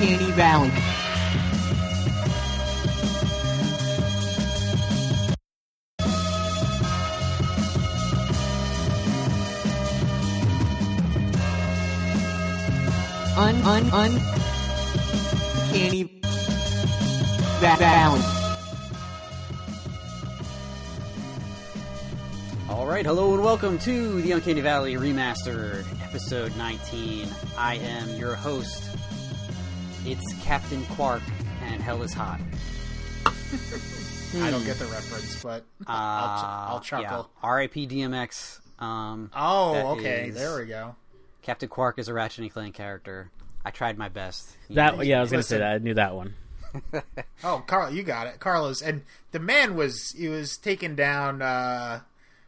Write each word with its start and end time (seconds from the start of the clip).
Uncanny 0.00 0.30
Valley. 0.32 0.70
Un 13.36 13.54
un 13.64 13.84
un 13.92 14.12
canny 15.72 16.02
va- 17.60 17.76
valley. 17.78 18.22
All 22.68 22.86
right, 22.86 23.04
hello 23.06 23.32
and 23.34 23.42
welcome 23.42 23.78
to 23.78 24.20
the 24.20 24.32
Uncanny 24.32 24.60
Valley 24.60 24.94
Remastered, 24.94 25.86
episode 26.02 26.54
19. 26.56 27.28
I 27.56 27.76
am 27.76 28.10
your 28.16 28.34
host. 28.34 28.89
It's 30.06 30.32
Captain 30.42 30.82
Quark, 30.86 31.22
and 31.62 31.82
hell 31.82 32.02
is 32.02 32.12
hot. 32.12 32.40
I 34.42 34.50
don't 34.50 34.64
get 34.64 34.78
the 34.78 34.86
reference, 34.86 35.42
but 35.42 35.64
Uh, 35.86 35.88
I'll, 35.88 36.38
ch- 36.80 36.92
I'll 36.94 37.00
chuckle. 37.02 37.30
Yeah. 37.42 37.48
R.I.P. 37.48 37.86
DMX. 37.86 38.60
Um, 38.82 39.30
Oh, 39.34 39.96
okay. 39.98 40.28
is- 40.28 40.34
There 40.34 40.58
we 40.58 40.66
go. 40.66 40.96
Captain 41.42 41.68
Quark 41.68 41.98
is 41.98 42.08
a 42.08 42.14
Ratchet 42.14 42.40
and 42.44 42.52
Clank 42.52 42.74
character. 42.74 43.30
I 43.64 43.70
tried 43.70 43.98
my 43.98 44.08
best. 44.08 44.56
That 44.70 44.96
know, 44.96 45.02
yeah, 45.02 45.18
I 45.18 45.20
was 45.20 45.30
gonna 45.30 45.42
say 45.42 45.58
that. 45.58 45.72
I 45.74 45.78
knew 45.78 45.94
that 45.94 46.14
one. 46.14 46.34
Oh, 47.42 47.64
Carl, 47.66 47.90
you 47.92 48.02
got 48.02 48.26
it, 48.26 48.38
Carlos. 48.38 48.80
And 48.82 49.02
the 49.32 49.38
man 49.40 49.74
was 49.74 50.12
he 50.12 50.28
was 50.28 50.56
taken 50.56 50.94
down 50.94 51.42
uh, 51.42 52.00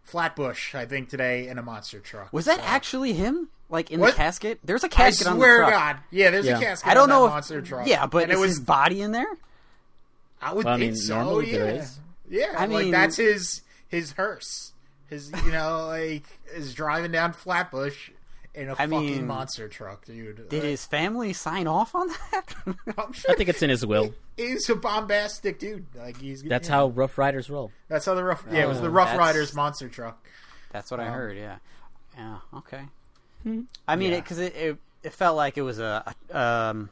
Flatbush, 0.04 0.74
I 0.74 0.86
think, 0.86 1.08
today 1.08 1.48
in 1.48 1.58
a 1.58 1.62
monster 1.62 1.98
truck. 1.98 2.32
Was 2.32 2.44
that 2.44 2.58
So- 2.58 2.64
actually 2.64 3.12
him? 3.14 3.48
Like 3.72 3.90
in 3.90 3.98
What? 4.00 4.10
the 4.12 4.16
casket? 4.18 4.60
There's 4.62 4.84
a 4.84 4.88
casket 4.88 5.26
on 5.26 5.38
the 5.38 5.40
swear 5.40 5.58
to 5.64 5.66
truck. 5.66 5.72
God, 5.72 5.96
yeah. 6.12 6.30
There's 6.30 6.46
Yeah. 6.46 6.58
a 6.58 6.60
casket. 6.62 6.88
I 6.88 6.94
don't 6.94 7.04
on 7.04 7.08
know 7.08 7.20
that 7.22 7.26
if 7.28 7.32
monster 7.32 7.62
truck. 7.62 7.86
yeah, 7.88 8.06
but 8.06 8.24
and 8.24 8.32
is 8.32 8.38
it 8.38 8.40
was. 8.40 8.50
his 8.50 8.60
body 8.60 9.00
in 9.02 9.12
there? 9.12 9.26
I 10.40 10.52
would 10.52 10.64
Well, 10.64 10.74
I 10.74 10.78
think 10.78 10.92
mean, 10.92 11.00
so. 11.00 11.14
normally 11.16 11.50
yeah, 11.52 11.58
there 11.58 11.74
is. 11.76 11.98
yeah. 12.28 12.54
I 12.56 12.66
like 12.66 12.84
mean- 12.84 12.90
that's 12.92 13.16
his 13.16 13.62
his 13.88 14.12
hearse. 14.12 14.72
His 15.08 15.32
you 15.44 15.52
know 15.52 15.86
like 15.88 16.24
is 16.54 16.74
driving 16.74 17.12
down 17.12 17.32
Flatbush 17.32 18.10
in 18.54 18.68
a 18.68 18.72
I 18.72 18.86
fucking 18.86 18.90
mean, 19.00 19.26
monster 19.26 19.66
truck, 19.68 20.04
dude. 20.04 20.48
Did 20.50 20.62
Uh, 20.62 20.66
his 20.66 20.84
family 20.84 21.32
sign 21.32 21.66
off 21.66 21.94
on 21.94 22.08
that? 22.08 22.54
I'm 22.98 23.12
sure 23.14 23.30
I 23.30 23.34
think 23.36 23.48
it's 23.48 23.62
in 23.62 23.70
his 23.70 23.86
will. 23.86 24.12
he's 24.36 24.68
a 24.68 24.74
bombastic 24.76 25.58
dude. 25.58 25.86
Like 25.94 26.18
he's 26.18 26.42
That's 26.42 26.68
you 26.68 26.72
know, 26.72 26.76
how 26.76 26.86
Rough 26.88 27.16
Riders 27.16 27.48
roll. 27.48 27.72
That's 27.88 28.04
how 28.04 28.12
the 28.14 28.22
rough. 28.24 28.44
Yeah, 28.52 28.64
it 28.64 28.68
was 28.68 28.80
the 28.82 28.88
Oh, 28.88 28.90
Rough 28.90 29.16
Riders 29.16 29.54
monster 29.54 29.88
truck. 29.88 30.22
That's 30.72 30.90
what 30.90 31.00
I 31.00 31.06
Um, 31.06 31.14
heard. 31.14 31.36
Yeah. 31.38 31.56
Yeah. 32.16 32.38
Okay. 32.58 32.82
I 33.88 33.96
mean, 33.96 34.12
Yeah. 34.12 34.20
because 34.20 34.38
it, 34.38 34.54
it 34.56 34.76
it 35.02 35.12
felt 35.12 35.36
like 35.36 35.56
it 35.58 35.62
was 35.62 35.78
a, 35.78 36.14
a 36.30 36.38
um, 36.38 36.90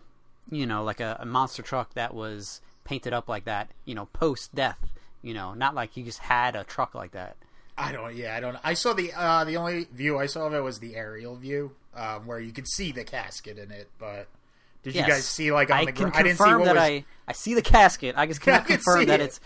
you 0.51 0.67
know, 0.67 0.83
like 0.85 1.01
a, 1.01 1.19
a 1.21 1.27
monster 1.27 1.63
truck 1.63 1.95
that 1.95 2.13
was 2.15 2.61
painted 2.85 3.13
up 3.13 3.29
like 3.29 3.45
that. 3.45 3.71
You 3.85 3.95
know, 3.95 4.07
post 4.07 4.55
death. 4.55 4.79
You 5.23 5.35
know, 5.35 5.55
not 5.55 5.75
like 5.75 5.97
you 5.97 6.05
just 6.05 6.19
had 6.21 6.57
a 6.57 6.65
truck 6.65 6.95
like 6.95 7.13
that. 7.13 7.37
I 7.79 7.93
don't. 7.93 8.15
Yeah, 8.17 8.35
I 8.37 8.41
don't. 8.41 8.57
I 8.65 8.75
saw 8.75 8.93
the 8.93 9.13
uh 9.15 9.45
the 9.45 9.57
only 9.57 9.85
view 9.93 10.19
I 10.19 10.27
saw 10.27 10.47
of 10.47 10.55
it 10.55 10.61
was 10.61 10.81
the 10.81 10.97
aerial 10.97 11.37
view, 11.37 11.73
um, 11.95 12.27
where 12.27 12.41
you 12.41 12.53
could 12.53 12.67
see 12.69 12.91
the 12.93 13.05
casket 13.05 13.59
in 13.59 13.71
it. 13.71 13.89
But 13.99 14.29
did 14.83 14.95
you 14.95 15.03
guys 15.03 15.25
see 15.27 15.53
like 15.53 15.71
on 15.71 15.79
I 15.79 15.85
the 15.87 15.93
can 15.93 16.11
ground? 16.11 16.17
I 16.17 16.23
didn't 16.23 16.39
see 16.39 16.45
confirm 16.45 16.61
what 16.61 16.65
that 16.67 16.75
was. 16.75 16.83
I 16.83 17.05
I 17.29 17.33
see 17.33 17.55
the 17.55 17.63
casket. 17.63 18.15
I 18.19 18.27
just 18.27 18.41
cannot 18.43 18.63
I 18.63 18.65
can 18.65 18.77
confirm 18.77 18.99
see 19.01 19.05
that 19.07 19.21
it. 19.21 19.25
it's 19.25 19.41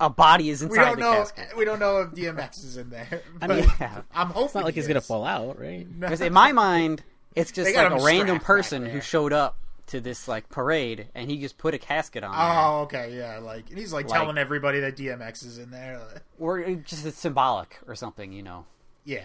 a 0.00 0.10
body 0.10 0.50
is 0.50 0.62
inside 0.62 0.72
we 0.72 0.78
don't 0.84 0.94
the 0.96 1.00
know. 1.02 1.12
casket. 1.18 1.56
We 1.56 1.64
don't 1.64 1.78
know 1.78 1.98
if 2.02 2.10
DMX 2.10 2.64
is 2.64 2.76
in 2.76 2.90
there. 2.90 3.22
I 3.40 3.46
mean, 3.46 3.64
Yeah. 3.80 4.02
I'm 4.14 4.28
hoping 4.28 4.44
It's 4.46 4.54
not 4.54 4.64
like 4.64 4.74
he 4.74 4.80
he's 4.80 4.88
gonna 4.88 5.00
fall 5.00 5.24
out, 5.24 5.58
right? 5.60 5.86
Because 6.00 6.20
in 6.20 6.32
my 6.32 6.52
mind, 6.52 7.02
it's 7.36 7.52
just 7.52 7.74
like 7.74 7.90
a 7.92 8.02
random 8.04 8.40
person 8.40 8.84
who 8.86 9.00
showed 9.00 9.32
up 9.32 9.56
to 9.88 10.00
this 10.00 10.28
like 10.28 10.48
parade, 10.48 11.08
and 11.16 11.28
he 11.30 11.38
just 11.38 11.58
put 11.58 11.74
a 11.74 11.78
casket 11.78 12.22
on. 12.24 12.30
there. 12.30 12.40
Oh, 12.40 12.80
okay, 12.82 13.16
yeah. 13.16 13.38
Like 13.38 13.68
and 13.70 13.78
he's 13.78 13.92
like, 13.92 14.08
Like- 14.08 14.20
telling 14.20 14.38
everybody 14.38 14.80
that 14.80 14.96
DMX 14.96 15.44
is 15.44 15.58
in 15.58 15.70
there. 15.70 16.00
or 16.38 16.64
uh, 16.64 16.74
just 16.84 17.04
it's 17.04 17.18
symbolic 17.18 17.78
or 17.88 17.94
something, 17.96 18.32
you 18.32 18.42
know. 18.42 18.64
Yeah. 19.04 19.24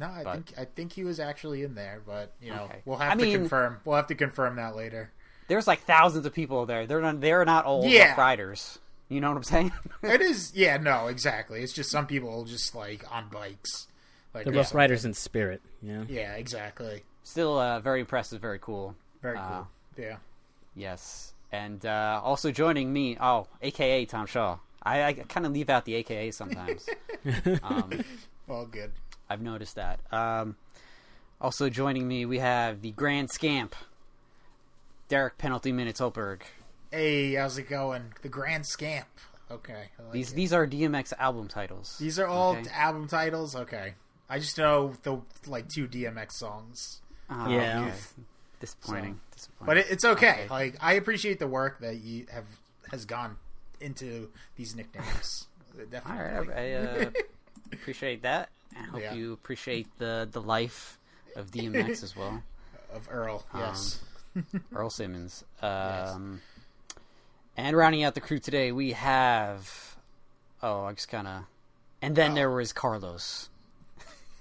No, 0.00 0.06
I 0.06 0.24
But- 0.24 0.32
think 0.34 0.52
I 0.58 0.64
think 0.64 0.92
he 0.94 1.04
was 1.04 1.20
actually 1.20 1.62
in 1.62 1.74
there, 1.76 2.00
but 2.04 2.32
you 2.40 2.50
know 2.52 2.64
Okay. 2.64 2.80
we'll 2.84 2.96
have 2.96 3.12
I 3.12 3.14
to 3.16 3.22
mean- 3.22 3.36
confirm. 3.38 3.80
We'll 3.84 3.96
have 3.96 4.06
to 4.08 4.14
confirm 4.16 4.56
that 4.56 4.74
later. 4.74 5.12
There's 5.46 5.66
like 5.66 5.80
thousands 5.80 6.26
of 6.26 6.32
people 6.32 6.64
there. 6.66 6.86
They're 6.86 7.00
not, 7.00 7.20
they're 7.20 7.44
not 7.44 7.64
all 7.66 7.84
Yeah. 7.84 8.08
Rough 8.10 8.18
Riders. 8.18 8.78
You 9.08 9.20
know 9.20 9.28
what 9.28 9.36
I'm 9.36 9.42
saying? 9.44 9.72
It 10.02 10.20
is, 10.22 10.52
yeah, 10.54 10.76
no, 10.76 11.08
exactly. 11.08 11.62
It's 11.62 11.72
just 11.72 11.90
some 11.90 12.06
people 12.06 12.44
just 12.44 12.74
like 12.74 13.04
on 13.12 13.28
bikes, 13.28 13.88
like 14.32 14.44
The 14.44 14.50
or 14.50 14.54
Rough 14.54 14.66
something. 14.68 14.78
Riders 14.78 15.04
in 15.04 15.14
spirit. 15.14 15.60
Yeah. 15.82 16.04
Yeah, 16.08 16.34
exactly. 16.36 17.02
Still 17.24 17.58
uh, 17.58 17.80
very 17.80 18.00
impressive, 18.00 18.40
very 18.40 18.58
cool. 18.60 18.94
Very 19.22 19.36
Uh, 19.38 19.48
cool. 19.48 19.68
yeah. 19.98 20.16
Yes, 20.76 21.34
and 21.52 21.84
uh, 21.84 22.20
also 22.22 22.50
joining 22.52 22.92
me, 22.92 23.18
oh, 23.20 23.48
AKA 23.60 24.06
Tom 24.06 24.26
Shaw. 24.26 24.58
I, 24.82 25.02
I 25.04 25.12
kind 25.12 25.44
of 25.44 25.52
leave 25.52 25.68
out 25.68 25.84
the 25.84 25.94
AKA 25.96 26.30
sometimes. 26.30 26.88
um, 27.64 28.04
Well, 28.46 28.66
good. 28.66 28.92
I've 29.30 29.40
noticed 29.40 29.76
that. 29.76 30.00
Um, 30.12 30.56
also 31.40 31.70
joining 31.70 32.06
me, 32.08 32.26
we 32.26 32.38
have 32.40 32.82
the 32.82 32.90
Grand 32.90 33.30
Scamp, 33.30 33.74
Derek 35.08 35.38
Penalty 35.38 35.72
Minutes 35.72 36.00
Holberg. 36.00 36.40
Hey, 36.90 37.34
how's 37.34 37.56
it 37.56 37.68
going? 37.68 38.12
The 38.22 38.28
Grand 38.28 38.66
Scamp. 38.66 39.06
Okay. 39.50 39.84
Like 39.98 40.12
These 40.12 40.32
it. 40.32 40.36
these 40.36 40.52
are 40.52 40.66
DMX 40.66 41.12
album 41.18 41.48
titles. 41.48 41.96
These 41.98 42.18
are 42.18 42.26
all 42.26 42.56
okay. 42.56 42.70
album 42.74 43.08
titles. 43.08 43.54
Okay. 43.56 43.94
I 44.28 44.38
just 44.38 44.58
know 44.58 44.94
the 45.02 45.20
like 45.46 45.68
two 45.68 45.88
DMX 45.88 46.32
songs, 46.32 47.00
Oh, 47.28 47.48
Yeah. 47.48 47.82
okay. 47.86 47.94
Disappointing. 48.60 49.20
Disappointing. 49.34 49.66
but 49.66 49.76
it, 49.78 49.86
it's 49.90 50.04
okay. 50.04 50.30
Okay. 50.30 50.46
Like 50.50 50.76
I 50.80 50.94
appreciate 50.94 51.38
the 51.38 51.46
work 51.48 51.80
that 51.80 51.96
you 51.96 52.26
have 52.32 52.44
has 52.90 53.04
gone 53.04 53.36
into 53.80 54.30
these 54.56 54.74
nicknames. 54.76 55.46
Definitely. 55.90 56.48
right, 56.48 56.58
I 56.58 56.72
uh, 56.74 57.10
appreciate 57.72 58.22
that. 58.22 58.50
I 58.78 58.82
hope 58.84 59.00
Yeah. 59.00 59.14
you 59.14 59.32
appreciate 59.32 59.86
the 59.98 60.28
the 60.30 60.40
life 60.40 60.98
of 61.36 61.50
DMX 61.50 62.02
as 62.02 62.16
well. 62.16 62.42
Of 62.92 63.06
Earl, 63.08 63.44
yes. 63.54 64.00
Earl 64.74 64.90
Simmons. 64.90 65.44
Um, 65.62 66.40
And 67.56 67.76
rounding 67.76 68.02
out 68.02 68.14
the 68.16 68.20
crew 68.20 68.40
today, 68.40 68.72
we 68.72 68.92
have. 68.92 69.94
Oh, 70.60 70.82
I 70.86 70.92
just 70.94 71.08
kind 71.08 71.28
of. 71.28 71.44
And 72.02 72.16
then 72.16 72.34
there 72.34 72.50
was 72.50 72.72
Carlos. 72.72 73.48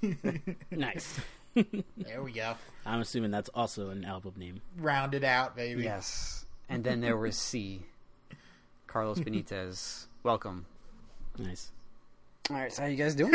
Nice. 0.72 1.19
there 1.53 2.23
we 2.23 2.31
go. 2.31 2.56
I'm 2.88 3.01
assuming 3.01 3.29
that's 3.31 3.50
also 3.53 3.90
an 3.90 4.03
album 4.06 4.34
name. 4.38 4.61
Rounded 4.78 5.23
out, 5.23 5.56
baby. 5.56 5.84
Yes. 5.84 6.46
And 6.69 6.84
then 6.84 7.01
there 7.01 7.17
was 7.17 7.35
C. 7.38 7.84
Carlos 8.88 9.19
Benitez. 9.19 10.06
Welcome. 10.23 10.66
Nice. 11.38 11.72
All 12.50 12.56
right, 12.56 12.72
so 12.73 12.81
how 12.81 12.88
you 12.88 12.96
guys 12.97 13.13
doing? 13.13 13.34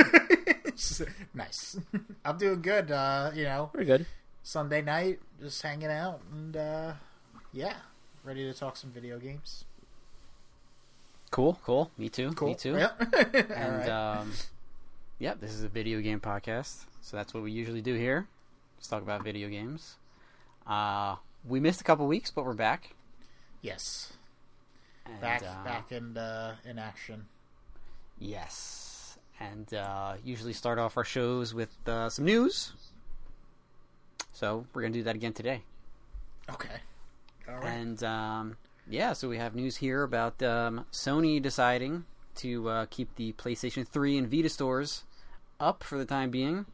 nice. 1.34 1.78
I'm 2.24 2.38
doing 2.38 2.62
good. 2.62 2.90
Uh, 2.90 3.30
you 3.34 3.44
know, 3.44 3.70
Pretty 3.72 3.86
good. 3.86 4.06
Sunday 4.42 4.82
night, 4.82 5.20
just 5.40 5.62
hanging 5.62 5.90
out, 5.90 6.20
and 6.32 6.56
uh, 6.56 6.92
yeah, 7.52 7.74
ready 8.24 8.44
to 8.44 8.52
talk 8.58 8.76
some 8.76 8.90
video 8.90 9.18
games. 9.18 9.64
cool, 11.30 11.58
cool. 11.64 11.90
Me 11.98 12.08
too. 12.08 12.32
Cool. 12.32 12.48
Me 12.48 12.54
too. 12.54 12.76
Yep. 12.76 13.00
All 13.14 13.56
And 13.56 13.76
right. 13.78 13.88
um, 13.88 14.32
yeah, 15.18 15.34
this 15.34 15.52
is 15.52 15.62
a 15.64 15.68
video 15.68 16.00
game 16.00 16.20
podcast, 16.20 16.84
so 17.00 17.16
that's 17.16 17.32
what 17.34 17.42
we 17.42 17.50
usually 17.52 17.80
do 17.82 17.94
here. 17.94 18.28
Let's 18.76 18.88
talk 18.88 19.02
about 19.02 19.24
video 19.24 19.48
games. 19.48 19.96
Uh, 20.66 21.16
we 21.46 21.58
missed 21.60 21.80
a 21.80 21.84
couple 21.84 22.06
weeks, 22.06 22.30
but 22.30 22.44
we're 22.44 22.54
back. 22.54 22.94
yes, 23.62 24.12
And, 25.06 25.20
back 25.20 25.42
uh, 25.42 25.64
back 25.64 25.90
in 25.92 26.16
uh, 26.18 26.56
in 26.64 26.78
action. 26.78 27.26
Yes, 28.18 28.93
and 29.40 29.72
uh, 29.74 30.14
usually 30.24 30.52
start 30.52 30.78
off 30.78 30.96
our 30.96 31.04
shows 31.04 31.54
with 31.54 31.76
uh, 31.88 32.08
some 32.08 32.24
news. 32.24 32.72
So 34.32 34.66
we're 34.72 34.82
gonna 34.82 34.94
do 34.94 35.02
that 35.04 35.14
again 35.14 35.32
today. 35.32 35.62
Okay. 36.50 36.80
All 37.48 37.56
right. 37.56 37.66
And 37.66 38.02
um, 38.02 38.56
yeah, 38.88 39.12
so 39.12 39.28
we 39.28 39.38
have 39.38 39.54
news 39.54 39.76
here 39.76 40.02
about 40.02 40.42
um, 40.42 40.86
Sony 40.92 41.40
deciding 41.40 42.04
to 42.36 42.68
uh, 42.68 42.86
keep 42.90 43.14
the 43.16 43.32
PlayStation 43.34 43.86
3 43.86 44.18
and 44.18 44.30
Vita 44.30 44.48
stores 44.48 45.04
up 45.60 45.82
for 45.82 45.98
the 45.98 46.04
time 46.04 46.30
being 46.30 46.66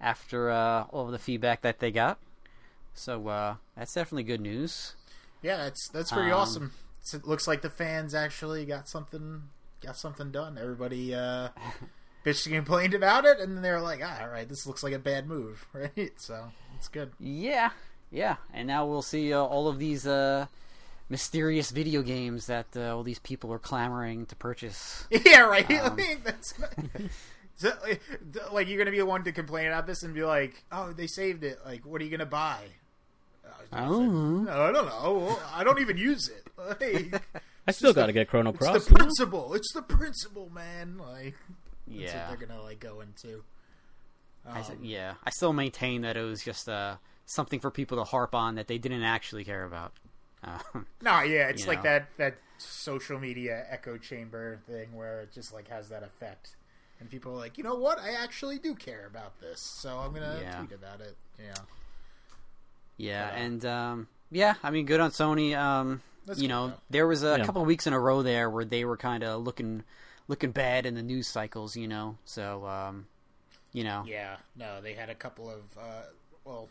after 0.00 0.50
uh, 0.50 0.84
all 0.90 1.06
of 1.06 1.12
the 1.12 1.18
feedback 1.18 1.62
that 1.62 1.78
they 1.78 1.90
got. 1.90 2.18
So 2.94 3.28
uh, 3.28 3.54
that's 3.76 3.94
definitely 3.94 4.24
good 4.24 4.40
news. 4.40 4.94
yeah, 5.42 5.56
that's 5.56 5.88
that's 5.88 6.10
pretty 6.10 6.32
um, 6.32 6.40
awesome. 6.40 6.72
So 7.02 7.16
it 7.16 7.26
looks 7.26 7.46
like 7.46 7.62
the 7.62 7.70
fans 7.70 8.14
actually 8.14 8.64
got 8.66 8.88
something 8.88 9.44
got 9.82 9.96
something 9.96 10.30
done. 10.30 10.58
Everybody 10.60 11.14
uh, 11.14 11.48
bitched 12.24 12.46
and 12.46 12.54
complained 12.54 12.94
about 12.94 13.24
it, 13.24 13.38
and 13.40 13.56
then 13.56 13.62
they 13.62 13.70
were 13.70 13.80
like, 13.80 14.00
ah, 14.02 14.22
"All 14.22 14.28
right, 14.28 14.48
this 14.48 14.66
looks 14.66 14.82
like 14.82 14.92
a 14.92 14.98
bad 14.98 15.26
move, 15.26 15.66
right?" 15.72 16.12
So 16.16 16.52
it's 16.76 16.88
good. 16.88 17.12
Yeah, 17.18 17.70
yeah. 18.10 18.36
And 18.52 18.68
now 18.68 18.86
we'll 18.86 19.02
see 19.02 19.32
uh, 19.32 19.40
all 19.40 19.68
of 19.68 19.78
these 19.78 20.06
uh, 20.06 20.46
mysterious 21.08 21.70
video 21.70 22.02
games 22.02 22.46
that 22.46 22.66
uh, 22.76 22.94
all 22.94 23.02
these 23.02 23.18
people 23.18 23.52
are 23.52 23.58
clamoring 23.58 24.26
to 24.26 24.36
purchase. 24.36 25.06
Yeah, 25.24 25.40
right. 25.40 25.70
Um, 25.70 25.92
I 25.92 25.94
mean, 25.94 26.18
that's 26.24 26.54
so, 27.56 27.72
like 28.52 28.68
you're 28.68 28.78
gonna 28.78 28.90
be 28.90 28.98
the 28.98 29.06
one 29.06 29.24
to 29.24 29.32
complain 29.32 29.66
about 29.66 29.86
this 29.86 30.02
and 30.02 30.14
be 30.14 30.24
like, 30.24 30.64
"Oh, 30.72 30.92
they 30.92 31.06
saved 31.06 31.44
it. 31.44 31.58
Like, 31.64 31.84
what 31.84 32.00
are 32.00 32.04
you 32.04 32.10
gonna 32.10 32.26
buy?" 32.26 32.60
Oh. 33.72 34.00
No, 34.00 34.50
I 34.50 34.72
don't 34.72 34.86
know. 34.86 35.38
I 35.54 35.62
don't 35.64 35.80
even 35.80 35.96
use 35.96 36.28
it. 36.28 36.46
Like, 36.80 37.22
I 37.70 37.72
still 37.72 37.92
got 37.94 38.06
to 38.06 38.12
get 38.12 38.28
Chrono 38.28 38.52
Cross. 38.52 38.76
it's 38.76 38.86
the 38.86 38.94
principle. 38.94 39.54
It's 39.54 39.72
the 39.72 39.82
principle, 39.82 40.50
man. 40.52 40.98
Like 40.98 41.34
that's 41.86 41.98
Yeah. 42.12 42.28
what 42.30 42.38
they're 42.38 42.46
gonna 42.48 42.62
like 42.62 42.80
go 42.80 43.00
into. 43.00 43.42
I 44.46 44.60
Um, 44.60 44.78
yeah. 44.82 45.14
I 45.24 45.30
still 45.30 45.52
maintain 45.52 46.02
that 46.02 46.16
it 46.16 46.22
was 46.22 46.42
just 46.42 46.68
uh, 46.68 46.96
something 47.26 47.60
for 47.60 47.70
people 47.70 47.96
to 47.98 48.04
harp 48.04 48.34
on 48.34 48.54
that 48.56 48.68
they 48.68 48.78
didn't 48.78 49.02
actually 49.02 49.44
care 49.44 49.64
about. 49.64 49.92
Uh, 50.42 50.58
No, 51.02 51.20
yeah, 51.20 51.48
it's 51.48 51.66
like 51.66 51.80
know. 51.84 51.90
that 51.90 52.08
that 52.16 52.34
social 52.56 53.20
media 53.20 53.66
echo 53.68 53.98
chamber 53.98 54.58
thing 54.66 54.94
where 54.96 55.20
it 55.20 55.32
just 55.34 55.52
like 55.52 55.68
has 55.68 55.90
that 55.90 56.02
effect, 56.02 56.56
and 56.98 57.10
people 57.10 57.32
are 57.34 57.36
like, 57.36 57.58
you 57.58 57.64
know 57.64 57.74
what, 57.74 57.98
I 57.98 58.12
actually 58.12 58.58
do 58.58 58.74
care 58.74 59.06
about 59.06 59.38
this, 59.42 59.60
so 59.60 59.98
I'm 59.98 60.14
gonna 60.14 60.38
Yeah. 60.40 60.56
tweet 60.56 60.72
about 60.72 61.02
it. 61.02 61.14
Yeah, 61.38 61.54
yeah, 62.96 63.28
But, 63.28 63.34
uh, 63.34 63.36
and 63.42 63.64
um, 63.66 64.08
yeah, 64.30 64.54
I 64.62 64.70
mean, 64.70 64.86
good 64.86 65.00
on 65.00 65.10
Sony. 65.10 65.54
Um, 65.56 66.00
That's 66.30 66.40
you 66.40 66.48
cool, 66.48 66.56
know, 66.56 66.68
though. 66.68 66.80
there 66.90 67.06
was 67.08 67.24
a 67.24 67.38
Yeah. 67.38 67.44
couple 67.44 67.60
of 67.60 67.66
weeks 67.66 67.86
in 67.88 67.92
a 67.92 67.98
row 67.98 68.22
there 68.22 68.48
where 68.48 68.64
they 68.64 68.84
were 68.84 68.96
kind 68.96 69.24
of 69.24 69.42
looking 69.42 69.82
looking 70.28 70.52
bad 70.52 70.86
in 70.86 70.94
the 70.94 71.02
news 71.02 71.26
cycles. 71.26 71.76
You 71.76 71.88
know, 71.88 72.18
so 72.24 72.64
um, 72.66 73.06
you 73.72 73.82
know, 73.84 74.04
yeah. 74.06 74.36
No, 74.56 74.80
they 74.80 74.94
had 74.94 75.10
a 75.10 75.14
couple 75.14 75.50
of 75.50 75.62
uh, 75.76 76.02
well, 76.44 76.68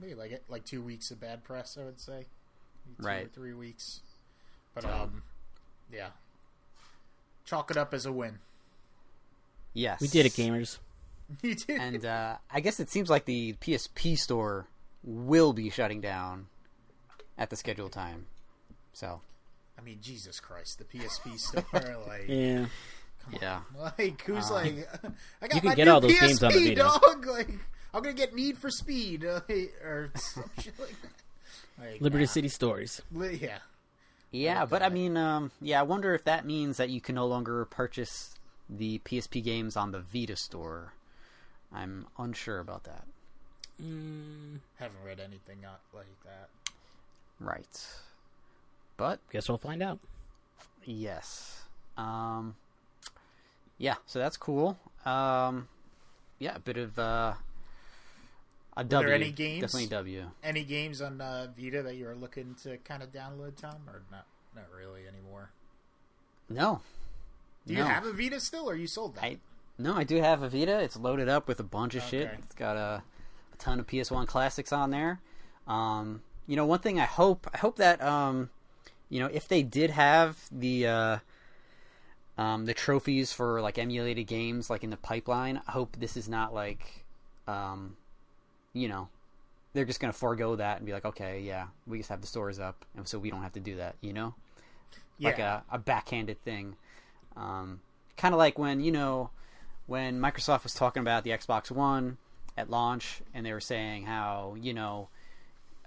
maybe 0.00 0.14
like 0.14 0.42
like 0.48 0.64
two 0.64 0.80
weeks 0.82 1.10
of 1.10 1.20
bad 1.20 1.44
press. 1.44 1.76
I 1.80 1.84
would 1.84 2.00
say, 2.00 2.24
Maybe 2.86 2.96
two 2.98 3.02
or 3.02 3.06
Right. 3.06 3.34
three 3.34 3.52
weeks. 3.52 4.00
But 4.74 4.84
So- 4.84 4.90
um, 4.90 5.22
yeah, 5.92 6.10
chalk 7.44 7.70
it 7.70 7.76
up 7.76 7.92
as 7.92 8.06
a 8.06 8.12
win. 8.12 8.38
yes, 9.74 10.00
We 10.00 10.08
did 10.08 10.26
it, 10.26 10.32
gamers. 10.32 10.78
you 11.42 11.54
did. 11.54 11.78
and 11.80 12.04
uh, 12.06 12.36
I 12.50 12.60
guess 12.60 12.80
it 12.80 12.88
seems 12.90 13.10
like 13.10 13.24
the 13.26 13.52
PSP 13.60 14.18
store 14.18 14.66
will 15.02 15.52
be 15.52 15.68
shutting 15.70 16.00
down 16.00 16.46
at 17.36 17.50
the 17.50 17.56
scheduled 17.56 17.92
time. 17.92 18.26
So 18.94 19.20
I 19.78 19.82
mean, 19.82 19.98
Jesus 20.00 20.40
Christ, 20.40 20.78
the 20.78 20.84
PSP 20.84 21.38
store, 21.38 21.64
like. 22.08 22.24
Yeah. 22.28 22.66
yeah, 23.40 23.60
Like 23.98 24.22
who's 24.22 24.50
Uh, 24.50 24.54
like 24.54 24.88
I 25.42 25.48
got 25.48 25.54
You 25.54 25.60
can 25.60 25.68
my 25.70 25.74
get 25.74 25.84
new 25.86 25.92
all 25.92 26.00
those 26.00 26.12
PSP, 26.12 26.20
games 26.20 26.42
on 26.42 26.52
the 26.52 26.68
Vita. 26.68 26.74
dog. 26.76 27.26
Like 27.34 27.48
I'm 27.92 28.02
gonna 28.02 28.12
get 28.14 28.34
Need 28.34 28.58
for 28.58 28.70
Speed 28.70 29.24
uh, 29.24 29.40
or 29.84 30.10
some 30.16 30.50
shit 30.60 30.78
like 30.80 30.94
that. 31.02 31.82
Like, 31.84 32.00
Liberty 32.00 32.24
nah. 32.24 32.30
City 32.30 32.48
Stories. 32.48 33.00
Li- 33.12 33.38
Yeah, 33.42 33.58
yeah, 34.30 34.64
but 34.66 34.82
I 34.82 34.88
mean, 34.88 35.16
um, 35.16 35.50
yeah, 35.60 35.80
I 35.80 35.84
wonder 35.84 36.14
if 36.14 36.24
that 36.24 36.44
means 36.44 36.76
that 36.78 36.90
you 36.90 37.00
can 37.00 37.14
no 37.16 37.26
longer 37.26 37.64
purchase 37.64 38.34
the 38.68 38.98
PSP 39.00 39.42
games 39.44 39.76
on 39.76 39.90
the 39.92 40.00
Vita 40.00 40.36
store. 40.36 40.92
I'm 41.72 42.06
unsure 42.18 42.58
about 42.60 42.84
that. 42.84 43.04
Mm, 43.82 44.58
haven't 44.78 44.98
read 45.04 45.18
anything 45.20 45.58
like 45.94 46.06
that. 46.24 46.48
Right, 47.40 47.86
but 48.96 49.20
guess 49.30 49.48
we'll 49.48 49.58
find 49.58 49.82
out. 49.82 49.98
Yes. 50.84 51.62
Um, 51.96 52.56
yeah, 53.78 53.94
so 54.06 54.18
that's 54.18 54.36
cool. 54.36 54.78
Um, 55.04 55.68
yeah, 56.38 56.56
a 56.56 56.58
bit 56.60 56.76
of 56.76 56.98
uh, 56.98 57.34
a 58.76 58.84
W. 58.84 59.12
any 59.14 59.30
games? 59.30 59.60
Definitely 59.62 59.86
a 59.86 59.90
W. 59.90 60.30
Any 60.42 60.64
games 60.64 61.00
on 61.00 61.20
uh, 61.20 61.48
Vita 61.56 61.82
that 61.82 61.96
you're 61.96 62.14
looking 62.14 62.54
to 62.62 62.76
kind 62.78 63.02
of 63.02 63.12
download, 63.12 63.56
Tom, 63.56 63.76
or 63.88 64.02
not? 64.10 64.26
Not 64.54 64.66
really 64.76 65.02
anymore. 65.06 65.50
No. 66.48 66.80
Do 67.66 67.72
you 67.74 67.80
No. 67.80 67.86
have 67.86 68.04
a 68.04 68.12
Vita 68.12 68.40
still, 68.40 68.68
or 68.68 68.74
you 68.74 68.86
sold 68.86 69.16
that? 69.16 69.24
I 69.24 69.38
no, 69.76 69.94
I 69.96 70.04
do 70.04 70.20
have 70.20 70.42
a 70.42 70.48
Vita. 70.48 70.80
It's 70.80 70.96
loaded 70.96 71.28
up 71.28 71.48
with 71.48 71.58
a 71.58 71.64
bunch 71.64 71.94
of 71.96 72.02
shit. 72.04 72.30
It's 72.44 72.54
got 72.54 72.76
a, 72.76 73.02
a 73.52 73.56
ton 73.58 73.80
of 73.80 73.86
PS1 73.88 74.26
classics 74.28 74.72
on 74.72 74.90
there. 74.90 75.20
Um, 75.66 76.22
you 76.46 76.54
know, 76.54 76.64
one 76.66 76.78
thing 76.78 77.00
I 77.00 77.06
hope 77.06 77.48
I 77.52 77.58
hope 77.58 77.76
that 77.78 78.00
um, 78.02 78.50
you 79.08 79.20
know, 79.20 79.26
if 79.26 79.48
they 79.48 79.62
did 79.62 79.90
have 79.90 80.38
the 80.50 80.86
uh, 80.86 81.18
um, 82.38 82.66
the 82.66 82.74
trophies 82.74 83.32
for 83.32 83.60
like 83.60 83.78
emulated 83.78 84.26
games 84.26 84.70
like 84.70 84.84
in 84.84 84.90
the 84.90 84.96
pipeline, 84.96 85.60
I 85.66 85.72
hope 85.72 85.96
this 85.98 86.16
is 86.16 86.28
not 86.28 86.54
like 86.54 87.04
um, 87.46 87.96
you 88.72 88.88
know, 88.88 89.08
they're 89.72 89.84
just 89.84 90.00
gonna 90.00 90.12
forego 90.12 90.56
that 90.56 90.78
and 90.78 90.86
be 90.86 90.92
like, 90.92 91.04
okay, 91.04 91.40
yeah, 91.40 91.66
we 91.86 91.98
just 91.98 92.10
have 92.10 92.20
the 92.20 92.26
stores 92.26 92.58
up, 92.58 92.84
and 92.96 93.06
so 93.06 93.18
we 93.18 93.30
don't 93.30 93.42
have 93.42 93.52
to 93.52 93.60
do 93.60 93.76
that. 93.76 93.96
You 94.00 94.12
know 94.12 94.34
yeah, 95.18 95.28
like 95.28 95.38
a, 95.38 95.64
a 95.70 95.78
backhanded 95.78 96.42
thing. 96.42 96.76
Um, 97.36 97.80
kind 98.16 98.34
of 98.34 98.38
like 98.38 98.58
when 98.58 98.80
you 98.80 98.92
know 98.92 99.30
when 99.86 100.20
Microsoft 100.20 100.64
was 100.64 100.74
talking 100.74 101.00
about 101.00 101.24
the 101.24 101.30
Xbox 101.30 101.70
One 101.70 102.18
at 102.56 102.70
launch, 102.70 103.20
and 103.32 103.44
they 103.44 103.52
were 103.52 103.60
saying 103.60 104.04
how 104.04 104.56
you 104.60 104.74
know, 104.74 105.08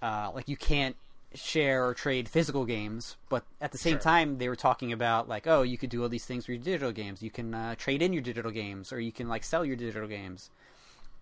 uh, 0.02 0.32
like 0.34 0.48
you 0.48 0.58
can't 0.58 0.96
share 1.34 1.86
or 1.88 1.94
trade 1.94 2.30
physical 2.30 2.66
games, 2.66 3.18
but 3.30 3.44
at 3.62 3.72
the 3.72 3.78
same 3.78 3.98
Sure. 3.98 4.00
time 4.00 4.38
they 4.38 4.50
were 4.50 4.56
talking 4.56 4.92
about 4.92 5.28
like, 5.30 5.48
oh, 5.48 5.62
you 5.62 5.78
could 5.78 5.90
do 5.90 6.04
all 6.04 6.10
these 6.10 6.26
things 6.26 6.46
for 6.46 6.54
your 6.54 6.62
digital 6.62 6.92
games. 6.92 7.22
You 7.22 7.32
can 7.32 7.54
uh, 7.54 7.76
trade 7.76 8.02
in 8.02 8.14
your 8.14 8.22
digital 8.22 8.52
games, 8.52 8.92
or 8.94 9.00
you 9.00 9.12
can 9.12 9.28
like 9.28 9.44
sell 9.44 9.66
your 9.66 9.76
digital 9.76 10.08
games. 10.08 10.50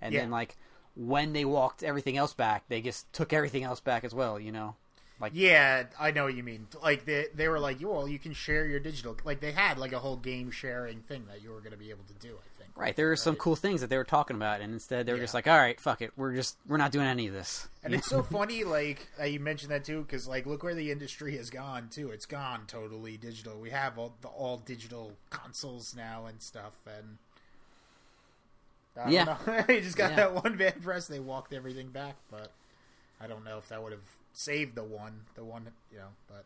And 0.02 0.16
Yeah. 0.16 0.18
then 0.18 0.31
like 0.31 0.57
when 0.96 1.34
they 1.34 1.46
walked 1.46 1.84
everything 1.84 2.18
else 2.18 2.34
back, 2.34 2.66
they 2.69 2.81
just 2.81 3.12
took 3.13 3.34
everything 3.34 3.63
else 3.63 3.80
back 3.80 4.04
as 4.04 4.13
well. 4.16 4.40
You 4.40 4.52
know. 4.52 4.75
Like 5.19 5.34
yeah, 5.34 5.86
I 6.00 6.12
know 6.12 6.25
what 6.25 6.36
you 6.36 6.44
mean. 6.44 6.68
Like 6.81 7.06
they 7.06 7.28
they 7.34 7.48
were 7.48 7.60
like, 7.60 7.78
well, 7.81 8.07
you 8.07 8.19
can 8.19 8.34
share 8.34 8.66
your 8.68 8.80
digital. 8.80 9.18
Like 9.24 9.40
they 9.40 9.52
had 9.52 9.78
like 9.78 9.92
a 9.94 10.00
whole 10.00 10.18
game 10.18 10.52
sharing 10.52 11.02
thing 11.02 11.25
that 11.28 11.42
you 11.42 11.52
were 11.52 11.60
going 11.60 11.72
to 11.72 11.78
be 11.78 11.90
able 11.90 12.04
to 12.06 12.13
do. 12.13 12.38
I. 12.55 12.55
Right, 12.75 12.94
there 12.94 13.07
were 13.07 13.16
some 13.16 13.36
Right. 13.36 13.39
cool 13.39 13.56
things 13.56 13.80
that 13.80 13.89
they 13.89 13.98
were 13.98 14.04
talking 14.04 14.36
about, 14.36 14.60
and 14.60 14.74
instead 14.74 15.06
they 15.06 15.13
were 15.13 15.18
Yeah. 15.18 15.24
just 15.24 15.33
like, 15.33 15.48
"All 15.48 15.57
right, 15.57 15.80
fuck 15.80 16.01
it, 16.01 16.12
we're 16.18 16.33
just 16.36 16.57
we're 16.68 16.75
not 16.75 16.92
doing 16.92 17.06
any 17.07 17.25
of 17.27 17.33
this." 17.33 17.69
And 17.83 17.94
it's 17.94 18.07
so 18.10 18.22
funny, 18.22 18.66
like 18.66 19.07
you 19.25 19.39
mentioned 19.39 19.72
that 19.72 19.86
too, 19.86 20.01
because 20.01 20.27
like 20.27 20.45
look 20.45 20.62
where 20.62 20.75
the 20.75 20.92
industry 20.92 21.38
has 21.38 21.50
gone 21.50 21.88
too. 21.89 22.12
It's 22.12 22.25
gone 22.25 22.66
totally 22.68 23.16
digital. 23.16 23.60
We 23.62 23.69
have 23.69 23.98
all 23.98 24.16
the 24.19 24.27
all 24.27 24.57
digital 24.57 25.13
consoles 25.30 25.95
now 25.95 26.25
and 26.25 26.42
stuff, 26.42 26.74
and 26.86 27.18
I 28.98 29.04
don't 29.04 29.12
Yeah. 29.13 29.24
know. 29.24 29.63
they 29.68 29.80
just 29.80 29.95
got 29.95 30.12
Yeah. 30.12 30.16
that 30.18 30.44
one 30.44 30.57
bad 30.57 30.81
press. 30.83 31.07
They 31.07 31.19
walked 31.21 31.54
everything 31.54 31.89
back, 31.92 32.16
but 32.30 32.52
I 33.21 33.28
don't 33.28 33.45
know 33.45 33.57
if 33.57 33.69
that 33.69 33.81
would 33.81 33.94
have 33.94 34.02
saved 34.33 34.76
the 34.76 34.83
one, 34.83 35.21
the 35.35 35.45
one, 35.45 35.68
you 35.92 35.99
know. 35.99 36.09
But 36.28 36.44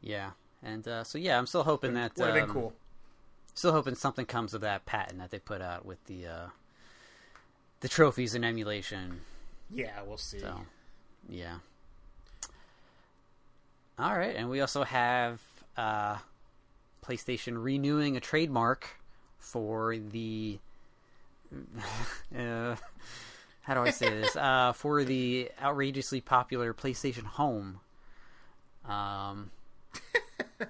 Yeah, 0.00 0.32
and 0.64 0.86
uh, 0.88 1.04
so 1.04 1.16
yeah, 1.16 1.38
I'm 1.38 1.46
still 1.46 1.62
hoping 1.62 1.94
that 1.94 2.16
would 2.16 2.26
have 2.26 2.34
been 2.34 2.44
um, 2.44 2.50
cool. 2.50 2.72
Still 3.54 3.72
hoping 3.72 3.94
something 3.94 4.26
comes 4.26 4.52
of 4.52 4.60
that 4.62 4.84
patent 4.84 5.20
that 5.20 5.30
they 5.30 5.38
put 5.38 5.62
out 5.62 5.86
with 5.86 6.04
the 6.06 6.26
uh, 6.26 6.46
the 7.80 7.88
trophies 7.88 8.34
and 8.34 8.44
emulation. 8.44 9.20
Yeah, 9.70 10.02
we'll 10.06 10.18
see. 10.18 10.40
So, 10.40 10.60
yeah. 11.28 11.58
All 13.98 14.16
right, 14.16 14.34
and 14.34 14.50
we 14.50 14.60
also 14.60 14.82
have 14.82 15.40
uh, 15.76 16.16
PlayStation 17.04 17.62
renewing 17.62 18.16
a 18.16 18.20
trademark 18.20 18.88
for 19.38 19.96
the. 19.96 20.58
uh, 22.36 22.74
how 23.62 23.74
do 23.74 23.80
I 23.80 23.90
say 23.90 24.08
this? 24.08 24.34
Uh, 24.44 24.72
for 24.72 25.04
the 25.04 25.50
outrageously 25.62 26.20
popular 26.20 26.74
PlayStation 26.74 27.24
Home. 27.24 27.78
Um, 28.84 29.50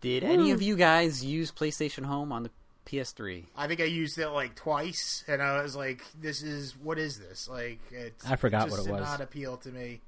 did 0.00 0.24
any 0.24 0.50
of 0.52 0.62
you 0.62 0.76
guys 0.76 1.24
use 1.24 1.50
PlayStation 1.52 2.04
Home 2.04 2.32
on 2.32 2.42
the 2.44 2.50
PS3? 2.86 3.44
I 3.56 3.66
think 3.66 3.80
I 3.80 3.84
used 3.84 4.18
it 4.18 4.28
like 4.28 4.54
twice, 4.54 5.24
and 5.28 5.42
I 5.42 5.62
was 5.62 5.76
like, 5.76 6.02
"This 6.20 6.42
is 6.42 6.76
what 6.76 6.98
is 6.98 7.18
this?" 7.18 7.48
Like, 7.48 7.80
it's, 7.90 8.26
I 8.26 8.36
forgot 8.36 8.68
just 8.68 8.70
what 8.72 8.80
it 8.80 8.84
did 8.86 8.92
was. 9.00 9.08
Not 9.08 9.20
appeal 9.20 9.56
to 9.58 9.68
me, 9.70 10.00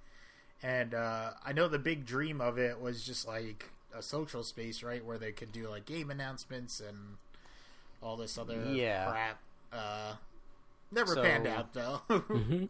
and 0.63 0.95
uh, 0.95 1.31
I 1.45 1.53
know 1.53 1.69
the 1.69 1.79
big 1.79 2.07
dream 2.07 2.41
of 2.41 2.59
it 2.59 2.81
was 2.81 3.05
just 3.05 3.27
like 3.27 3.65
a 3.95 4.03
social 4.03 4.43
space, 4.45 4.83
right, 4.83 5.05
where 5.05 5.19
they 5.19 5.33
could 5.33 5.53
do 5.53 5.69
like 5.69 5.85
game 5.85 6.11
announcements 6.11 6.81
and 6.81 6.97
all 8.03 8.17
this 8.17 8.39
other 8.39 8.65
Yeah. 8.73 9.11
crap. 9.11 9.39
Uh, 9.73 10.15
never 10.91 11.15
So- 11.15 11.23
panned 11.23 11.47
out 11.47 11.75
though. 11.75 11.97
hmm 12.09 12.65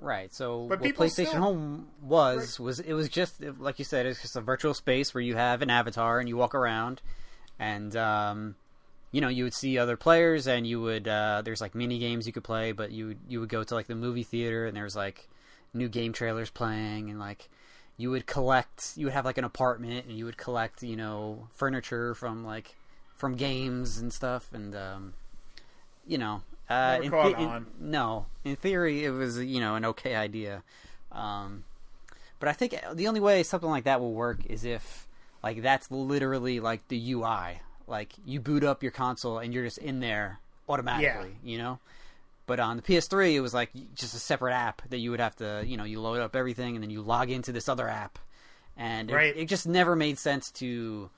Right. 0.00 0.32
So 0.32 0.66
But 0.66 0.80
what 0.80 0.94
PlayStation 0.94 1.28
still- 1.28 1.42
Home 1.42 1.88
was 2.02 2.58
was 2.58 2.80
it 2.80 2.94
was 2.94 3.08
just 3.08 3.40
like 3.58 3.78
you 3.78 3.84
said, 3.84 4.06
it's 4.06 4.22
just 4.22 4.36
a 4.36 4.40
virtual 4.40 4.74
space 4.74 5.12
where 5.14 5.20
you 5.22 5.36
have 5.36 5.62
an 5.62 5.70
avatar 5.70 6.18
and 6.18 6.28
you 6.28 6.36
walk 6.36 6.54
around, 6.54 7.02
and 7.58 7.94
um, 7.96 8.54
you 9.12 9.20
know 9.20 9.28
you 9.28 9.44
would 9.44 9.54
see 9.54 9.76
other 9.76 9.96
players 9.96 10.46
and 10.46 10.66
you 10.66 10.80
would 10.80 11.06
uh, 11.06 11.42
there's 11.44 11.60
like 11.60 11.74
mini 11.74 11.98
games 11.98 12.26
you 12.26 12.32
could 12.32 12.44
play, 12.44 12.72
but 12.72 12.90
you 12.92 13.08
would 13.08 13.18
you 13.28 13.40
would 13.40 13.50
go 13.50 13.62
to 13.62 13.74
like 13.74 13.88
the 13.88 13.94
movie 13.94 14.22
theater 14.22 14.66
and 14.66 14.74
there's 14.76 14.96
like 14.96 15.28
new 15.74 15.88
game 15.88 16.12
trailers 16.12 16.50
playing 16.50 17.10
and 17.10 17.18
like 17.18 17.48
you 17.96 18.10
would 18.10 18.26
collect 18.26 18.92
you 18.96 19.06
would 19.06 19.12
have 19.12 19.24
like 19.24 19.38
an 19.38 19.44
apartment 19.44 20.06
and 20.06 20.16
you 20.16 20.24
would 20.24 20.36
collect 20.36 20.82
you 20.82 20.96
know 20.96 21.46
furniture 21.52 22.14
from 22.14 22.44
like 22.44 22.74
from 23.16 23.34
games 23.36 23.98
and 23.98 24.12
stuff 24.12 24.52
and 24.52 24.74
um, 24.74 25.12
you 26.06 26.16
know 26.16 26.40
uh, 26.70 26.92
Never 27.00 27.02
in 27.04 27.10
caught 27.10 27.32
the- 27.36 27.42
in- 27.42 27.48
on. 27.48 27.66
no. 27.80 28.26
In 28.44 28.56
theory 28.56 29.04
it 29.04 29.10
was 29.10 29.38
you 29.38 29.60
know 29.60 29.74
an 29.74 29.84
okay 29.86 30.14
idea. 30.14 30.62
Um, 31.12 31.64
but 32.38 32.48
I 32.48 32.52
think 32.52 32.74
the 32.94 33.08
only 33.08 33.20
way 33.20 33.42
something 33.42 33.68
like 33.68 33.84
that 33.84 34.00
will 34.00 34.12
work 34.14 34.46
is 34.46 34.64
if 34.64 35.06
like 35.42 35.60
that's 35.62 35.90
literally 35.90 36.60
like 36.60 36.86
the 36.88 37.12
UI 37.12 37.60
like 37.86 38.12
you 38.24 38.38
boot 38.40 38.62
up 38.62 38.82
your 38.82 38.92
console 38.92 39.38
and 39.38 39.52
you're 39.52 39.64
just 39.64 39.78
in 39.78 39.98
there 40.00 40.38
automatically 40.68 41.34
you 41.42 41.58
know? 41.58 41.78
But 42.46 42.58
on 42.60 42.76
the 42.76 42.82
PS3, 42.82 43.34
it 43.34 43.40
was 43.40 43.54
like 43.54 43.70
just 43.94 44.14
a 44.14 44.18
separate 44.18 44.54
app 44.54 44.82
that 44.90 44.98
you 44.98 45.10
would 45.12 45.20
have 45.20 45.36
to, 45.36 45.62
you 45.64 45.76
know, 45.76 45.84
you 45.84 46.00
load 46.00 46.20
up 46.20 46.34
everything 46.34 46.74
and 46.74 46.82
then 46.82 46.90
you 46.90 47.00
log 47.00 47.30
into 47.30 47.52
this 47.52 47.68
other 47.68 47.88
app, 47.88 48.18
and 48.76 49.08
it, 49.08 49.14
Right. 49.14 49.36
it 49.36 49.44
just 49.46 49.68
never 49.68 49.94
made 49.94 50.18
sense 50.18 50.50
to, 50.52 51.10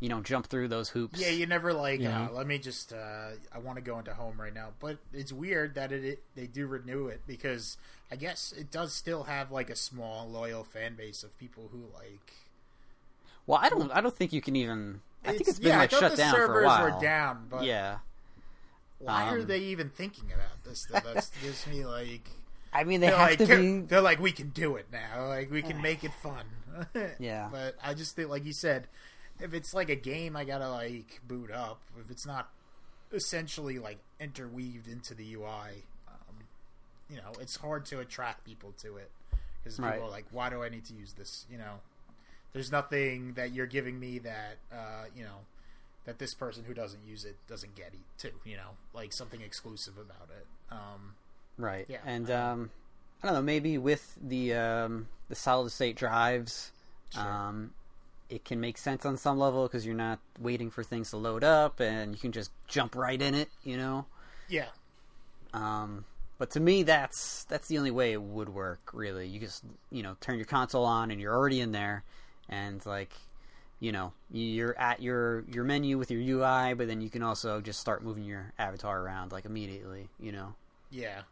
you 0.00 0.08
know, 0.08 0.20
jump 0.20 0.46
through 0.46 0.68
those 0.68 0.90
hoops. 0.90 1.20
Yeah, 1.20 1.30
you 1.30 1.46
never 1.46 1.72
like. 1.72 2.00
Yeah. 2.00 2.26
Uh, 2.26 2.32
let 2.32 2.46
me 2.46 2.58
just. 2.58 2.92
Uh, 2.92 3.30
I 3.52 3.58
want 3.58 3.76
to 3.76 3.82
go 3.82 3.98
into 3.98 4.14
home 4.14 4.40
right 4.40 4.54
now, 4.54 4.68
but 4.78 4.98
it's 5.12 5.32
weird 5.32 5.74
that 5.74 5.92
it, 5.92 6.04
it 6.04 6.22
they 6.34 6.46
do 6.46 6.66
renew 6.66 7.08
it 7.08 7.22
because 7.26 7.76
I 8.10 8.16
guess 8.16 8.52
it 8.56 8.70
does 8.70 8.92
still 8.92 9.24
have 9.24 9.50
like 9.50 9.70
a 9.70 9.76
small 9.76 10.28
loyal 10.28 10.64
fan 10.64 10.94
base 10.94 11.22
of 11.22 11.36
people 11.38 11.70
who 11.72 11.84
like. 11.94 12.32
Well, 13.46 13.58
I 13.60 13.70
don't, 13.70 13.90
I 13.92 14.00
don't 14.00 14.14
think 14.14 14.32
you 14.32 14.40
can 14.42 14.56
even. 14.56 15.00
I 15.24 15.32
think 15.32 15.48
it's 15.48 15.58
been 15.58 15.70
yeah, 15.70 15.78
like 15.78 15.92
I 15.92 15.98
shut 15.98 16.10
the 16.12 16.16
down 16.18 16.34
servers 16.34 16.46
for 16.46 16.62
a 16.62 16.66
while. 16.66 16.94
were 16.94 17.00
down, 17.00 17.46
but 17.50 17.64
yeah, 17.64 17.98
why 18.98 19.34
are 19.34 19.40
Um, 19.40 19.46
they 19.46 19.58
even 19.58 19.88
thinking 19.88 20.26
about 20.32 20.62
this? 20.64 20.86
Though? 20.86 21.00
That's 21.12 21.30
gives 21.42 21.66
me 21.66 21.84
like. 21.84 22.28
I 22.72 22.84
mean 22.84 23.00
they 23.00 23.06
have 23.06 23.18
like, 23.18 23.38
to 23.38 23.46
be. 23.46 23.78
they're 23.80 24.00
like, 24.02 24.20
we 24.20 24.30
can 24.32 24.50
do 24.50 24.76
it 24.76 24.86
now. 24.92 25.26
Like, 25.26 25.50
we 25.50 25.62
can 25.62 25.80
make 25.82 26.04
it 26.04 26.12
fun. 26.14 26.44
Yeah. 27.18 27.48
But 27.50 27.74
I 27.82 27.94
just 27.94 28.14
think, 28.14 28.28
like 28.28 28.44
you 28.44 28.52
said, 28.52 28.86
if 29.40 29.54
it's 29.54 29.72
like 29.74 29.88
a 29.90 29.96
game, 29.96 30.36
I 30.36 30.44
gotta 30.44 30.68
like 30.70 31.20
boot 31.26 31.50
up. 31.50 31.80
If 32.00 32.10
it's 32.10 32.26
not 32.26 32.48
essentially 33.12 33.78
like 33.78 33.98
interweaved 34.20 34.88
into 34.88 35.14
the 35.14 35.34
UI, 35.34 35.84
um, 36.08 36.36
you 37.08 37.16
know, 37.16 37.32
it's 37.40 37.56
hard 37.56 37.86
to 37.86 38.00
attract 38.00 38.44
people 38.44 38.72
to 38.82 38.96
it 38.96 39.10
because 39.62 39.76
people 39.76 39.90
Right. 39.90 40.00
are 40.00 40.10
like, 40.10 40.26
why 40.30 40.50
do 40.50 40.62
I 40.62 40.68
need 40.68 40.84
to 40.86 40.94
use 40.94 41.14
this? 41.14 41.46
You 41.50 41.58
know, 41.58 41.80
there's 42.52 42.70
nothing 42.72 43.34
that 43.34 43.52
you're 43.52 43.66
giving 43.66 43.98
me 43.98 44.18
that 44.20 44.58
uh, 44.72 45.04
you 45.16 45.24
know 45.24 45.40
that 46.04 46.18
this 46.18 46.32
person 46.34 46.64
who 46.64 46.72
doesn't 46.74 47.04
use 47.06 47.24
it 47.24 47.36
doesn't 47.48 47.74
get 47.74 47.88
it 47.88 48.00
too. 48.18 48.32
You 48.44 48.56
know, 48.56 48.70
like 48.94 49.12
something 49.12 49.40
exclusive 49.40 49.94
about 49.98 50.28
it. 50.36 50.46
Um, 50.70 51.14
Right. 51.56 51.86
Yeah, 51.88 51.98
And 52.06 52.30
I 52.30 52.50
um, 52.52 52.70
I 53.22 53.26
don't 53.26 53.34
know. 53.36 53.42
Maybe 53.42 53.78
with 53.78 54.16
the 54.22 54.54
um, 54.54 55.08
the 55.28 55.34
solid 55.34 55.70
state 55.70 55.96
drives, 55.96 56.70
Sure. 57.12 57.22
It 58.30 58.44
can 58.44 58.60
make 58.60 58.78
sense 58.78 59.06
on 59.06 59.16
some 59.16 59.38
level 59.38 59.66
because 59.66 59.86
you're 59.86 59.94
not 59.94 60.18
waiting 60.38 60.70
for 60.70 60.82
things 60.82 61.10
to 61.10 61.16
load 61.16 61.42
up 61.42 61.80
and 61.80 62.14
you 62.14 62.20
can 62.20 62.32
just 62.32 62.50
jump 62.66 62.94
right 62.94 63.20
in 63.20 63.34
it. 63.34 63.48
You 63.62 63.76
know. 63.76 64.06
yeah. 64.48 64.68
Um, 65.54 66.04
but 66.38 66.50
to 66.52 66.60
me, 66.60 66.82
that's 66.84 67.44
that's 67.44 67.68
the 67.68 67.78
only 67.78 67.90
way 67.90 68.12
it 68.12 68.22
would 68.22 68.48
work. 68.48 68.90
Really, 68.92 69.26
you 69.26 69.40
just 69.40 69.64
you 69.90 70.02
know 70.02 70.16
turn 70.20 70.36
your 70.36 70.46
console 70.46 70.84
on 70.84 71.10
and 71.10 71.20
you're 71.20 71.34
already 71.34 71.60
in 71.60 71.72
there, 71.72 72.04
and 72.48 72.84
like 72.86 73.12
you 73.80 73.92
know 73.92 74.12
you're 74.30 74.78
at 74.78 75.02
your 75.02 75.44
your 75.48 75.64
menu 75.64 75.98
with 75.98 76.10
your 76.10 76.20
UI, 76.20 76.74
but 76.74 76.86
then 76.86 77.00
you 77.00 77.10
can 77.10 77.22
also 77.22 77.60
just 77.60 77.80
start 77.80 78.04
moving 78.04 78.24
your 78.24 78.52
avatar 78.58 79.00
around 79.00 79.32
like 79.32 79.46
immediately. 79.46 80.08
You 80.20 80.32
know. 80.32 80.54
Yeah. 80.90 81.22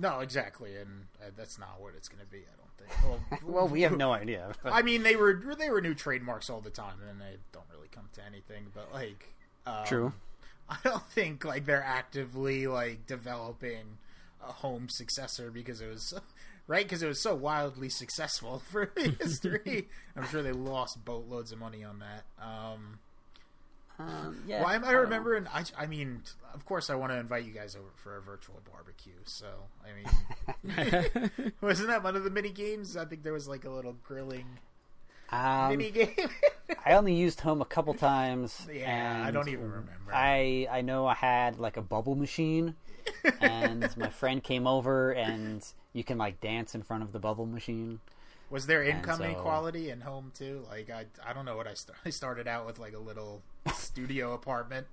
No, 0.00 0.20
exactly, 0.20 0.76
and 0.76 1.06
uh, 1.20 1.30
that's 1.36 1.58
not 1.58 1.80
what 1.80 1.94
it's 1.96 2.08
going 2.08 2.20
to 2.20 2.30
be. 2.30 2.38
I 2.38 2.56
don't 2.56 2.67
think. 2.78 3.02
Well, 3.04 3.38
Well, 3.46 3.68
we 3.68 3.82
have 3.82 3.96
no 3.96 4.12
idea. 4.12 4.52
but- 4.62 4.72
I 4.72 4.82
mean, 4.82 5.02
they 5.02 5.16
were 5.16 5.42
they 5.58 5.70
were 5.70 5.80
new 5.80 5.94
trademarks 5.94 6.48
all 6.50 6.60
the 6.60 6.70
time, 6.70 6.96
and 7.08 7.20
they 7.20 7.36
don't 7.52 7.66
really 7.72 7.88
come 7.88 8.08
to 8.14 8.24
anything. 8.24 8.66
But 8.74 8.92
like, 8.92 9.34
um, 9.66 9.84
True. 9.86 10.12
I 10.68 10.76
don't 10.84 11.04
think 11.10 11.44
like 11.44 11.64
they're 11.64 11.82
actively 11.82 12.66
like 12.66 13.06
developing 13.06 13.98
a 14.46 14.52
home 14.52 14.88
successor 14.88 15.50
because 15.50 15.80
it 15.80 15.88
was 15.88 16.14
right 16.66 16.84
because 16.84 17.02
it 17.02 17.08
was 17.08 17.20
so 17.20 17.34
wildly 17.34 17.88
successful 17.88 18.62
for 18.70 18.92
history. 18.96 19.88
I'm 20.16 20.26
sure 20.28 20.42
they 20.42 20.52
lost 20.52 21.04
boatloads 21.04 21.52
of 21.52 21.58
money 21.58 21.84
on 21.84 22.00
that. 22.00 22.24
Um, 22.42 22.98
Um, 23.98 24.42
yeah. 24.46 24.62
Why 24.62 24.74
am 24.76 24.84
I 24.84 24.92
don't 24.92 24.94
know. 24.96 25.00
remembering? 25.02 25.46
I, 25.52 25.64
I 25.76 25.86
mean, 25.86 26.22
of 26.54 26.64
course, 26.64 26.88
I 26.90 26.94
want 26.94 27.12
to 27.12 27.18
invite 27.18 27.44
you 27.44 27.52
guys 27.52 27.74
over 27.76 27.88
for 27.96 28.16
a 28.16 28.20
virtual 28.22 28.60
barbecue. 28.72 29.12
So, 29.24 29.46
I 29.84 29.92
mean, 29.94 31.52
wasn't 31.60 31.88
that 31.88 32.02
one 32.04 32.14
of 32.16 32.24
the 32.24 32.30
mini 32.30 32.50
games? 32.50 32.96
I 32.96 33.04
think 33.04 33.22
there 33.22 33.32
was 33.32 33.48
like 33.48 33.64
a 33.64 33.70
little 33.70 33.96
grilling 34.04 34.46
Um, 35.30 35.70
mini 35.70 35.90
game. 35.90 36.14
I 36.86 36.92
only 36.94 37.14
used 37.14 37.40
home 37.40 37.60
a 37.60 37.64
couple 37.64 37.94
times. 37.94 38.66
yeah, 38.72 39.24
I 39.26 39.30
don't 39.30 39.48
even 39.48 39.64
remember. 39.70 40.12
I 40.12 40.68
I 40.70 40.80
know 40.82 41.06
I 41.06 41.14
had 41.14 41.58
like 41.58 41.76
a 41.76 41.82
bubble 41.82 42.14
machine, 42.14 42.74
and 43.40 43.94
my 43.96 44.08
friend 44.10 44.42
came 44.42 44.66
over, 44.66 45.12
and 45.12 45.64
you 45.92 46.04
can 46.04 46.18
like 46.18 46.40
dance 46.40 46.74
in 46.74 46.82
front 46.82 47.02
of 47.02 47.12
the 47.12 47.18
bubble 47.18 47.46
machine. 47.46 48.00
Was 48.50 48.66
there 48.66 48.82
income 48.82 49.18
so- 49.18 49.24
inequality 49.24 49.90
in 49.90 50.00
home 50.00 50.32
too? 50.34 50.64
Like, 50.68 50.90
I, 50.90 51.06
I 51.24 51.32
don't 51.32 51.44
know 51.44 51.56
what 51.56 51.66
I 51.66 51.74
started. 51.74 52.00
I 52.06 52.10
started 52.10 52.48
out 52.48 52.66
with 52.66 52.78
like 52.78 52.94
a 52.94 52.98
little 52.98 53.42
studio 53.74 54.32
apartment. 54.34 54.86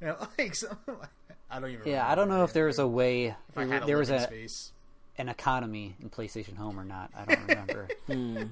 You 0.00 0.08
know, 0.08 0.16
like 0.38 0.54
something 0.54 0.94
like 0.98 1.10
that. 1.28 1.36
I 1.50 1.60
don't 1.60 1.70
even. 1.70 1.86
Yeah, 1.90 2.08
I 2.10 2.14
don't 2.14 2.28
know 2.28 2.44
if 2.44 2.52
there 2.52 2.66
was 2.66 2.78
a 2.78 2.86
way. 2.86 3.26
If 3.26 3.36
I 3.56 3.64
had 3.66 3.82
a 3.84 3.86
there 3.86 3.98
was 3.98 4.10
a 4.10 4.20
space. 4.20 4.72
an 5.18 5.28
economy 5.28 5.94
in 6.00 6.10
PlayStation 6.10 6.56
Home 6.56 6.78
or 6.80 6.84
not. 6.84 7.10
I 7.16 7.24
don't 7.34 7.40
remember. 7.48 7.88
Hmm. 8.06 8.42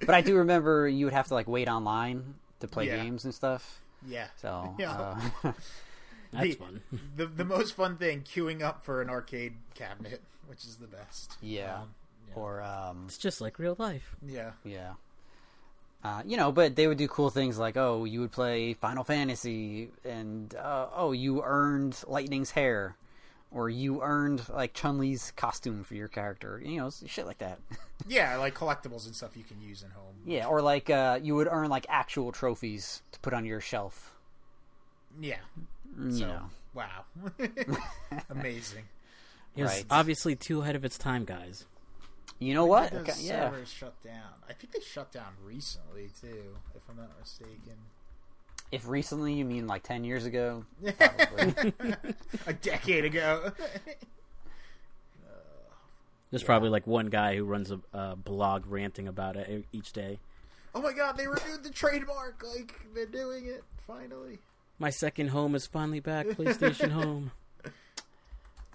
but 0.00 0.14
I 0.14 0.20
do 0.20 0.36
remember 0.36 0.88
you 0.88 1.04
would 1.06 1.14
have 1.14 1.28
to 1.28 1.34
like 1.34 1.46
wait 1.48 1.68
online 1.68 2.34
to 2.60 2.68
play 2.68 2.86
Yeah. 2.88 2.96
games 3.02 3.24
and 3.24 3.34
stuff. 3.34 3.80
Yeah. 4.06 4.26
So 4.36 4.74
Yeah. 4.78 4.92
uh, 4.92 5.52
That's 6.32 6.44
The- 6.48 6.52
fun. 6.54 6.80
the 7.16 7.26
the 7.26 7.44
most 7.44 7.74
fun 7.74 7.96
thing 7.96 8.22
queuing 8.22 8.62
up 8.62 8.84
for 8.84 9.00
an 9.00 9.08
arcade 9.10 9.54
cabinet, 9.74 10.20
which 10.46 10.64
is 10.64 10.76
the 10.76 10.86
best. 10.88 11.36
yeah. 11.40 11.82
Um, 11.82 11.94
yeah. 12.30 12.34
Or 12.36 12.62
um, 12.62 13.04
It's 13.06 13.18
just 13.18 13.40
like 13.40 13.58
real 13.58 13.76
life. 13.78 14.14
yeah. 14.26 14.52
Yeah. 14.64 14.94
Uh, 16.04 16.22
you 16.24 16.36
know, 16.36 16.52
but 16.52 16.76
they 16.76 16.86
would 16.86 16.96
do 16.98 17.08
cool 17.08 17.28
things 17.28 17.58
like, 17.58 17.76
oh, 17.76 18.04
you 18.04 18.20
would 18.20 18.30
play 18.30 18.72
Final 18.74 19.02
Fantasy, 19.02 19.90
and 20.04 20.54
uh, 20.54 20.86
oh, 20.94 21.10
you 21.10 21.42
earned 21.42 22.00
Lightning's 22.06 22.52
hair, 22.52 22.94
or 23.50 23.68
you 23.68 24.00
earned 24.00 24.48
like 24.48 24.74
Chun 24.74 24.98
Li's 24.98 25.32
costume 25.34 25.82
for 25.82 25.94
your 25.96 26.06
character. 26.06 26.62
You 26.64 26.76
know, 26.78 26.90
shit 27.06 27.26
like 27.26 27.38
that. 27.38 27.58
Yeah, 28.06 28.36
like 28.36 28.54
collectibles 28.54 29.06
and 29.06 29.14
stuff 29.16 29.36
you 29.36 29.42
can 29.42 29.60
use 29.60 29.82
in 29.82 29.90
home. 29.90 30.14
yeah, 30.24 30.46
or 30.46 30.62
like 30.62 30.88
uh, 30.88 31.18
you 31.20 31.34
would 31.34 31.48
earn 31.50 31.68
like 31.68 31.84
actual 31.88 32.30
trophies 32.30 33.02
to 33.10 33.18
put 33.18 33.34
on 33.34 33.44
your 33.44 33.60
shelf. 33.60 34.14
Yeah. 35.20 35.38
You 36.00 36.12
So, 36.12 36.26
know, 36.26 36.42
wow. 36.74 37.04
Amazing. 38.30 38.84
It 39.56 39.64
was 39.64 39.72
Right. 39.72 39.84
obviously 39.90 40.36
too 40.36 40.62
ahead 40.62 40.76
of 40.76 40.84
its 40.84 40.96
time, 40.96 41.24
guys. 41.24 41.66
You 42.38 42.54
know 42.54 42.62
When 42.66 42.82
what? 42.82 42.90
did 42.92 43.00
Okay, 43.00 43.12
yeah, 43.20 43.50
servers 43.50 43.68
shut 43.70 44.02
down? 44.02 44.32
I 44.48 44.52
think 44.52 44.72
they 44.72 44.80
shut 44.80 45.10
down 45.12 45.32
recently 45.44 46.10
too, 46.20 46.56
if 46.74 46.82
I'm 46.88 46.96
not 46.96 47.10
mistaken. 47.20 47.76
if 48.72 48.86
recently 48.88 49.34
you 49.34 49.44
mean 49.44 49.66
like 49.66 49.82
ten 49.82 50.04
years 50.04 50.24
ago, 50.26 50.64
probably. 50.98 51.72
A 52.46 52.52
decade 52.52 53.04
ago. 53.04 53.52
There's 56.30 56.42
probably 56.42 56.68
like 56.68 56.86
one 56.86 57.06
guy 57.06 57.36
who 57.36 57.44
runs 57.44 57.70
a, 57.70 57.80
a 57.94 58.14
blog 58.16 58.66
ranting 58.66 59.08
about 59.08 59.36
it 59.36 59.48
e- 59.48 59.64
each 59.72 59.92
day. 59.94 60.18
oh 60.74 60.82
my 60.82 60.92
god, 60.92 61.16
they 61.16 61.26
renewed 61.26 61.62
the 61.64 61.70
trademark. 61.70 62.44
Like 62.54 62.74
they're 62.94 63.06
doing 63.06 63.46
it 63.46 63.64
finally. 63.86 64.38
My 64.78 64.90
second 64.90 65.28
home 65.28 65.54
is 65.54 65.66
finally 65.66 66.00
back. 66.00 66.26
PlayStation 66.26 66.90
Home. 66.92 67.32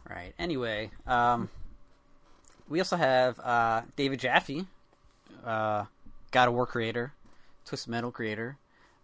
Right. 0.09 0.33
Anyway, 0.39 0.89
um, 1.05 1.49
we 2.69 2.79
also 2.79 2.95
have 2.97 3.39
uh, 3.39 3.81
David 3.95 4.19
Jaffe, 4.19 4.65
uh, 5.45 5.85
God 6.31 6.47
of 6.47 6.53
War 6.53 6.65
creator, 6.65 7.13
Twisted 7.65 7.89
Metal 7.91 8.11
creator, 8.11 8.57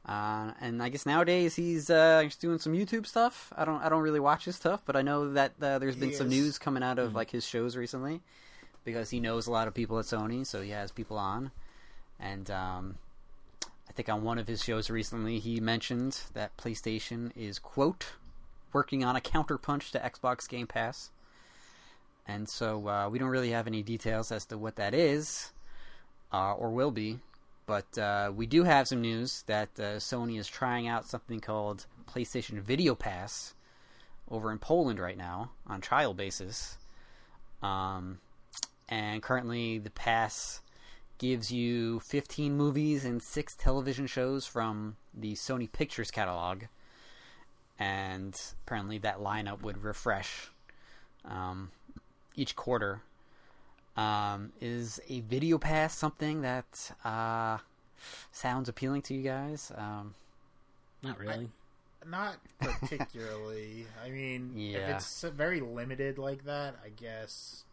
uh, 0.06 0.52
and 0.62 0.82
I 0.82 0.90
guess 0.90 1.06
nowadays 1.06 1.56
he's 1.56 1.90
uh, 1.90 2.22
he's 2.24 2.36
doing 2.36 2.60
some 2.60 2.74
YouTube 2.74 3.06
stuff. 3.06 3.52
I 3.56 3.66
don't 3.66 3.82
I 3.84 3.90
don't 3.90 4.02
really 4.02 4.20
watch 4.20 4.46
his 4.46 4.56
stuff, 4.56 4.82
but 4.86 4.96
I 4.96 5.02
know 5.02 5.34
that 5.34 5.54
uh, 5.62 5.80
there's 5.80 5.96
been 5.96 6.10
He 6.10 6.16
some 6.16 6.28
is. 6.28 6.34
news 6.34 6.58
coming 6.58 6.84
out 6.84 7.00
of 7.00 7.14
like 7.16 7.32
his 7.32 7.46
shows 7.46 7.76
recently 7.76 8.22
because 8.86 9.10
he 9.10 9.20
knows 9.20 9.46
a 9.48 9.52
lot 9.52 9.68
of 9.68 9.74
people 9.74 10.00
at 10.00 10.06
Sony, 10.06 10.46
so 10.46 10.62
he 10.62 10.72
has 10.72 10.92
people 10.92 11.18
on, 11.18 11.52
and 12.20 12.50
um, 12.50 12.96
I 13.88 13.92
think 13.94 14.10
on 14.10 14.24
one 14.24 14.40
of 14.40 14.48
his 14.48 14.64
shows 14.64 14.90
recently 14.90 15.40
he 15.40 15.60
mentioned 15.60 16.22
that 16.34 16.56
PlayStation 16.58 17.32
is 17.36 17.60
quote 17.60 18.14
working 18.72 19.04
on 19.04 19.16
a 19.16 19.22
counterpunch 19.22 19.92
to 19.92 20.00
Xbox 20.00 20.48
Game 20.48 20.68
Pass. 20.68 21.10
And 22.30 22.48
so 22.48 22.88
uh, 22.88 23.10
we 23.10 23.18
don't 23.18 23.30
really 23.30 23.50
have 23.50 23.66
any 23.66 23.82
details 23.82 24.32
as 24.32 24.46
to 24.46 24.58
what 24.58 24.76
that 24.76 24.94
is 24.94 25.52
uh, 26.32 26.54
or 26.54 26.70
will 26.70 26.92
be. 26.92 27.18
But 27.66 27.98
uh, 27.98 28.32
we 28.36 28.46
do 28.46 28.64
have 28.64 28.88
some 28.88 29.02
news 29.02 29.44
that 29.48 29.70
uh, 29.80 29.98
Sony 29.98 30.40
is 30.40 30.48
trying 30.48 30.88
out 30.88 31.08
something 31.08 31.40
called 31.40 31.88
PlayStation 32.08 32.62
Video 32.62 32.94
Pass 32.94 33.56
over 34.30 34.52
in 34.52 34.60
Poland 34.60 35.00
right 35.00 35.18
now 35.18 35.50
on 35.66 35.82
trial 35.82 36.14
basis. 36.14 36.78
Um, 37.64 38.20
and 38.88 39.24
currently, 39.24 39.80
the 39.80 39.90
pass 39.90 40.62
gives 41.18 41.52
you 41.52 42.00
15 42.02 42.56
movies 42.56 43.06
and 43.06 43.24
6 43.24 43.56
television 43.56 44.06
shows 44.06 44.46
from 44.46 44.98
the 45.16 45.34
Sony 45.34 45.72
Pictures 45.72 46.12
catalog 46.12 46.64
and 47.80 48.40
apparently 48.66 48.98
that 49.00 49.20
lineup 49.20 49.62
would 49.62 49.84
refresh 49.84 50.50
um, 51.26 51.72
each 52.40 52.56
quarter. 52.56 53.02
Um, 53.98 54.54
is 54.62 55.00
a 55.10 55.20
video 55.22 55.58
pass 55.58 55.94
something 55.98 56.42
that 56.42 56.92
uh, 57.04 57.58
sounds 58.32 58.70
appealing 58.70 59.02
to 59.04 59.14
you 59.14 59.24
guys? 59.24 59.72
Um, 59.76 60.14
Not 61.04 61.20
really. 61.20 61.50
not 62.08 62.38
particularly. 62.60 63.88
I 64.04 64.10
mean, 64.10 64.54
if 64.56 64.90
it's 64.96 65.22
very 65.24 65.60
limited 65.60 66.18
like 66.18 66.46
that, 66.46 66.76
I 66.84 66.90
guess. 66.90 67.64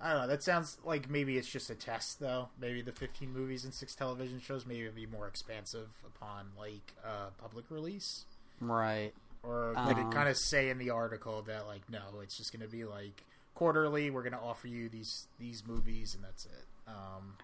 I 0.00 0.12
don't 0.12 0.22
know. 0.22 0.28
That 0.28 0.42
sounds 0.42 0.78
like 0.84 1.08
maybe 1.10 1.36
it's 1.36 1.48
just 1.48 1.68
a 1.70 1.74
test, 1.76 2.18
though. 2.18 2.48
Maybe 2.60 2.80
the 2.82 2.90
15 2.92 3.32
movies 3.32 3.64
and 3.64 3.72
six 3.72 3.94
television 3.94 4.40
shows 4.40 4.66
maybe 4.66 4.80
it'd 4.82 4.96
be 4.96 5.06
more 5.06 5.28
expansive 5.28 5.88
upon 6.04 6.46
like 6.58 6.94
uh, 7.04 7.26
public 7.40 7.66
release. 7.70 8.24
Right. 8.60 9.12
Or 9.44 9.74
did 9.86 9.98
Um, 9.98 10.06
it 10.08 10.14
kind 10.14 10.28
of 10.28 10.36
say 10.38 10.70
in 10.70 10.78
the 10.78 10.90
article 10.90 11.42
that 11.42 11.66
like 11.66 11.82
no, 11.90 12.00
it's 12.22 12.36
just 12.36 12.50
going 12.52 12.62
to 12.68 12.74
be 12.74 12.84
like 12.84 13.22
quarterly. 13.54 14.10
We're 14.10 14.22
going 14.22 14.32
to 14.32 14.38
offer 14.40 14.68
you 14.68 14.88
these 14.88 15.26
these 15.38 15.62
movies 15.66 16.14
and 16.14 16.24
that's 16.24 16.46
it. 16.46 16.64
Um, 16.86 17.34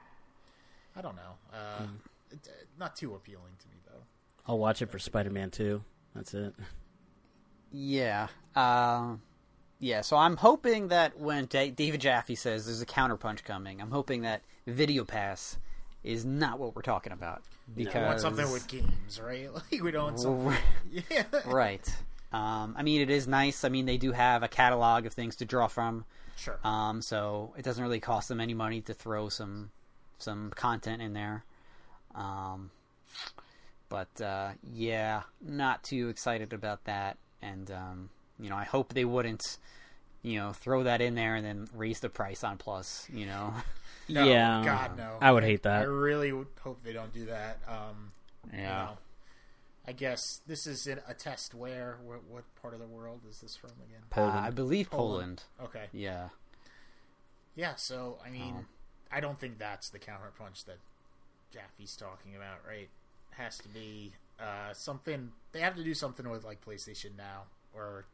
I 0.97 1.01
don't 1.03 1.17
know. 1.17 1.37
Uh, 1.53 1.83
Hmm. 1.87 1.95
it, 2.31 2.39
uh, 2.49 2.53
not 2.79 2.97
too 2.97 3.15
appealing 3.15 3.53
to 3.61 3.69
me 3.69 3.77
though. 3.87 4.03
I'll 4.47 4.59
watch 4.59 4.83
it 4.83 4.91
for 4.91 4.99
Spider 4.99 5.31
Man 5.31 5.51
2. 5.51 5.83
That's 6.15 6.35
it. 6.35 6.55
Yeah. 7.73 8.29
Um, 8.57 9.23
yeah, 9.79 10.01
so 10.01 10.17
I'm 10.17 10.37
hoping 10.37 10.89
that 10.89 11.19
when 11.19 11.47
Da- 11.47 11.71
David 11.71 12.01
Jaffe 12.01 12.35
says 12.35 12.67
there's 12.67 12.81
a 12.83 12.87
counterpunch 12.87 13.45
coming, 13.45 13.81
I'm 13.81 13.91
hoping 13.91 14.23
that 14.23 14.43
Video 14.67 15.05
Pass 15.05 15.59
is 16.03 16.25
not 16.25 16.59
what 16.59 16.75
we're 16.75 16.83
talking 16.83 17.13
about. 17.13 17.43
Because 17.77 17.95
We 17.95 18.01
want 18.01 18.21
something 18.21 18.51
with 18.51 18.67
games, 18.69 19.21
right? 19.21 19.49
Like 19.73 19.83
we 19.83 19.91
don't 19.91 20.05
want 20.05 20.21
something. 20.21 20.57
Yeah. 21.11 21.25
right. 21.47 21.87
Um, 22.33 22.75
I 22.77 22.83
mean, 22.83 23.01
it 23.01 23.11
is 23.11 23.27
nice. 23.27 23.65
I 23.65 23.69
mean, 23.71 23.87
they 23.87 23.97
do 23.97 24.13
have 24.13 24.43
a 24.43 24.49
catalog 24.49 25.07
of 25.07 25.13
things 25.15 25.37
to 25.37 25.45
draw 25.45 25.67
from, 25.67 26.05
Sure. 26.37 26.59
um, 26.63 27.01
so 27.01 27.55
it 27.57 27.65
doesn't 27.65 27.83
really 27.83 28.01
cost 28.01 28.29
them 28.29 28.41
any 28.41 28.55
money 28.55 28.81
to 28.83 28.95
throw 28.95 29.29
some 29.29 29.71
some 30.19 30.51
content 30.51 31.01
in 31.01 31.13
there. 31.15 31.45
Um, 32.15 32.71
but 33.89 34.21
uh, 34.21 34.51
yeah, 34.63 35.23
not 35.41 35.83
too 35.85 36.09
excited 36.09 36.53
about 36.53 36.85
that. 36.85 37.17
And 37.41 37.71
um, 37.71 38.11
you 38.39 38.51
know, 38.51 38.57
I 38.57 38.65
hope 38.65 38.93
they 38.93 39.05
wouldn't, 39.05 39.57
you 40.23 40.39
know, 40.39 40.53
throw 40.53 40.83
that 40.83 41.01
in 41.01 41.15
there 41.15 41.35
and 41.37 41.47
then 41.47 41.69
raise 41.75 42.01
the 42.01 42.09
price 42.09 42.45
on 42.45 42.59
Plus. 42.59 43.07
You 43.13 43.27
know, 43.27 43.55
No, 44.11 44.25
yeah. 44.25 44.63
God 44.65 44.97
no. 44.97 45.17
I 45.21 45.33
would 45.33 45.45
hate 45.45 45.63
that. 45.65 45.83
I 45.83 45.85
really 45.85 46.33
would 46.33 46.47
hope 46.63 46.83
they 46.83 46.93
don't 46.93 47.13
do 47.13 47.27
that. 47.27 47.59
Um, 47.69 48.13
you 48.53 48.59
yeah. 48.61 48.69
know, 48.85 48.99
I 49.89 49.93
guess 49.93 50.43
this 50.47 50.67
is 50.67 50.87
in 50.87 51.01
a 51.09 51.15
test 51.15 51.55
where 51.55 51.97
what, 52.05 52.21
what 52.29 52.45
part 52.61 52.75
of 52.75 52.81
the 52.81 52.87
world 52.87 53.23
is 53.29 53.41
this 53.41 53.57
from 53.57 53.71
again? 53.89 54.03
Uh, 54.15 54.39
I 54.39 54.51
believe 54.51 54.91
Poland. 54.91 55.45
Poland. 55.59 55.71
Okay. 55.75 55.87
Yeah. 55.93 56.29
Yeah. 57.57 57.75
So 57.77 58.19
I 58.25 58.29
mean, 58.29 58.55
Um, 58.57 58.67
I 59.11 59.21
don't 59.21 59.41
think 59.41 59.59
that's 59.59 59.89
the 59.89 59.99
counterpunch 59.99 60.67
that 60.67 60.77
Jaffe's 61.55 61.97
talking 61.97 62.37
about, 62.37 62.59
right? 62.69 62.91
Has 63.31 63.57
to 63.59 63.69
be 63.69 64.13
uh, 64.39 64.75
something. 64.75 65.33
They 65.53 65.61
have 65.61 65.75
to 65.77 65.83
do 65.85 65.95
something 65.95 66.29
with 66.29 66.45
like 66.45 66.63
PlayStation 66.63 67.17
Now 67.17 67.45
or 67.75 68.05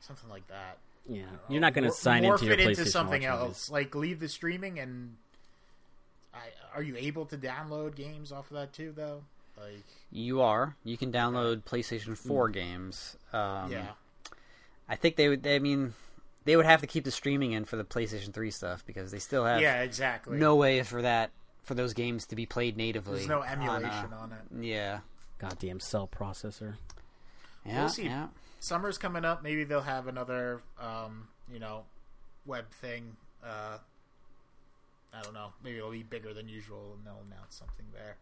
something 0.00 0.30
like 0.30 0.46
that. 0.46 0.78
Yeah. 1.08 1.24
You're 1.48 1.60
not 1.60 1.74
going 1.74 1.82
to 1.84 1.88
Mor- 1.88 1.96
sign 1.96 2.22
morph 2.22 2.34
into 2.34 2.44
your 2.44 2.54
it 2.54 2.60
PlayStation 2.60 2.78
into 2.78 2.90
something 2.90 3.24
else. 3.24 3.42
movies. 3.42 3.70
Like 3.70 3.94
leave 3.96 4.20
the 4.20 4.28
streaming 4.28 4.78
and. 4.78 5.16
I, 6.32 6.76
are 6.76 6.82
you 6.84 6.94
able 6.96 7.26
to 7.26 7.36
download 7.36 7.96
games 7.96 8.30
off 8.30 8.52
of 8.52 8.56
that 8.56 8.72
too, 8.72 8.92
though? 8.94 9.24
Like, 9.60 9.84
You 10.10 10.40
are. 10.40 10.76
You 10.84 10.96
can 10.96 11.12
download 11.12 11.64
PlayStation 11.64 12.16
4 12.16 12.48
games. 12.48 13.16
Um, 13.32 13.70
yeah, 13.70 13.88
I 14.88 14.96
think 14.96 15.16
they 15.16 15.28
would. 15.28 15.42
They, 15.42 15.56
I 15.56 15.58
mean, 15.58 15.94
they 16.44 16.56
would 16.56 16.66
have 16.66 16.80
to 16.80 16.86
keep 16.86 17.04
the 17.04 17.10
streaming 17.10 17.52
in 17.52 17.64
for 17.64 17.76
the 17.76 17.84
PlayStation 17.84 18.32
3 18.32 18.50
stuff 18.50 18.84
because 18.86 19.10
they 19.10 19.18
still 19.18 19.44
have 19.44 19.60
yeah, 19.60 19.82
exactly. 19.82 20.38
no 20.38 20.56
way 20.56 20.82
for 20.82 21.02
that 21.02 21.30
for 21.62 21.74
those 21.74 21.94
games 21.94 22.26
to 22.26 22.36
be 22.36 22.46
played 22.46 22.76
natively. 22.76 23.16
there's 23.16 23.28
no 23.28 23.42
on, 23.42 23.48
uh, 23.48 23.52
emulation 23.52 24.12
on 24.12 24.32
it. 24.32 24.64
yeah. 24.64 25.00
Goddamn 25.38 25.80
cell 25.80 26.08
processor. 26.08 26.74
Yeah. 27.64 27.80
We'll 27.80 27.88
see. 27.88 28.04
Yeah. 28.04 28.28
Summer's 28.58 28.98
coming 28.98 29.24
up. 29.24 29.42
Maybe 29.42 29.64
they'll 29.64 29.80
have 29.80 30.06
another, 30.06 30.60
um, 30.78 31.28
you 31.50 31.58
know, 31.58 31.84
web 32.44 32.70
thing. 32.72 33.16
Uh, 33.42 33.78
I 35.14 35.22
don't 35.22 35.32
know. 35.34 35.52
Maybe 35.64 35.78
it'll 35.78 35.90
be 35.90 36.02
bigger 36.02 36.34
than 36.34 36.48
usual, 36.48 36.94
and 36.96 37.06
they'll 37.06 37.22
announce 37.26 37.56
something 37.56 37.86
there. 37.92 38.16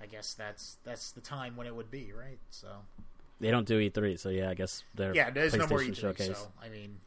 I 0.00 0.06
guess 0.06 0.34
that's 0.34 0.76
that's 0.84 1.12
the 1.12 1.20
time 1.20 1.56
when 1.56 1.66
it 1.66 1.74
would 1.74 1.90
be, 1.90 2.12
right? 2.12 2.38
So 2.50 2.68
They 3.40 3.50
don't 3.50 3.66
do 3.66 3.78
E3, 3.78 4.18
so 4.18 4.28
yeah, 4.28 4.50
I 4.50 4.54
guess 4.54 4.82
they're 4.94 5.14
yeah, 5.14 5.30
there's 5.30 5.54
no 5.54 5.66
more 5.66 5.78
PlayStation 5.80 5.90
E3, 5.92 5.96
showcase. 6.00 6.38
so 6.38 6.52
I 6.62 6.68
mean, 6.68 6.98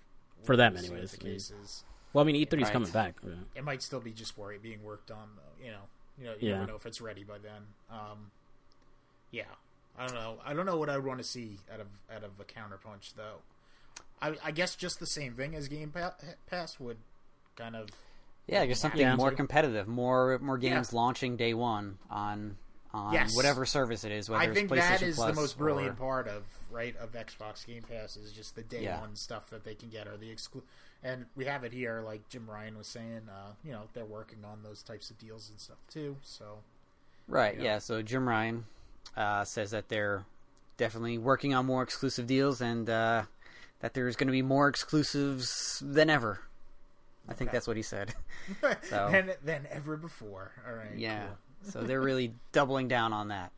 For 0.43 0.56
them 0.56 0.73
we'll 0.73 0.84
anyways, 0.86 1.12
The 1.12 1.17
I 1.28 1.30
case 1.32 1.52
is. 1.52 1.84
Well, 2.13 2.23
I 2.23 2.25
mean, 2.25 2.36
E3 2.36 2.54
is 2.58 2.63
Right. 2.63 2.73
coming 2.73 2.91
back. 2.91 3.15
Yeah. 3.23 3.32
it 3.56 3.63
might 3.63 3.82
still 3.84 3.99
be 3.99 4.12
just 4.12 4.38
worry 4.38 4.58
being 4.58 4.84
worked 4.84 5.12
on 5.12 5.30
though 5.36 5.63
you 5.65 5.71
know 5.71 5.82
you 6.17 6.25
know 6.25 6.34
you 6.39 6.49
Yeah. 6.49 6.56
never 6.56 6.67
know 6.67 6.75
if 6.75 6.86
it's 6.86 6.99
ready 7.02 7.23
by 7.23 7.38
then 7.38 7.62
um 7.91 8.32
yeah 9.32 9.43
i 9.97 10.06
don't 10.06 10.15
know 10.15 10.38
i 10.43 10.54
don't 10.54 10.65
know 10.65 10.78
what 10.78 10.89
i 10.89 10.95
would 10.97 11.06
want 11.06 11.19
to 11.19 11.23
see 11.23 11.58
out 11.71 11.80
of 11.80 11.88
out 12.13 12.23
of 12.23 12.32
a 12.39 12.43
counterpunch 12.43 13.13
though 13.15 13.38
i 14.21 14.36
i 14.43 14.52
guess 14.52 14.75
just 14.75 14.99
the 14.99 15.06
same 15.06 15.34
thing 15.34 15.54
as 15.56 15.67
game 15.67 15.93
pass 16.47 16.80
would 16.80 16.97
kind 17.56 17.75
of 17.75 17.89
Yeah. 18.47 18.65
Just 18.65 18.82
something 18.82 18.99
Yeah. 19.02 19.15
more 19.15 19.32
competitive. 19.32 19.88
More 19.88 20.39
more 20.39 20.58
games 20.58 20.89
Yeah. 20.91 20.97
launching 20.99 21.38
day 21.38 21.54
one 21.54 21.99
on 22.10 22.58
on 22.93 23.13
Yes. 23.13 23.36
whatever 23.36 23.65
service 23.65 24.04
it 24.04 24.12
is. 24.12 24.30
Whether 24.30 24.43
i 24.43 24.45
it's 24.47 24.54
think 24.56 24.69
PlayStation 24.71 24.78
that 24.99 25.02
is 25.04 25.17
the 25.17 25.34
most 25.34 25.58
brilliant 25.58 25.93
or- 25.93 26.02
part 26.02 26.28
of 26.28 26.43
right 26.71 26.95
of 26.97 27.12
xbox 27.13 27.65
game 27.65 27.84
pass 27.84 28.15
is 28.17 28.32
just 28.32 28.56
the 28.56 28.63
day 28.63 28.84
Yeah. 28.84 28.99
one 28.99 29.15
stuff 29.15 29.49
that 29.52 29.63
they 29.63 29.75
can 29.75 29.89
get 29.89 30.08
or 30.08 30.17
the 30.17 30.34
exclu- 30.34 30.63
and 31.04 31.25
we 31.36 31.45
have 31.45 31.63
it 31.63 31.71
here 31.73 32.02
like 32.06 32.28
jim 32.30 32.49
ryan 32.49 32.78
was 32.78 32.88
saying 32.88 33.21
uh 33.30 33.54
you 33.63 33.71
know 33.71 33.84
they're 33.93 34.06
working 34.06 34.43
on 34.45 34.62
those 34.63 34.82
types 34.84 35.10
of 35.10 35.17
deals 35.17 35.49
and 35.49 35.60
stuff 35.60 35.78
too 35.89 36.17
so 36.23 36.60
Right. 37.28 37.58
Yeah. 37.58 37.63
Yeah. 37.63 37.78
So 37.78 38.02
Jim 38.02 38.28
Ryan 38.28 38.65
uh, 39.15 39.43
says 39.45 39.69
that 39.69 39.88
they're 39.88 40.25
definitely 40.78 41.19
working 41.19 41.54
on 41.54 41.67
more 41.67 41.84
exclusive 41.84 42.25
deals, 42.25 42.60
and 42.60 42.89
uh, 42.89 43.25
that 43.82 43.93
there's 43.93 44.15
going 44.15 44.30
to 44.30 44.32
be 44.32 44.41
more 44.41 44.67
exclusives 44.67 45.80
than 45.86 46.10
ever. 46.10 46.39
I 47.28 47.34
think 47.36 47.49
Okay. 47.49 47.56
that's 47.58 47.67
what 47.67 47.78
he 47.78 47.84
said. 47.84 48.15
So- 48.89 49.10
than, 49.12 49.32
than 49.43 49.67
ever 49.69 49.95
before 49.95 50.54
all 50.67 50.73
right 50.73 50.97
yeah. 50.97 51.28
cool. 51.28 51.38
So 51.63 51.82
they're 51.82 52.02
really 52.02 52.34
doubling 52.52 52.88
down 52.88 53.13
on 53.13 53.30
that. 53.30 53.52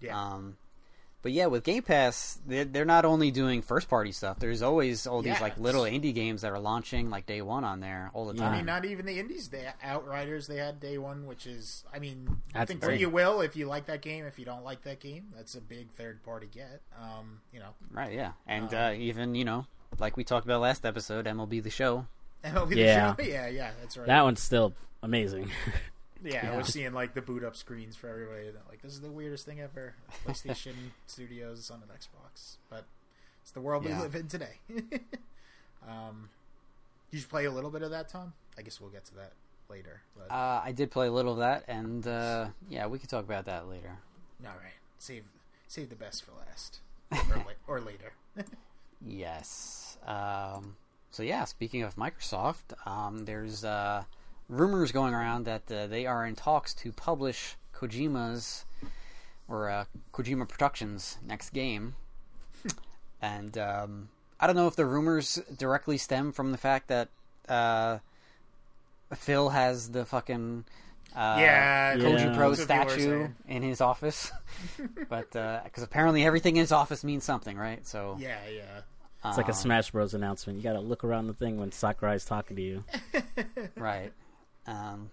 yeah 0.00 0.18
Um, 0.18 0.56
but 1.22 1.32
yeah, 1.32 1.46
with 1.46 1.64
Game 1.64 1.82
Pass, 1.82 2.38
they're, 2.46 2.64
they're 2.64 2.84
not 2.84 3.04
only 3.04 3.32
doing 3.32 3.60
first 3.60 3.88
party 3.88 4.12
stuff. 4.12 4.38
There's 4.38 4.62
always 4.62 5.08
all 5.08 5.22
these 5.22 5.32
Yeah, 5.32 5.42
like 5.42 5.58
little 5.58 5.82
indie 5.82 6.14
games 6.14 6.42
that 6.42 6.52
are 6.52 6.58
launching 6.60 7.10
like 7.10 7.26
day 7.26 7.42
one 7.42 7.64
on 7.64 7.80
there 7.80 8.12
all 8.14 8.26
the 8.26 8.34
time. 8.34 8.52
I 8.52 8.56
mean, 8.58 8.66
not 8.66 8.84
even 8.84 9.06
the 9.06 9.18
indies. 9.18 9.48
They 9.48 9.66
Outriders 9.82 10.46
they 10.46 10.58
had 10.58 10.78
day 10.78 10.98
one, 10.98 11.26
which 11.26 11.46
is, 11.48 11.82
I 11.92 11.98
mean, 11.98 12.28
That's 12.54 12.68
think 12.68 12.80
big. 12.80 12.90
what 12.90 13.00
you 13.00 13.10
will 13.10 13.40
if 13.40 13.56
you 13.56 13.66
like 13.66 13.86
that 13.86 14.02
game. 14.02 14.24
If 14.24 14.38
you 14.38 14.44
don't 14.44 14.62
like 14.62 14.82
that 14.82 15.00
game, 15.00 15.24
that's 15.34 15.56
a 15.56 15.60
big 15.60 15.90
third 15.90 16.22
party 16.22 16.46
get. 16.52 16.80
Um, 16.96 17.40
you 17.52 17.58
know, 17.58 17.70
Right? 17.90 18.12
Yeah, 18.12 18.32
and 18.46 18.72
Um, 18.72 18.80
uh, 18.80 18.92
even 18.92 19.34
you 19.34 19.44
know, 19.44 19.66
like 19.98 20.16
we 20.16 20.22
talked 20.22 20.46
about 20.46 20.60
last 20.60 20.86
episode, 20.86 21.24
MLB 21.26 21.60
the 21.60 21.70
Show. 21.70 22.06
MLB 22.44 22.68
The 22.68 22.76
Show. 22.76 23.16
yeah, 23.28 23.48
yeah, 23.48 23.70
that's 23.80 23.96
right. 23.96 24.06
That 24.06 24.22
one's 24.22 24.42
still 24.42 24.74
amazing. 25.02 25.50
yeah, 26.24 26.46
yeah. 26.46 26.56
we're 26.56 26.62
seeing 26.62 26.92
like 26.92 27.14
the 27.14 27.22
boot 27.22 27.44
up 27.44 27.56
screens 27.56 27.96
for 27.96 28.08
everybody. 28.08 28.46
Like 28.68 28.82
this 28.82 28.92
is 28.92 29.00
the 29.00 29.10
weirdest 29.10 29.44
thing 29.46 29.60
ever. 29.60 29.94
PlayStation 30.26 30.74
Studios 31.06 31.70
on 31.70 31.82
an 31.82 31.88
Xbox, 31.96 32.56
but 32.70 32.84
it's 33.42 33.50
the 33.52 33.60
world 33.60 33.84
Yeah. 33.84 33.96
we 33.96 34.02
live 34.02 34.14
in 34.14 34.28
today. 34.28 34.58
um, 35.88 36.28
did 37.10 37.20
you 37.20 37.26
play 37.26 37.44
a 37.44 37.50
little 37.50 37.70
bit 37.70 37.82
of 37.82 37.90
that, 37.90 38.08
Tom? 38.08 38.32
I 38.58 38.62
guess 38.62 38.80
we'll 38.80 38.90
get 38.90 39.04
to 39.06 39.14
that 39.16 39.32
later. 39.70 40.00
But 40.16 40.32
Uh, 40.34 40.60
I 40.64 40.72
did 40.72 40.90
play 40.90 41.06
a 41.08 41.12
little 41.12 41.32
of 41.32 41.38
that, 41.38 41.64
and 41.68 42.06
uh, 42.06 42.48
yeah, 42.68 42.86
we 42.86 42.98
can 42.98 43.08
talk 43.08 43.24
about 43.24 43.44
that 43.46 43.68
later. 43.68 43.98
all 44.44 44.50
right, 44.50 44.72
save 44.98 45.24
save 45.68 45.88
the 45.90 45.96
best 45.96 46.24
for 46.24 46.32
last, 46.46 46.80
or, 47.12 47.36
la- 47.36 47.52
or 47.66 47.80
later. 47.80 48.12
Yes. 49.04 49.98
Um, 50.06 50.76
so 51.10 51.22
yeah, 51.22 51.44
speaking 51.44 51.82
of 51.82 51.96
Microsoft, 51.96 52.74
um, 52.86 53.24
there's 53.24 53.64
uh, 53.64 54.04
rumors 54.48 54.92
going 54.92 55.14
around 55.14 55.44
that 55.44 55.70
uh, 55.70 55.86
they 55.86 56.06
are 56.06 56.24
in 56.26 56.34
talks 56.34 56.74
to 56.74 56.92
publish 56.92 57.56
Kojima's 57.74 58.64
or 59.48 59.70
uh, 59.70 59.84
Kojima 60.12 60.48
Productions' 60.48 61.18
next 61.26 61.50
game, 61.50 61.94
and 63.22 63.56
um, 63.58 64.08
I 64.40 64.46
don't 64.46 64.56
know 64.56 64.66
if 64.66 64.76
the 64.76 64.86
rumors 64.86 65.40
directly 65.56 65.98
stem 65.98 66.32
from 66.32 66.52
the 66.52 66.58
fact 66.58 66.88
that 66.88 67.08
uh, 67.48 67.98
Phil 69.14 69.50
has 69.50 69.90
the 69.90 70.04
fucking. 70.04 70.64
Uh, 71.14 71.36
Yeah, 71.38 71.94
Koji 71.96 72.18
Yeah. 72.18 72.36
Pro 72.36 72.50
that's 72.54 72.60
what 72.60 72.68
people 72.68 72.84
were 72.84 72.90
statue 72.90 73.18
saying. 73.20 73.34
in 73.48 73.62
his 73.62 73.80
office, 73.80 74.32
but 75.08 75.30
because 75.30 75.82
apparently 75.82 76.24
everything 76.24 76.56
in 76.56 76.60
his 76.60 76.72
office 76.72 77.04
means 77.04 77.24
something, 77.24 77.56
right? 77.56 77.86
So 77.86 78.16
Yeah, 78.18 78.38
yeah. 78.52 78.80
It's 79.24 79.36
like 79.38 79.46
a 79.46 79.50
um, 79.52 79.54
Smash 79.56 79.90
Bros. 79.90 80.14
announcement. 80.14 80.58
You 80.58 80.62
got 80.62 80.74
to 80.74 80.80
look 80.80 81.02
around 81.04 81.26
the 81.26 81.34
thing 81.34 81.58
when 81.58 81.72
Sakurai's 81.72 82.24
talking 82.24 82.56
to 82.56 82.62
you. 82.62 82.84
right. 83.76 84.12
Um, 84.66 85.10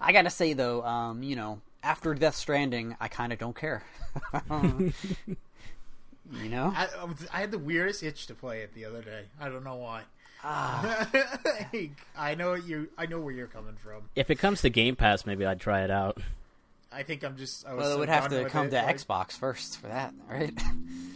I 0.00 0.12
gotta 0.12 0.30
say 0.30 0.52
though, 0.52 0.82
um, 0.84 1.22
you 1.22 1.36
know, 1.36 1.60
after 1.82 2.14
Death 2.14 2.34
Stranding, 2.36 2.96
I 3.00 3.08
kind 3.08 3.32
of 3.32 3.38
don't 3.38 3.56
care. 3.56 3.82
you 6.32 6.48
know, 6.48 6.72
I, 6.74 6.88
I 7.32 7.40
had 7.40 7.50
the 7.50 7.58
weirdest 7.58 8.02
itch 8.02 8.26
to 8.26 8.34
play 8.34 8.60
it 8.60 8.74
the 8.74 8.84
other 8.86 9.02
day. 9.02 9.24
I 9.40 9.48
don't 9.48 9.64
know 9.64 9.76
why. 9.76 10.02
ah, 10.42 11.08
Like, 11.72 11.92
I 12.16 12.34
know 12.34 12.54
you. 12.54 12.88
I 12.98 13.06
know 13.06 13.20
where 13.20 13.32
you're 13.34 13.46
coming 13.46 13.76
from. 13.82 14.02
If 14.16 14.30
it 14.30 14.36
comes 14.36 14.62
to 14.62 14.70
Game 14.70 14.96
Pass, 14.96 15.26
maybe 15.26 15.44
I'd 15.44 15.60
try 15.60 15.82
it 15.84 15.90
out. 15.90 16.18
I 16.92 17.02
think 17.02 17.24
I'm 17.24 17.36
just. 17.36 17.66
I 17.66 17.74
was 17.74 17.82
Well, 17.82 17.90
it 17.90 17.94
so 17.94 17.98
would 18.00 18.08
have 18.08 18.28
to 18.30 18.44
come 18.48 18.66
it, 18.66 18.70
to 18.70 18.76
like- 18.82 18.96
Xbox 18.96 19.32
first 19.32 19.78
for 19.78 19.88
that, 19.88 20.14
right? 20.28 20.52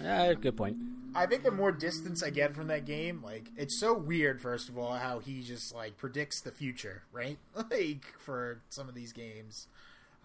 Uh, 0.05 0.35
good 0.35 0.57
point. 0.57 0.77
I 1.19 1.27
think 1.27 1.43
the 1.43 1.51
more 1.51 1.73
distance 1.73 2.23
I 2.23 2.31
get 2.31 2.55
from 2.55 2.69
that 2.69 2.85
game, 2.85 3.23
like 3.23 3.49
it's 3.57 3.79
so 3.79 3.95
weird. 3.95 4.41
First 4.41 4.69
of 4.69 4.79
all, 4.79 4.95
how 4.95 5.19
he 5.19 5.43
just 5.43 5.75
like 5.75 5.97
predicts 5.97 6.41
the 6.41 6.51
future, 6.53 7.03
right? 7.13 7.39
Like 7.71 8.05
for 8.19 8.61
some 8.71 8.89
of 8.89 8.95
these 8.95 9.13
games. 9.13 9.67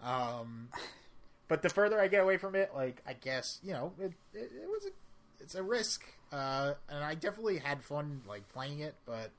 Um, 0.02 0.68
but 1.48 1.62
the 1.62 1.68
further 1.68 2.00
I 2.00 2.08
get 2.08 2.22
away 2.22 2.36
from 2.36 2.54
it, 2.54 2.70
like 2.74 3.02
I 3.06 3.12
guess 3.14 3.58
you 3.62 3.72
know, 3.72 3.92
it, 4.00 4.12
it, 4.34 4.50
it 4.62 4.68
was 4.68 4.86
a, 4.86 4.90
it's 5.42 5.54
a 5.54 5.62
risk, 5.62 6.04
uh, 6.32 6.74
and 6.88 7.04
I 7.04 7.14
definitely 7.14 7.58
had 7.58 7.82
fun 7.82 8.22
like 8.28 8.48
playing 8.52 8.80
it. 8.80 8.94
But 9.06 9.30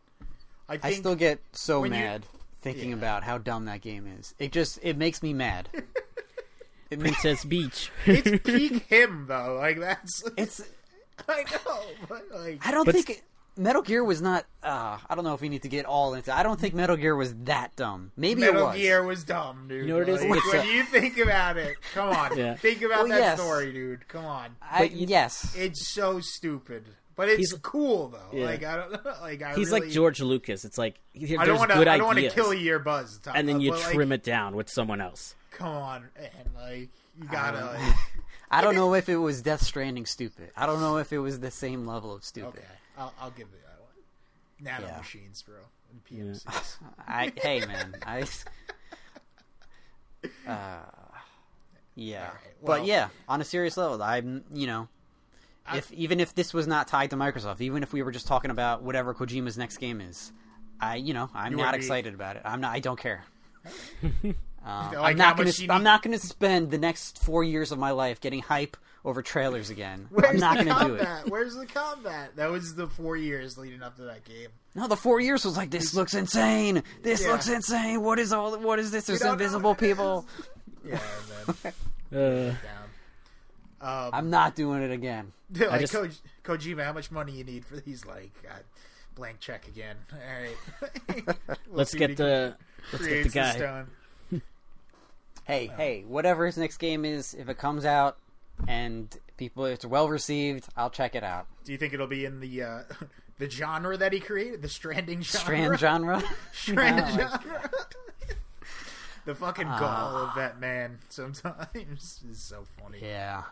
I 0.69 0.79
I 0.81 0.91
still 0.93 1.15
get 1.15 1.39
so 1.53 1.81
when 1.81 1.91
you- 1.93 1.99
mad 1.99 2.25
thinking 2.61 2.89
Yeah. 2.89 2.95
about 2.95 3.23
how 3.23 3.37
dumb 3.37 3.65
that 3.65 3.81
game 3.81 4.07
is. 4.19 4.33
It 4.39 4.51
just 4.51 4.79
it 4.81 4.97
makes 4.97 5.21
me 5.21 5.33
mad. 5.33 5.69
it 6.89 6.99
makes 6.99 7.21
Princess 7.21 7.45
Beach. 7.45 7.91
it's 8.05 8.43
peak 8.43 8.83
him 8.89 9.25
though. 9.27 9.57
Like 9.59 9.79
that's 9.79 10.23
it's. 10.37 10.61
I 11.29 11.43
know, 11.43 11.81
but 12.09 12.25
like 12.33 12.65
I 12.65 12.71
don't 12.71 12.85
But- 12.85 12.95
think 12.95 13.09
it, 13.09 13.21
Metal 13.57 13.81
Gear 13.81 14.03
was 14.03 14.21
not. 14.21 14.45
Uh, 14.61 14.97
I 15.09 15.15
don't 15.15 15.23
know 15.23 15.33
if 15.33 15.39
we 15.39 15.47
need 15.47 15.61
to 15.61 15.69
get 15.69 15.85
all 15.85 16.13
into. 16.13 16.35
I 16.35 16.43
don't 16.43 16.59
think 16.59 16.73
Metal 16.73 16.97
Gear 16.97 17.15
was 17.15 17.33
that 17.45 17.73
dumb. 17.77 18.11
Maybe 18.17 18.41
it 18.43 18.51
Metal 18.51 18.67
was. 18.67 18.75
Gear 18.75 19.01
was 19.03 19.23
dumb, 19.23 19.67
dude. 19.69 19.83
You 19.83 19.93
know 19.93 19.99
what 19.99 20.09
it 20.09 20.11
is? 20.15 20.23
Like, 20.25 20.39
It's 20.43 20.53
when 20.53 20.67
a- 20.67 20.71
you 20.73 20.83
think 20.83 21.17
about 21.17 21.55
it, 21.55 21.77
come 21.93 22.09
on, 22.09 22.37
Yeah. 22.37 22.55
think 22.55 22.81
about 22.81 22.99
Well, 22.99 23.07
that 23.07 23.19
yes. 23.19 23.39
story, 23.39 23.71
dude. 23.71 24.07
Come 24.09 24.25
on, 24.25 24.57
I, 24.61 24.79
But 24.79 24.91
yes, 24.91 25.55
it's 25.57 25.87
so 25.87 26.19
stupid, 26.19 26.83
but 27.15 27.29
it's 27.29 27.51
He's- 27.51 27.61
cool 27.61 28.09
though. 28.09 28.37
Yeah. 28.37 28.45
Like 28.45 28.63
I 28.65 28.75
don't, 28.75 29.05
like 29.21 29.41
I 29.41 29.55
He's 29.55 29.67
really, 29.69 29.81
like 29.83 29.89
George 29.89 30.19
Lucas. 30.19 30.65
It's 30.65 30.77
like 30.77 30.99
here, 31.13 31.39
I 31.39 31.45
don't 31.45 31.57
want 31.57 31.71
to. 31.71 31.77
I 31.77 31.97
don't 31.97 32.07
want 32.07 32.17
to 32.17 32.23
ideas, 32.25 32.33
kill 32.33 32.53
your 32.53 32.79
buzz, 32.79 33.19
Tom, 33.19 33.35
and 33.37 33.47
then 33.47 33.61
you 33.61 33.71
but, 33.71 33.79
like, 33.83 33.93
trim 33.93 34.11
it 34.11 34.23
down 34.23 34.57
with 34.57 34.69
someone 34.69 34.99
else. 34.99 35.33
Come 35.51 35.69
on, 35.69 36.09
man. 36.19 36.29
Like 36.61 36.89
you 37.17 37.23
gotta. 37.31 37.69
Um, 37.69 37.81
like, 37.81 37.95
I 38.51 38.61
don't 38.61 38.75
know 38.75 38.93
if 38.93 39.09
it 39.09 39.17
was 39.17 39.41
Death 39.41 39.61
Stranding 39.63 40.05
stupid. 40.05 40.51
I 40.55 40.65
don't 40.65 40.79
know 40.79 40.97
if 40.97 41.11
it 41.11 41.19
was 41.19 41.39
the 41.39 41.51
same 41.51 41.85
level 41.87 42.13
of 42.13 42.23
stupid. 42.23 42.49
okay, 42.49 42.61
I'll, 42.97 43.13
I'll 43.19 43.31
give 43.31 43.47
you 43.47 43.57
that 43.65 43.81
one. 43.81 44.81
Nano 44.81 44.87
Yeah. 44.93 44.97
machines, 44.97 45.41
bro, 45.41 45.55
and 45.91 46.05
PMCs. 46.33 46.77
I 47.07 47.31
hey 47.35 47.59
man, 47.65 47.95
I. 48.05 48.25
Uh, 50.47 50.77
yeah, 51.95 52.17
All 52.21 52.23
right, 52.25 52.33
well- 52.61 52.77
but 52.79 52.85
yeah, 52.87 53.09
on 53.29 53.41
a 53.41 53.43
serious 53.43 53.77
level, 53.77 54.01
I'm 54.01 54.43
you 54.51 54.65
know, 54.67 54.87
if 55.73 55.91
even 55.93 56.19
if 56.19 56.33
this 56.33 56.53
was 56.53 56.65
not 56.67 56.87
tied 56.87 57.11
to 57.11 57.15
Microsoft, 57.15 57.61
even 57.61 57.83
if 57.83 57.93
we 57.93 58.01
were 58.01 58.11
just 58.11 58.27
talking 58.27 58.49
about 58.51 58.81
whatever 58.81 59.13
Kojima's 59.13 59.57
next 59.57 59.77
game 59.77 60.01
is, 60.01 60.31
I 60.81 60.95
you 60.95 61.13
know 61.13 61.29
I'm 61.33 61.51
You 61.51 61.57
not 61.59 61.73
would 61.73 61.79
be- 61.79 61.85
excited 61.85 62.13
about 62.15 62.35
it. 62.37 62.41
I'm 62.45 62.59
not. 62.61 62.73
I 62.73 62.79
don't 62.79 62.99
care. 62.99 63.23
Um, 64.65 64.93
Like 64.93 65.11
I'm 65.11 65.17
not 65.17 65.37
gonna. 65.37 65.47
much 65.49 65.55
sp- 65.55 65.63
you 65.63 65.71
I'm 65.71 65.77
need- 65.79 65.83
not 65.83 66.01
gonna 66.01 66.17
spend 66.19 66.71
the 66.71 66.77
next 66.79 67.19
four 67.23 67.43
years 67.43 67.71
of 67.71 67.77
my 67.79 67.91
life 67.91 68.19
getting 68.19 68.41
hype 68.41 68.75
over 69.03 69.21
trailers 69.21 69.69
again. 69.69 70.07
Where's 70.09 70.31
I'm 70.33 70.39
not 70.39 70.57
the 70.57 70.65
gonna 70.65 70.85
do 70.87 70.95
it. 70.95 71.05
combat? 71.05 71.29
Where's 71.29 71.55
the 71.55 71.67
combat? 71.67 72.35
That 72.37 72.49
was 72.49 72.73
the 72.73 72.87
four 72.87 73.15
years 73.15 73.57
leading 73.57 73.83
up 73.83 73.95
to 73.97 74.01
that 74.05 74.23
game. 74.23 74.49
No, 74.73 74.87
the 74.87 74.95
four 74.97 75.19
years 75.19 75.45
was 75.45 75.55
like 75.55 75.69
this 75.69 75.93
looks 75.93 76.15
insane. 76.15 76.81
This 77.03 77.21
Yeah. 77.23 77.31
looks 77.33 77.47
insane. 77.47 78.01
What 78.01 78.17
is 78.17 78.33
all? 78.33 78.57
What 78.57 78.79
is 78.79 78.89
this? 78.91 79.05
There's 79.05 79.21
invisible 79.21 79.75
people. 79.75 80.25
Yeah, 80.83 80.99
and 81.47 81.55
then 81.61 81.73
Uh, 82.13 82.55
down. 82.61 84.05
Um, 84.05 84.09
I'm 84.13 84.29
not 84.29 84.55
doing 84.55 84.81
it 84.83 84.91
again. 84.91 85.31
like 85.59 85.81
just- 85.81 85.93
Ko- 85.93 86.09
Kojima, 86.43 86.83
how 86.85 86.93
much 86.93 87.09
money 87.11 87.31
you 87.33 87.43
need 87.43 87.65
for 87.65 87.75
these? 87.77 88.05
Like, 88.05 88.31
God, 88.43 88.63
blank 89.15 89.39
check 89.39 89.67
again. 89.67 89.95
All 90.13 90.19
right, 90.19 91.25
We'll 91.27 91.35
let's 91.77 91.93
get 91.95 92.11
what 92.11 92.17
the 92.17 92.55
let's 92.91 92.91
get 92.91 92.97
the 92.97 92.97
creates 92.97 93.33
this 93.33 93.33
guy. 93.33 93.83
Time. 95.47 95.55
Hey, 95.55 95.71
hey, 95.77 96.03
whatever 96.07 96.45
his 96.45 96.57
next 96.57 96.77
game 96.77 97.05
is, 97.05 97.33
if 97.33 97.49
it 97.49 97.57
comes 97.57 97.85
out 97.85 98.17
and 98.67 99.15
people 99.37 99.65
it's 99.65 99.85
well 99.85 100.07
received, 100.09 100.67
I'll 100.77 100.89
check 100.89 101.15
it 101.15 101.23
out. 101.23 101.45
Do 101.63 101.71
you 101.71 101.77
think 101.77 101.93
it'll 101.93 102.07
be 102.07 102.25
in 102.25 102.39
the 102.39 102.63
uh, 102.63 102.79
the 103.37 103.49
genre 103.49 103.97
that 103.97 104.13
he 104.13 104.19
created, 104.19 104.61
the 104.61 104.69
Stranding 104.69 105.21
genre? 105.21 105.77
Strand 105.77 105.79
genre. 105.79 106.23
Strand 106.53 106.97
No, 106.97 107.03
like- 107.03 107.31
genre. 107.41 107.69
the 109.25 109.35
fucking 109.35 109.67
gall 109.67 110.15
of 110.17 110.35
that 110.35 110.59
man 110.59 110.99
sometimes 111.09 112.23
is 112.29 112.41
so 112.41 112.65
funny. 112.81 112.99
yeah, 113.01 113.43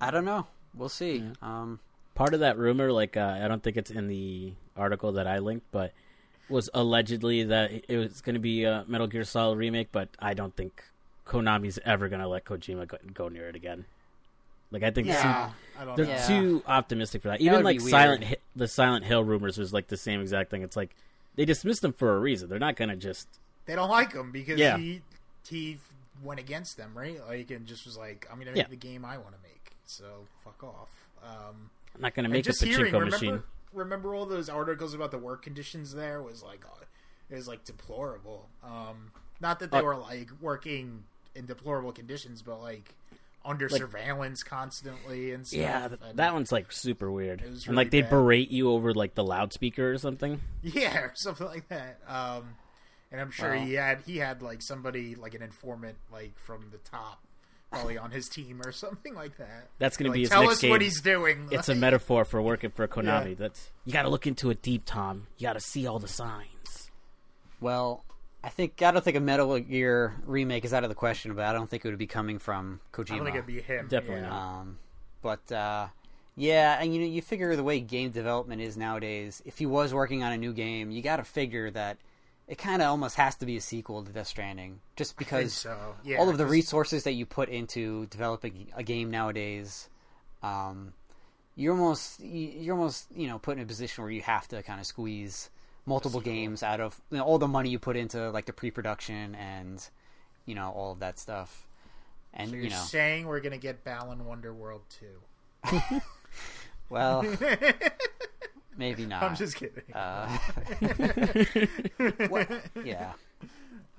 I 0.00 0.10
don't 0.10 0.24
know. 0.24 0.46
We'll 0.74 0.88
see. 0.88 1.22
Um, 1.42 1.80
Part 2.14 2.34
of 2.34 2.40
that 2.40 2.58
rumor, 2.58 2.92
like 2.92 3.16
uh, 3.16 3.38
I 3.42 3.48
don't 3.48 3.62
think 3.62 3.76
it's 3.78 3.90
in 3.90 4.06
the 4.06 4.52
article 4.76 5.12
that 5.12 5.26
I 5.26 5.38
linked, 5.38 5.66
but 5.70 5.92
was 6.48 6.68
allegedly 6.74 7.44
that 7.44 7.70
it 7.88 7.96
was 7.96 8.20
going 8.20 8.34
to 8.34 8.40
be 8.40 8.64
a 8.64 8.84
Metal 8.86 9.06
Gear 9.06 9.24
Solid 9.24 9.56
remake. 9.56 9.88
But 9.92 10.08
I 10.18 10.34
don't 10.34 10.54
think 10.54 10.82
Konami's 11.32 11.78
ever 11.84 12.08
going 12.08 12.20
to 12.20 12.28
let 12.28 12.44
Kojima 12.44 12.86
go, 12.86 12.96
go 13.14 13.28
near 13.28 13.48
it 13.48 13.56
again. 13.56 13.84
Like 14.70 14.82
I 14.82 14.90
think 14.90 15.06
Yeah, 15.08 15.50
I 15.78 15.84
don't 15.84 15.96
they're 15.96 16.06
know. 16.06 16.12
Yeah. 16.12 16.26
too 16.26 16.62
optimistic 16.66 17.22
for 17.22 17.28
that. 17.28 17.38
That 17.40 17.44
Even 17.44 17.56
would 17.56 17.64
like 17.64 17.80
Silent. 17.80 18.24
Hi- 18.24 18.36
the 18.56 18.66
Silent 18.68 19.04
Hill 19.04 19.22
rumors 19.22 19.58
was 19.58 19.72
like 19.72 19.88
the 19.88 19.96
same 19.98 20.20
exact 20.20 20.50
thing. 20.50 20.62
It's 20.62 20.76
like 20.76 20.94
they 21.36 21.44
dismissed 21.44 21.82
them 21.82 21.92
for 21.92 22.16
a 22.16 22.18
reason. 22.20 22.48
They're 22.48 22.58
not 22.58 22.76
going 22.76 22.88
to 22.88 22.96
just 22.96 23.28
They 23.66 23.74
don't 23.74 23.90
like 23.90 24.12
him 24.12 24.32
because 24.32 24.58
Yeah. 24.58 24.78
he 24.78 25.02
he 25.48 25.78
went 26.22 26.40
against 26.40 26.76
them, 26.76 26.92
right? 26.94 27.20
Like, 27.26 27.50
and 27.50 27.66
just 27.66 27.84
was 27.84 27.96
like, 27.98 28.26
"I'm 28.30 28.38
gonna 28.38 28.52
make 28.52 28.68
the 28.70 28.76
game 28.76 29.04
I 29.04 29.18
want 29.18 29.34
to 29.34 29.42
make." 29.42 29.72
So 29.86 30.26
fuck 30.44 30.62
off. 30.62 31.08
Um, 31.22 31.70
I'm 31.94 32.00
not 32.00 32.14
going 32.14 32.24
to 32.24 32.26
And 32.28 32.32
make 32.32 32.46
a 32.46 32.50
just 32.50 32.62
hearing, 32.62 32.92
pachinko 32.92 33.00
remember, 33.00 33.10
machine. 33.10 33.42
remember 33.74 34.14
all 34.14 34.24
those 34.24 34.48
articles 34.48 34.94
about 34.94 35.10
the 35.10 35.18
work 35.18 35.42
conditions 35.42 35.92
there 35.94 36.22
was 36.22 36.42
like, 36.42 36.64
uh, 36.64 36.84
it 37.28 37.34
was 37.34 37.46
like 37.48 37.64
deplorable. 37.64 38.48
Um, 38.64 39.10
not 39.40 39.58
that 39.60 39.70
they 39.70 39.78
Uh, 39.78 39.82
were 39.82 39.96
like 39.96 40.30
working 40.40 41.04
in 41.34 41.46
deplorable 41.46 41.92
conditions, 41.92 42.42
but 42.42 42.60
like 42.60 42.94
under 43.44 43.68
Like- 43.68 43.80
surveillance 43.80 44.42
constantly 44.42 45.32
and 45.32 45.46
stuff. 45.46 45.58
Yeah, 45.60 45.88
th- 45.88 46.00
and- 46.04 46.18
that 46.18 46.32
one's 46.32 46.52
like 46.52 46.70
super 46.70 47.10
weird. 47.10 47.40
It 47.42 47.50
was 47.50 47.66
and 47.66 47.74
like 47.76 47.90
they 47.90 48.02
bad. 48.02 48.10
berate 48.10 48.50
you 48.50 48.70
over 48.70 48.94
like 48.94 49.14
the 49.14 49.24
loudspeaker 49.24 49.90
or 49.92 49.98
something. 49.98 50.40
Yeah, 50.62 50.96
or 51.00 51.12
something 51.16 51.46
like 51.48 51.68
that. 51.68 51.98
Um, 52.06 52.54
and 53.10 53.20
I'm 53.20 53.30
sure 53.30 53.54
Wow. 53.54 53.64
he 53.64 53.74
had 53.74 54.02
he 54.06 54.18
had 54.18 54.42
like 54.42 54.62
somebody 54.62 55.14
like 55.16 55.34
an 55.34 55.42
informant 55.42 55.96
like 56.12 56.38
from 56.38 56.70
the 56.70 56.78
top, 56.78 57.20
probably 57.72 57.98
on 57.98 58.10
his 58.12 58.28
team 58.28 58.62
or 58.64 58.70
something 58.84 59.14
like 59.14 59.36
that. 59.38 59.68
That's 59.78 59.96
going 59.96 60.04
to 60.04 60.10
Like, 60.10 60.16
be 60.16 60.20
his 60.20 60.30
tell 60.30 60.42
next 60.42 60.54
us 60.54 60.60
game. 60.60 60.70
what 60.70 60.80
he's 60.82 61.00
doing. 61.00 61.48
It's 61.50 61.68
a 61.68 61.74
metaphor 61.74 62.24
for 62.24 62.40
working 62.40 62.70
for 62.70 62.86
Konami. 62.86 63.30
Yeah. 63.30 63.34
That's 63.38 63.70
you 63.84 63.92
got 63.92 64.02
to 64.02 64.08
look 64.08 64.26
into 64.28 64.50
it 64.50 64.62
deep, 64.62 64.82
Tom. 64.86 65.26
You 65.38 65.48
got 65.48 65.54
to 65.54 65.60
see 65.60 65.86
all 65.86 65.98
the 65.98 66.06
signs. 66.08 66.90
well, 67.60 68.04
I 68.44 68.48
think 68.48 68.82
I 68.82 68.90
don't 68.90 69.04
think 69.04 69.16
a 69.16 69.20
Metal 69.20 69.58
Gear 69.60 70.14
remake 70.26 70.64
is 70.64 70.74
out 70.74 70.82
of 70.82 70.88
the 70.90 70.96
question, 70.96 71.34
but 71.34 71.44
I 71.44 71.52
don't 71.52 71.68
think 71.70 71.84
it 71.84 71.88
would 71.88 71.98
be 71.98 72.06
coming 72.06 72.38
from 72.38 72.80
Kojima. 72.92 73.12
I 73.12 73.16
don't 73.16 73.24
think 73.24 73.36
it'd 73.36 73.46
be 73.46 73.60
him. 73.60 73.86
Definitely 73.88 74.22
yeah. 74.22 74.28
not. 74.30 74.60
Um, 74.60 74.78
but 75.22 75.52
uh, 75.52 75.86
yeah, 76.36 76.78
and 76.80 76.92
you 76.94 77.00
know, 77.00 77.06
you 77.06 77.22
figure 77.22 77.54
the 77.54 77.62
way 77.62 77.78
game 77.80 78.10
development 78.10 78.60
is 78.60 78.76
nowadays. 78.76 79.42
If 79.44 79.58
he 79.58 79.66
was 79.66 79.94
working 79.94 80.22
on 80.24 80.32
a 80.32 80.36
new 80.36 80.52
game, 80.52 80.90
you 80.90 81.02
got 81.02 81.16
to 81.16 81.24
figure 81.24 81.70
that 81.70 81.98
it 82.48 82.58
kind 82.58 82.82
of 82.82 82.88
almost 82.88 83.14
has 83.16 83.36
to 83.36 83.46
be 83.46 83.56
a 83.56 83.60
sequel 83.60 84.02
to 84.02 84.10
Death 84.12 84.26
Stranding, 84.26 84.80
just 84.96 85.16
because 85.16 85.52
so. 85.52 85.94
Yeah, 86.02 86.18
all 86.18 86.28
of 86.28 86.36
the 86.36 86.44
'cause- 86.44 86.50
resources 86.52 87.04
that 87.04 87.12
you 87.12 87.26
put 87.26 87.48
into 87.48 88.06
developing 88.06 88.72
a 88.74 88.82
game 88.82 89.10
nowadays, 89.12 89.88
um, 90.42 90.94
you're 91.54 91.74
almost 91.74 92.18
you're 92.18 92.74
almost 92.74 93.06
you 93.14 93.28
know 93.28 93.38
put 93.38 93.56
in 93.56 93.62
a 93.62 93.66
position 93.66 94.02
where 94.02 94.10
you 94.10 94.22
have 94.22 94.48
to 94.48 94.62
kind 94.64 94.80
of 94.80 94.86
squeeze 94.86 95.50
multiple 95.86 96.20
games 96.20 96.62
out 96.62 96.80
of 96.80 97.00
you 97.10 97.18
know, 97.18 97.24
all 97.24 97.38
the 97.38 97.48
money 97.48 97.70
you 97.70 97.78
put 97.78 97.96
into 97.96 98.30
like 98.30 98.46
the 98.46 98.52
pre-production 98.52 99.34
and 99.34 99.88
you 100.46 100.54
know 100.54 100.70
all 100.70 100.92
of 100.92 101.00
that 101.00 101.18
stuff. 101.18 101.66
And 102.34 102.50
So 102.50 102.56
you 102.56 102.62
you're 102.62 102.70
know, 102.70 102.76
saying 102.76 103.26
we're 103.26 103.40
gonna 103.40 103.58
get 103.58 103.84
Balan 103.84 104.20
Wonderworld 104.20 104.80
too? 104.88 105.70
well, 106.88 107.24
maybe 108.76 109.06
not. 109.06 109.22
I'm 109.22 109.36
just 109.36 109.56
kidding. 109.56 109.82
Uh, 109.94 110.28
what- 112.28 112.50
yeah. 112.84 113.12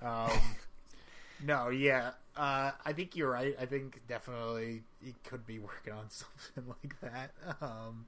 Um, 0.01 0.31
no, 1.45 1.69
yeah. 1.69 2.11
Uh, 2.35 2.71
I 2.85 2.93
think 2.93 3.15
you're 3.15 3.31
right. 3.31 3.55
I 3.59 3.65
think 3.65 4.01
definitely 4.07 4.83
he 5.03 5.13
could 5.23 5.45
be 5.45 5.59
working 5.59 5.93
on 5.93 6.09
something 6.09 6.73
like 6.81 6.99
that. 7.01 7.31
Um, 7.61 8.05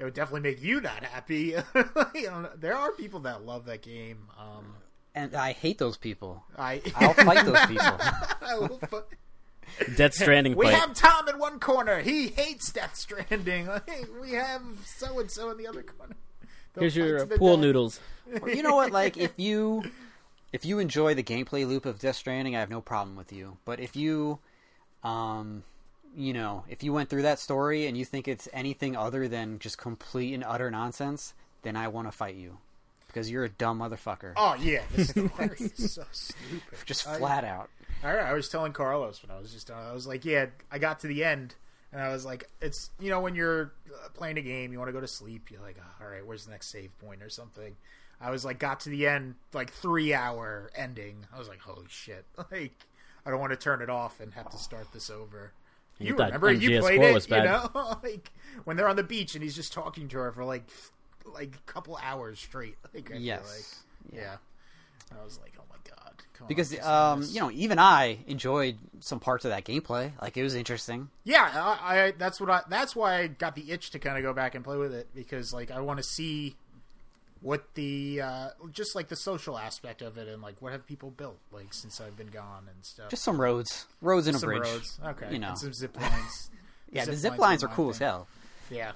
it 0.00 0.04
would 0.04 0.14
definitely 0.14 0.40
make 0.50 0.62
you 0.62 0.80
not 0.80 1.04
happy. 1.04 1.54
you 2.14 2.26
know, 2.26 2.48
there 2.56 2.74
are 2.74 2.92
people 2.92 3.20
that 3.20 3.44
love 3.44 3.66
that 3.66 3.82
game. 3.82 4.28
Um, 4.38 4.74
And 5.14 5.34
I 5.34 5.52
hate 5.52 5.78
those 5.78 5.96
people. 5.96 6.44
I 6.58 6.80
I'll 6.96 7.14
fight 7.14 7.44
those 7.44 7.66
people. 7.66 7.98
I 8.00 9.02
Death 9.96 10.14
Stranding 10.14 10.56
we 10.56 10.66
fight. 10.66 10.74
have 10.74 10.94
Tom 10.94 11.28
in 11.28 11.38
one 11.38 11.58
corner. 11.60 12.00
He 12.00 12.28
hates 12.28 12.72
Death 12.72 12.96
Stranding. 12.96 13.68
we 14.20 14.32
have 14.32 14.62
so 14.84 15.18
and 15.20 15.30
so 15.30 15.50
in 15.50 15.58
the 15.58 15.66
other 15.66 15.82
corner. 15.82 16.16
They'll 16.74 16.82
Here's 16.82 16.96
your 16.96 17.18
to 17.18 17.22
uh, 17.22 17.26
the 17.26 17.36
pool 17.38 17.56
death. 17.56 17.62
noodles. 17.62 18.00
Or 18.40 18.50
you 18.50 18.62
know 18.62 18.74
what? 18.76 18.92
Like 18.92 19.16
if 19.16 19.32
you 19.36 19.84
if 20.52 20.64
you 20.64 20.78
enjoy 20.78 21.14
the 21.14 21.22
gameplay 21.22 21.66
loop 21.66 21.86
of 21.86 21.98
Death 21.98 22.16
Stranding, 22.16 22.56
I 22.56 22.60
have 22.60 22.70
no 22.70 22.80
problem 22.80 23.16
with 23.16 23.32
you. 23.32 23.58
But 23.64 23.80
if 23.80 23.94
you, 23.96 24.38
um, 25.04 25.62
you 26.16 26.32
know, 26.32 26.64
if 26.68 26.82
you 26.82 26.92
went 26.92 27.08
through 27.08 27.22
that 27.22 27.38
story 27.38 27.86
and 27.86 27.96
you 27.96 28.04
think 28.04 28.26
it's 28.28 28.48
anything 28.52 28.96
other 28.96 29.28
than 29.28 29.58
just 29.58 29.78
complete 29.78 30.34
and 30.34 30.44
utter 30.44 30.70
nonsense, 30.70 31.34
then 31.62 31.76
I 31.76 31.88
want 31.88 32.08
to 32.08 32.12
fight 32.12 32.34
you. 32.34 32.58
because 33.06 33.30
you're 33.30 33.44
a 33.44 33.48
dumb 33.48 33.78
motherfucker. 33.80 34.32
Oh 34.36 34.54
yeah, 34.60 34.82
story 34.98 35.56
is 35.58 35.92
so 35.94 36.04
stupid. 36.12 36.78
just 36.86 37.06
I- 37.06 37.18
flat 37.18 37.44
out. 37.44 37.70
I, 38.02 38.12
I 38.16 38.32
was 38.32 38.48
telling 38.48 38.72
Carlos 38.72 39.22
when 39.22 39.30
I 39.36 39.38
was 39.38 39.52
just 39.52 39.70
I 39.70 39.92
was 39.92 40.06
like, 40.06 40.24
yeah, 40.24 40.46
I 40.72 40.78
got 40.78 41.00
to 41.00 41.06
the 41.06 41.22
end, 41.22 41.54
and 41.92 42.00
I 42.00 42.08
was 42.08 42.24
like, 42.24 42.48
it's 42.62 42.90
you 42.98 43.10
know 43.10 43.20
when 43.20 43.34
you're 43.34 43.72
uh, 43.92 44.08
playing 44.14 44.38
a 44.38 44.42
game, 44.42 44.72
you 44.72 44.78
want 44.78 44.88
to 44.88 44.92
go 44.92 45.00
to 45.02 45.08
sleep, 45.08 45.50
you're 45.50 45.60
like, 45.60 45.76
oh, 45.78 46.04
all 46.04 46.10
right, 46.10 46.24
where's 46.26 46.44
the 46.46 46.50
next 46.50 46.68
save 46.68 46.96
point 46.98 47.22
or 47.22 47.28
something. 47.28 47.76
I 48.22 48.30
was 48.30 48.44
like, 48.44 48.58
got 48.58 48.80
to 48.80 48.90
the 48.90 49.06
end, 49.06 49.34
like 49.52 49.70
three 49.72 50.12
hour 50.14 50.70
ending. 50.74 51.26
I 51.34 51.38
was 51.38 51.48
like, 51.48 51.60
holy 51.60 51.86
shit, 51.88 52.24
like 52.50 52.72
I 53.26 53.30
don't 53.30 53.40
want 53.40 53.52
to 53.52 53.56
turn 53.58 53.82
it 53.82 53.90
off 53.90 54.18
and 54.20 54.32
have 54.34 54.48
to 54.50 54.56
start 54.58 54.86
this 54.94 55.10
over. 55.10 55.52
You 56.00 56.08
You 56.08 56.16
thought 56.16 56.26
remember 56.26 56.52
you 56.52 56.70
MGS4 56.70 56.80
played 56.80 57.02
it, 57.02 57.14
was 57.14 57.28
you 57.28 57.36
know, 57.36 57.70
like 58.02 58.30
when 58.64 58.76
they're 58.76 58.88
on 58.88 58.96
the 58.96 59.02
beach 59.02 59.34
and 59.34 59.44
he's 59.44 59.54
just 59.54 59.72
talking 59.72 60.08
to 60.08 60.18
her 60.18 60.32
for 60.32 60.44
like 60.44 60.64
like 61.34 61.54
a 61.54 61.70
couple 61.72 61.98
hours 62.02 62.38
straight. 62.38 62.76
Like, 62.94 63.12
I 63.12 63.16
Yes. 63.16 63.84
like. 64.10 64.14
yeah. 64.20 64.36
I 65.12 65.24
was 65.24 65.38
like, 65.40 65.52
oh 65.58 65.64
my 65.68 65.76
god, 65.88 66.14
come 66.34 66.46
Because 66.48 66.70
just 66.70 66.86
um, 66.86 67.22
you 67.28 67.40
know, 67.40 67.50
even 67.50 67.78
I 67.78 68.18
enjoyed 68.26 68.78
some 69.00 69.18
parts 69.20 69.44
of 69.44 69.50
that 69.50 69.64
gameplay. 69.64 70.12
Like 70.22 70.36
it 70.36 70.42
was 70.42 70.54
interesting. 70.54 71.08
Yeah, 71.24 71.50
I, 71.52 71.96
I 72.06 72.10
that's 72.12 72.40
what 72.40 72.48
I 72.50 72.62
that's 72.68 72.94
why 72.96 73.18
I 73.18 73.26
got 73.26 73.54
the 73.56 73.70
itch 73.70 73.90
to 73.90 73.98
kind 73.98 74.16
of 74.16 74.22
go 74.22 74.32
back 74.32 74.54
and 74.54 74.64
play 74.64 74.76
with 74.76 74.94
it 74.94 75.08
because 75.14 75.52
like 75.52 75.70
I 75.70 75.80
want 75.80 75.98
to 75.98 76.02
see 76.04 76.56
what 77.42 77.74
the 77.74 78.20
uh 78.20 78.48
just 78.72 78.94
like 78.94 79.08
the 79.08 79.16
social 79.16 79.56
aspect 79.58 80.02
of 80.02 80.18
it 80.18 80.28
and 80.28 80.42
like 80.42 80.60
what 80.60 80.72
have 80.72 80.86
people 80.86 81.10
built 81.10 81.38
like 81.52 81.72
since 81.72 82.00
I've 82.00 82.16
been 82.16 82.28
gone 82.28 82.64
and 82.72 82.84
stuff. 82.84 83.10
Just 83.10 83.22
some 83.24 83.40
roads, 83.40 83.86
roads 84.02 84.26
and 84.26 84.36
a 84.36 84.40
bridge. 84.40 84.62
roads, 84.62 84.98
okay, 85.04 85.32
you 85.32 85.38
know. 85.38 85.48
and 85.50 85.58
some 85.58 85.72
zip 85.72 85.98
lines. 86.00 86.50
Yeah, 86.92 87.04
the 87.04 87.12
Zip 87.12 87.20
zip 87.20 87.30
lines 87.32 87.40
lines 87.40 87.64
are 87.64 87.68
cool 87.68 87.90
as 87.90 87.98
hell. 87.98 88.26
Yeah, 88.68 88.92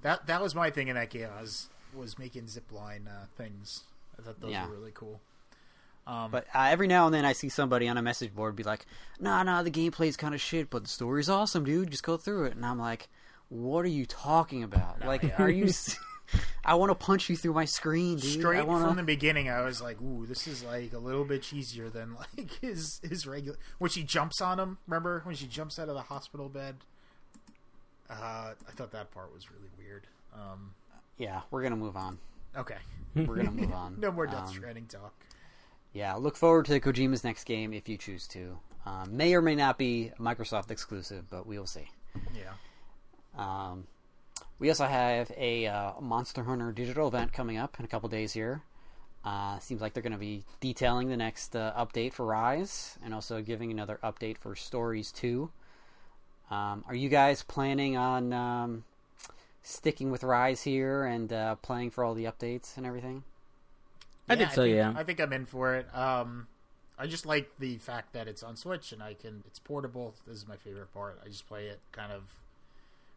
that 0.00 0.26
that 0.26 0.40
was 0.40 0.54
my 0.54 0.70
thing 0.70 0.88
in 0.88 0.94
that 0.96 1.10
game. 1.10 1.28
I 1.36 1.42
was 1.42 1.68
was 1.94 2.18
making 2.18 2.48
zip 2.48 2.72
line 2.72 3.06
uh, 3.06 3.26
things. 3.36 3.82
I 4.18 4.22
thought 4.22 4.40
those 4.40 4.52
Yeah. 4.52 4.66
were 4.66 4.72
really 4.74 4.92
cool. 4.94 5.20
Um, 6.06 6.30
But 6.30 6.46
uh, 6.54 6.68
every 6.70 6.86
now 6.86 7.04
and 7.04 7.14
then 7.14 7.26
I 7.26 7.34
see 7.34 7.50
somebody 7.50 7.88
on 7.88 7.98
a 7.98 8.02
message 8.02 8.34
board 8.34 8.56
be 8.56 8.62
like, 8.62 8.86
"Nah, 9.20 9.42
nah, 9.42 9.62
the 9.62 9.70
gameplay's 9.70 10.16
kind 10.16 10.34
of 10.34 10.40
shit, 10.40 10.70
but 10.70 10.84
the 10.84 10.88
story's 10.88 11.28
awesome, 11.28 11.64
dude. 11.64 11.90
Just 11.90 12.04
go 12.04 12.16
through 12.16 12.44
it." 12.46 12.54
And 12.56 12.64
I'm 12.64 12.78
like, 12.78 13.08
"What 13.50 13.84
are 13.84 13.88
you 13.88 14.06
talking 14.06 14.62
about? 14.62 15.04
like, 15.04 15.22
yeah. 15.22 15.34
are 15.42 15.50
you? 15.50 15.68
I 16.64 16.74
want 16.74 16.90
to 16.90 16.94
punch 16.94 17.28
you 17.30 17.36
through 17.36 17.54
my 17.54 17.64
screen, 17.64 18.16
dude. 18.18 18.40
straight 18.40 18.66
wanna... 18.66 18.86
from 18.86 18.96
the 18.96 19.02
beginning, 19.02 19.48
I 19.48 19.62
was 19.62 19.80
like, 19.80 20.00
"Ooh, 20.00 20.26
this 20.26 20.46
is 20.46 20.62
like 20.64 20.92
a 20.92 20.98
little 20.98 21.24
bit 21.24 21.42
cheesier 21.42 21.92
than 21.92 22.14
like 22.38 22.50
his 22.60 23.00
his 23.08 23.26
regular." 23.26 23.58
When 23.78 23.90
she 23.90 24.02
jumps 24.02 24.40
on 24.40 24.58
him, 24.58 24.78
remember 24.86 25.20
when 25.24 25.34
she 25.34 25.46
jumps 25.46 25.78
out 25.78 25.88
of 25.88 25.94
the 25.94 26.02
hospital 26.02 26.48
bed? 26.48 26.76
Uh, 28.08 28.52
I 28.68 28.70
thought 28.72 28.92
that 28.92 29.10
part 29.10 29.32
was 29.34 29.50
really 29.50 29.70
weird. 29.78 30.06
Um, 30.34 30.74
Yeah, 31.18 31.40
we're 31.50 31.62
gonna 31.62 31.76
move 31.76 31.96
on. 31.96 32.18
okay, 32.56 32.76
We're 33.14 33.36
gonna 33.36 33.50
move 33.50 33.72
on. 33.72 33.96
no 34.00 34.12
more 34.12 34.26
Death 34.26 34.48
Um, 34.48 34.54
Stranding 34.54 34.86
talk. 34.86 35.12
Yeah, 35.92 36.14
look 36.14 36.36
forward 36.36 36.66
to 36.66 36.78
Kojima's 36.78 37.24
next 37.24 37.44
game 37.44 37.72
if 37.72 37.88
you 37.88 37.96
choose 37.96 38.26
to. 38.28 38.58
Um, 38.84 39.16
may 39.16 39.34
or 39.34 39.42
may 39.42 39.54
not 39.56 39.78
be 39.78 40.12
Microsoft 40.20 40.70
exclusive, 40.70 41.28
but 41.30 41.46
we 41.46 41.58
will 41.58 41.66
see. 41.66 41.88
Yeah, 42.34 42.52
Um, 43.36 43.86
we 44.58 44.68
also 44.68 44.86
have 44.86 45.30
a 45.36 45.66
uh, 45.66 45.92
Monster 46.00 46.44
Hunter 46.44 46.72
digital 46.72 47.08
event 47.08 47.32
coming 47.32 47.56
up 47.58 47.76
in 47.78 47.84
a 47.84 47.88
couple 47.88 48.08
days 48.08 48.32
here. 48.32 48.62
Uh, 49.24 49.58
seems 49.58 49.80
like 49.80 49.92
they're 49.92 50.02
going 50.02 50.12
to 50.12 50.18
be 50.18 50.44
detailing 50.60 51.08
the 51.08 51.16
next 51.16 51.56
uh, 51.56 51.72
update 51.76 52.12
for 52.12 52.24
Rise 52.24 52.96
and 53.04 53.12
also 53.12 53.42
giving 53.42 53.72
another 53.72 53.98
update 54.04 54.38
for 54.38 54.54
Stories 54.54 55.10
2. 55.12 55.50
Um, 56.48 56.84
are 56.86 56.94
you 56.94 57.08
guys 57.08 57.42
planning 57.42 57.96
on 57.96 58.32
um, 58.32 58.84
sticking 59.62 60.12
with 60.12 60.22
Rise 60.22 60.62
here 60.62 61.04
and 61.04 61.32
uh, 61.32 61.56
playing 61.56 61.90
for 61.90 62.04
all 62.04 62.14
the 62.14 62.24
updates 62.24 62.76
and 62.76 62.86
everything? 62.86 63.24
I 64.28 64.36
think 64.36 64.52
so, 64.52 64.62
yeah. 64.62 64.94
I 64.96 65.02
think 65.02 65.20
I'm 65.20 65.32
in 65.32 65.44
for 65.44 65.74
it. 65.74 65.92
Um, 65.94 66.46
I 66.98 67.06
just 67.06 67.26
like 67.26 67.50
the 67.58 67.78
fact 67.78 68.12
that 68.12 68.28
it's 68.28 68.42
on 68.42 68.56
Switch 68.56 68.92
and 68.92 69.02
I 69.02 69.14
can. 69.14 69.42
It's 69.46 69.58
portable. 69.58 70.14
This 70.26 70.36
is 70.36 70.48
my 70.48 70.56
favorite 70.56 70.92
part. 70.94 71.20
I 71.24 71.28
just 71.28 71.46
play 71.46 71.66
it 71.66 71.80
kind 71.92 72.12
of 72.12 72.22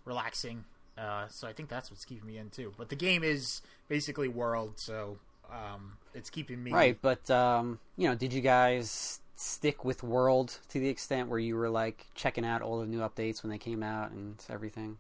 relaxing. 0.06 0.66
Uh, 1.00 1.28
so 1.30 1.48
I 1.48 1.54
think 1.54 1.70
that's 1.70 1.90
what's 1.90 2.04
keeping 2.06 2.28
me 2.28 2.38
in 2.38 2.50
too. 2.50 2.74
But 2.78 2.90
the 2.90 2.96
game 2.96 3.24
is 3.24 3.62
basically 3.88 4.28
World, 4.28 4.74
so 4.80 5.18
um, 5.52 5.94
it's 6.14 6.30
keeping 6.30 6.62
me 6.64 6.72
Right, 6.72 6.98
but 7.02 7.30
um, 7.32 7.80
you 7.98 8.08
know, 8.10 8.16
did 8.16 8.34
you 8.34 8.42
guys 8.42 9.22
stick 9.36 9.86
with 9.86 10.04
World 10.04 10.60
to 10.70 10.80
the 10.80 10.90
extent 10.90 11.30
where 11.30 11.40
you 11.40 11.56
were 11.56 11.70
like 11.70 12.06
checking 12.16 12.46
out 12.46 12.62
all 12.62 12.80
the 12.80 12.86
new 12.86 13.00
updates 13.00 13.42
when 13.42 13.50
they 13.50 13.58
came 13.58 13.82
out 13.82 14.12
and 14.12 14.36
everything? 14.50 14.98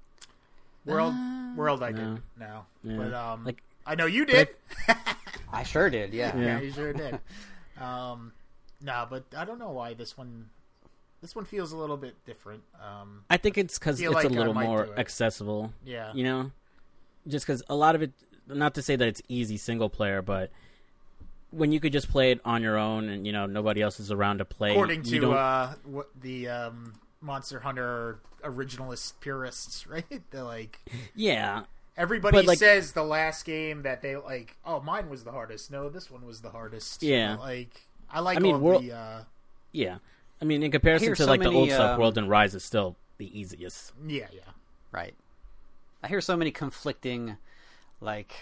World. 0.86 1.14
Uh, 1.16 1.54
World, 1.58 1.84
I 1.84 1.92
no. 1.92 1.98
did 2.16 2.22
now, 2.40 2.66
Yeah. 2.84 2.96
but 2.98 3.14
um, 3.14 3.44
Like- 3.46 3.62
I 3.86 3.96
know 3.96 4.06
you 4.06 4.26
did. 4.26 4.50
I 5.52 5.64
sure 5.64 5.90
did, 5.90 6.14
yeah. 6.14 6.36
yeah, 6.38 6.42
Yeah. 6.44 6.60
you 6.62 6.72
sure 6.72 6.94
did. 6.94 7.20
Um, 7.82 8.34
no, 8.82 9.08
but 9.10 9.24
I 9.38 9.46
don't 9.46 9.58
know 9.58 9.70
why 9.72 9.94
this 9.94 10.18
one. 10.18 10.50
This 11.22 11.36
one 11.36 11.46
feels 11.46 11.72
a 11.74 11.78
little 11.78 11.98
bit 11.98 12.16
different. 12.26 12.64
Um, 12.82 13.24
I 13.30 13.38
think 13.38 13.58
it's 13.58 13.78
because 13.78 14.00
it's 14.00 14.14
like 14.14 14.26
a 14.26 14.30
little 14.30 14.54
more 14.54 14.88
accessible. 14.98 15.74
yeah, 15.84 16.14
You 16.14 16.24
know, 16.24 16.52
just 17.28 17.46
because 17.46 17.64
a 17.70 17.76
lot 17.76 17.96
of 17.96 18.02
it. 18.02 18.12
Not 18.48 18.74
to 18.76 18.82
say 18.82 18.96
that 18.96 19.08
it's 19.08 19.22
easy 19.28 19.58
single 19.58 19.90
player, 19.90 20.24
but 20.24 20.50
when 21.52 21.72
you 21.72 21.80
could 21.80 21.92
just 21.92 22.10
play 22.10 22.32
it 22.32 22.42
on 22.46 22.62
your 22.64 22.78
own 22.78 23.08
and 23.10 23.26
you 23.26 23.32
know 23.32 23.46
nobody 23.46 23.82
else 23.82 24.00
is 24.00 24.12
around 24.12 24.40
to 24.40 24.46
play. 24.46 24.72
according 24.72 25.04
to 25.04 25.34
uh, 25.34 25.74
what 25.84 26.10
the 26.20 26.48
um, 26.48 26.94
Monster 27.22 27.60
Hunter 27.60 28.20
originalist 28.44 29.14
purists, 29.20 29.86
right? 29.88 30.22
They're 30.32 30.44
like 30.44 30.80
yeah, 31.16 31.64
everybody 31.98 32.42
like- 32.42 32.58
says 32.58 32.94
the 32.94 33.04
last 33.04 33.46
game 33.46 33.84
that 33.84 34.02
they 34.02 34.16
like. 34.16 34.56
Oh, 34.66 34.80
mine 34.80 35.10
was 35.10 35.24
the 35.24 35.32
hardest. 35.32 35.70
No, 35.72 35.90
this 35.90 36.10
one 36.10 36.26
was 36.26 36.42
the 36.42 36.50
hardest. 36.50 37.04
Yeah. 37.04 37.36
like 37.38 37.88
I 38.10 38.22
like 38.22 38.38
I 38.38 38.42
mean, 38.42 38.56
all 38.56 38.62
World- 38.62 38.84
the. 38.84 38.94
Uh, 38.94 39.24
yeah. 39.72 39.98
I 40.42 40.46
mean, 40.46 40.64
in 40.64 40.72
comparison 40.72 41.10
to 41.16 41.24
so 41.24 41.26
like 41.30 41.40
the 41.42 41.46
many, 41.46 41.58
old 41.60 41.70
stuff, 41.72 41.92
um, 41.96 42.00
World 42.00 42.18
and 42.18 42.30
Rise 42.30 42.56
is 42.56 42.64
still 42.64 42.96
the 43.18 43.38
easiest. 43.40 43.92
yeah, 44.08 44.28
yeah. 44.32 44.42
Right. 44.92 45.14
I 46.02 46.08
hear 46.08 46.22
so 46.22 46.38
many 46.38 46.52
conflicting 46.52 47.38
like 48.02 48.34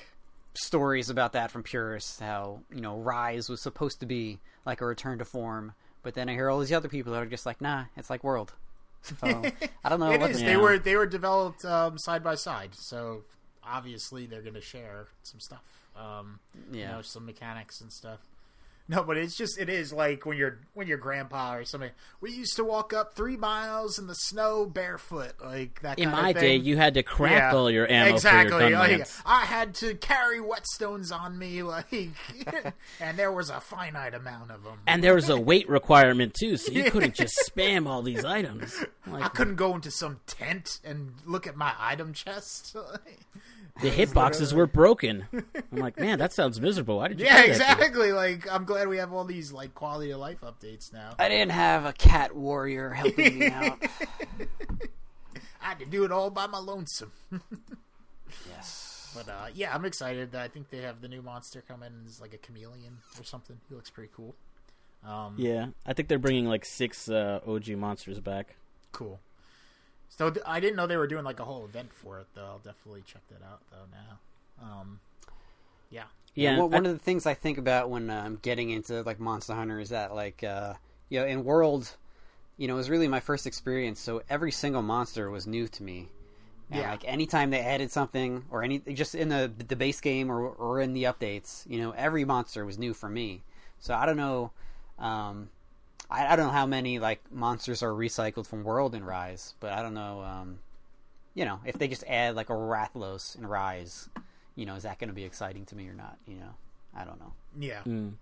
stories 0.54 1.10
about 1.10 1.34
that 1.34 1.52
from 1.52 1.64
purists 1.64 2.20
how, 2.20 2.62
you 2.74 2.82
know, 2.82 2.98
Rise 2.98 3.50
was 3.50 3.62
supposed 3.62 4.00
to 4.02 4.06
be 4.06 4.40
like 4.66 4.82
a 4.82 4.86
return 4.86 5.18
to 5.20 5.26
form, 5.26 5.74
but 6.04 6.14
then 6.14 6.30
I 6.30 6.34
hear 6.34 6.50
all 6.50 6.60
these 6.60 6.72
other 6.72 6.88
people 6.90 7.14
that 7.14 7.22
are 7.22 7.26
just 7.28 7.46
like, 7.46 7.62
"Nah, 7.62 7.86
it's 7.96 8.10
like 8.10 8.24
World." 8.24 8.54
So, 9.02 9.16
I 9.84 9.90
don't 9.90 10.00
know 10.00 10.12
It 10.12 10.20
what 10.22 10.32
is. 10.32 10.38
to- 10.40 10.46
They 10.46 10.52
Yeah. 10.52 10.58
were 10.58 10.78
they 10.78 10.96
were 10.96 11.06
developed 11.08 11.66
um, 11.66 11.98
side 11.98 12.24
by 12.24 12.36
side, 12.36 12.76
so 12.76 13.24
obviously 13.64 14.26
they're 14.26 14.42
going 14.42 14.54
to 14.54 14.62
share 14.62 15.08
some 15.24 15.40
stuff. 15.40 15.64
Um, 15.96 16.40
you 16.72 16.82
Yeah. 16.82 16.92
know, 16.92 17.02
some 17.02 17.26
mechanics 17.26 17.82
and 17.82 17.92
stuff. 17.92 18.20
No, 18.90 19.04
but 19.04 19.18
it's 19.18 19.36
just 19.36 19.60
it 19.60 19.68
is 19.68 19.92
like 19.92 20.26
when 20.26 20.38
your 20.38 20.60
when 20.74 20.88
your 20.88 20.98
grandpa 20.98 21.56
or 21.56 21.66
something. 21.66 21.92
We 22.22 22.32
used 22.32 22.56
to 22.56 22.64
walk 22.64 22.94
up 22.94 23.16
three 23.16 23.36
miles 23.36 24.00
in 24.00 24.08
the 24.08 24.14
snow 24.16 24.66
barefoot, 24.66 25.34
like 25.44 25.82
that. 25.82 26.00
In 26.00 26.10
kind 26.10 26.22
my 26.22 26.30
of 26.30 26.36
thing. 26.38 26.62
day, 26.62 26.66
you 26.66 26.78
had 26.78 26.94
to 26.94 27.04
craft 27.04 27.54
Yeah, 27.54 27.60
all 27.60 27.70
your 27.70 27.90
ammo 27.92 28.14
exactly. 28.14 28.58
for 28.60 28.70
your 28.70 28.80
like. 28.80 29.08
I 29.26 29.42
had 29.46 29.74
to 29.76 29.96
carry 29.96 30.40
whetstones 30.40 31.12
on 31.12 31.38
me, 31.38 31.64
like, 31.64 31.92
and 33.02 33.18
there 33.18 33.32
was 33.34 33.50
a 33.50 33.60
finite 33.60 34.14
amount 34.14 34.52
of 34.52 34.64
them. 34.64 34.80
And 34.88 35.04
there 35.04 35.16
was 35.16 35.28
a 35.30 35.38
weight 35.40 35.68
requirement 35.68 36.34
too, 36.34 36.56
so 36.56 36.72
you 36.72 36.90
couldn't 36.90 37.16
just 37.16 37.34
spam 37.54 37.88
all 37.88 38.02
these 38.02 38.24
items. 38.24 38.86
Like, 39.06 39.24
I 39.24 39.28
couldn't 39.28 39.56
go 39.56 39.76
into 39.76 39.92
some 39.92 40.22
tent 40.28 40.80
and 40.86 41.12
look 41.26 41.46
at 41.46 41.58
my 41.58 41.74
item 41.78 42.14
chest. 42.14 42.76
the 43.82 43.90
hitboxes 43.90 44.54
were 44.54 44.68
broken. 44.68 45.28
I'm 45.34 45.46
like, 45.80 46.00
man, 46.00 46.20
that 46.20 46.34
sounds 46.34 46.60
miserable. 46.62 46.98
Why 46.98 47.08
did 47.10 47.20
you? 47.20 47.26
Yeah, 47.26 47.42
do 47.42 47.48
that 47.48 47.52
exactly. 47.80 48.12
Like 48.12 48.52
I'm 48.52 48.66
glad 48.66 48.88
we 48.88 48.98
have 48.98 49.14
all 49.14 49.24
these 49.26 49.52
like 49.52 49.74
quality 49.76 50.12
of 50.12 50.20
life 50.20 50.42
updates 50.42 50.92
now. 50.94 51.16
I 51.20 51.30
didn't 51.30 51.52
have 51.52 51.86
a 51.86 51.94
cat 51.94 52.36
warrior 52.36 52.90
helping 52.92 53.40
me 53.40 53.48
out. 53.48 53.82
I 55.62 55.72
had 55.72 55.80
to 55.80 55.86
do 55.86 56.04
it 56.06 56.12
all 56.12 56.30
by 56.30 56.48
my 56.48 56.60
lonesome. 56.60 57.12
Yes. 58.50 59.12
But 59.16 59.30
uh, 59.32 59.46
yeah, 59.54 59.74
I'm 59.74 59.86
excited. 59.86 60.36
I 60.36 60.48
think 60.48 60.70
they 60.70 60.80
have 60.80 61.02
the 61.02 61.08
new 61.08 61.22
monster 61.22 61.64
coming. 61.68 61.90
It's 62.06 62.20
like 62.22 62.34
a 62.34 62.38
chameleon 62.38 62.98
or 63.20 63.24
something. 63.24 63.58
He 63.70 63.76
looks 63.76 63.90
pretty 63.90 64.12
cool. 64.16 64.36
Um, 65.06 65.36
Yeah, 65.38 65.68
I 65.86 65.94
think 65.94 66.08
they're 66.10 66.20
bringing 66.20 66.46
like 66.46 66.66
six 66.66 67.10
uh, 67.10 67.40
OG 67.48 67.70
monsters 67.70 68.20
back. 68.20 68.56
cool. 68.92 69.20
So 70.10 70.30
th- 70.32 70.44
I 70.48 70.60
didn't 70.60 70.76
know 70.78 70.88
they 70.88 70.98
were 70.98 71.08
doing 71.08 71.24
like 71.24 71.40
a 71.40 71.46
whole 71.46 71.66
event 71.66 71.94
for 71.94 72.20
it 72.20 72.28
though. 72.34 72.46
I'll 72.46 72.60
definitely 72.60 73.04
check 73.06 73.22
that 73.30 73.44
out 73.46 73.62
though 73.72 73.86
now. 73.92 74.20
Um, 74.64 75.00
yeah. 75.90 76.04
Yeah, 76.36 76.58
Well, 76.58 76.70
one 76.70 76.86
I- 76.86 76.90
of 76.90 76.94
the 76.98 77.04
things 77.04 77.26
I 77.26 77.34
think 77.34 77.58
about 77.58 77.90
when 77.90 78.10
I'm 78.10 78.38
getting 78.42 78.70
into 78.70 79.02
like 79.04 79.20
Monster 79.20 79.54
Hunter 79.54 79.80
is 79.80 79.90
that 79.90 80.14
like 80.16 80.44
uh, 80.44 80.74
you 81.10 81.20
know 81.20 81.26
in 81.26 81.44
World, 81.44 81.96
you 82.58 82.68
know, 82.68 82.74
it 82.76 82.78
was 82.78 82.90
really 82.90 83.08
my 83.08 83.20
first 83.20 83.46
experience. 83.48 84.00
So 84.00 84.22
every 84.30 84.52
single 84.52 84.82
monster 84.82 85.30
was 85.30 85.46
new 85.48 85.68
to 85.68 85.84
me. 85.84 86.10
And 86.70 86.82
Yeah. 86.82 86.92
like 86.92 87.06
anytime 87.08 87.50
they 87.50 87.60
added 87.62 87.92
something 87.92 88.46
or 88.52 88.62
any 88.64 88.80
just 88.80 89.16
in 89.16 89.30
the 89.30 89.52
the 89.68 89.76
base 89.76 90.02
game 90.02 90.30
or 90.32 90.48
or 90.48 90.80
in 90.82 90.94
the 90.94 91.04
updates, 91.04 91.68
you 91.70 91.80
know, 91.80 91.92
every 91.92 92.26
monster 92.26 92.66
was 92.66 92.78
new 92.78 92.94
for 92.94 93.10
me. 93.10 93.44
So 93.80 93.94
I 93.94 94.06
don't 94.06 94.18
know. 94.18 94.52
Um, 95.00 95.50
I, 96.10 96.28
I 96.28 96.36
don't 96.36 96.48
know 96.48 96.52
how 96.54 96.66
many 96.66 97.00
like 97.00 97.22
monsters 97.32 97.84
are 97.84 97.92
recycled 97.92 98.48
from 98.48 98.64
World 98.64 98.96
and 98.96 99.06
Rise, 99.06 99.56
but 99.60 99.72
I 99.74 99.82
don't 99.82 99.94
know. 99.94 100.22
Um, 100.22 100.60
you 101.34 101.46
know, 101.46 101.60
if 101.66 101.78
they 101.78 101.88
just 101.88 102.04
add 102.08 102.36
like 102.36 102.50
a 102.50 102.54
Rathalos 102.54 103.38
in 103.38 103.46
Rise, 103.46 104.10
you 104.56 104.66
know, 104.66 104.76
is 104.76 104.84
that 104.84 105.00
going 105.00 105.10
to 105.10 105.14
be 105.14 105.24
exciting 105.26 105.66
to 105.66 105.76
me 105.76 105.88
or 105.88 105.94
not? 105.94 106.18
You 106.28 106.36
know. 106.40 106.56
I 106.96 107.04
don't 107.04 107.20
know. 107.20 107.34
Yeah. 107.60 107.82
Mm. 107.86 108.14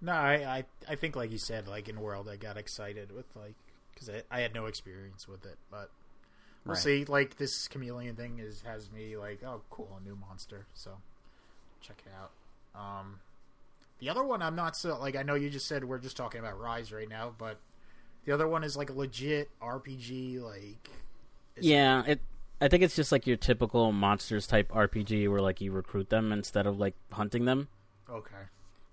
No, 0.00 0.12
I, 0.12 0.34
I 0.34 0.64
I 0.88 0.94
think 0.94 1.16
like 1.16 1.30
you 1.30 1.36
said, 1.38 1.68
like 1.68 1.88
in 1.88 2.00
World, 2.00 2.28
I 2.30 2.36
got 2.36 2.56
excited 2.56 3.12
with 3.12 3.26
like 3.36 3.54
because 3.92 4.08
I, 4.08 4.22
I 4.30 4.40
had 4.40 4.54
no 4.54 4.66
experience 4.66 5.28
with 5.28 5.44
it, 5.44 5.58
but 5.70 5.90
we'll 6.64 6.74
Right. 6.76 6.82
see. 6.82 7.04
Like 7.04 7.36
this 7.36 7.68
chameleon 7.68 8.16
thing 8.16 8.38
is 8.38 8.62
has 8.62 8.90
me 8.90 9.18
like, 9.18 9.42
oh, 9.44 9.60
cool, 9.68 9.98
a 10.00 10.02
new 10.02 10.16
monster. 10.16 10.64
So 10.72 10.92
check 11.82 12.02
it 12.06 12.12
out. 12.18 12.30
Um, 12.80 13.20
the 14.00 14.08
other 14.08 14.24
one, 14.24 14.42
I'm 14.42 14.56
not 14.56 14.76
so 14.76 14.98
like. 14.98 15.16
I 15.16 15.22
know 15.22 15.34
you 15.34 15.50
just 15.50 15.66
said 15.66 15.84
we're 15.84 15.98
just 15.98 16.16
talking 16.16 16.40
about 16.40 16.58
Rise 16.58 16.92
right 16.92 17.08
now, 17.08 17.32
but 17.36 17.58
the 18.24 18.32
other 18.32 18.48
one 18.48 18.64
is 18.64 18.76
like 18.76 18.90
a 18.90 18.92
legit 18.92 19.50
RPG. 19.62 20.40
Like, 20.42 20.90
Yeah, 21.58 22.02
it. 22.06 22.20
I 22.60 22.68
think 22.68 22.82
it's 22.82 22.96
just 22.96 23.10
like 23.12 23.26
your 23.26 23.36
typical 23.38 23.90
monsters 23.92 24.46
type 24.46 24.70
RPG 24.70 25.30
where 25.30 25.40
like 25.40 25.60
you 25.60 25.72
recruit 25.72 26.10
them 26.10 26.30
instead 26.32 26.66
of 26.66 26.78
like 26.78 26.94
hunting 27.12 27.44
them. 27.46 27.68
okay, 28.08 28.34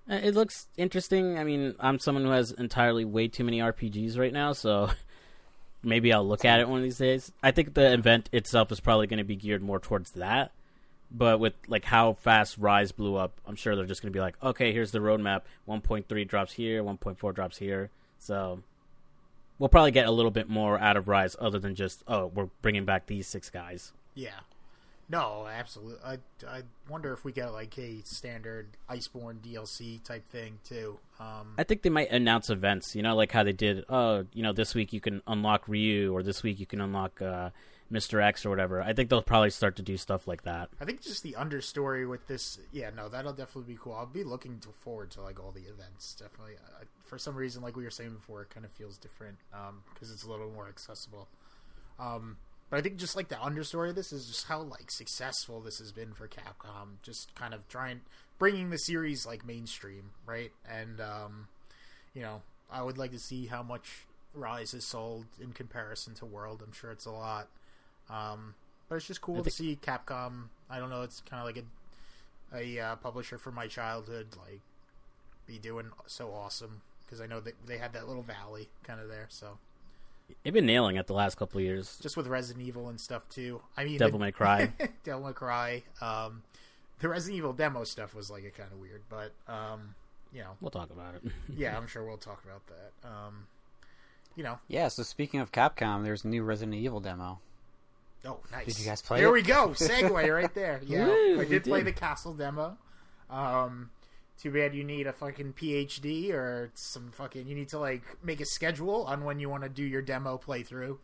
Uh, 0.10 0.16
It 0.24 0.36
looks 0.36 0.68
interesting. 0.78 1.38
I 1.38 1.44
mean, 1.44 1.76
I'm 1.80 2.00
someone 2.00 2.24
who 2.24 2.32
has 2.32 2.52
entirely 2.52 3.04
way 3.04 3.28
too 3.28 3.44
many 3.44 3.60
RPGs 3.60 4.18
right 4.18 4.32
now, 4.32 4.54
so 4.54 4.90
maybe 5.84 6.14
I'll 6.14 6.26
look 6.28 6.46
at 6.46 6.62
it 6.62 6.70
one 6.70 6.78
of 6.80 6.84
these 6.84 6.98
days. 6.98 7.32
I 7.44 7.52
think 7.52 7.74
the 7.74 7.92
event 7.92 8.30
itself 8.32 8.72
is 8.72 8.80
probably 8.80 9.08
going 9.08 9.18
to 9.18 9.26
be 9.26 9.36
geared 9.36 9.62
more 9.62 9.80
towards 9.80 10.12
that. 10.12 10.52
But 11.10 11.40
with 11.40 11.54
like 11.68 11.86
how 11.86 12.14
fast 12.14 12.58
Rise 12.58 12.92
blew 12.92 13.16
up, 13.16 13.40
I'm 13.46 13.56
sure 13.56 13.76
they're 13.76 13.86
just 13.86 14.02
going 14.02 14.12
to 14.12 14.18
be 14.18 14.22
like, 14.22 14.36
okay, 14.44 14.74
here's 14.74 14.92
the 14.92 15.00
roadmap. 15.00 15.42
1.3 15.68 16.28
drops 16.28 16.54
here, 16.54 16.84
1.4 16.84 17.34
drops 17.34 17.58
here. 17.58 17.90
So 18.20 18.62
we'll 19.58 19.70
probably 19.70 19.92
get 19.92 20.08
a 20.08 20.12
little 20.12 20.32
bit 20.32 20.50
more 20.50 20.78
out 20.80 20.98
of 20.98 21.08
Rise, 21.08 21.36
other 21.40 21.60
than 21.60 21.76
just 21.76 22.04
oh, 22.08 22.28
we're 22.28 22.50
bringing 22.62 22.86
back 22.86 23.06
these 23.08 23.28
six 23.28 23.50
guys. 23.50 23.94
yeah. 24.16 24.40
No, 25.10 25.48
absolutely. 25.48 26.04
I, 26.04 26.18
I 26.46 26.64
wonder 26.90 27.14
if 27.14 27.24
we 27.24 27.32
get 27.32 27.54
like 27.54 27.78
a 27.80 28.02
standard 28.04 28.68
Iceborne 28.90 29.38
DLC 29.40 30.04
type 30.04 30.28
thing 30.28 30.60
too. 30.66 31.00
Um, 31.18 31.54
I 31.58 31.64
think 31.64 31.84
they 31.84 31.90
might 31.90 32.12
announce 32.12 32.50
events, 32.50 32.94
you 32.94 33.02
know, 33.02 33.16
like 33.16 33.32
how 33.32 33.44
they 33.44 33.54
did. 33.54 33.86
Oh, 33.88 34.26
you 34.34 34.44
know, 34.44 34.52
this 34.52 34.76
week 34.76 34.92
you 34.92 35.00
can 35.00 35.22
unlock 35.26 35.70
Ryu, 35.70 36.14
or 36.14 36.24
this 36.24 36.44
week 36.44 36.60
you 36.60 36.66
can 36.66 36.82
unlock 36.82 37.22
uh, 37.22 37.52
Mr. 37.92 38.22
X, 38.22 38.46
or 38.46 38.50
whatever. 38.50 38.82
I 38.82 38.94
think 38.94 39.10
they'll 39.10 39.22
probably 39.22 39.50
start 39.50 39.76
to 39.78 39.82
do 39.82 39.98
stuff 39.98 40.28
like 40.28 40.44
that. 40.44 40.70
I 40.80 40.86
think 40.86 41.02
just 41.02 41.24
the 41.24 41.34
understory 41.34 42.08
with 42.08 42.28
this, 42.28 42.60
yeah, 42.72 42.90
no, 42.96 43.10
that'll 43.10 43.34
definitely 43.34 43.74
be 43.74 43.80
cool. 43.82 43.94
I'll 43.94 44.06
be 44.06 44.24
looking 44.24 44.60
to 44.60 44.70
forward 44.70 45.12
to 45.12 45.22
like 45.22 45.40
all 45.40 45.52
the 45.52 45.62
events. 45.62 46.16
Definitely, 46.16 46.56
uh, 46.56 46.84
for 47.06 47.18
some 47.18 47.36
reason, 47.36 47.62
like 47.62 47.76
we 47.76 47.84
were 47.84 47.90
saying 47.90 48.14
before, 48.14 48.42
it 48.42 48.50
kind 48.50 48.66
of 48.66 48.72
feels 48.72 48.98
different 48.98 49.38
because 49.94 50.12
it's 50.12 50.24
a 50.24 50.30
little 50.30 50.52
more 50.52 50.68
accessible. 50.68 51.28
Um, 52.00 52.38
but 52.70 52.78
I 52.78 52.82
think 52.82 52.98
just 52.98 53.16
like 53.16 53.30
the 53.30 53.36
understory 53.36 53.90
of 53.90 53.96
this 53.96 54.12
is 54.12 54.28
just 54.28 54.48
how 54.48 54.62
like 54.62 54.92
successful 54.92 55.62
this 55.62 55.80
has 55.80 55.92
been 55.92 56.14
for 56.14 56.28
Capcom. 56.28 57.02
Just 57.02 57.34
kind 57.36 57.54
of 57.54 57.68
trying 57.70 58.02
bringing 58.38 58.70
the 58.70 58.78
series 58.78 59.26
like 59.26 59.46
mainstream, 59.46 60.12
right? 60.26 60.52
And 60.70 61.00
um, 61.00 61.48
you 62.14 62.22
know, 62.22 62.42
I 62.70 62.84
would 62.84 62.98
like 62.98 63.12
to 63.12 63.20
see 63.20 63.46
how 63.46 63.64
much 63.64 64.06
Rise 64.34 64.74
has 64.74 64.86
sold 64.86 65.26
in 65.42 65.54
comparison 65.54 66.14
to 66.16 66.26
World. 66.26 66.62
I'm 66.66 66.74
sure 66.74 66.92
it's 66.92 67.06
a 67.06 67.12
lot. 67.12 67.48
Um, 68.10 68.56
but 68.90 68.96
it's 68.96 69.08
just 69.08 69.22
cool 69.22 69.40
I 69.40 69.42
to 69.44 69.50
see 69.52 69.78
Capcom. 69.82 70.44
I 70.70 70.80
don't 70.80 70.90
know. 70.90 71.02
It's 71.04 71.22
kind 71.22 71.40
of 71.42 71.46
like 71.46 71.64
a 71.64 72.56
a 72.58 72.80
uh, 72.80 72.96
publisher 72.98 73.38
from 73.38 73.56
my 73.56 73.68
childhood, 73.68 74.28
like 74.38 74.62
be 75.46 75.58
doing 75.58 75.88
so 76.06 76.32
awesome 76.34 76.82
because 77.06 77.22
I 77.22 77.26
know 77.28 77.40
that 77.42 77.54
they 77.66 77.78
had 77.78 77.94
that 77.94 78.08
little 78.08 78.24
valley 78.24 78.70
kind 78.84 79.00
of 79.00 79.08
there. 79.10 79.28
So 79.30 79.58
They've 80.44 80.54
been 80.54 80.66
nailing 80.66 80.98
it 80.98 81.08
the 81.08 81.14
last 81.14 81.36
couple 81.38 81.58
of 81.60 81.64
years. 81.64 81.98
just 82.02 82.18
with 82.18 82.28
Resident 82.28 82.66
Evil 82.66 82.90
and 82.90 83.00
stuff 83.00 83.28
too. 83.30 83.62
I 83.78 83.86
mean, 83.86 83.98
Devil 83.98 84.20
the- 84.20 84.26
May 84.26 84.32
Cry. 84.32 84.74
Devil 85.06 85.26
May 85.28 85.34
Cry. 85.34 85.84
Um, 86.02 86.44
the 87.00 87.08
Resident 87.10 87.38
Evil 87.38 87.54
demo 87.54 87.84
stuff 87.86 88.14
was 88.14 88.30
like 88.30 88.44
a 88.44 88.50
kind 88.50 88.70
of 88.72 88.80
weird, 88.80 89.02
but 89.10 89.32
um, 89.52 89.96
you 90.34 90.42
know, 90.42 90.52
We'll 90.60 90.72
talk 90.72 90.90
about 90.90 91.16
it. 91.16 91.32
yeah, 91.56 91.78
I'm 91.78 91.88
sure 91.88 92.04
we'll 92.04 92.18
talk 92.18 92.44
about 92.44 92.62
that. 92.68 93.08
Um, 93.08 93.48
you 94.36 94.44
know, 94.44 94.60
Yeah. 94.68 94.88
So 94.90 95.04
speaking 95.04 95.40
of 95.40 95.52
Capcom, 95.54 96.04
there's 96.04 96.26
a 96.26 96.28
new 96.28 96.44
Resident 96.44 96.76
Evil 96.76 97.00
demo. 97.00 97.40
Oh, 98.28 98.40
nice. 98.52 98.66
Did 98.66 98.80
you 98.80 98.86
guys 98.86 99.02
play 99.02 99.20
There 99.20 99.30
it? 99.30 99.32
we 99.32 99.42
go. 99.42 99.70
Segue 99.70 100.12
right 100.34 100.54
there. 100.54 100.82
Yeah, 100.86 101.06
Woo, 101.08 101.42
I 101.42 101.46
did 101.46 101.64
play 101.64 101.80
did. 101.84 101.88
the 101.88 102.00
Castle 102.00 102.34
demo. 102.34 102.78
Um, 103.30 103.90
too 104.40 104.52
bad 104.52 104.76
you 104.76 104.84
need 104.84 105.08
a 105.08 105.14
fucking 105.14 105.54
PhD 105.54 106.32
or 106.32 106.72
some 106.76 107.12
fucking. 107.12 107.48
You 107.48 107.56
need 107.56 107.70
to 107.70 107.80
like 107.80 108.04
make 108.24 108.40
a 108.42 108.46
schedule 108.46 109.04
on 109.06 109.24
when 109.24 109.40
you 109.40 109.50
want 109.50 109.64
to 109.64 109.70
do 109.70 109.84
your 109.84 110.02
demo 110.02 110.38
playthrough. 110.38 110.98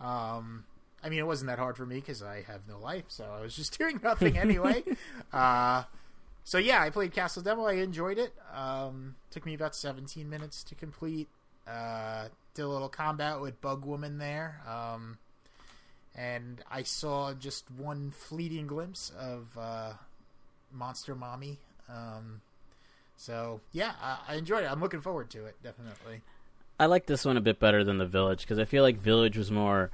Um, 0.00 0.64
I 1.02 1.08
mean, 1.08 1.18
it 1.18 1.26
wasn't 1.26 1.48
that 1.48 1.58
hard 1.58 1.76
for 1.76 1.86
me 1.86 1.96
because 1.96 2.22
I 2.22 2.42
have 2.42 2.68
no 2.68 2.78
life, 2.78 3.04
so 3.08 3.24
I 3.24 3.40
was 3.40 3.54
just 3.56 3.78
doing 3.78 4.00
nothing 4.02 4.36
anyway. 4.38 4.82
uh, 5.32 5.84
so 6.44 6.58
yeah, 6.58 6.82
I 6.82 6.90
played 6.90 7.12
Castle 7.12 7.42
demo. 7.42 7.64
I 7.66 7.74
enjoyed 7.74 8.18
it. 8.18 8.34
Um, 8.54 9.14
took 9.30 9.46
me 9.46 9.54
about 9.54 9.74
17 9.74 10.28
minutes 10.28 10.62
to 10.64 10.74
complete. 10.74 11.28
Uh, 11.66 12.28
did 12.54 12.62
a 12.62 12.68
little 12.68 12.90
combat 12.90 13.40
with 13.40 13.60
Bug 13.62 13.84
Woman 13.86 14.18
there. 14.18 14.60
Um, 14.68 15.16
and 16.14 16.62
I 16.70 16.82
saw 16.82 17.32
just 17.34 17.70
one 17.70 18.10
fleeting 18.10 18.66
glimpse 18.66 19.12
of 19.18 19.46
uh, 19.58 19.92
Monster 20.72 21.14
Mommy. 21.14 21.58
Um, 21.88 22.40
so 23.16 23.60
yeah, 23.72 23.92
I, 24.02 24.18
I 24.28 24.34
enjoyed 24.36 24.64
it. 24.64 24.70
I'm 24.70 24.80
looking 24.80 25.00
forward 25.00 25.30
to 25.30 25.44
it. 25.46 25.56
Definitely. 25.62 26.22
I 26.78 26.86
like 26.86 27.06
this 27.06 27.24
one 27.24 27.36
a 27.36 27.40
bit 27.40 27.60
better 27.60 27.84
than 27.84 27.98
the 27.98 28.06
Village 28.06 28.40
because 28.40 28.58
I 28.58 28.64
feel 28.64 28.82
like 28.82 28.98
Village 28.98 29.36
was 29.36 29.50
more. 29.50 29.90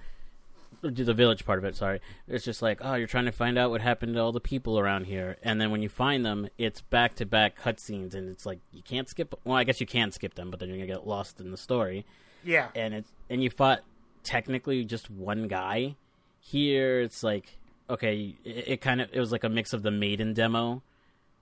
or 0.82 0.90
The 0.90 1.12
Village 1.12 1.44
part 1.44 1.58
of 1.58 1.64
it, 1.66 1.76
sorry. 1.76 2.00
It's 2.26 2.44
just 2.44 2.62
like, 2.62 2.78
oh, 2.80 2.94
you're 2.94 3.06
trying 3.06 3.26
to 3.26 3.32
find 3.32 3.58
out 3.58 3.70
what 3.70 3.82
happened 3.82 4.14
to 4.14 4.20
all 4.22 4.32
the 4.32 4.40
people 4.40 4.78
around 4.78 5.04
here, 5.04 5.36
and 5.42 5.60
then 5.60 5.70
when 5.70 5.82
you 5.82 5.90
find 5.90 6.24
them, 6.24 6.48
it's 6.56 6.80
back 6.80 7.16
to 7.16 7.26
back 7.26 7.60
cutscenes, 7.60 8.14
and 8.14 8.30
it's 8.30 8.46
like 8.46 8.60
you 8.72 8.82
can't 8.82 9.08
skip. 9.10 9.34
Well, 9.44 9.56
I 9.56 9.64
guess 9.64 9.78
you 9.80 9.86
can 9.86 10.10
skip 10.10 10.34
them, 10.34 10.50
but 10.50 10.58
then 10.58 10.70
you're 10.70 10.78
gonna 10.78 10.86
get 10.86 11.06
lost 11.06 11.38
in 11.40 11.50
the 11.50 11.58
story. 11.58 12.06
Yeah. 12.42 12.68
and 12.74 12.94
it's 12.94 13.10
and 13.28 13.42
you 13.42 13.50
fought 13.50 13.80
technically 14.22 14.82
just 14.86 15.10
one 15.10 15.48
guy. 15.48 15.96
Here 16.40 17.00
it's 17.00 17.22
like 17.22 17.58
okay, 17.88 18.34
it, 18.44 18.64
it 18.68 18.80
kind 18.80 19.00
of 19.00 19.08
it 19.12 19.20
was 19.20 19.32
like 19.32 19.44
a 19.44 19.48
mix 19.48 19.72
of 19.72 19.82
the 19.82 19.90
Maiden 19.90 20.32
demo, 20.32 20.82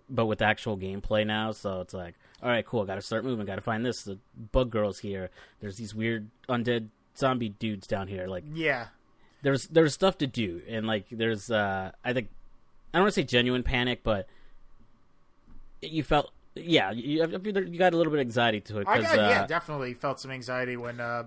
but 0.08 0.26
with 0.26 0.42
actual 0.42 0.76
gameplay 0.76 1.26
now. 1.26 1.52
So 1.52 1.80
it's 1.80 1.94
like, 1.94 2.14
all 2.42 2.48
right, 2.48 2.64
cool. 2.64 2.84
Got 2.84 2.96
to 2.96 3.02
start 3.02 3.24
moving. 3.24 3.46
Got 3.46 3.56
to 3.56 3.60
find 3.60 3.84
this. 3.84 4.02
The 4.02 4.18
bug 4.52 4.70
girl's 4.70 4.98
here. 4.98 5.30
There's 5.60 5.76
these 5.76 5.94
weird 5.94 6.28
undead 6.48 6.88
zombie 7.16 7.50
dudes 7.50 7.86
down 7.86 8.08
here. 8.08 8.26
Like 8.26 8.44
Yeah. 8.52 8.86
there's 9.42 9.66
there's 9.68 9.94
stuff 9.94 10.18
to 10.18 10.26
do, 10.26 10.62
and 10.68 10.86
like 10.86 11.06
there's 11.10 11.50
uh 11.50 11.92
I 12.04 12.12
think 12.12 12.28
I 12.92 12.98
don't 12.98 13.04
want 13.04 13.14
to 13.14 13.20
say 13.20 13.24
genuine 13.24 13.62
panic, 13.62 14.00
but 14.02 14.26
you 15.82 16.02
felt. 16.02 16.32
Yeah, 16.54 16.90
you, 16.90 17.24
you 17.24 17.78
got 17.78 17.92
a 17.92 17.96
little 17.96 18.10
bit 18.10 18.18
of 18.18 18.26
anxiety 18.26 18.60
to 18.62 18.80
it 18.80 18.88
I 18.88 19.00
got, 19.00 19.16
uh, 19.16 19.22
yeah, 19.22 19.46
definitely 19.46 19.94
felt 19.94 20.18
some 20.18 20.32
anxiety 20.32 20.76
when. 20.76 20.98
Uh, 20.98 21.24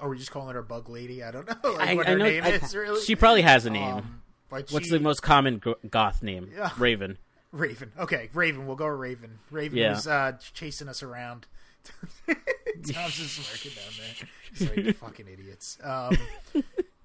are 0.00 0.08
we 0.08 0.18
just 0.18 0.30
calling 0.30 0.54
her 0.54 0.62
Bug 0.62 0.88
Lady? 0.88 1.22
I 1.22 1.30
don't 1.30 1.46
know 1.64 1.70
like, 1.72 1.88
I- 1.90 1.94
what 1.94 2.06
I 2.06 2.10
her 2.12 2.18
know- 2.18 2.24
name 2.24 2.44
I- 2.44 2.50
is. 2.52 2.74
Really, 2.74 3.00
she 3.02 3.16
probably 3.16 3.42
has 3.42 3.66
a 3.66 3.70
name. 3.70 3.94
Um, 3.96 4.22
What's 4.50 4.90
the 4.90 4.98
most 5.00 5.20
common 5.22 5.60
goth 5.90 6.22
name? 6.22 6.50
Raven. 6.78 7.18
Raven? 7.52 7.92
Okay, 7.98 8.30
Raven. 8.32 8.66
We'll 8.66 8.76
go 8.76 8.90
with 8.90 8.98
Raven. 8.98 9.38
Raven 9.50 9.76
Yeah. 9.78 9.90
was 9.90 10.06
uh, 10.06 10.32
chasing 10.54 10.88
us 10.88 11.02
around. 11.02 11.46
Tom's 12.26 13.14
just 13.16 13.36
smirking 13.36 13.72
down 13.76 13.92
there. 13.98 14.28
He's 14.74 14.86
like, 14.86 14.96
fucking 14.96 15.26
idiots. 15.28 15.78
Um, 15.82 16.16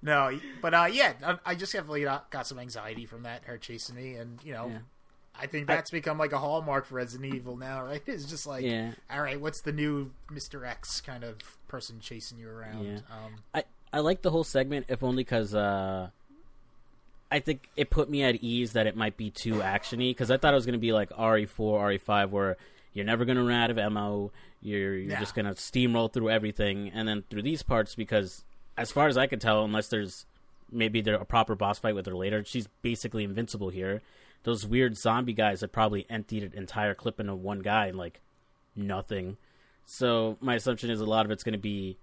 no, 0.02 0.38
but 0.62 0.74
uh, 0.74 0.88
yeah, 0.90 1.14
I, 1.24 1.38
I 1.46 1.54
just 1.54 1.72
definitely 1.72 2.02
got, 2.04 2.30
got 2.30 2.46
some 2.46 2.58
anxiety 2.58 3.06
from 3.06 3.22
that, 3.24 3.44
her 3.44 3.58
chasing 3.58 3.96
me, 3.96 4.14
and 4.14 4.38
you 4.44 4.52
know, 4.52 4.68
Yeah. 4.68 4.78
I 5.38 5.46
think 5.46 5.66
that's 5.66 5.90
become 5.90 6.16
like 6.18 6.32
a 6.32 6.38
hallmark 6.38 6.86
for 6.86 6.94
Resident 6.94 7.34
Evil 7.34 7.56
now, 7.56 7.82
right? 7.84 8.02
It's 8.06 8.24
just 8.26 8.46
like, 8.46 8.64
Yeah. 8.64 8.92
all 9.10 9.20
right, 9.20 9.40
what's 9.40 9.60
the 9.62 9.72
new 9.72 10.10
Mister 10.30 10.64
X 10.64 11.00
kind 11.00 11.24
of 11.24 11.38
person 11.68 11.98
chasing 12.00 12.38
you 12.38 12.48
around? 12.48 12.84
Yeah. 12.84 12.98
Um, 13.10 13.34
I 13.54 13.64
I 13.92 14.00
like 14.00 14.22
the 14.22 14.30
whole 14.30 14.44
segment, 14.44 14.86
if 14.88 15.02
only 15.02 15.22
because 15.24 15.54
uh, 15.54 16.10
I 17.30 17.40
think 17.40 17.68
it 17.76 17.90
put 17.90 18.08
me 18.08 18.22
at 18.22 18.36
ease 18.36 18.72
that 18.72 18.86
it 18.86 18.96
might 18.96 19.16
be 19.16 19.30
too 19.30 19.54
actiony. 19.54 20.10
Because 20.10 20.30
I 20.30 20.36
thought 20.36 20.52
it 20.52 20.56
was 20.56 20.66
going 20.66 20.74
to 20.74 20.78
be 20.80 20.92
like 20.92 21.10
RE4, 21.10 21.48
RE5, 21.58 22.30
where 22.30 22.56
you're 22.92 23.04
never 23.04 23.24
going 23.24 23.36
to 23.36 23.42
run 23.44 23.52
out 23.60 23.70
of 23.70 23.78
ammo. 23.78 24.30
You're 24.62 24.96
you're 24.96 25.10
Yeah. 25.12 25.20
just 25.20 25.34
going 25.34 25.46
to 25.46 25.52
steamroll 25.52 26.12
through 26.12 26.30
everything, 26.30 26.90
and 26.94 27.06
then 27.08 27.24
through 27.28 27.42
these 27.42 27.62
parts, 27.62 27.94
because 27.94 28.44
as 28.76 28.90
far 28.92 29.08
as 29.08 29.16
I 29.16 29.26
can 29.26 29.38
tell, 29.40 29.64
unless 29.64 29.88
there's 29.88 30.26
maybe 30.72 31.00
there 31.00 31.14
a 31.16 31.24
proper 31.24 31.54
boss 31.54 31.78
fight 31.78 31.94
with 31.94 32.06
her 32.06 32.14
later, 32.14 32.44
she's 32.44 32.66
basically 32.82 33.24
invincible 33.24 33.68
here. 33.70 34.00
Those 34.44 34.64
weird 34.66 34.96
zombie 34.96 35.32
guys 35.32 35.60
have 35.62 35.72
probably 35.72 36.06
emptied 36.08 36.42
an 36.44 36.52
entire 36.54 36.94
clip 36.94 37.18
into 37.20 37.34
one 37.34 37.60
guy 37.60 37.86
and 37.86 37.98
like 37.98 38.20
nothing. 38.76 39.36
So 39.86 40.36
my 40.40 40.54
assumption 40.54 40.90
is 40.90 41.00
a 41.00 41.04
lot 41.06 41.24
of 41.24 41.30
it's 41.30 41.42
going 41.42 41.52
to 41.54 41.58
be, 41.58 41.98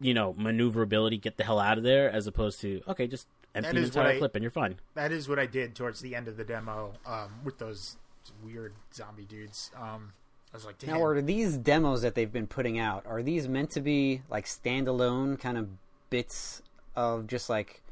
you 0.00 0.12
know, 0.14 0.34
maneuverability, 0.36 1.18
get 1.18 1.36
the 1.36 1.44
hell 1.44 1.58
out 1.60 1.78
of 1.78 1.84
there, 1.84 2.10
as 2.10 2.26
opposed 2.26 2.60
to 2.62 2.80
okay, 2.88 3.06
just 3.06 3.26
empty 3.54 3.68
That 3.70 3.76
an 3.76 3.82
is 3.84 3.90
what 3.94 4.00
entire 4.02 4.14
I- 4.14 4.18
clip 4.18 4.34
and 4.34 4.42
you're 4.42 4.50
fine. 4.50 4.76
that 4.94 5.12
is 5.12 5.28
what 5.28 5.38
I 5.38 5.46
did 5.46 5.74
towards 5.74 6.00
the 6.00 6.14
end 6.14 6.28
of 6.28 6.36
the 6.36 6.44
demo 6.44 6.92
um, 7.06 7.30
with 7.44 7.58
those 7.58 7.96
weird 8.44 8.72
zombie 8.94 9.24
dudes. 9.24 9.70
Um, 9.76 10.12
I 10.52 10.56
was 10.56 10.64
like, 10.64 10.78
damn. 10.78 10.90
Now, 10.94 11.02
are 11.04 11.20
these 11.22 11.56
demos 11.56 12.02
that 12.02 12.14
they've 12.14 12.32
been 12.32 12.46
putting 12.46 12.78
out? 12.78 13.04
Are 13.06 13.22
these 13.22 13.48
meant 13.48 13.70
to 13.70 13.80
be 13.80 14.22
like 14.28 14.46
standalone 14.46 15.38
kind 15.38 15.56
of 15.58 15.68
bits 16.10 16.62
of 16.96 17.26
just 17.28 17.48
like? 17.48 17.82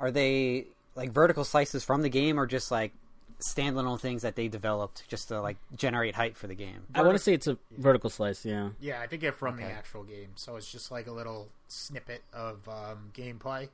Are 0.00 0.10
they 0.10 0.66
like 0.96 1.10
vertical 1.10 1.44
slices 1.44 1.84
from 1.84 2.02
the 2.02 2.08
game, 2.08 2.38
or 2.38 2.46
just 2.46 2.70
like 2.70 2.92
standalone 3.54 4.00
things 4.00 4.22
that 4.22 4.36
they 4.36 4.48
developed 4.48 5.02
just 5.08 5.28
to 5.28 5.40
like 5.40 5.56
generate 5.76 6.14
hype 6.14 6.36
for 6.36 6.46
the 6.46 6.54
game. 6.54 6.82
I 6.94 7.02
want 7.02 7.14
to 7.14 7.18
say 7.18 7.34
it's 7.34 7.46
a 7.46 7.58
vertical 7.76 8.08
slice. 8.10 8.44
Yeah. 8.46 8.70
Yeah, 8.80 9.00
I 9.00 9.06
think 9.06 9.22
it 9.22 9.34
from 9.34 9.56
the 9.56 9.64
actual 9.64 10.04
game. 10.04 10.28
So 10.36 10.56
it's 10.56 10.70
just 10.70 10.90
like 10.90 11.06
a 11.06 11.12
little 11.12 11.48
snippet 11.68 12.22
of 12.32 12.66
um, 12.68 13.10
gameplay, 13.12 13.68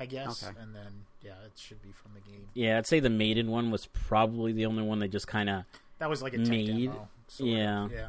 I 0.00 0.06
guess. 0.06 0.42
Okay. 0.42 0.56
And 0.60 0.74
then 0.74 1.04
yeah, 1.22 1.32
it 1.44 1.52
should 1.56 1.82
be 1.82 1.90
from 1.92 2.12
the 2.14 2.20
game. 2.30 2.46
Yeah, 2.54 2.78
I'd 2.78 2.86
say 2.86 3.00
the 3.00 3.10
Maiden 3.10 3.50
one 3.50 3.70
was 3.70 3.86
probably 3.86 4.52
the 4.52 4.66
only 4.66 4.82
one 4.82 4.98
they 4.98 5.08
just 5.08 5.28
kind 5.28 5.48
of. 5.50 5.64
That 5.98 6.08
was 6.10 6.22
like 6.22 6.32
a 6.34 6.38
tech 6.38 6.48
Made- 6.48 6.66
demo. 6.86 7.08
sort 7.28 7.48
of, 7.50 7.54
yeah. 7.56 7.88
yeah. 7.92 8.06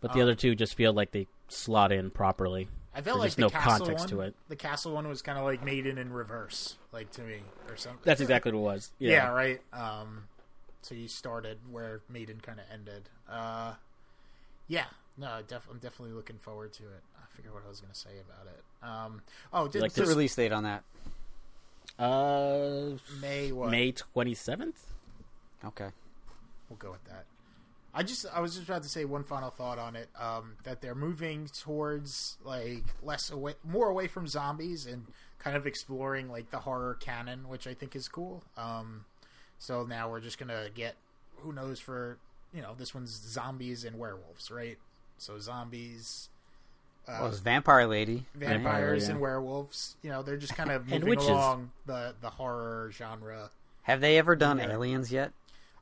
But 0.00 0.12
the 0.12 0.18
Um, 0.20 0.24
other 0.24 0.34
two 0.34 0.54
just 0.54 0.74
feel 0.76 0.92
like 0.92 1.10
they 1.12 1.26
slot 1.48 1.90
in 1.90 2.10
properly. 2.10 2.68
I 2.96 3.02
felt 3.02 3.20
There's 3.20 3.34
like 3.36 3.38
no 3.38 3.48
the 3.48 3.52
castle 3.52 3.86
context 3.86 4.02
one, 4.04 4.08
to 4.08 4.20
it. 4.22 4.34
The 4.48 4.56
castle 4.56 4.92
one 4.94 5.06
was 5.06 5.20
kind 5.20 5.38
of 5.38 5.44
like 5.44 5.62
Maiden 5.62 5.98
in 5.98 6.10
reverse, 6.10 6.76
like 6.92 7.10
to 7.12 7.20
me, 7.20 7.40
or 7.68 7.76
something. 7.76 8.00
That's 8.04 8.22
exactly 8.22 8.52
what 8.52 8.58
it 8.58 8.62
was. 8.62 8.90
yeah. 8.98 9.10
Yeah. 9.10 9.32
right. 9.32 9.60
Um, 9.74 10.24
so 10.80 10.94
you 10.94 11.06
started 11.06 11.58
where 11.70 12.00
Maiden 12.08 12.40
kind 12.40 12.58
of 12.58 12.64
ended. 12.72 13.10
Uh, 13.28 13.74
yeah, 14.66 14.86
no, 15.18 15.40
def- 15.46 15.68
I'm 15.70 15.76
definitely 15.78 16.14
looking 16.14 16.38
forward 16.38 16.72
to 16.74 16.84
it. 16.84 17.02
I 17.18 17.36
forget 17.36 17.52
what 17.52 17.64
I 17.66 17.68
was 17.68 17.80
going 17.80 17.92
to 17.92 17.98
say 17.98 18.10
about 18.18 18.46
it. 18.46 18.62
Um, 18.82 19.20
oh, 19.52 19.68
did 19.68 19.82
like 19.82 19.92
the 19.92 20.00
this- 20.00 20.08
release 20.08 20.34
date 20.34 20.52
on 20.52 20.62
that? 20.64 20.82
Uh, 21.98 22.96
May 23.20 23.52
what? 23.52 23.70
May 23.70 23.92
twenty 23.92 24.34
seventh. 24.34 24.86
Okay. 25.64 25.88
We'll 26.70 26.78
go 26.78 26.92
with 26.92 27.04
that. 27.04 27.26
I 27.96 28.02
just 28.02 28.26
I 28.32 28.40
was 28.40 28.54
just 28.56 28.68
about 28.68 28.82
to 28.82 28.88
say 28.90 29.06
one 29.06 29.24
final 29.24 29.48
thought 29.50 29.78
on 29.78 29.96
it. 29.96 30.08
Um, 30.20 30.52
that 30.64 30.82
they're 30.82 30.94
moving 30.94 31.48
towards 31.48 32.36
like 32.44 32.84
less 33.02 33.30
away, 33.30 33.54
more 33.64 33.88
away 33.88 34.06
from 34.06 34.26
zombies 34.28 34.84
and 34.86 35.06
kind 35.38 35.56
of 35.56 35.66
exploring 35.66 36.28
like 36.30 36.50
the 36.50 36.58
horror 36.58 36.98
canon, 37.00 37.48
which 37.48 37.66
I 37.66 37.72
think 37.72 37.96
is 37.96 38.06
cool. 38.06 38.42
Um, 38.58 39.06
so 39.58 39.84
now 39.84 40.10
we're 40.10 40.20
just 40.20 40.38
gonna 40.38 40.68
get 40.74 40.94
who 41.38 41.52
knows 41.54 41.80
for 41.80 42.18
you 42.52 42.60
know 42.60 42.74
this 42.76 42.94
one's 42.94 43.10
zombies 43.10 43.84
and 43.84 43.98
werewolves, 43.98 44.50
right? 44.50 44.76
So 45.16 45.38
zombies, 45.38 46.28
uh, 47.08 47.16
Well, 47.20 47.28
it's 47.28 47.38
Vampire 47.38 47.86
Lady. 47.86 48.26
vampires, 48.34 49.04
yeah. 49.06 49.12
and 49.12 49.20
werewolves. 49.20 49.96
You 50.02 50.10
know, 50.10 50.22
they're 50.22 50.36
just 50.36 50.54
kind 50.54 50.70
of 50.70 50.86
moving 50.86 51.18
along 51.18 51.70
the 51.86 52.14
the 52.20 52.28
horror 52.28 52.90
genre. 52.92 53.50
Have 53.84 54.02
they 54.02 54.18
ever 54.18 54.36
done 54.36 54.58
Yeah. 54.58 54.72
Aliens 54.72 55.10
yet? 55.10 55.32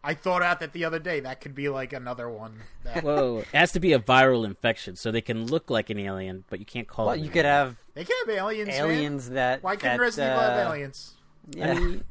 I 0.07 0.12
thought 0.14 0.42
out 0.42 0.61
that 0.61 0.72
the 0.74 0.84
other 0.84 0.98
day 0.98 1.20
that 1.20 1.40
could 1.40 1.55
be 1.55 1.68
like 1.70 1.92
another 1.94 2.28
one. 2.28 2.61
That, 2.84 3.02
Whoa! 3.02 3.38
It 3.52 3.57
has 3.57 3.72
to 3.72 3.80
be 3.80 3.92
a 3.94 3.98
viral 3.98 4.44
infection, 4.44 4.96
so 4.96 5.11
they 5.11 5.22
can 5.22 5.46
look 5.46 5.70
like 5.70 5.88
an 5.90 5.98
alien, 5.98 6.44
but 6.50 6.59
you 6.61 6.66
can't 6.66 6.86
call 6.86 7.07
Well, 7.07 7.14
it. 7.14 7.18
an 7.20 7.24
you 7.24 7.30
could 7.30 7.46
have 7.46 7.76
They 7.94 8.05
can 8.05 8.14
have 8.26 8.36
aliens. 8.36 8.68
man. 8.68 8.76
aliens 8.80 9.30
that. 9.30 9.62
Why 9.62 9.76
couldn't 9.76 9.96
that, 9.96 10.02
Resident 10.02 10.32
Evil 10.36 10.42
have 10.50 10.66
uh, 10.66 10.70
aliens? 10.70 11.14
Yeah. 11.50 11.70
I 11.70 11.74
mean, 11.74 12.05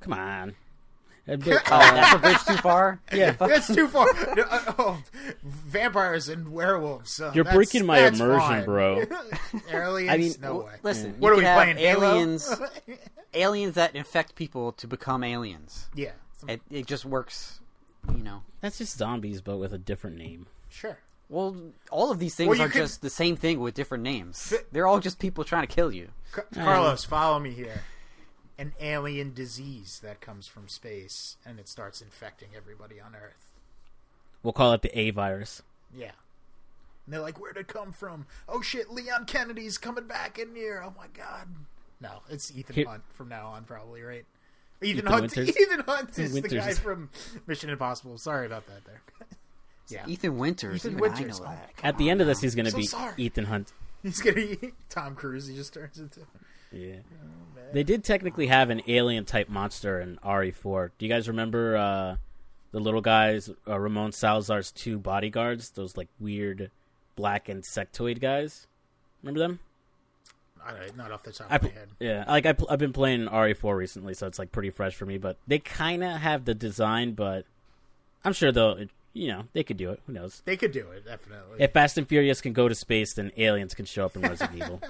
come 0.00 0.12
on. 0.12 0.54
Bit- 1.26 1.42
oh, 1.48 1.60
that's 1.78 2.14
a 2.14 2.18
bridge 2.18 2.44
too 2.44 2.56
far. 2.62 3.00
yeah, 3.12 3.32
That's 3.32 3.66
too 3.74 3.88
far. 3.88 4.06
No, 4.36 4.44
uh, 4.44 4.72
oh, 4.78 5.02
vampires 5.44 6.28
and 6.28 6.52
werewolves. 6.52 7.20
uh, 7.20 7.32
You're 7.34 7.42
breaking 7.44 7.84
my 7.84 7.98
immersion, 7.98 8.38
fine. 8.38 8.64
bro. 8.64 9.04
aliens? 9.72 10.10
I 10.12 10.16
mean, 10.18 10.32
no 10.40 10.48
w- 10.48 10.66
way. 10.66 10.72
Listen, 10.84 11.14
What 11.18 11.28
you 11.28 11.32
are 11.32 11.36
we 11.36 11.40
could 11.42 11.46
have 11.48 11.56
playing? 11.74 11.78
Aliens? 11.78 12.54
aliens 13.34 13.74
that 13.74 13.96
infect 13.96 14.34
people 14.36 14.70
to 14.72 14.86
become 14.86 15.24
aliens. 15.24 15.88
yeah, 15.96 16.10
some- 16.10 16.16
It, 16.48 16.60
it 16.70 16.86
just 16.86 17.04
works. 17.04 17.60
You 18.08 18.22
know. 18.22 18.42
That's 18.60 18.78
just 18.78 18.96
zombies, 18.96 19.40
but 19.40 19.56
with 19.58 19.72
a 19.72 19.78
different 19.78 20.16
name. 20.16 20.46
sure. 20.68 20.98
Well, 21.28 21.56
all 21.90 22.12
of 22.12 22.20
these 22.20 22.36
things 22.36 22.48
Well, 22.50 22.58
you 22.58 22.64
are 22.64 22.68
could- 22.68 22.82
just 22.82 23.02
the 23.02 23.10
same 23.10 23.34
thing 23.36 23.58
with 23.58 23.74
different 23.74 24.04
names. 24.04 24.40
Fi- 24.50 24.58
They're 24.70 24.86
all 24.86 25.00
just 25.00 25.18
people 25.18 25.42
trying 25.42 25.66
to 25.66 25.74
kill 25.74 25.90
you. 25.90 26.10
Ca- 26.30 26.44
Carlos, 26.54 27.04
follow 27.04 27.40
me 27.40 27.50
here. 27.50 27.82
An 28.58 28.74
alien 28.80 29.34
disease 29.34 29.98
that 30.04 30.20
comes 30.20 30.46
from 30.46 30.68
space 30.68 31.36
and 31.44 31.58
it 31.58 31.66
starts 31.68 32.00
infecting 32.00 32.50
everybody 32.56 33.00
on 33.00 33.16
Earth. 33.16 33.50
We'll 34.44 34.52
call 34.52 34.72
it 34.72 34.82
the 34.82 34.96
A 34.96 35.10
virus. 35.10 35.62
Yeah. 35.92 36.12
And 37.06 37.12
they're 37.12 37.20
like, 37.20 37.40
where'd 37.40 37.56
it 37.56 37.66
come 37.66 37.90
from? 37.92 38.26
Oh 38.48 38.60
shit, 38.62 38.90
Leon 38.92 39.24
Kennedy's 39.24 39.78
coming 39.78 40.06
back 40.06 40.38
in 40.38 40.54
here. 40.54 40.80
Oh 40.86 40.94
my 40.96 41.08
god. 41.12 41.48
No, 42.00 42.20
it's 42.30 42.56
Ethan 42.56 42.76
Here- 42.76 42.86
Hunt 42.86 43.02
from 43.14 43.28
now 43.28 43.48
on, 43.48 43.64
probably, 43.64 44.02
right? 44.02 44.24
Ethan, 44.82 44.98
Ethan 44.98 45.06
Hunt. 45.06 45.20
Winters? 45.36 45.48
Ethan 45.56 45.80
Hunt 45.86 46.18
is 46.18 46.32
the 46.34 46.40
guy 46.48 46.72
from 46.74 47.10
Mission 47.46 47.70
Impossible. 47.70 48.18
Sorry 48.18 48.46
about 48.46 48.66
that. 48.66 48.84
There. 48.84 49.00
yeah, 49.88 50.06
Ethan 50.06 50.36
Winters. 50.38 50.84
Ethan 50.84 50.98
Winters. 50.98 51.40
I 51.40 51.44
know 51.44 51.50
Oh, 51.50 51.54
that. 51.54 51.70
At 51.82 51.98
the 51.98 52.10
end 52.10 52.20
of 52.20 52.26
this, 52.26 52.40
he's 52.40 52.54
going 52.54 52.66
to 52.66 52.70
So 52.72 52.76
be 52.78 52.84
sorry. 52.86 53.14
Ethan 53.16 53.46
Hunt. 53.46 53.72
he's 54.02 54.20
gonna 54.20 54.34
be 54.36 54.72
Tom 54.90 55.14
Cruise. 55.14 55.46
He 55.46 55.54
just 55.56 55.72
turns 55.74 55.98
into. 55.98 56.20
Yeah. 56.72 56.96
Oh, 57.22 57.60
They 57.72 57.82
did 57.84 58.04
technically 58.04 58.48
have 58.48 58.70
an 58.70 58.82
alien 58.88 59.24
type 59.24 59.48
monster 59.48 60.00
in 60.00 60.18
RE4. 60.24 60.90
Do 60.98 61.06
you 61.06 61.12
guys 61.12 61.28
remember 61.28 61.76
uh, 61.76 62.16
the 62.72 62.80
little 62.80 63.00
guys, 63.00 63.48
uh, 63.68 63.78
Ramon 63.78 64.12
Salazar's 64.12 64.72
two 64.72 64.98
bodyguards? 64.98 65.70
Those 65.70 65.96
like 65.96 66.08
weird 66.20 66.70
black 67.14 67.46
insectoid 67.46 68.20
guys. 68.20 68.66
Remember 69.22 69.38
them? 69.40 69.60
All 70.68 70.74
right, 70.74 70.96
not 70.96 71.12
off 71.12 71.22
the 71.22 71.32
top 71.32 71.46
I 71.50 71.56
of 71.56 71.62
my 71.62 71.68
head. 71.68 71.88
yeah, 72.00 72.24
like 72.26 72.46
I 72.46 72.52
pl- 72.52 72.66
I've 72.70 72.78
been 72.78 72.92
playing 72.92 73.26
RE4 73.26 73.76
recently, 73.76 74.14
so 74.14 74.26
it's 74.26 74.38
like 74.38 74.50
pretty 74.52 74.70
fresh 74.70 74.94
for 74.94 75.06
me. 75.06 75.18
But 75.18 75.36
they 75.46 75.58
kind 75.58 76.02
of 76.02 76.12
have 76.20 76.44
the 76.44 76.54
design, 76.54 77.12
but 77.12 77.44
I'm 78.24 78.32
sure 78.32 78.50
they'll, 78.52 78.78
you 79.12 79.28
know, 79.28 79.44
they 79.52 79.62
could 79.62 79.76
do 79.76 79.90
it. 79.92 80.00
Who 80.06 80.12
knows? 80.12 80.42
They 80.44 80.56
could 80.56 80.72
do 80.72 80.88
it 80.90 81.04
definitely. 81.06 81.58
If 81.62 81.72
Fast 81.72 81.98
and 81.98 82.08
Furious 82.08 82.40
can 82.40 82.52
go 82.52 82.68
to 82.68 82.74
space, 82.74 83.14
then 83.14 83.30
aliens 83.36 83.74
can 83.74 83.84
show 83.84 84.04
up 84.06 84.16
in 84.16 84.22
Resident 84.22 84.56
Evil. 84.62 84.80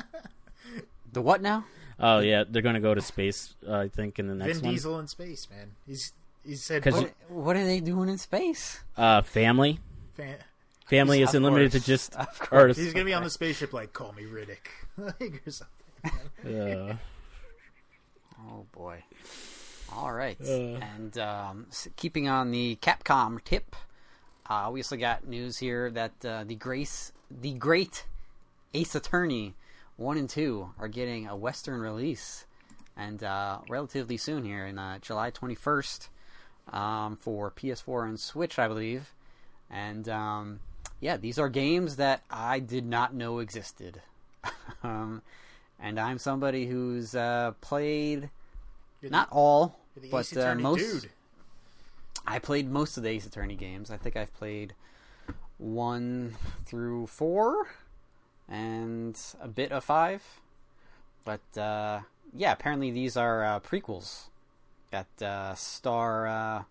The 1.13 1.23
what 1.23 1.43
now? 1.43 1.65
Oh 1.99 2.19
yeah, 2.21 2.45
they're 2.49 2.63
gonna 2.63 2.81
go 2.81 2.95
to 2.95 3.01
space. 3.01 3.55
Uh, 3.67 3.75
I 3.81 3.89
think 3.89 4.19
in 4.19 4.29
the 4.29 4.35
next 4.35 4.59
Vin 4.59 4.67
one. 4.67 4.75
Diesel 4.75 4.99
in 5.01 5.07
space, 5.09 5.49
man. 5.51 5.73
He's 5.87 6.13
he 6.45 6.55
said 6.57 6.83
'Cause 6.83 6.95
"Oh, 6.95 7.01
you- 7.01 7.13
What 7.29 7.57
are 7.57 7.65
they 7.65 7.81
doing 7.81 8.09
in 8.09 8.19
space? 8.19 8.81
Uh, 8.97 9.23
family. 9.23 9.81
fan- 10.15 10.37
Family 10.87 11.21
isn't 11.23 11.43
limited 11.43 11.73
to 11.73 11.81
just 11.81 12.15
Of 12.15 12.39
course. 12.39 12.77
He's 12.77 12.93
gonna 12.93 13.05
be 13.05 13.15
on 13.15 13.25
the 13.25 13.31
spaceship 13.31 13.73
like 13.73 13.93
call 13.93 14.13
me 14.13 14.25
Riddick 14.25 14.69
like 14.97 15.43
or 15.47 15.51
something. 15.51 16.91
Uh, 16.91 16.97
Oh 18.49 18.67
boy. 18.73 19.03
All 19.93 20.13
right. 20.13 20.39
Uh. 20.41 20.79
And 20.95 21.19
um, 21.19 21.67
keeping 21.97 22.29
on 22.29 22.51
the 22.51 22.77
Capcom 22.81 23.43
tip, 23.43 23.75
uh, 24.49 24.71
we 24.73 24.81
also 24.81 24.97
got 24.97 25.27
news 25.27 25.59
here 25.59 25.91
that 25.91 26.13
uh, 26.25 26.45
the 26.45 26.55
Grace, 26.55 27.13
the 27.31 27.55
Great 27.55 28.07
Ace 28.75 28.95
Attorney 28.95 29.55
one 29.97 30.17
and 30.19 30.29
two 30.29 30.71
are 30.79 30.89
getting 30.89 31.27
a 31.27 31.35
Western 31.35 31.81
release, 31.81 32.45
and 32.97 33.25
uh, 33.25 33.59
relatively 33.69 34.17
soon 34.17 34.45
here 34.45 34.67
in 34.67 34.79
uh, 34.79 34.99
July 35.01 35.31
twenty 35.31 35.55
first 35.55 36.09
um, 36.73 37.17
for 37.17 37.51
PS4 37.51 38.09
and 38.09 38.21
Switch, 38.21 38.59
I 38.59 38.69
believe. 38.69 39.13
And 39.71 40.09
um, 40.09 40.61
yeah, 41.01 41.17
these 41.17 41.39
are 41.39 41.49
games 41.49 41.97
that 41.97 42.23
I 42.31 42.59
did 42.59 42.87
not 42.87 43.15
know 43.15 43.39
existed. 43.39 44.01
um, 44.83 45.23
and 45.79 46.01
I'm 46.01 46.19
somebody 46.19 46.67
who's 46.67 47.15
uh, 47.15 47.53
played 47.61 48.31
the- 49.01 49.11
not 49.11 49.29
all, 49.31 49.79
but 50.11 50.37
uh, 50.37 50.55
most. 50.55 51.03
dude. 51.03 51.11
I 52.27 52.39
played 52.39 52.71
most 52.71 52.97
of 52.97 53.05
the 53.05 53.11
Ace 53.11 53.27
Attorney 53.27 53.55
games. 53.55 53.91
I 53.91 53.97
think 53.97 54.17
I've 54.17 54.35
played 54.35 54.75
one 55.59 56.35
through 56.65 57.07
four, 57.07 57.69
and 58.49 59.19
a 59.41 59.49
bit 59.49 59.71
of 59.71 59.85
five. 59.85 60.23
But 61.25 61.59
uh, 61.59 62.01
yeah, 62.35 62.53
apparently 62.53 62.91
these 62.91 63.17
are 63.17 63.45
uh, 63.45 63.61
prequels. 63.61 64.25
Got 64.91 65.07
uh, 65.23 65.55
star. 65.55 66.67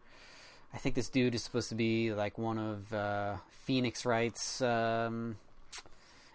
I 0.76 0.78
think 0.78 0.94
this 0.94 1.08
dude 1.10 1.34
is 1.34 1.44
supposed 1.44 1.70
to 1.70 1.76
be 1.76 2.14
like 2.14 2.38
one 2.38 2.60
of 2.60 2.94
uh, 2.94 3.38
Phoenix 3.64 4.06
Wright's 4.06 4.62
um, 4.62 5.38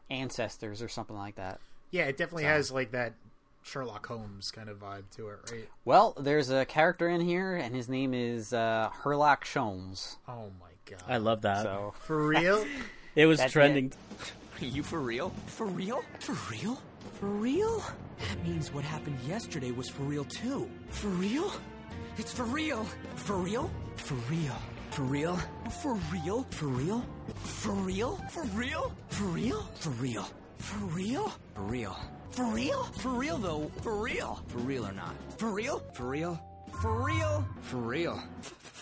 ancestors 0.08 0.82
or 0.82 0.88
something 0.88 1.16
like 1.16 1.36
that. 1.36 1.60
Yeah, 1.90 2.04
it 2.04 2.16
definitely 2.16 2.44
So- 2.44 2.48
has 2.48 2.72
like 2.72 2.92
that 2.92 3.14
Sherlock 3.62 4.06
Holmes 4.06 4.50
kind 4.50 4.68
of 4.70 4.78
vibe 4.80 5.04
to 5.16 5.28
it, 5.28 5.38
right? 5.52 5.68
Well, 5.84 6.14
there's 6.18 6.48
a 6.50 6.64
character 6.64 7.08
in 7.08 7.20
here, 7.20 7.54
and 7.54 7.74
his 7.74 7.88
name 7.90 8.14
is 8.14 8.54
uh, 8.54 8.88
Herlock 9.02 9.42
Sholmes. 9.44 10.16
Oh 10.26 10.50
my 10.58 10.70
god. 10.86 11.02
I 11.06 11.18
love 11.18 11.42
that. 11.42 11.62
So 11.64 11.92
For 12.00 12.26
real? 12.26 12.64
it 13.14 13.26
was 13.26 13.38
That's 13.38 13.52
trending. 13.52 13.92
Are 14.60 14.64
you 14.64 14.82
for 14.82 15.00
real? 15.00 15.30
For 15.46 15.66
real? 15.66 16.02
For 16.20 16.32
real? 16.50 16.80
For 17.18 17.26
real? 17.26 17.80
That 18.28 18.42
means 18.46 18.72
what 18.72 18.84
happened 18.84 19.18
yesterday 19.28 19.70
was 19.70 19.88
for 19.90 20.02
real 20.04 20.24
too. 20.24 20.70
For 20.88 21.08
real? 21.08 21.52
It's 22.20 22.34
for 22.34 22.44
real. 22.44 22.84
For 23.16 23.36
real? 23.36 23.70
For 23.96 24.14
real. 24.30 24.52
For 24.90 25.02
real? 25.02 25.38
For 25.70 25.94
real? 25.94 26.46
For 26.50 26.66
real? 26.66 27.02
For 27.38 27.72
real? 27.72 28.18
For 28.28 28.42
real? 28.42 28.94
For 29.08 29.20
real? 29.22 29.56
For 29.78 29.90
real? 29.90 30.28
For 30.58 30.84
real? 30.84 31.32
For 31.54 31.62
real? 31.62 31.96
For 32.32 32.44
real? 32.44 32.82
For 33.00 33.08
real 33.08 33.38
though? 33.38 33.70
For 33.80 33.94
real? 33.96 34.44
For 34.48 34.58
real 34.58 34.86
or 34.86 34.92
not? 34.92 35.14
For 35.38 35.50
real? 35.50 35.82
For 35.94 36.10
real? 36.10 36.38
For 36.82 37.02
real? 37.06 37.42
For 37.62 37.78
real? 37.78 38.22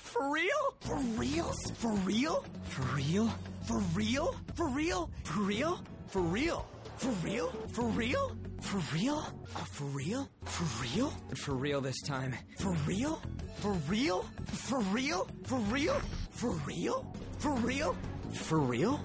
For 0.01 0.29
real? 0.33 0.75
For 0.83 0.97
real? 0.99 1.53
For 1.77 1.93
real? 1.93 2.45
For 2.65 2.87
real? 2.97 3.31
For 3.63 3.79
real? 3.95 4.35
For 4.57 4.67
real? 4.67 5.11
For 5.23 5.43
real? 5.43 5.79
For 6.09 6.23
real? 6.23 6.67
For 6.99 7.11
real? 7.25 7.49
For 7.73 7.85
real? 7.85 8.37
For 8.61 8.79
real? 8.93 9.25
Uh, 9.55 9.59
for 9.61 9.85
real? 9.85 10.29
For 10.45 10.65
real? 10.83 11.13
For 11.37 11.55
real 11.55 11.81
this 11.81 12.01
time. 12.03 12.35
For 12.59 12.73
real? 12.87 13.23
For 13.57 13.73
real? 13.89 14.23
For 14.47 14.81
real? 14.81 15.29
For 15.45 15.59
real? 15.59 16.01
For 16.31 16.51
real? 16.51 17.13
For 17.39 17.51
real? 17.53 17.97
For 18.33 18.59
real? 18.59 19.01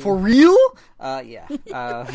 For 0.00 0.16
real? 0.16 0.56
Uh, 1.00 1.22
yeah. 1.26 1.46
Uh, 1.72 2.06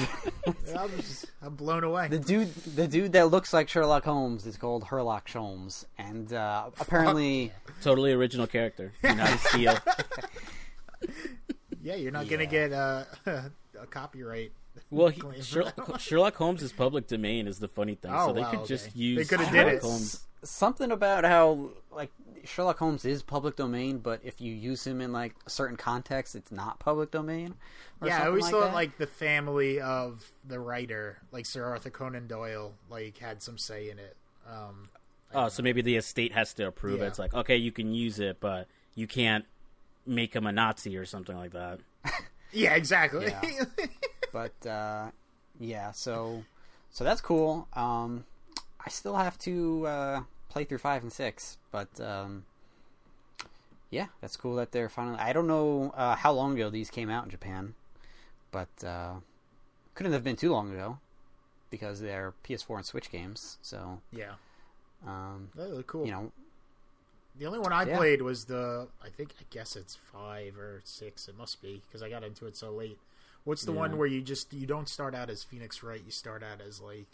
I'm, 0.77 0.89
just, 0.95 1.25
I'm 1.41 1.55
blown 1.55 1.83
away. 1.83 2.07
the 2.07 2.19
dude, 2.19 2.53
the 2.75 2.87
dude 2.87 3.13
that 3.13 3.29
looks 3.29 3.53
like 3.53 3.67
Sherlock 3.69 4.05
Holmes 4.05 4.45
is 4.47 4.57
called 4.57 4.85
Herlock 4.85 5.25
Sholmes, 5.25 5.85
and 5.97 6.31
uh, 6.31 6.69
apparently, 6.79 7.51
Totally 7.83 8.13
original 8.13 8.47
character. 8.47 8.93
Not 9.03 9.19
a 9.29 9.37
steal. 9.37 9.77
yeah, 11.83 11.95
you're 11.95 12.11
not 12.11 12.27
gonna 12.29 12.45
get 12.47 12.71
uh, 12.73 13.03
a 13.25 13.85
copyright. 13.89 14.53
Well, 14.89 15.09
he. 15.09 15.21
Sherlock, 15.41 15.99
Sherlock 15.99 16.35
Holmes 16.35 16.61
is 16.63 16.71
public 16.71 17.07
domain 17.07 17.47
is 17.47 17.59
the 17.59 17.67
funny 17.67 17.95
thing, 17.95 18.11
Oh, 18.13 18.27
so 18.27 18.33
they 18.33 18.41
wow, 18.41 18.49
could 18.51 18.59
okay. 18.59 18.67
just 18.67 18.93
They 18.93 18.99
use 19.01 19.29
coulda 19.29 19.45
did 19.45 19.51
Sherlock 19.53 19.73
it. 19.73 19.81
Holmes. 19.81 20.23
something 20.43 20.91
about 20.91 21.23
how 21.23 21.69
like 21.91 22.11
Sherlock 22.45 22.77
Holmes 22.79 23.03
is 23.03 23.23
public 23.23 23.55
domain, 23.57 23.97
but 23.97 24.21
if 24.23 24.39
you 24.39 24.53
use 24.53 24.87
him 24.87 25.01
in 25.01 25.11
like 25.11 25.35
a 25.45 25.49
certain 25.49 25.75
context, 25.75 26.35
it's 26.35 26.51
not 26.51 26.79
public 26.79 27.11
domain. 27.11 27.55
or 28.01 28.07
Yeah, 28.07 28.23
I 28.23 28.27
always 28.27 28.43
like 28.43 28.51
thought 28.51 28.65
that. 28.67 28.73
like 28.73 28.97
the 28.97 29.07
family 29.07 29.81
of 29.81 30.31
the 30.47 30.59
writer, 30.59 31.17
like 31.33 31.45
Sir 31.45 31.65
Arthur 31.65 31.89
Conan 31.89 32.27
Doyle, 32.27 32.73
like 32.89 33.17
had 33.17 33.41
some 33.41 33.57
say 33.57 33.89
in 33.89 33.99
it. 33.99 34.15
Um, 34.49 34.89
Oh, 35.33 35.49
so 35.49 35.61
maybe 35.61 35.81
the 35.81 35.97
estate 35.97 36.31
has 36.31 36.53
to 36.53 36.67
approve 36.67 36.99
Yeah. 36.99 37.05
it. 37.05 37.07
It's 37.09 37.19
like, 37.19 37.33
okay, 37.33 37.57
you 37.57 37.73
can 37.73 37.93
use 37.93 38.17
it, 38.17 38.39
but 38.39 38.67
you 38.95 39.07
can't 39.07 39.43
make 40.05 40.33
him 40.33 40.47
a 40.47 40.53
Nazi 40.53 40.95
or 40.95 41.03
something 41.03 41.35
like 41.35 41.51
that. 41.51 41.79
yeah, 42.53 42.75
exactly. 42.75 43.25
Yeah. 43.25 43.41
but 44.31 44.65
uh, 44.65 45.11
yeah, 45.59 45.91
so 45.91 46.43
so 46.91 47.03
that's 47.03 47.21
cool. 47.21 47.67
Um, 47.73 48.25
I 48.85 48.89
still 48.89 49.15
have 49.15 49.37
to 49.39 49.85
uh, 49.87 50.21
play 50.49 50.63
through 50.63 50.77
five 50.79 51.03
and 51.03 51.11
six, 51.11 51.57
but 51.71 51.99
um, 51.99 52.45
yeah, 53.89 54.07
that's 54.21 54.35
cool 54.37 54.55
that 54.55 54.71
they're 54.71 54.89
finally. 54.89 55.17
I 55.19 55.33
don't 55.33 55.47
know 55.47 55.93
uh, 55.95 56.15
how 56.15 56.31
long 56.31 56.53
ago 56.55 56.69
these 56.69 56.89
came 56.89 57.09
out 57.09 57.25
in 57.25 57.31
Japan, 57.31 57.73
but 58.51 58.69
uh, 58.85 59.15
couldn't 59.95 60.13
have 60.13 60.23
been 60.23 60.35
too 60.35 60.51
long 60.51 60.71
ago 60.71 60.99
because 61.69 62.01
they're 62.01 62.33
PS4 62.43 62.77
and 62.77 62.85
Switch 62.85 63.11
games. 63.11 63.57
So 63.61 64.01
yeah, 64.11 64.33
um, 65.05 65.49
looked 65.55 65.87
cool. 65.87 66.05
you 66.05 66.11
know, 66.11 66.31
the 67.37 67.45
only 67.45 67.59
one 67.59 67.71
I 67.73 67.83
Yeah. 67.85 67.97
played 67.97 68.21
was 68.21 68.45
the. 68.45 68.87
I 69.03 69.09
think 69.09 69.31
I 69.39 69.43
guess 69.49 69.75
it's 69.75 69.95
five 69.95 70.57
or 70.57 70.81
six. 70.83 71.27
It 71.27 71.37
must 71.37 71.61
be 71.61 71.81
because 71.87 72.01
I 72.01 72.09
got 72.09 72.23
into 72.23 72.45
it 72.45 72.55
so 72.57 72.71
late. 72.71 72.97
What's 73.47 73.63
the 73.63 73.71
Yeah. 73.71 73.79
one 73.79 73.97
where 73.97 74.07
you 74.07 74.21
just 74.21 74.53
you 74.53 74.67
don't 74.67 74.89
start 74.89 75.15
out 75.15 75.29
as 75.29 75.41
Phoenix 75.43 75.81
Wright? 75.81 76.01
You 76.03 76.11
start 76.11 76.43
out 76.43 76.59
as 76.59 76.81
like. 76.81 77.07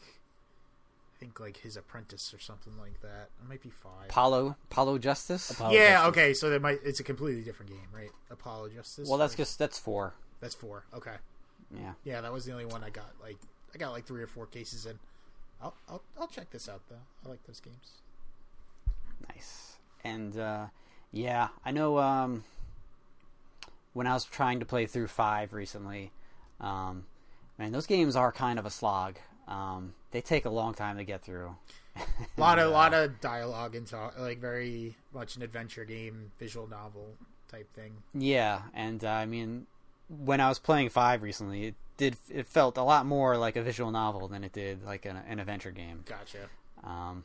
I 1.16 1.20
think 1.20 1.40
like 1.40 1.58
his 1.58 1.78
apprentice 1.78 2.34
or 2.34 2.40
something 2.40 2.74
like 2.78 3.00
that. 3.02 3.30
It 3.42 3.48
might 3.48 3.62
be 3.62 3.70
five. 3.70 4.10
Apollo 4.10 4.58
Apollo 4.72 4.98
Justice. 4.98 5.52
Apollo 5.52 5.74
yeah, 5.76 5.92
Justice. 5.92 6.08
okay, 6.10 6.34
so 6.34 6.50
that 6.50 6.62
might 6.62 6.80
it's 6.84 7.00
a 7.00 7.04
completely 7.04 7.44
different 7.44 7.72
game, 7.72 7.88
right? 7.94 8.10
Apollo 8.32 8.70
Justice. 8.70 9.08
Well, 9.08 9.20
that's 9.20 9.36
Or- 9.36 9.38
just 9.38 9.60
that's 9.60 9.78
four. 9.78 10.16
that's 10.42 10.56
four. 10.56 10.86
Okay, 10.94 11.16
Yeah. 11.72 11.94
yeah, 12.04 12.20
that 12.22 12.34
was 12.34 12.46
the 12.46 12.52
only 12.52 12.66
one 12.66 12.84
I 12.84 12.90
got. 12.90 13.14
Like 13.22 13.38
I 13.74 13.78
got 13.78 13.92
like 13.92 14.06
three 14.06 14.22
or 14.24 14.28
four 14.28 14.48
cases 14.48 14.86
in. 14.88 14.98
I'll 15.62 15.76
I'll, 15.88 16.02
I'll 16.20 16.28
check 16.28 16.50
this 16.50 16.68
out 16.68 16.82
though. 16.90 17.06
I 17.26 17.30
like 17.30 17.44
those 17.46 17.60
games. 17.62 18.02
Nice. 19.30 19.78
And 20.04 20.38
uh, 20.38 20.66
yeah, 21.12 21.50
I 21.64 21.72
know. 21.72 22.00
Um, 22.00 22.44
when 23.94 24.08
I 24.08 24.14
was 24.14 24.26
trying 24.26 24.60
to 24.60 24.66
play 24.66 24.88
through 24.88 25.08
five 25.08 25.54
recently, 25.54 26.12
um, 26.60 27.06
man, 27.58 27.72
those 27.72 27.88
games 27.88 28.16
are 28.16 28.32
kind 28.32 28.60
of 28.60 28.66
a 28.66 28.70
slog. 28.70 29.18
Um, 29.48 29.94
they 30.12 30.22
take 30.22 30.46
a 30.46 30.50
long 30.50 30.74
time 30.74 30.98
to 30.98 31.04
get 31.04 31.24
through. 31.24 31.56
A 31.96 32.02
lot 32.38 32.60
of 32.60 32.72
lot 32.72 32.94
of 32.94 33.20
dialogue 33.22 33.76
and 33.76 33.86
talk, 33.86 34.18
like 34.18 34.40
very 34.40 34.96
much 35.14 35.36
an 35.36 35.44
adventure 35.44 35.86
game, 35.86 36.32
visual 36.40 36.68
novel 36.68 37.08
type 37.50 37.72
thing. 37.74 37.94
Yeah, 38.14 38.62
and 38.74 39.04
uh, 39.04 39.10
I 39.10 39.26
mean, 39.26 39.68
when 40.10 40.42
I 40.42 40.50
was 40.50 40.60
playing 40.60 40.90
five 40.90 41.22
recently, 41.22 41.66
it 41.66 41.76
did. 41.98 42.18
It 42.30 42.48
felt 42.48 42.78
a 42.78 42.84
lot 42.84 43.06
more 43.06 43.38
like 43.38 43.56
a 43.56 43.62
visual 43.62 43.92
novel 43.92 44.28
than 44.28 44.44
it 44.44 44.54
did 44.54 44.84
like 44.84 45.06
an, 45.06 45.18
an 45.28 45.40
adventure 45.40 45.72
game. 45.72 46.04
Gotcha. 46.06 46.50
Um, 46.84 47.24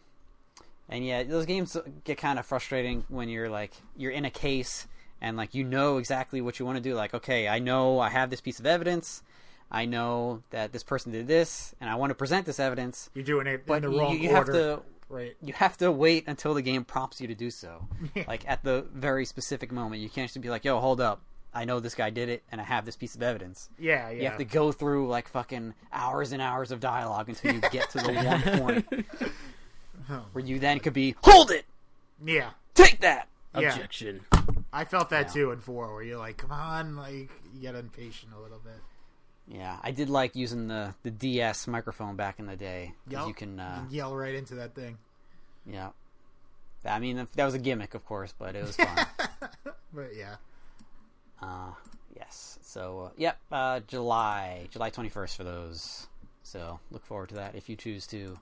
and 0.88 1.04
yeah, 1.04 1.22
those 1.22 1.46
games 1.46 1.76
get 2.04 2.18
kind 2.18 2.38
of 2.38 2.46
frustrating 2.46 3.04
when 3.08 3.28
you're 3.28 3.48
like 3.48 3.72
you're 3.96 4.12
in 4.12 4.24
a 4.24 4.30
case 4.30 4.86
and 5.20 5.36
like 5.36 5.54
you 5.54 5.64
know 5.64 5.98
exactly 5.98 6.40
what 6.40 6.58
you 6.58 6.66
want 6.66 6.76
to 6.76 6.82
do. 6.82 6.94
Like, 6.94 7.14
okay, 7.14 7.48
I 7.48 7.58
know 7.58 7.98
I 8.00 8.08
have 8.08 8.30
this 8.30 8.40
piece 8.40 8.58
of 8.60 8.66
evidence. 8.66 9.22
I 9.70 9.84
know 9.84 10.42
that 10.50 10.72
this 10.72 10.82
person 10.82 11.12
did 11.12 11.26
this, 11.28 11.74
and 11.80 11.90
I 11.90 11.96
want 11.96 12.10
to 12.10 12.14
present 12.14 12.46
this 12.46 12.58
evidence. 12.58 13.10
You're 13.14 13.24
doing 13.24 13.46
it 13.46 13.66
But 13.66 13.84
in 13.84 13.90
the 13.90 13.96
you, 13.96 14.00
wrong 14.00 14.18
you 14.18 14.30
have 14.30 14.48
order, 14.48 14.52
to 14.76 14.82
right? 15.10 15.36
you 15.42 15.52
have 15.52 15.76
to 15.78 15.92
wait 15.92 16.24
until 16.26 16.54
the 16.54 16.62
game 16.62 16.84
prompts 16.84 17.20
you 17.20 17.26
to 17.28 17.34
do 17.34 17.50
so. 17.50 17.86
like 18.26 18.48
at 18.48 18.64
the 18.64 18.86
very 18.94 19.24
specific 19.26 19.70
moment, 19.70 20.00
you 20.00 20.08
can't 20.08 20.26
just 20.30 20.40
be 20.40 20.48
like, 20.50 20.64
"Yo, 20.64 20.80
hold 20.80 21.00
up." 21.00 21.20
I 21.52 21.64
know 21.64 21.80
this 21.80 21.94
guy 21.94 22.10
did 22.10 22.28
it, 22.28 22.42
and 22.52 22.60
I 22.60 22.64
have 22.64 22.84
this 22.84 22.94
piece 22.96 23.14
of 23.14 23.22
evidence. 23.22 23.68
Yeah, 23.78 24.10
yeah. 24.10 24.22
You 24.22 24.28
have 24.28 24.38
to 24.38 24.44
go 24.44 24.70
through 24.72 25.08
like 25.08 25.28
fucking 25.28 25.74
hours 25.92 26.32
and 26.32 26.40
hours 26.40 26.70
of 26.70 26.78
dialogue 26.80 27.28
until 27.28 27.54
you 27.54 27.60
get 27.72 27.90
to 27.90 27.98
the 27.98 28.12
one 28.62 28.84
point 28.86 29.06
oh 30.10 30.24
where 30.32 30.44
you 30.44 30.58
then 30.58 30.78
could 30.78 30.92
be, 30.94 31.14
hold 31.24 31.50
it, 31.50 31.64
yeah, 32.24 32.50
take 32.74 33.00
that. 33.00 33.28
yeah. 33.58 33.76
I 34.72 34.84
felt 34.84 35.10
that 35.10 35.28
Yeah. 35.28 35.32
too 35.32 35.50
in 35.52 35.60
four, 35.60 35.92
where 35.94 36.02
you're 36.02 36.18
like, 36.18 36.36
"Come 36.36 36.52
on!" 36.52 36.96
Like 36.96 37.30
you 37.54 37.60
get 37.60 37.74
impatient 37.74 38.32
a 38.34 38.38
little 38.38 38.58
bit. 38.58 38.80
Yeah, 39.46 39.78
I 39.82 39.92
did 39.92 40.10
like 40.10 40.36
using 40.36 40.68
the 40.68 40.94
the 41.02 41.10
DS 41.10 41.66
microphone 41.66 42.16
back 42.16 42.38
in 42.38 42.46
the 42.46 42.56
day 42.56 42.92
Yup. 43.08 43.28
you 43.28 43.34
can, 43.34 43.58
uh, 43.58 43.86
You 43.88 43.96
yell 43.96 44.14
right 44.16 44.34
into 44.34 44.54
that 44.56 44.74
thing. 44.74 44.98
yeah. 45.66 45.90
I 46.84 46.98
mean, 47.00 47.26
that 47.34 47.44
was 47.44 47.54
a 47.54 47.58
gimmick, 47.58 47.94
of 47.94 48.04
course, 48.06 48.32
but 48.38 48.54
it 48.54 48.62
was 48.64 48.76
fun. 48.76 49.06
But 49.92 50.14
yeah, 50.14 50.36
Uh, 51.42 51.72
yes. 52.14 52.58
So, 52.62 53.00
uh, 53.06 53.10
yep, 53.16 53.38
uh, 53.50 53.80
July, 53.80 54.68
July 54.70 54.90
21st 54.90 55.36
for 55.36 55.44
those. 55.44 56.06
So, 56.42 56.78
look 56.90 57.04
forward 57.06 57.30
to 57.30 57.34
that 57.36 57.54
if 57.56 57.68
you 57.68 57.74
choose 57.76 58.06
to. 58.08 58.38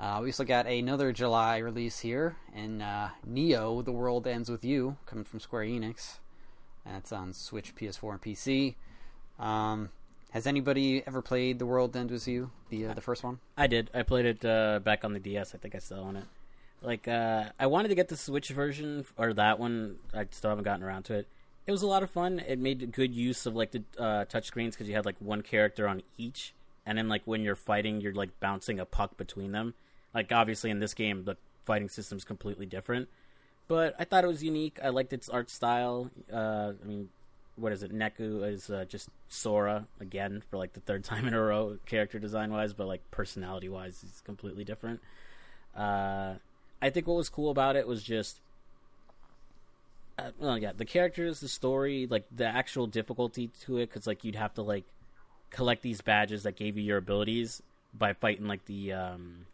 Uh, 0.00 0.20
we 0.22 0.28
also 0.28 0.44
got 0.44 0.66
another 0.66 1.12
July 1.12 1.58
release 1.58 1.98
here, 1.98 2.34
and 2.54 2.82
uh, 2.82 3.08
Neo: 3.26 3.82
The 3.82 3.92
World 3.92 4.26
Ends 4.26 4.50
with 4.50 4.64
You, 4.64 4.96
coming 5.04 5.24
from 5.24 5.40
Square 5.40 5.64
Enix. 5.64 6.20
That's 6.86 7.12
on 7.12 7.34
Switch, 7.34 7.74
PS4, 7.76 8.12
and 8.12 8.22
PC. 8.22 8.76
Um, 9.38 9.90
has 10.30 10.46
anybody 10.46 11.02
ever 11.06 11.20
played 11.20 11.58
The 11.58 11.66
World 11.66 11.94
Ends 11.94 12.12
with 12.12 12.26
You, 12.26 12.50
the 12.70 12.86
uh, 12.86 12.94
the 12.94 13.02
first 13.02 13.22
one? 13.22 13.40
I 13.58 13.66
did. 13.66 13.90
I 13.92 14.02
played 14.02 14.24
it 14.24 14.42
uh, 14.42 14.78
back 14.78 15.04
on 15.04 15.12
the 15.12 15.20
DS. 15.20 15.54
I 15.54 15.58
think 15.58 15.74
I 15.74 15.78
still 15.78 15.98
own 15.98 16.16
it. 16.16 16.24
Like, 16.80 17.06
uh, 17.06 17.50
I 17.58 17.66
wanted 17.66 17.88
to 17.88 17.94
get 17.94 18.08
the 18.08 18.16
Switch 18.16 18.48
version 18.48 19.04
or 19.18 19.34
that 19.34 19.58
one. 19.58 19.96
I 20.14 20.26
still 20.30 20.48
haven't 20.48 20.64
gotten 20.64 20.82
around 20.82 21.02
to 21.04 21.14
it. 21.14 21.28
It 21.66 21.72
was 21.72 21.82
a 21.82 21.86
lot 21.86 22.02
of 22.02 22.10
fun. 22.10 22.38
It 22.38 22.58
made 22.58 22.90
good 22.92 23.14
use 23.14 23.44
of 23.44 23.54
like 23.54 23.72
the 23.72 23.82
uh, 23.98 24.24
touch 24.24 24.46
screens 24.46 24.76
because 24.76 24.88
you 24.88 24.94
had 24.94 25.04
like 25.04 25.16
one 25.18 25.42
character 25.42 25.86
on 25.86 26.00
each, 26.16 26.54
and 26.86 26.96
then 26.96 27.06
like 27.06 27.20
when 27.26 27.42
you're 27.42 27.54
fighting, 27.54 28.00
you're 28.00 28.14
like 28.14 28.40
bouncing 28.40 28.80
a 28.80 28.86
puck 28.86 29.18
between 29.18 29.52
them. 29.52 29.74
Like 30.14 30.32
obviously 30.32 30.70
in 30.70 30.80
this 30.80 30.94
game, 30.94 31.24
the 31.24 31.36
fighting 31.64 31.88
system 31.88 32.18
is 32.18 32.24
completely 32.24 32.66
different. 32.66 33.08
But 33.68 33.94
I 33.98 34.04
thought 34.04 34.24
it 34.24 34.26
was 34.26 34.42
unique. 34.42 34.80
I 34.82 34.88
liked 34.88 35.12
its 35.12 35.28
art 35.28 35.48
style. 35.48 36.10
Uh, 36.32 36.72
I 36.82 36.86
mean, 36.86 37.08
what 37.54 37.72
is 37.72 37.82
it? 37.82 37.92
Neku 37.92 38.48
is 38.48 38.68
uh, 38.70 38.84
just 38.88 39.08
Sora 39.28 39.86
again 40.00 40.42
for 40.50 40.56
like 40.56 40.72
the 40.72 40.80
third 40.80 41.04
time 41.10 41.28
in 41.28 41.34
a 41.34 41.40
row, 41.40 41.78
character 41.86 42.18
design 42.18 42.52
wise, 42.52 42.72
but 42.72 42.86
like 42.86 43.08
personality 43.10 43.68
wise, 43.68 43.98
he's 44.00 44.22
completely 44.24 44.64
different. 44.64 45.00
Uh, 45.76 46.34
I 46.82 46.90
think 46.90 47.06
what 47.06 47.16
was 47.16 47.28
cool 47.28 47.50
about 47.50 47.76
it 47.76 47.86
was 47.86 48.02
just, 48.02 48.40
uh, 50.18 50.30
well, 50.38 50.58
yeah, 50.58 50.72
the 50.76 50.84
characters, 50.84 51.40
the 51.40 51.48
story, 51.48 52.08
like 52.10 52.24
the 52.34 52.46
actual 52.46 52.86
difficulty 52.86 53.50
to 53.62 53.78
it, 53.78 53.88
because 53.88 54.06
like 54.06 54.24
you'd 54.24 54.34
have 54.34 54.54
to 54.54 54.62
like 54.62 54.84
collect 55.50 55.82
these 55.82 56.00
badges 56.00 56.44
that 56.44 56.56
gave 56.56 56.76
you 56.76 56.82
your 56.82 56.98
abilities 56.98 57.62
by 57.92 58.14
fighting 58.14 58.46
like 58.46 58.64
the 58.66 58.92
um, 58.92 59.46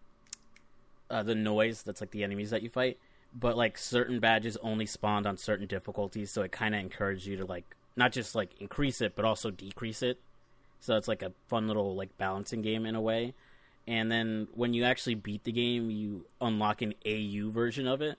uh, 1.11 1.22
the 1.22 1.34
noise 1.34 1.82
that's 1.82 2.00
like 2.00 2.11
the 2.11 2.24
enemies 2.24 2.50
that 2.50 2.62
you 2.62 2.70
fight. 2.70 2.98
But 3.34 3.57
like 3.57 3.76
certain 3.76 4.20
badges 4.20 4.57
only 4.62 4.86
spawned 4.86 5.26
on 5.26 5.36
certain 5.36 5.66
difficulties, 5.66 6.30
so 6.30 6.42
it 6.42 6.52
kind 6.52 6.74
of 6.74 6.80
encouraged 6.80 7.26
you 7.26 7.36
to 7.38 7.44
like 7.44 7.64
not 7.96 8.12
just 8.12 8.34
like 8.34 8.50
increase 8.61 9.00
it, 9.00 9.14
but 9.14 9.24
also 9.24 9.50
decrease 9.50 10.02
it. 10.02 10.18
So 10.80 10.96
it's 10.96 11.09
like 11.09 11.22
a 11.22 11.32
fun 11.48 11.66
little 11.66 11.94
like 11.94 12.16
balancing 12.18 12.62
game 12.62 12.86
in 12.86 12.94
a 12.94 13.00
way. 13.00 13.34
And 13.86 14.11
then 14.11 14.48
when 14.54 14.74
you 14.74 14.84
actually 14.84 15.14
beat 15.14 15.44
the 15.44 15.52
game, 15.52 15.90
you 15.90 16.26
unlock 16.40 16.82
an 16.82 16.94
AU 17.07 17.50
version 17.50 17.86
of 17.86 18.02
it, 18.02 18.18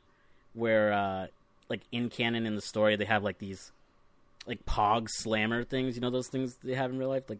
where 0.53 0.93
uh, 0.93 1.27
like 1.69 1.81
in 1.91 2.09
canon 2.09 2.45
in 2.45 2.55
the 2.55 2.61
story 2.61 2.95
they 2.95 3.05
have 3.05 3.23
like 3.23 3.39
these 3.39 3.71
like 4.45 4.65
Pog 4.65 5.09
Slammer 5.09 5.63
things. 5.63 5.95
You 5.95 6.01
know 6.01 6.09
those 6.09 6.29
things 6.29 6.57
they 6.63 6.75
have 6.75 6.91
in 6.91 6.97
real 6.97 7.09
life, 7.09 7.29
like 7.29 7.39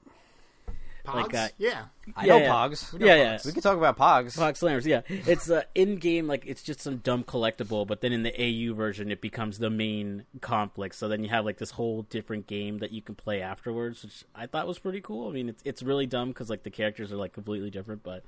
Pogs? 1.07 1.15
Like, 1.15 1.35
uh, 1.35 1.47
yeah. 1.57 1.85
I 2.15 2.25
Yeah, 2.25 2.33
know 2.33 2.39
yeah. 2.39 2.51
Pogs. 2.51 2.93
We 2.93 2.99
know 2.99 3.05
Yeah, 3.05 3.15
yeah. 3.15 3.39
We 3.45 3.51
can 3.51 3.61
talk 3.61 3.77
about 3.77 3.97
Pogs. 3.97 4.37
Pog 4.37 4.53
Slammers, 4.57 4.85
yeah. 4.85 5.01
It's 5.09 5.49
uh, 5.49 5.63
in 5.75 5.97
game, 5.97 6.27
like 6.27 6.43
it's 6.45 6.61
just 6.61 6.81
some 6.81 6.97
dumb 6.97 7.23
collectible, 7.23 7.87
but 7.87 8.01
then 8.01 8.13
in 8.13 8.23
the 8.23 8.33
AU 8.39 8.73
version, 8.73 9.11
it 9.11 9.21
becomes 9.21 9.59
the 9.59 9.69
main 9.69 10.25
conflict. 10.41 10.95
So 10.95 11.07
then 11.07 11.23
you 11.23 11.29
have 11.29 11.45
like 11.45 11.57
this 11.57 11.71
whole 11.71 12.03
different 12.03 12.47
game 12.47 12.79
that 12.79 12.91
you 12.91 13.01
can 13.01 13.15
play 13.15 13.41
afterwards, 13.41 14.03
which 14.03 14.23
I 14.35 14.45
thought 14.45 14.67
was 14.67 14.79
pretty 14.79 15.01
cool. 15.01 15.29
I 15.29 15.31
mean, 15.31 15.49
it's 15.49 15.61
it's 15.65 15.83
really 15.83 16.05
dumb 16.05 16.29
because 16.29 16.49
like 16.49 16.63
the 16.63 16.71
characters 16.71 17.11
are 17.11 17.17
like 17.17 17.33
completely 17.33 17.69
different, 17.69 18.03
but 18.03 18.23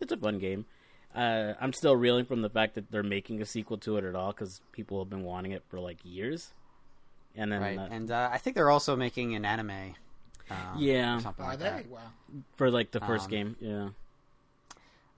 it's 0.00 0.12
a 0.12 0.16
fun 0.16 0.38
game. 0.38 0.66
Uh, 1.14 1.52
I'm 1.60 1.72
still 1.74 1.94
reeling 1.94 2.24
from 2.24 2.40
the 2.40 2.48
fact 2.48 2.74
that 2.74 2.90
they're 2.90 3.02
making 3.02 3.42
a 3.42 3.46
sequel 3.46 3.76
to 3.78 3.98
it 3.98 4.04
at 4.04 4.14
all 4.14 4.32
because 4.32 4.62
people 4.72 4.98
have 5.00 5.10
been 5.10 5.24
wanting 5.24 5.52
it 5.52 5.62
for 5.68 5.78
like 5.78 5.98
years. 6.04 6.52
And 7.36 7.52
then 7.52 7.60
Right, 7.60 7.78
uh, 7.78 7.88
and 7.90 8.10
uh, 8.10 8.30
I 8.32 8.38
think 8.38 8.56
they're 8.56 8.70
also 8.70 8.96
making 8.96 9.34
an 9.34 9.44
anime. 9.44 9.94
Uh, 10.50 10.54
Yeah. 10.76 11.18
something 11.18 11.44
Are 11.44 11.48
like 11.50 11.58
they? 11.58 11.64
that. 11.64 11.86
Wow. 11.88 12.00
for 12.56 12.70
like 12.70 12.90
the 12.90 13.00
first 13.00 13.24
um, 13.26 13.30
game, 13.30 13.56
yeah. 13.60 13.88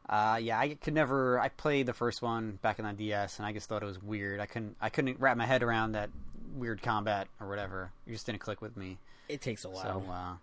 Uh, 0.08 0.36
yeah, 0.36 0.58
I 0.58 0.74
could 0.74 0.92
never. 0.94 1.40
I 1.40 1.48
played 1.48 1.86
the 1.86 1.94
first 1.94 2.20
one 2.20 2.58
back 2.60 2.78
in 2.78 2.84
the 2.84 2.92
DS, 2.92 3.38
and 3.38 3.46
I 3.46 3.52
just 3.52 3.68
thought 3.68 3.82
it 3.82 3.86
was 3.86 4.02
weird. 4.02 4.38
I 4.38 4.44
couldn't. 4.46 4.76
I 4.80 4.90
couldn't 4.90 5.18
wrap 5.18 5.36
my 5.38 5.46
head 5.46 5.62
around 5.62 5.92
that 5.92 6.10
weird 6.54 6.82
combat 6.82 7.26
or 7.40 7.48
whatever. 7.48 7.90
It 8.06 8.12
just 8.12 8.26
didn't 8.26 8.40
click 8.40 8.60
with 8.60 8.76
me. 8.76 8.98
It 9.30 9.40
takes 9.40 9.64
a 9.64 9.70
while. 9.70 9.82
So, 10.04 10.12
uh, 10.12 10.34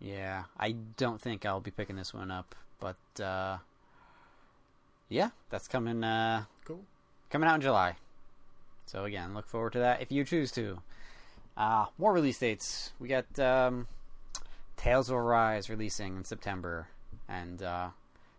yeah, 0.00 0.44
I 0.58 0.72
don't 0.96 1.20
think 1.20 1.44
I'll 1.44 1.58
be 1.60 1.72
picking 1.72 1.96
this 1.96 2.14
one 2.14 2.30
up. 2.30 2.54
But 2.78 3.20
uh, 3.22 3.58
yeah, 5.08 5.30
that's 5.50 5.66
coming. 5.66 6.04
Uh, 6.04 6.44
Cool. 6.64 6.84
coming 7.30 7.48
out 7.48 7.56
in 7.56 7.60
July. 7.62 7.96
So 8.86 9.04
again, 9.04 9.34
look 9.34 9.48
forward 9.48 9.72
to 9.72 9.80
that 9.80 10.00
if 10.02 10.12
you 10.12 10.22
choose 10.24 10.52
to. 10.52 10.80
Uh, 11.56 11.86
more 11.98 12.12
release 12.12 12.38
dates. 12.38 12.92
We 12.98 13.08
got 13.08 13.38
um, 13.38 13.86
Tales 14.76 15.08
of 15.08 15.16
Arise 15.16 15.70
releasing 15.70 16.16
in 16.16 16.24
September, 16.24 16.88
and 17.28 17.62
uh, 17.62 17.88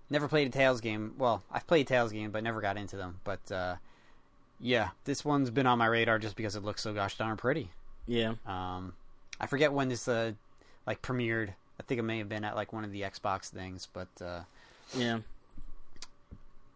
never 0.10 0.28
played 0.28 0.48
a 0.48 0.52
Tales 0.52 0.82
game. 0.82 1.14
Well, 1.18 1.42
I've 1.52 1.66
played 1.68 1.88
Tales 1.88 2.12
game, 2.12 2.32
but 2.32 2.44
never 2.44 2.62
got 2.62 2.78
into 2.78 2.96
them. 2.96 3.20
But 3.24 3.52
uh, 3.52 3.76
yeah, 4.60 4.90
this 5.06 5.26
one's 5.26 5.50
been 5.50 5.66
on 5.68 5.80
my 5.80 5.88
radar 5.88 6.20
just 6.20 6.36
because 6.36 6.56
it 6.56 6.64
looks 6.64 6.82
so 6.84 6.94
gosh 6.94 7.18
darn 7.18 7.38
pretty. 7.38 7.70
yeah. 8.06 8.34
Um, 8.46 8.94
I 9.40 9.46
forget 9.48 9.72
when 9.74 9.90
this 9.90 10.08
uh, 10.08 10.34
like 10.86 11.02
premiered. 11.02 11.50
I 11.80 11.84
think 11.84 12.00
it 12.00 12.04
may 12.04 12.18
have 12.20 12.30
been 12.30 12.44
at 12.44 12.56
like 12.56 12.74
one 12.74 12.84
of 12.84 12.92
the 12.92 13.02
Xbox 13.02 13.50
things, 13.50 13.88
but 13.94 14.08
uh, 14.20 14.42
Yeah. 14.96 15.20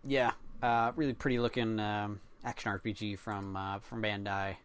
yeah, 0.05 0.31
uh, 0.61 0.91
really 0.95 1.13
pretty 1.13 1.39
looking 1.39 1.79
um, 1.79 2.19
action 2.43 2.71
RPG 2.71 3.17
from 3.19 3.55
uh, 3.55 3.79
from 3.79 4.01
Bandai, 4.03 4.55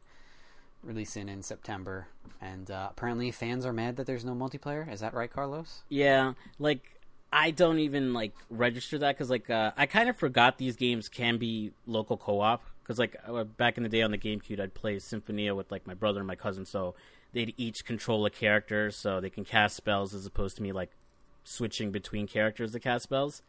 releasing 0.87 1.29
in 1.29 1.43
September. 1.43 2.07
And 2.41 2.71
uh, 2.71 2.89
apparently, 2.91 3.31
fans 3.31 3.67
are 3.67 3.73
mad 3.73 3.97
that 3.97 4.07
there's 4.07 4.25
no 4.25 4.35
multiplayer. 4.35 4.91
Is 4.91 5.01
that 5.01 5.15
right, 5.15 5.31
Carlos? 5.31 5.83
Yeah, 5.89 6.35
like 6.59 7.01
I 7.33 7.51
don't 7.51 7.79
even 7.81 8.13
like 8.13 8.33
register 8.51 8.99
that 8.99 9.17
because 9.17 9.31
like 9.31 9.51
uh, 9.51 9.73
I 9.77 9.87
kind 9.87 10.09
of 10.09 10.17
forgot 10.17 10.59
these 10.59 10.77
games 10.77 11.09
can 11.09 11.39
be 11.39 11.73
local 11.87 12.17
co-op 12.17 12.63
because 12.83 12.99
like 12.99 13.17
uh, 13.27 13.45
back 13.45 13.77
in 13.77 13.83
the 13.83 13.89
day 13.89 14.03
on 14.03 14.11
the 14.11 14.19
GameCube 14.19 14.61
I'd 14.61 14.75
play 14.75 14.99
Symphonia 14.99 15.55
with 15.55 15.71
like 15.71 15.87
my 15.87 15.95
brother 15.95 16.21
and 16.21 16.27
my 16.27 16.37
cousin, 16.37 16.65
so 16.65 16.95
they'd 17.33 17.55
each 17.57 17.85
control 17.85 18.25
a 18.27 18.31
character 18.31 18.91
so 18.91 19.21
they 19.21 19.31
can 19.31 19.45
cast 19.45 19.77
spells 19.77 20.15
as 20.15 20.25
opposed 20.25 20.57
to 20.57 20.63
me 20.63 20.73
like 20.73 20.91
switching 21.45 21.91
between 21.91 22.27
characters 22.27 22.73
to 22.73 22.81
cast 22.81 23.05
spells. 23.05 23.43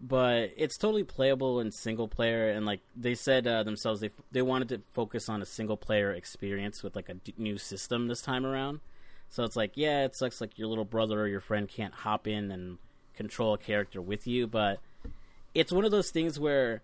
But 0.00 0.52
it's 0.56 0.78
totally 0.78 1.02
playable 1.02 1.58
in 1.58 1.72
single 1.72 2.06
player, 2.06 2.50
and 2.50 2.64
like 2.64 2.80
they 2.96 3.16
said 3.16 3.46
uh, 3.48 3.64
themselves, 3.64 4.00
they 4.00 4.10
they 4.30 4.42
wanted 4.42 4.68
to 4.68 4.82
focus 4.92 5.28
on 5.28 5.42
a 5.42 5.46
single 5.46 5.76
player 5.76 6.12
experience 6.12 6.84
with 6.84 6.94
like 6.94 7.08
a 7.08 7.14
d- 7.14 7.34
new 7.36 7.58
system 7.58 8.06
this 8.06 8.22
time 8.22 8.46
around. 8.46 8.80
So 9.28 9.44
it's 9.44 9.56
like, 9.56 9.72
yeah, 9.74 10.04
it 10.04 10.14
sucks 10.14 10.40
like 10.40 10.58
your 10.58 10.68
little 10.68 10.84
brother 10.84 11.20
or 11.20 11.26
your 11.26 11.40
friend 11.40 11.68
can't 11.68 11.92
hop 11.92 12.26
in 12.26 12.50
and 12.50 12.78
control 13.14 13.54
a 13.54 13.58
character 13.58 14.00
with 14.00 14.26
you, 14.26 14.46
but 14.46 14.78
it's 15.54 15.72
one 15.72 15.84
of 15.84 15.90
those 15.90 16.10
things 16.10 16.38
where 16.38 16.82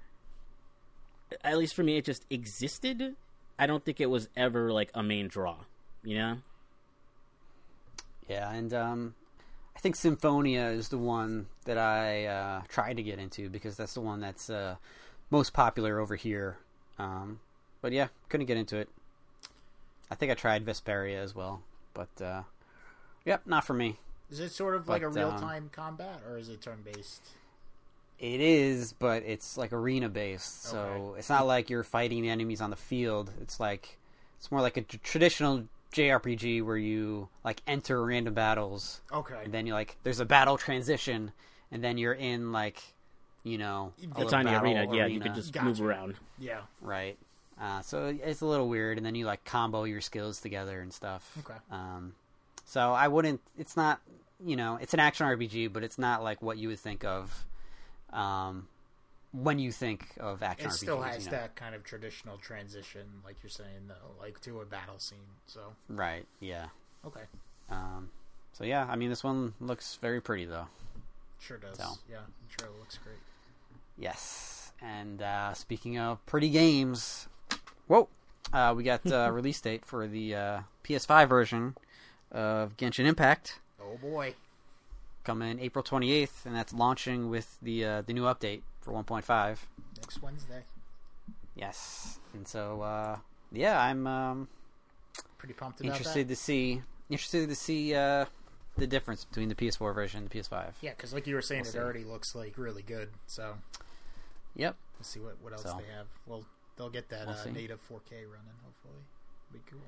at 1.43 1.57
least 1.57 1.75
for 1.75 1.83
me 1.83 1.97
it 1.97 2.05
just 2.05 2.27
existed. 2.31 3.15
I 3.59 3.67
don't 3.67 3.85
think 3.85 4.01
it 4.01 4.11
was 4.11 4.29
ever 4.37 4.73
like 4.73 4.91
a 4.95 5.03
main 5.03 5.29
draw, 5.29 5.59
you 6.03 6.19
know? 6.19 6.39
Yeah, 8.29 8.51
and 8.51 8.75
um, 8.75 9.15
I 9.77 9.81
think 9.81 9.97
Symphonia 9.97 10.67
is 10.69 10.89
the 10.89 10.99
one 10.99 11.47
that 11.65 11.77
I 11.79 12.27
uh, 12.27 12.63
tried 12.69 12.97
to 12.97 13.03
get 13.03 13.19
into 13.19 13.49
because 13.51 13.77
that's 13.77 13.95
the 13.95 14.01
one 14.01 14.21
that's 14.21 14.49
uh, 14.49 14.77
most 15.31 15.53
popular 15.53 15.99
over 16.01 16.17
here. 16.17 16.59
Um, 16.99 17.41
but 17.83 17.93
yeah, 17.93 18.09
couldn't 18.29 18.47
get 18.47 18.57
into 18.57 18.77
it. 18.79 18.89
I 20.11 20.15
think 20.15 20.31
I 20.31 20.35
tried 20.35 20.65
Vesperia 20.65 21.17
as 21.19 21.35
well, 21.35 21.63
but 21.93 22.23
uh, 22.23 22.43
yep, 23.25 23.43
not 23.47 23.65
for 23.65 23.75
me. 23.75 23.99
Is 24.31 24.41
it 24.41 24.53
sort 24.53 24.75
of 24.75 24.89
like 24.89 25.03
a 25.03 25.09
But, 25.09 25.17
real 25.17 25.31
um, 25.31 25.41
time 25.41 25.71
combat, 25.73 26.21
or 26.29 26.39
is 26.39 26.49
it 26.49 26.61
turn 26.63 26.79
based? 26.85 27.29
It 28.19 28.41
is, 28.41 28.93
but 28.93 29.23
it's 29.25 29.59
like 29.59 29.73
arena 29.73 30.09
based, 30.09 30.63
so 30.65 30.79
Okay. 30.79 31.19
it's 31.19 31.29
not 31.29 31.47
like 31.47 31.69
you're 31.69 31.83
fighting 31.83 32.23
the 32.23 32.31
enemies 32.31 32.61
on 32.61 32.71
the 32.71 32.77
field. 32.77 33.33
It's 33.41 33.59
like 33.59 33.99
it's 34.39 34.51
more 34.53 34.61
like 34.61 34.77
a 34.77 34.83
traditional 34.83 35.65
JRPG 35.95 36.63
where 36.63 36.77
you 36.77 37.29
like 37.45 37.63
enter 37.67 38.05
random 38.05 38.35
battles, 38.35 39.01
Okay. 39.13 39.41
and 39.45 39.53
then 39.55 39.67
you 39.67 39.73
like 39.73 39.97
there's 40.03 40.21
a 40.21 40.25
battle 40.27 40.59
transition, 40.59 41.33
and 41.71 41.83
then 41.83 41.97
you're 41.99 42.13
in 42.13 42.53
like 42.53 42.83
you 43.45 43.57
know 43.59 43.93
a 44.17 44.23
It's 44.23 44.33
on 44.33 44.45
the 44.45 44.51
battle 44.51 44.71
arena, 44.77 44.95
yeah, 44.97 45.07
you 45.07 45.21
could 45.21 45.35
just 45.35 45.53
Gotcha. 45.53 45.65
move 45.67 45.81
around. 45.81 46.17
Yeah. 46.39 46.61
right. 46.83 47.17
Uh, 47.61 47.81
so 47.83 48.13
it's 48.23 48.41
a 48.41 48.47
little 48.47 48.69
weird, 48.69 48.97
and 48.99 49.07
then 49.07 49.15
you 49.15 49.25
like 49.27 49.45
combo 49.45 49.85
your 49.85 50.01
skills 50.01 50.41
together 50.41 50.81
and 50.81 50.93
stuff. 50.93 51.39
Okay. 51.39 51.55
Um, 51.71 52.15
so 52.65 52.93
I 52.93 53.07
wouldn't. 53.09 53.41
It's 53.57 53.77
not. 53.77 54.01
You 54.45 54.57
know, 54.57 54.77
it's 54.83 54.93
an 54.93 55.01
action 55.01 55.27
RPG, 55.27 55.73
but 55.73 55.85
it's 55.85 55.97
not 55.97 56.23
like 56.25 56.43
what 56.43 56.59
you 56.59 56.69
would 56.69 56.81
think 56.81 57.05
of 57.05 57.47
um, 58.13 58.67
when 59.35 59.59
you 59.59 59.73
think 59.73 60.07
of 60.21 60.43
action 60.43 60.69
It 60.69 60.71
RPGs. 60.71 60.77
still 60.77 61.03
has 61.03 61.25
you 61.27 61.31
know? 61.33 61.39
that 61.39 61.57
kind 61.57 61.75
of 61.75 61.83
traditional 61.85 62.39
transition, 62.39 63.03
like 63.25 63.37
you're 63.43 63.51
saying, 63.51 63.89
though, 63.89 64.15
like 64.21 64.41
to 64.43 64.61
a 64.61 64.65
battle 64.65 64.99
scene. 64.99 65.19
So 65.47 65.61
Right. 65.89 66.25
Yeah. 66.41 66.67
okay, 67.05 67.25
Um, 67.69 68.11
so 68.53 68.63
yeah, 68.65 68.87
I 68.89 68.95
mean, 68.97 69.11
this 69.11 69.25
one 69.25 69.55
looks 69.61 69.97
very 69.97 70.21
pretty 70.21 70.45
though. 70.45 70.69
sure 71.41 71.59
does. 71.59 71.77
So. 71.79 71.99
Yeah, 72.09 72.19
I'm 72.19 72.49
sure 72.59 72.69
it 72.69 72.79
looks 72.79 72.97
great. 72.99 73.17
Yes. 73.99 74.73
And 74.81 75.23
uh, 75.23 75.55
speaking 75.55 75.99
of 75.99 76.25
pretty 76.27 76.51
games, 76.51 77.27
whoa, 77.87 78.09
uh, 78.53 78.75
we 78.77 78.83
got 78.85 79.05
uh, 79.11 79.31
release 79.33 79.61
date 79.61 79.85
for 79.85 80.07
the 80.07 80.35
uh, 80.35 80.61
PS5 80.85 81.29
version 81.29 81.77
of 82.31 82.77
Genshin 82.77 83.07
Impact 83.07 83.61
Oh 83.81 83.97
boy. 84.01 84.35
coming 85.25 85.59
April 85.61 85.83
28th, 85.85 86.45
and 86.47 86.55
that's 86.55 86.73
launching 86.73 87.31
with 87.31 87.59
the 87.63 87.85
uh, 87.85 88.03
the 88.03 88.13
new 88.13 88.25
update 88.25 88.63
for 88.85 88.93
1.5. 88.93 89.57
Next 90.01 90.23
Wednesday. 90.23 90.63
Yes. 91.57 92.19
And 92.35 92.47
so 92.47 92.83
uh, 92.83 93.17
yeah, 93.53 93.81
I'm 93.81 94.07
um, 94.07 94.49
Pretty 95.39 95.55
pumped 95.55 95.81
about 95.81 95.93
interested 95.93 96.29
that. 96.29 96.35
to 96.35 96.41
see 96.41 96.83
interested 97.11 97.49
to 97.49 97.55
see 97.55 97.95
uh, 97.95 98.27
the 98.77 98.87
difference 98.87 99.25
between 99.25 99.49
the 99.49 99.55
PS4 99.55 99.95
version 99.95 100.21
and 100.23 100.31
the 100.31 100.39
PS5. 100.39 100.73
Yeah, 100.81 100.91
because 100.91 101.13
like 101.15 101.27
you 101.27 101.35
were 101.35 101.43
saying, 101.43 101.63
We'll 101.63 101.69
it 101.69 101.73
see. 101.73 101.79
already 101.79 102.05
looks 102.05 102.35
like 102.35 102.59
really 102.59 102.83
good. 102.83 103.11
So 103.27 103.55
Yep. 104.57 104.77
let's 104.99 105.09
see 105.09 105.21
what 105.21 105.37
what 105.43 105.53
else 105.53 105.63
So. 105.63 105.81
they 105.85 105.93
have. 105.93 106.07
Well, 106.27 106.45
they'll 106.77 106.91
get 106.91 107.09
that 107.11 107.27
We'll 107.27 107.37
uh, 107.39 107.45
native 107.53 107.81
4K 107.89 108.13
running. 108.27 108.57
Hopefully, 108.65 109.05
be 109.53 109.61
cool. 109.71 109.81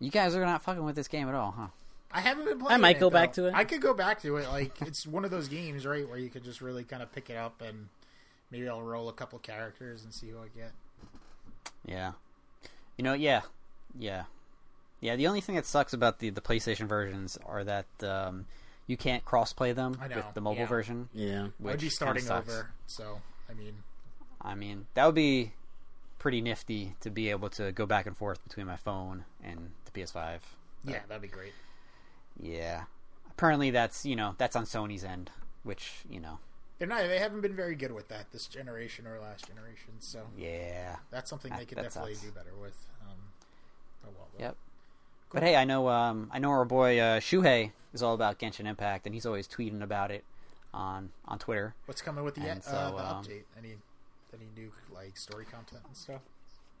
You 0.00 0.10
guys 0.10 0.34
are 0.34 0.44
not 0.44 0.62
fucking 0.62 0.84
with 0.84 0.96
this 0.96 1.08
game 1.08 1.28
at 1.28 1.34
all, 1.34 1.52
huh? 1.56 1.66
I 2.10 2.20
haven't 2.20 2.44
been 2.44 2.58
playing. 2.58 2.72
I 2.72 2.76
might 2.76 2.96
it, 2.96 3.00
go 3.00 3.10
back 3.10 3.34
to 3.34 3.46
it. 3.46 3.54
I 3.54 3.64
could 3.64 3.80
go 3.80 3.94
back 3.94 4.22
to 4.22 4.36
it. 4.36 4.48
Like 4.48 4.80
it's 4.82 5.06
one 5.06 5.24
of 5.24 5.30
those 5.30 5.48
games, 5.48 5.86
right, 5.86 6.08
where 6.08 6.18
you 6.18 6.28
could 6.28 6.44
just 6.44 6.60
really 6.60 6.84
kind 6.84 7.02
of 7.02 7.12
pick 7.12 7.30
it 7.30 7.36
up 7.36 7.60
and 7.60 7.88
maybe 8.50 8.68
I'll 8.68 8.82
roll 8.82 9.08
a 9.08 9.12
couple 9.12 9.38
characters 9.38 10.04
and 10.04 10.12
see 10.12 10.28
who 10.28 10.38
I 10.38 10.48
get. 10.56 10.72
Yeah. 11.84 12.12
You 12.96 13.04
know, 13.04 13.12
yeah. 13.12 13.42
Yeah. 13.98 14.24
Yeah, 15.00 15.16
the 15.16 15.26
only 15.26 15.40
thing 15.40 15.56
that 15.56 15.66
sucks 15.66 15.92
about 15.92 16.20
the, 16.20 16.30
the 16.30 16.40
PlayStation 16.40 16.86
versions 16.86 17.38
are 17.44 17.62
that 17.64 17.86
um, 18.02 18.46
you 18.86 18.96
can't 18.96 19.24
crossplay 19.24 19.74
them 19.74 19.98
with 20.00 20.34
the 20.34 20.40
mobile 20.40 20.62
yeah. 20.62 20.66
version. 20.66 21.08
Yeah. 21.12 21.48
Which 21.58 21.74
I'd 21.74 21.80
be 21.80 21.88
starting 21.90 22.30
over. 22.30 22.70
So 22.86 23.20
I 23.50 23.54
mean, 23.54 23.74
I 24.40 24.54
mean, 24.54 24.86
that 24.94 25.04
would 25.04 25.14
be 25.14 25.52
pretty 26.18 26.40
nifty 26.40 26.96
to 27.00 27.10
be 27.10 27.30
able 27.30 27.50
to 27.50 27.72
go 27.72 27.86
back 27.86 28.06
and 28.06 28.16
forth 28.16 28.42
between 28.44 28.66
my 28.66 28.76
phone 28.76 29.24
and 29.44 29.70
the 29.84 30.00
PS5. 30.00 30.40
yeah, 30.84 31.00
that'd 31.08 31.22
be 31.22 31.28
great. 31.28 31.52
Yeah. 32.40 32.84
Apparently 33.30 33.70
that's, 33.70 34.06
you 34.06 34.16
know, 34.16 34.34
that's 34.38 34.56
on 34.56 34.64
Sony's 34.64 35.04
end, 35.04 35.30
which, 35.62 36.02
you 36.10 36.20
know, 36.20 36.38
They're 36.78 36.88
not. 36.88 37.02
They 37.02 37.18
haven't 37.18 37.40
been 37.40 37.56
very 37.56 37.74
good 37.74 37.92
with 37.92 38.08
that 38.08 38.32
this 38.32 38.46
generation 38.46 39.06
or 39.06 39.18
last 39.20 39.46
generation. 39.46 39.94
So 40.00 40.22
yeah. 40.36 40.96
that's 41.10 41.28
something 41.30 41.50
That- 41.50 41.60
they 41.60 41.64
could 41.66 41.76
definitely 41.76 42.14
sucks. 42.14 42.26
do 42.26 42.32
better 42.32 42.54
with. 42.60 42.86
Um, 43.02 43.16
oh 44.06 44.10
well. 44.16 44.28
Yep. 44.38 44.56
But 45.32 45.42
hey, 45.42 45.56
I 45.56 45.64
know 45.64 45.88
um, 45.88 46.30
I 46.32 46.38
know 46.38 46.50
our 46.50 46.64
boy 46.64 46.98
uh, 46.98 47.20
Shuhei 47.20 47.72
is 47.92 48.02
all 48.02 48.14
about 48.14 48.38
Genshin 48.38 48.66
Impact, 48.66 49.06
and 49.06 49.14
he's 49.14 49.26
always 49.26 49.48
tweeting 49.48 49.82
about 49.82 50.10
it 50.10 50.24
on 50.72 51.10
on 51.26 51.38
Twitter. 51.38 51.74
What's 51.86 52.00
coming 52.00 52.24
with 52.24 52.36
the, 52.36 52.48
uh, 52.48 52.60
so, 52.60 52.70
the 52.70 53.06
um, 53.06 53.24
update? 53.24 53.42
Any 53.58 53.74
any 54.32 54.46
new 54.56 54.70
like 54.94 55.16
story 55.16 55.44
content 55.44 55.82
and 55.86 55.96
stuff? 55.96 56.20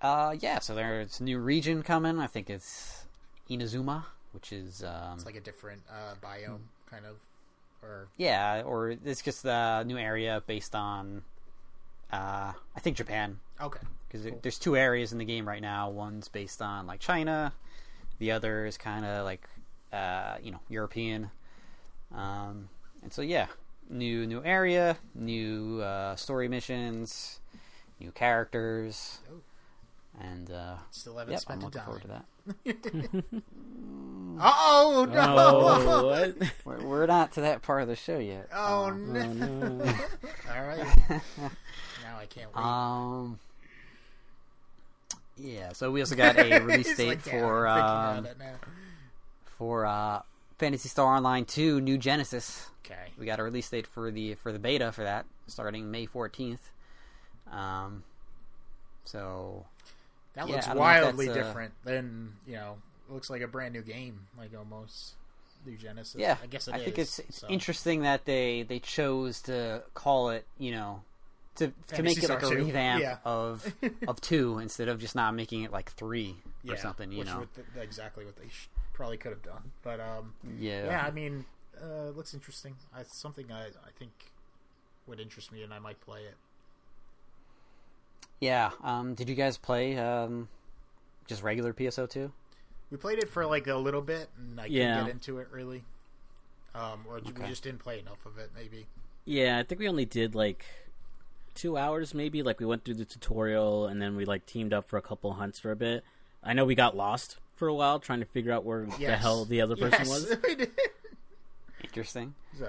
Uh, 0.00 0.36
yeah. 0.38 0.58
So 0.60 0.74
there's 0.74 1.20
a 1.20 1.24
new 1.24 1.38
region 1.38 1.82
coming. 1.82 2.18
I 2.20 2.26
think 2.28 2.48
it's 2.48 3.04
Inazuma, 3.50 4.04
which 4.36 4.52
is 4.52 4.84
um, 4.84 5.14
It's 5.14 5.24
like 5.24 5.34
a 5.36 5.40
different 5.40 5.80
uh, 5.90 6.14
biome 6.22 6.60
kind 6.90 7.06
of, 7.06 7.16
or 7.82 8.08
Yeah, 8.18 8.62
or 8.66 8.90
it's 8.90 9.22
just 9.22 9.46
a 9.46 9.82
new 9.86 9.96
area 9.96 10.42
based 10.46 10.74
on, 10.74 11.22
uh, 12.12 12.52
I 12.76 12.80
think 12.80 12.98
Japan, 12.98 13.40
okay, 13.62 13.80
because 14.06 14.28
there's 14.42 14.58
two 14.58 14.76
areas 14.76 15.10
in 15.12 15.18
the 15.18 15.24
game 15.24 15.48
right 15.48 15.62
now. 15.62 15.88
One's 15.88 16.28
based 16.28 16.60
on 16.60 16.86
like 16.86 17.00
China, 17.00 17.54
the 18.18 18.30
other 18.30 18.66
is 18.66 18.76
kind 18.76 19.06
of 19.06 19.24
like, 19.24 19.48
uh, 19.90 20.36
you 20.42 20.50
know, 20.52 20.60
European. 20.68 21.30
Um, 22.14 22.68
and 23.02 23.10
so 23.10 23.22
yeah, 23.22 23.46
new 23.88 24.26
new 24.26 24.44
area, 24.44 24.98
new 25.14 25.80
uh, 25.80 26.14
story 26.16 26.46
missions, 26.48 27.40
new 27.98 28.10
characters, 28.12 29.20
Oh. 29.32 29.40
and 30.20 30.50
uh, 30.50 30.76
still 30.90 31.16
haven't 31.16 31.32
yep, 31.32 31.40
spent 31.40 31.60
I'm 31.60 31.62
a 31.62 31.66
looking 31.68 31.80
forward 31.82 32.02
to 32.02 32.08
that. 32.08 33.42
Uh 34.38 34.52
oh 34.54 35.06
no! 35.10 35.34
Oh, 35.38 36.06
what? 36.06 36.36
We're, 36.64 36.84
we're 36.84 37.06
not 37.06 37.32
to 37.32 37.40
that 37.42 37.62
part 37.62 37.82
of 37.82 37.88
the 37.88 37.96
show 37.96 38.18
yet. 38.18 38.48
Oh 38.52 38.86
Um, 38.86 39.12
no! 39.12 39.20
Oh, 39.20 39.28
no. 39.28 39.84
All 40.54 40.66
right, 40.66 40.86
now 41.08 42.18
I 42.18 42.26
can't 42.28 42.54
wait. 42.54 42.62
Um. 42.62 43.38
Yeah, 45.38 45.72
so 45.72 45.90
we 45.90 46.00
also 46.00 46.14
got 46.16 46.38
a 46.38 46.60
release 46.60 46.96
date 46.96 47.08
like, 47.08 47.20
for 47.20 47.66
I'm 47.66 47.78
um, 48.18 48.18
about 48.24 48.30
it 48.32 48.38
now." 48.38 48.54
for 49.44 49.84
uh, 49.86 50.22
Phantasy 50.58 50.88
Star 50.88 51.14
Online 51.16 51.44
2 51.44 51.80
New 51.80 51.98
Genesis. 51.98 52.68
Okay. 52.84 53.10
We 53.18 53.26
got 53.26 53.38
a 53.38 53.42
release 53.42 53.68
date 53.68 53.86
for 53.86 54.10
the 54.10 54.34
for 54.34 54.52
the 54.52 54.58
beta 54.58 54.92
for 54.92 55.02
that 55.04 55.26
starting 55.46 55.90
May 55.90 56.06
14th. 56.06 56.58
Um 57.50 58.02
so 59.04 59.64
That 60.34 60.48
Yeah, 60.48 60.54
looks 60.54 60.66
I 60.66 60.74
don't 60.74 60.76
know 60.78 60.82
if 60.82 61.02
wildly 61.04 61.26
that's, 61.26 61.38
different 61.38 61.72
than 61.84 62.32
you 62.46 62.54
know. 62.56 62.76
Looks 63.08 63.30
like 63.30 63.42
a 63.42 63.48
brand 63.48 63.74
new 63.74 63.82
game, 63.82 64.26
like 64.36 64.50
almost 64.56 65.14
new 65.66 65.76
Genesis. 65.76 66.20
yeah, 66.20 66.36
I 66.42 66.46
guess 66.46 66.68
it 66.68 66.74
I 66.74 66.78
think 66.78 66.98
it's 66.98 67.18
it's 67.18 67.40
so. 67.40 67.48
interesting 67.48 68.02
that 68.02 68.24
they 68.24 68.62
they 68.62 68.78
chose 68.78 69.42
to 69.42 69.82
call 69.94 70.30
it, 70.30 70.46
you 70.58 70.72
know, 70.72 71.02
to 71.56 71.72
to 71.88 72.02
make 72.02 72.22
it 72.22 72.28
like 72.28 72.42
a 72.42 72.48
2, 72.48 72.54
revamp 72.54 73.02
yeah. 73.02 73.18
of 73.24 73.74
of 74.08 74.20
2 74.20 74.58
instead 74.58 74.88
of 74.88 75.00
just 75.00 75.14
not 75.14 75.34
making 75.34 75.62
it 75.62 75.72
like 75.72 75.90
3 75.92 76.36
yeah, 76.62 76.72
or 76.72 76.76
something, 76.76 77.12
you 77.12 77.24
know. 77.24 77.46
exactly 77.80 78.24
what 78.24 78.36
they 78.36 78.48
sh- 78.48 78.68
probably 78.92 79.16
could 79.16 79.32
have 79.32 79.42
done. 79.42 79.72
But 79.82 80.00
um, 80.00 80.34
yeah. 80.58 80.86
yeah, 80.86 81.04
I 81.06 81.10
mean, 81.10 81.44
uh, 81.82 82.08
it 82.08 82.16
looks 82.16 82.34
interesting. 82.34 82.76
I, 82.94 83.00
it's 83.02 83.16
something 83.16 83.50
I 83.50 83.66
I 83.66 83.90
think 83.98 84.12
would 85.06 85.20
interest 85.20 85.52
me, 85.52 85.62
and 85.62 85.72
I 85.72 85.78
might 85.78 86.00
play 86.00 86.20
it. 86.20 86.34
Yeah, 88.40 88.70
um 88.82 89.14
did 89.14 89.28
you 89.28 89.34
guys 89.34 89.56
play 89.56 89.96
um 89.98 90.48
just 91.26 91.42
regular 91.42 91.72
PSO2? 91.72 92.30
We 92.90 92.96
played 92.96 93.18
it 93.18 93.28
for 93.28 93.44
like 93.46 93.66
a 93.66 93.74
little 93.74 94.00
bit, 94.02 94.28
and 94.36 94.60
I 94.60 94.66
Yeah. 94.66 94.88
couldn't 94.94 95.06
get 95.06 95.12
into 95.14 95.38
it 95.38 95.48
really. 95.50 95.84
Um, 96.74 97.04
or 97.08 97.20
we 97.20 97.46
just 97.48 97.62
didn't 97.62 97.80
play 97.80 97.98
enough 98.00 98.24
of 98.26 98.38
it, 98.38 98.50
maybe. 98.54 98.86
Yeah, 99.24 99.58
I 99.58 99.62
think 99.62 99.78
we 99.80 99.88
only 99.88 100.04
did 100.04 100.34
like 100.34 100.64
two 101.54 101.76
hours, 101.78 102.12
maybe. 102.14 102.42
Like 102.42 102.60
we 102.60 102.66
went 102.66 102.84
through 102.84 102.94
the 102.94 103.04
tutorial 103.06 103.86
and 103.86 104.00
then 104.00 104.14
we 104.14 104.24
like 104.24 104.44
teamed 104.46 104.72
up 104.74 104.86
for 104.88 104.98
a 104.98 105.02
couple 105.02 105.32
hunts 105.34 105.58
for 105.58 105.70
a 105.72 105.76
bit. 105.76 106.04
I 106.44 106.52
know 106.52 106.64
we 106.64 106.74
got 106.74 106.94
lost 106.96 107.38
for 107.56 107.66
a 107.66 107.74
while 107.74 107.98
trying 107.98 108.20
to 108.20 108.26
figure 108.26 108.52
out 108.52 108.64
where 108.64 108.84
the 108.84 109.16
hell 109.16 109.44
the 109.46 109.62
other 109.62 109.74
person 109.74 110.00
Yes, 110.00 110.08
was. 110.08 110.36
we 110.46 110.54
did. 110.54 110.70
Interesting. 111.82 112.34
So 112.58 112.66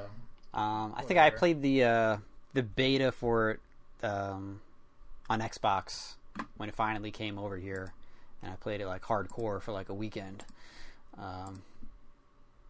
Um, 0.53 0.93
I 0.95 1.03
think 1.03 1.19
I 1.19 1.29
played 1.29 1.61
the 1.61 1.83
uh, 1.83 2.17
the 2.53 2.63
beta 2.63 3.11
for 3.11 3.51
it 3.51 3.59
um, 4.03 4.61
on 5.29 5.41
Xbox 5.41 6.15
when 6.55 6.69
it 6.69 6.75
finally 6.75 7.11
came 7.11 7.37
over 7.37 7.57
here, 7.57 7.93
and 8.41 8.51
I 8.51 8.55
played 8.55 8.81
it 8.81 8.87
like 8.87 9.03
hardcore 9.03 9.61
for 9.61 9.71
like 9.71 9.89
a 9.89 9.93
weekend. 9.93 10.43
Um, 11.17 11.61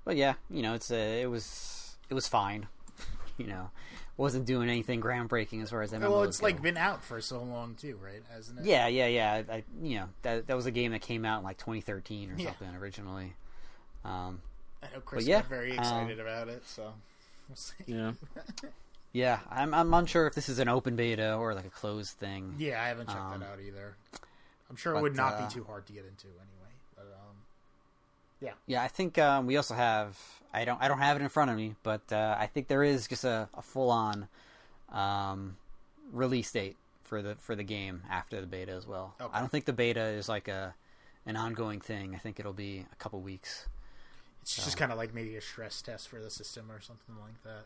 but 0.06 0.16
yeah, 0.16 0.36
you 0.50 0.62
know, 0.62 0.74
it's 0.74 0.92
a, 0.92 1.22
it 1.22 1.28
was 1.28 1.96
it 2.10 2.14
was 2.14 2.28
fine. 2.28 2.68
you 3.38 3.48
know, 3.48 3.70
wasn't 4.16 4.46
doing 4.46 4.70
anything 4.70 5.02
groundbreaking 5.02 5.62
as 5.62 5.70
far 5.70 5.82
as 5.82 5.92
MMOs 5.92 6.02
well, 6.10 6.24
it's 6.24 6.42
like 6.42 6.62
been 6.62 6.78
out 6.78 7.04
for 7.04 7.20
so 7.22 7.42
long 7.44 7.76
too, 7.76 8.00
right? 8.04 8.24
Hasn't 8.34 8.60
it? 8.60 8.66
yeah, 8.66 8.88
yeah, 8.88 9.08
yeah. 9.08 9.44
I, 9.52 9.64
you 9.82 9.98
know, 10.00 10.10
that 10.24 10.48
that 10.48 10.56
was 10.56 10.66
a 10.66 10.72
game 10.72 10.92
that 10.94 11.02
came 11.02 11.26
out 11.26 11.40
in 11.40 11.44
like 11.44 11.58
2013 11.58 12.32
or 12.32 12.36
Yeah. 12.38 12.46
something 12.48 12.76
originally. 12.76 13.34
Um, 14.06 14.42
I 14.82 14.88
know 14.94 15.02
Chris 15.02 15.26
yeah, 15.28 15.42
got 15.42 15.50
very 15.50 15.72
um, 15.74 15.80
excited 15.80 16.20
about 16.20 16.48
it, 16.48 16.64
so 16.68 16.94
we'll 17.50 17.56
see. 17.58 17.74
Yeah. 17.86 18.14
yeah, 19.12 19.40
I'm 19.52 19.74
I'm 19.74 19.94
unsure 19.94 20.26
if 20.28 20.36
this 20.36 20.48
is 20.48 20.60
an 20.60 20.70
open 20.70 20.96
beta 20.96 21.36
or 21.36 21.54
like 21.54 21.66
a 21.66 21.70
closed 21.70 22.18
thing. 22.18 22.56
Yeah, 22.58 22.82
I 22.82 22.88
haven't 22.88 23.08
checked 23.08 23.20
Um, 23.20 23.40
that 23.42 23.50
out 23.52 23.60
either. 23.60 23.96
I'm 24.70 24.76
sure 24.76 24.94
it 24.94 24.96
but, 24.96 25.04
would 25.04 25.16
not 25.16 25.34
uh, 25.34 25.48
be 25.48 25.54
too 25.54 25.64
hard 25.64 25.86
to 25.88 25.94
get 25.94 26.06
into 26.06 26.28
anyway. 26.28 26.74
But 26.96 27.04
um, 27.04 27.36
Yeah, 28.66 28.84
I 28.84 28.88
think 28.88 29.18
um, 29.18 29.48
we 29.48 29.58
also 29.58 29.74
have. 29.74 30.18
I 30.54 30.66
don't. 30.66 30.82
I 30.82 30.88
don't 30.88 31.00
have 31.00 31.18
it 31.18 31.24
in 31.24 31.30
front 31.30 31.52
of 31.52 31.58
me, 31.58 31.76
but 31.84 32.12
uh, 32.12 32.36
I 32.40 32.48
think 32.48 32.68
there 32.68 32.84
is 32.84 33.08
just 33.08 33.24
a, 33.24 33.50
a 33.54 33.62
full 33.62 33.90
on 33.90 34.28
um, 34.92 35.58
release 36.12 36.52
date 36.52 36.78
for 37.04 37.22
the 37.22 37.36
for 37.36 37.56
the 37.56 37.64
game 37.64 38.04
after 38.10 38.42
the 38.42 38.48
beta 38.48 38.72
as 38.72 38.86
well. 38.86 39.16
Okay. 39.20 39.32
I 39.34 39.40
don't 39.40 39.50
think 39.50 39.66
the 39.66 39.74
beta 39.74 40.02
is 40.02 40.28
like 40.30 40.48
a 40.48 40.76
an 41.26 41.36
ongoing 41.36 41.82
thing. 41.82 42.16
I 42.16 42.18
think 42.18 42.40
it'll 42.40 42.54
be 42.54 42.86
a 42.92 42.96
couple 42.96 43.20
weeks. 43.22 43.68
it's 44.42 44.56
just 44.56 44.78
kind 44.78 44.92
of 44.92 44.98
like 44.98 45.14
maybe 45.14 45.36
a 45.36 45.42
stress 45.42 45.82
test 45.82 46.08
for 46.08 46.22
the 46.22 46.30
system 46.30 46.72
or 46.72 46.80
something 46.80 47.16
like 47.22 47.44
that. 47.44 47.66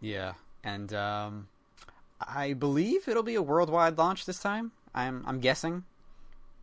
Yeah, 0.00 0.34
and 0.62 0.92
um, 0.92 1.48
I 2.20 2.52
believe 2.52 3.08
it'll 3.08 3.22
be 3.22 3.34
a 3.34 3.42
worldwide 3.42 3.98
launch 3.98 4.26
this 4.26 4.38
time. 4.38 4.72
I'm 4.94 5.24
I'm 5.26 5.40
guessing 5.40 5.84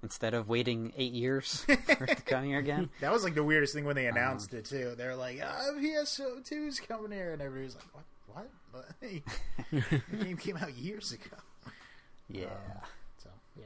instead 0.06 0.36
of 0.36 0.48
waiting 0.48 0.94
eight 0.98 1.14
years 1.14 1.66
for 1.98 2.04
it 2.06 2.18
to 2.18 2.22
come 2.22 2.44
here 2.46 2.60
again. 2.60 2.90
That 3.02 3.12
was 3.12 3.24
like 3.24 3.34
the 3.34 3.44
weirdest 3.44 3.74
thing 3.74 3.86
when 3.86 3.96
they 3.96 4.06
announced 4.06 4.54
it 4.54 4.66
too. 4.66 4.94
They're 4.96 5.16
like, 5.16 5.42
"Oh, 5.44 5.74
PSO2's 5.80 6.80
coming 6.80 7.12
here," 7.12 7.34
and 7.34 7.42
everybody's 7.42 7.76
like, 7.76 8.06
"What? 8.32 8.50
What?" 8.72 8.86
The 9.02 10.02
game 10.24 10.38
came 10.38 10.58
out 10.58 10.74
years 10.76 11.12
ago. 11.12 11.38
Yeah. 12.30 12.46
So 13.18 13.30
yeah, 13.60 13.66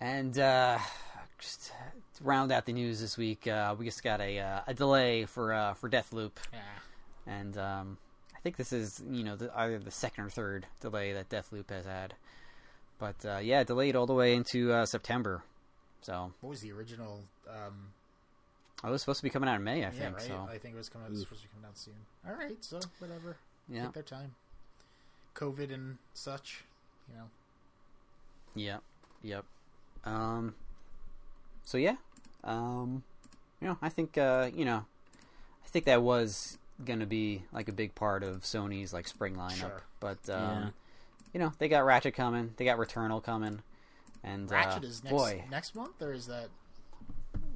And 0.00 0.38
uh, 0.38 0.78
just 1.38 1.68
to 1.68 1.72
round 2.22 2.52
out 2.52 2.66
the 2.66 2.74
news 2.74 3.00
this 3.00 3.16
week, 3.16 3.46
uh, 3.46 3.74
we 3.78 3.86
just 3.86 4.02
got 4.02 4.20
a 4.20 4.38
uh, 4.38 4.60
a 4.66 4.74
delay 4.74 5.24
for 5.24 5.52
uh, 5.54 5.74
for 5.74 5.88
Deathloop, 5.88 6.32
yeah. 6.52 6.58
and 7.26 7.56
um, 7.56 7.98
I 8.36 8.40
think 8.40 8.56
this 8.56 8.72
is 8.72 9.02
you 9.10 9.24
know 9.24 9.36
the, 9.36 9.50
either 9.58 9.78
the 9.78 9.90
second 9.90 10.24
or 10.24 10.30
third 10.30 10.66
delay 10.80 11.12
that 11.12 11.28
Deathloop 11.30 11.70
has 11.70 11.86
had. 11.86 12.14
But 13.00 13.24
uh, 13.24 13.38
yeah, 13.38 13.64
delayed 13.64 13.96
all 13.96 14.06
the 14.06 14.12
way 14.14 14.34
into 14.34 14.72
uh, 14.72 14.84
September. 14.86 15.42
So 16.02 16.32
What 16.42 16.50
was 16.50 16.60
the 16.60 16.70
original? 16.72 17.20
Um, 17.48 17.88
oh, 18.84 18.88
it 18.88 18.90
was 18.92 19.00
supposed 19.02 19.18
to 19.20 19.24
be 19.24 19.30
coming 19.30 19.48
out 19.48 19.56
in 19.56 19.64
May, 19.64 19.76
I 19.76 19.76
yeah, 19.78 19.90
think. 19.90 20.16
right. 20.18 20.26
So 20.26 20.48
I 20.50 20.58
think 20.58 20.74
it 20.74 20.78
was 20.78 20.88
coming 20.90 21.06
out. 21.06 21.08
It 21.08 21.12
was 21.12 21.20
supposed 21.22 21.42
to 21.42 21.48
be 21.48 21.52
coming 21.54 21.66
out 21.68 21.78
soon. 21.78 21.94
All 22.28 22.34
right, 22.34 22.56
so 22.62 22.78
whatever. 22.98 23.36
yeah, 23.68 23.84
Take 23.84 23.92
their 23.94 24.02
time. 24.02 24.34
COVID 25.34 25.72
and 25.72 25.96
such, 26.12 26.64
you 27.08 27.16
know. 27.16 27.24
yep, 28.54 28.82
yep. 29.22 29.44
Um, 30.04 30.54
so 31.64 31.78
yeah, 31.78 31.96
um, 32.44 33.02
you 33.60 33.68
know, 33.68 33.78
I 33.80 33.88
think 33.88 34.18
uh, 34.18 34.50
you 34.54 34.64
know, 34.64 34.84
I 35.64 35.68
think 35.68 35.86
that 35.86 36.02
was 36.02 36.58
gonna 36.84 37.06
be 37.06 37.42
like 37.52 37.68
a 37.68 37.72
big 37.72 37.94
part 37.94 38.22
of 38.22 38.42
Sony's 38.42 38.92
like 38.92 39.06
spring 39.08 39.36
lineup. 39.36 39.56
Sure. 39.56 39.82
But 40.00 40.18
um, 40.28 40.40
Yeah. 40.62 40.68
You 41.32 41.40
know, 41.40 41.52
they 41.58 41.68
got 41.68 41.84
Ratchet 41.84 42.14
coming, 42.14 42.52
they 42.56 42.64
got 42.64 42.78
Returnal 42.78 43.22
coming, 43.22 43.62
and 44.24 44.50
Ratchet 44.50 44.84
uh, 44.84 44.86
is 44.86 45.02
next 45.04 45.12
boy, 45.16 45.44
next 45.50 45.74
month, 45.74 46.00
or 46.02 46.12
is 46.12 46.26
that? 46.26 46.48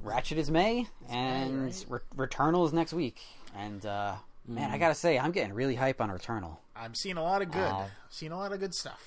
Ratchet 0.03 0.37
is 0.37 0.51
May, 0.51 0.83
May, 0.83 0.87
and 1.09 1.65
right? 1.65 1.85
Re- 2.15 2.27
Returnal 2.27 2.65
is 2.65 2.73
next 2.73 2.93
week. 2.93 3.21
And 3.57 3.85
uh, 3.85 4.15
man, 4.47 4.69
Mm. 4.69 4.73
I 4.73 4.77
gotta 4.77 4.95
say, 4.95 5.17
I'm 5.17 5.31
getting 5.31 5.53
really 5.53 5.75
hype 5.75 5.99
on 6.01 6.09
Returnal. 6.09 6.57
I'm 6.75 6.93
seeing 6.93 7.17
a 7.17 7.23
lot 7.23 7.41
of 7.41 7.51
good. 7.51 7.61
Uh, 7.61 7.85
seeing 8.09 8.31
a 8.31 8.37
lot 8.37 8.51
of 8.51 8.59
good 8.59 8.73
stuff. 8.75 9.01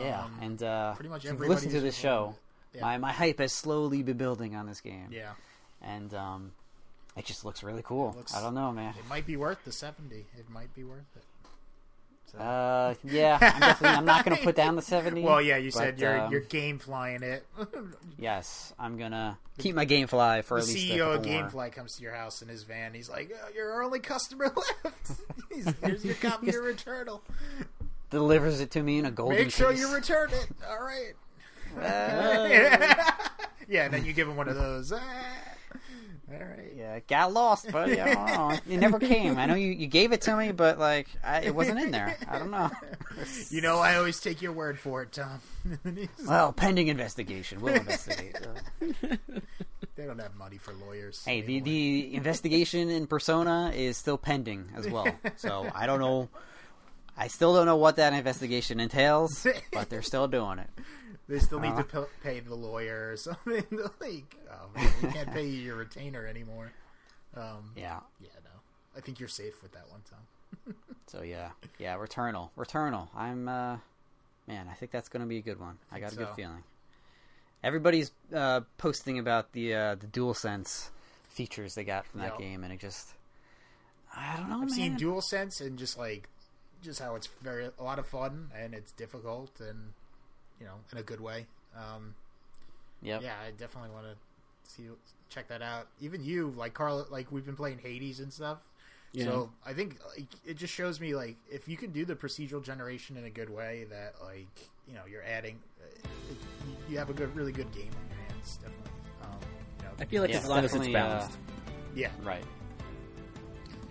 Yeah, 0.00 0.24
Um, 0.24 0.38
and 0.40 0.62
uh, 0.62 0.94
pretty 0.94 1.10
much 1.10 1.26
everybody 1.26 1.50
listened 1.50 1.72
to 1.72 1.80
this 1.80 1.96
show. 1.96 2.34
Yeah. 2.74 2.80
My 2.80 2.96
my 2.98 3.12
hype 3.12 3.38
has 3.40 3.52
slowly 3.52 4.02
been 4.02 4.16
building 4.16 4.56
on 4.56 4.66
this 4.66 4.80
game. 4.80 5.08
yeah, 5.10 5.32
and 5.82 6.14
um, 6.14 6.52
it 7.14 7.26
just 7.26 7.44
looks 7.44 7.62
really 7.62 7.82
cool. 7.82 8.14
looks- 8.16 8.34
I 8.34 8.40
don't 8.40 8.54
know, 8.54 8.72
man. 8.72 8.94
it 8.98 9.06
might 9.08 9.26
be 9.26 9.36
worth 9.36 9.62
the 9.66 9.72
seventy. 9.72 10.24
It 10.38 10.48
might 10.48 10.72
be 10.74 10.82
worth 10.84 11.04
it. 11.16 11.24
So- 12.32 12.38
Uh, 12.38 12.94
yeah, 13.04 13.38
I'm 13.40 13.60
definitely. 13.60 13.96
I'm 13.98 14.04
not 14.06 14.24
gonna 14.24 14.36
put 14.38 14.56
down 14.56 14.74
the 14.76 14.82
seventy. 14.82 15.20
well, 15.24 15.40
yeah, 15.42 15.58
you 15.58 15.70
but, 15.70 15.78
said 15.78 15.98
you're 16.00 16.18
um, 16.18 16.32
you're 16.32 16.40
game 16.40 16.78
flying 16.78 17.22
it. 17.22 17.46
Yes, 18.18 18.72
I'm 18.78 18.96
gonna 18.98 19.36
keep 19.58 19.74
my 19.74 19.84
GameFly 19.84 20.44
for 20.44 20.60
the 20.60 20.62
at 20.66 20.68
least 20.72 20.90
a 20.90 20.94
CEO 20.94 21.14
of 21.14 21.22
couple 21.22 21.32
more. 21.32 21.42
GameFly 21.42 21.72
comes 21.72 21.96
to 21.96 22.02
your 22.02 22.12
house 22.14 22.40
in 22.40 22.48
his 22.48 22.62
van. 22.62 22.94
He's 22.94 23.10
like, 23.10 23.32
oh, 23.34 23.48
"You're 23.54 23.72
our 23.72 23.82
only 23.82 23.98
customer 23.98 24.52
left. 24.84 25.76
Here's 25.82 26.04
your 26.04 26.14
copy 26.14 26.48
of 26.50 26.54
Returnal. 26.56 27.20
Delivers 28.10 28.60
it 28.60 28.70
to 28.72 28.82
me 28.82 28.98
in 28.98 29.06
a 29.06 29.10
golden 29.10 29.38
Make 29.38 29.50
sure 29.50 29.70
case. 29.72 29.80
you 29.80 29.92
return 29.92 30.30
it. 30.32 30.48
All 30.68 30.80
right." 30.80 31.12
Uh, 31.76 32.48
yeah, 33.68 33.84
and 33.86 33.94
then 33.94 34.04
you 34.04 34.12
give 34.12 34.28
him 34.28 34.36
one 34.36 34.48
of 34.48 34.54
those. 34.54 34.92
All 36.32 36.38
right. 36.38 36.72
yeah, 36.76 36.94
it 36.94 37.06
got 37.06 37.32
lost, 37.32 37.70
but 37.70 37.88
yeah, 37.90 38.14
know. 38.14 38.58
it 38.68 38.78
never 38.78 38.98
came. 38.98 39.38
I 39.38 39.46
know 39.46 39.54
you, 39.54 39.68
you 39.68 39.86
gave 39.86 40.12
it 40.12 40.22
to 40.22 40.36
me, 40.36 40.50
but 40.52 40.78
like 40.78 41.08
I, 41.22 41.42
it 41.42 41.54
wasn't 41.54 41.78
in 41.78 41.92
there. 41.92 42.16
I 42.28 42.38
don't 42.38 42.50
know. 42.50 42.70
You 43.50 43.60
know, 43.60 43.78
I 43.78 43.96
always 43.96 44.20
take 44.20 44.42
your 44.42 44.52
word 44.52 44.78
for 44.78 45.02
it, 45.02 45.12
Tom. 45.12 45.40
Well, 46.26 46.52
pending 46.52 46.88
investigation, 46.88 47.60
we'll 47.60 47.74
investigate. 47.74 48.36
they 48.80 50.06
don't 50.06 50.18
have 50.18 50.32
have 50.32 50.38
money 50.38 50.58
for 50.58 50.72
lawyers. 50.74 51.24
Hey, 51.24 51.40
the, 51.40 51.60
the 51.60 52.14
investigation 52.14 52.88
in 52.90 53.06
Persona 53.06 53.72
is 53.74 53.96
still 53.96 54.18
pending 54.18 54.68
as 54.76 54.88
well. 54.88 55.08
So 55.36 55.70
I 55.74 55.86
don't 55.86 55.98
know. 56.00 56.28
I 57.16 57.28
still 57.28 57.54
don't 57.54 57.66
know 57.66 57.76
what 57.76 57.96
that 57.96 58.12
investigation 58.12 58.80
entails, 58.80 59.46
but 59.72 59.90
they're 59.90 60.02
still 60.02 60.28
doing 60.28 60.58
it. 60.58 60.68
they 61.28 61.38
still 61.38 61.60
need 61.60 61.68
uh, 61.72 61.82
to 61.82 62.02
p- 62.02 62.06
pay 62.22 62.40
the 62.40 62.54
lawyer 62.54 63.10
or 63.12 63.16
something. 63.18 63.64
like, 64.00 64.36
oh 64.50 64.68
man, 64.74 64.92
we 65.02 65.08
can't 65.10 65.32
pay 65.32 65.46
you 65.46 65.58
your 65.60 65.76
retainer 65.76 66.26
anymore. 66.26 66.72
Um, 67.36 67.72
Yeah. 67.76 68.00
yeah, 68.20 68.28
no, 68.44 68.50
I 68.96 69.00
think 69.00 69.20
you're 69.20 69.28
safe 69.28 69.62
with 69.62 69.72
that 69.72 69.90
one, 69.90 70.00
Tom. 70.08 70.74
So 71.08 71.22
yeah, 71.22 71.50
yeah. 71.78 71.96
Returnal, 71.96 72.48
Returnal. 72.56 73.08
I'm, 73.14 73.46
uh, 73.46 73.76
man. 74.46 74.66
I 74.70 74.74
think 74.74 74.92
that's 74.92 75.10
going 75.10 75.20
to 75.20 75.26
be 75.28 75.36
a 75.38 75.42
good 75.42 75.60
one. 75.60 75.76
I 75.90 75.96
Think 75.96 76.04
got 76.06 76.12
a 76.14 76.16
good 76.16 76.34
feeling. 76.36 76.62
Everybody's 77.62 78.10
uh, 78.34 78.60
posting 78.78 79.18
about 79.18 79.52
the 79.52 79.74
uh, 79.74 79.94
the 79.96 80.06
DualSense 80.06 80.88
features 81.28 81.74
they 81.74 81.84
got 81.84 82.06
from 82.06 82.20
that 82.20 82.30
Yep. 82.32 82.38
game, 82.38 82.64
and 82.64 82.72
it 82.72 82.80
just, 82.80 83.08
I 84.16 84.36
don't 84.36 84.48
know, 84.48 84.56
I've 84.56 84.60
man. 84.62 84.70
seen 84.70 84.96
DualSense 84.98 85.60
and 85.60 85.78
just 85.78 85.98
like 85.98 86.28
just 86.82 87.00
how 87.00 87.14
it's 87.14 87.28
very 87.42 87.68
a 87.78 87.82
lot 87.82 87.98
of 87.98 88.06
fun 88.06 88.50
and 88.56 88.74
it's 88.74 88.92
difficult 88.92 89.60
and 89.60 89.92
you 90.60 90.66
know 90.66 90.74
in 90.90 90.98
a 90.98 91.02
good 91.02 91.20
way. 91.20 91.46
Um, 91.76 92.14
Yep. 93.02 93.22
Yeah, 93.22 93.34
I 93.44 93.50
definitely 93.50 93.90
want 93.90 94.06
to 94.06 94.70
see 94.70 94.84
check 95.28 95.48
that 95.48 95.60
out. 95.60 95.88
Even 96.00 96.24
you, 96.24 96.54
like 96.56 96.72
Carl, 96.74 97.04
like 97.10 97.32
we've 97.32 97.44
been 97.44 97.56
playing 97.56 97.78
Hades 97.78 98.20
and 98.20 98.32
stuff. 98.32 98.58
Yeah. 99.12 99.24
So 99.24 99.50
I 99.66 99.72
think 99.72 99.98
like, 100.16 100.26
it 100.46 100.56
just 100.56 100.72
shows 100.72 101.00
me 101.00 101.14
like 101.14 101.36
if 101.50 101.68
you 101.68 101.76
can 101.76 101.90
do 101.90 102.04
the 102.04 102.14
procedural 102.14 102.62
generation 102.62 103.16
in 103.16 103.24
a 103.24 103.30
good 103.30 103.50
way, 103.50 103.86
that 103.90 104.14
like 104.22 104.70
you 104.86 104.94
know 104.94 105.02
you're 105.10 105.24
adding, 105.24 105.58
uh, 105.82 105.86
it, 106.30 106.36
you 106.88 106.96
have 106.98 107.10
a 107.10 107.12
good, 107.12 107.34
really 107.34 107.52
good 107.52 107.72
game 107.72 107.90
on 107.90 108.16
your 108.16 108.28
hands. 108.28 108.58
Definitely. 108.62 108.92
Um, 109.22 109.38
you 109.78 109.84
know, 109.84 109.90
I 109.98 110.04
feel 110.04 110.22
like 110.22 110.30
Yeah, 110.30 110.38
as 110.38 110.48
long 110.48 110.58
as 110.58 110.64
it's 110.66 110.86
definitely, 110.86 110.96
uh, 110.96 111.08
balanced. 111.08 111.38
yeah, 111.94 112.10
Right. 112.22 112.44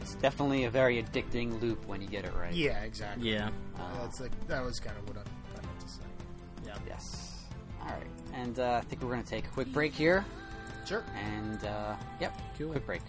It's 0.01 0.15
definitely 0.15 0.63
a 0.65 0.69
very 0.69 1.01
addicting 1.01 1.61
loop 1.61 1.85
when 1.87 2.01
you 2.01 2.07
get 2.07 2.25
it 2.25 2.33
right. 2.35 2.53
yeah, 2.53 2.81
exactly. 2.83 3.31
yeah. 3.31 3.49
Uh, 3.77 4.01
that's 4.01 4.19
like 4.19 4.31
that 4.47 4.63
was 4.63 4.79
kind 4.79 4.97
of 4.97 5.07
what 5.07 5.17
I, 5.17 5.21
I 5.21 5.65
meant 5.65 5.79
to 5.79 5.87
say. 5.87 6.01
Yeah, 6.65 6.75
Yes. 6.87 7.45
All 7.81 7.87
right. 7.87 8.07
And 8.33 8.59
uh, 8.59 8.73
I 8.73 8.81
think 8.81 9.01
we're 9.01 9.09
going 9.11 9.23
to 9.23 9.29
take 9.29 9.45
a 9.45 9.49
quick 9.49 9.71
break 9.73 9.93
here. 9.93 10.23
sure. 10.85 11.03
And, 11.15 11.63
uh, 11.65 11.95
yep, 12.19 12.39
Cool. 12.57 12.71
quick 12.71 12.85
break. 12.85 13.01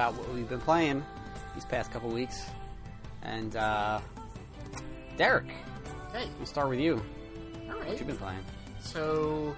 About 0.00 0.14
what 0.16 0.32
we've 0.32 0.48
been 0.48 0.60
playing 0.62 1.04
these 1.54 1.66
past 1.66 1.90
couple 1.92 2.08
weeks. 2.08 2.46
And, 3.22 3.54
uh, 3.54 4.00
Derek, 5.18 5.48
Hey, 6.10 6.26
we'll 6.38 6.46
start 6.46 6.70
with 6.70 6.80
you. 6.80 6.94
all 7.68 7.76
What 7.76 7.80
right. 7.86 8.00
you 8.00 8.06
been 8.06 8.16
playing? 8.16 8.42
So, 8.80 9.54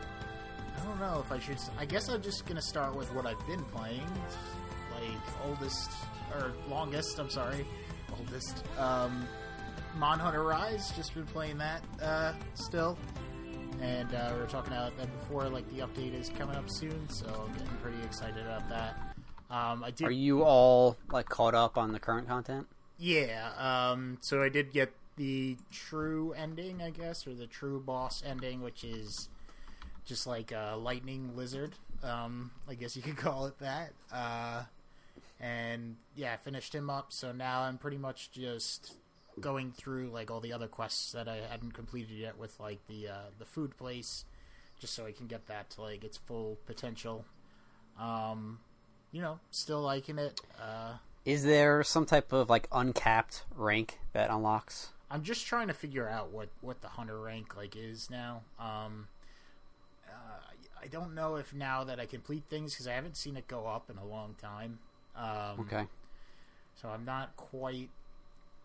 I 0.76 0.84
don't 0.84 0.98
know 0.98 1.22
if 1.24 1.30
I 1.30 1.38
should. 1.38 1.58
I 1.78 1.84
guess 1.84 2.08
I'm 2.08 2.20
just 2.20 2.44
gonna 2.44 2.60
start 2.60 2.96
with 2.96 3.14
what 3.14 3.24
I've 3.24 3.38
been 3.46 3.62
playing, 3.66 4.04
like 4.90 5.46
oldest 5.46 5.92
or 6.34 6.52
longest. 6.68 7.20
I'm 7.20 7.30
sorry, 7.30 7.64
oldest. 8.18 8.64
Um, 8.78 9.28
Monhunter 9.96 10.44
Rise. 10.44 10.90
Just 10.96 11.14
been 11.14 11.26
playing 11.26 11.58
that 11.58 11.84
uh, 12.02 12.32
still, 12.54 12.98
and 13.80 14.12
uh, 14.12 14.32
we 14.34 14.40
were 14.40 14.46
talking 14.48 14.72
about 14.72 14.96
that 14.98 15.08
before. 15.20 15.48
Like 15.48 15.68
the 15.72 15.82
update 15.86 16.18
is 16.18 16.30
coming 16.30 16.56
up 16.56 16.68
soon, 16.68 17.08
so 17.08 17.26
I'm 17.46 17.52
getting 17.52 17.76
pretty 17.80 18.02
excited 18.02 18.44
about 18.44 18.68
that. 18.70 19.11
Um, 19.52 19.84
I 19.84 19.90
did. 19.90 20.06
Are 20.06 20.10
you 20.10 20.42
all, 20.42 20.96
like, 21.10 21.28
caught 21.28 21.54
up 21.54 21.76
on 21.76 21.92
the 21.92 22.00
current 22.00 22.26
content? 22.26 22.66
Yeah, 22.98 23.50
um, 23.58 24.18
so 24.22 24.42
I 24.42 24.48
did 24.48 24.72
get 24.72 24.92
the 25.16 25.56
true 25.70 26.32
ending, 26.32 26.80
I 26.80 26.90
guess, 26.90 27.26
or 27.26 27.34
the 27.34 27.46
true 27.46 27.80
boss 27.80 28.22
ending, 28.26 28.62
which 28.62 28.82
is 28.82 29.28
just 30.04 30.26
like 30.26 30.52
a 30.52 30.76
lightning 30.78 31.36
lizard. 31.36 31.72
Um, 32.02 32.50
I 32.68 32.74
guess 32.74 32.96
you 32.96 33.02
could 33.02 33.16
call 33.18 33.46
it 33.46 33.58
that. 33.58 33.92
Uh, 34.10 34.62
and 35.38 35.96
yeah, 36.16 36.32
I 36.32 36.36
finished 36.36 36.74
him 36.74 36.88
up. 36.88 37.12
So 37.12 37.32
now 37.32 37.62
I'm 37.62 37.76
pretty 37.76 37.98
much 37.98 38.30
just 38.32 38.94
going 39.40 39.72
through 39.72 40.10
like 40.10 40.30
all 40.30 40.40
the 40.40 40.52
other 40.52 40.68
quests 40.68 41.12
that 41.12 41.28
I 41.28 41.40
hadn't 41.50 41.72
completed 41.72 42.16
yet 42.16 42.38
with 42.38 42.58
like 42.60 42.86
the 42.86 43.08
uh, 43.08 43.30
the 43.38 43.44
food 43.44 43.76
place, 43.76 44.24
just 44.78 44.94
so 44.94 45.06
I 45.06 45.12
can 45.12 45.26
get 45.26 45.46
that 45.48 45.70
to 45.70 45.82
like 45.82 46.04
its 46.04 46.16
full 46.16 46.58
potential. 46.66 47.24
Um, 48.00 48.60
you 49.12 49.22
know, 49.22 49.38
still 49.50 49.80
liking 49.82 50.18
it. 50.18 50.40
Uh, 50.60 50.94
Is 51.24 51.44
there 51.44 51.84
some 51.84 52.06
type 52.06 52.32
of, 52.32 52.50
like, 52.50 52.66
uncapped 52.72 53.44
rank 53.54 53.98
that 54.12 54.30
unlocks? 54.30 54.88
I'm 55.10 55.22
just 55.22 55.46
trying 55.46 55.68
to 55.68 55.74
figure 55.74 56.08
out 56.08 56.30
what 56.32 56.48
what 56.62 56.80
the 56.80 56.88
hunter 56.88 57.20
rank 57.20 57.54
like 57.54 57.76
is 57.76 58.08
now. 58.10 58.40
Um, 58.58 59.08
uh, 60.08 60.38
I 60.82 60.86
don't 60.86 61.14
know 61.14 61.36
if 61.36 61.52
now 61.52 61.84
that 61.84 62.00
I 62.00 62.06
complete 62.06 62.44
things 62.48 62.72
because 62.72 62.88
I 62.88 62.94
haven't 62.94 63.18
seen 63.18 63.36
it 63.36 63.46
go 63.46 63.66
up 63.66 63.90
in 63.90 63.98
a 63.98 64.04
long 64.06 64.34
time. 64.40 64.78
Um, 65.14 65.60
Okay. 65.66 65.84
So 66.80 66.88
I'm 66.88 67.04
not 67.04 67.36
quite 67.36 67.90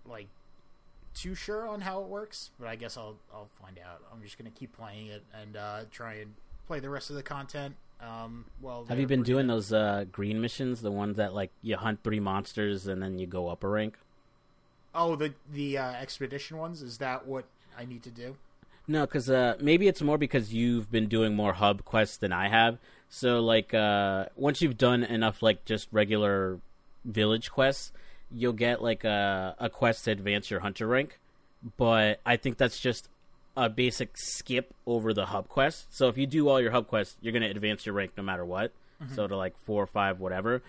like 0.06 0.30
too 1.14 1.36
sure 1.36 1.68
on 1.68 1.82
how 1.82 2.00
it 2.02 2.08
works, 2.08 2.52
but 2.58 2.70
I 2.70 2.78
guess 2.78 2.96
I'll 2.96 3.18
I'll 3.34 3.50
find 3.62 3.78
out. 3.80 4.02
I'm 4.14 4.22
just 4.22 4.38
gonna 4.38 4.50
keep 4.50 4.72
playing 4.78 5.08
it 5.08 5.24
and 5.34 5.58
uh, 5.58 5.82
try 5.92 6.14
and 6.14 6.34
play 6.66 6.80
the 6.80 6.90
rest 6.90 7.10
of 7.10 7.18
the 7.18 7.24
content. 7.24 7.76
Um, 8.00 8.46
well, 8.62 8.86
Have 8.90 9.00
you 9.00 9.08
been 9.08 9.24
doing 9.24 9.48
those 9.48 9.74
uh, 9.74 10.06
green 10.12 10.40
missions? 10.40 10.82
The 10.82 10.92
ones 10.92 11.18
that 11.18 11.34
like 11.34 11.52
you 11.62 11.78
hunt 11.78 12.04
three 12.04 12.20
monsters 12.20 12.88
and 12.88 13.02
then 13.02 13.18
you 13.18 13.26
go 13.26 13.48
up 13.50 13.64
a 13.64 13.68
rank? 13.68 13.98
Oh, 14.94 15.16
the 15.16 15.34
the 15.52 15.78
uh, 15.78 15.92
expedition 15.94 16.58
ones. 16.58 16.82
Is 16.82 17.00
that 17.00 17.28
what 17.28 17.46
I 17.78 17.86
need 17.86 18.04
to 18.04 18.12
do? 18.12 18.36
No, 18.88 19.06
because 19.06 19.30
uh, 19.30 19.56
maybe 19.60 19.88
it's 19.88 20.02
more 20.02 20.18
because 20.18 20.54
you've 20.54 20.90
been 20.90 21.08
doing 21.08 21.36
more 21.36 21.54
hub 21.54 21.84
quests 21.84 22.18
than 22.18 22.32
I 22.32 22.48
have. 22.48 22.78
So, 23.10 23.42
like, 23.42 23.74
uh, 23.74 24.28
once 24.36 24.62
you've 24.62 24.78
done 24.78 25.04
enough, 25.04 25.42
like, 25.42 25.66
just 25.66 25.90
regular 25.92 26.60
village 27.04 27.52
quests, 27.52 27.92
you'll 28.32 28.54
get, 28.54 28.82
like, 28.82 29.04
a, 29.04 29.56
a 29.60 29.70
quest 29.70 30.06
to 30.06 30.12
advance 30.12 30.50
your 30.50 30.62
hunter 30.62 30.88
rank. 30.88 31.20
But 31.76 32.22
I 32.26 32.38
think 32.38 32.58
that's 32.58 32.80
just 32.80 33.10
a 33.58 33.68
basic 33.68 34.18
skip 34.18 34.74
over 34.86 35.14
the 35.14 35.26
hub 35.26 35.50
quest. 35.50 35.88
So, 35.90 36.08
if 36.08 36.18
you 36.18 36.26
do 36.28 36.48
all 36.48 36.62
your 36.62 36.72
hub 36.72 36.88
quests, 36.88 37.18
you're 37.20 37.34
going 37.34 37.44
to 37.44 37.50
advance 37.50 37.86
your 37.86 37.94
rank 37.96 38.12
no 38.16 38.24
matter 38.24 38.46
what. 38.46 38.72
So, 39.14 39.28
to, 39.28 39.36
like, 39.36 39.58
four 39.60 39.84
or 39.84 39.88
five, 39.88 40.20
whatever. 40.20 40.64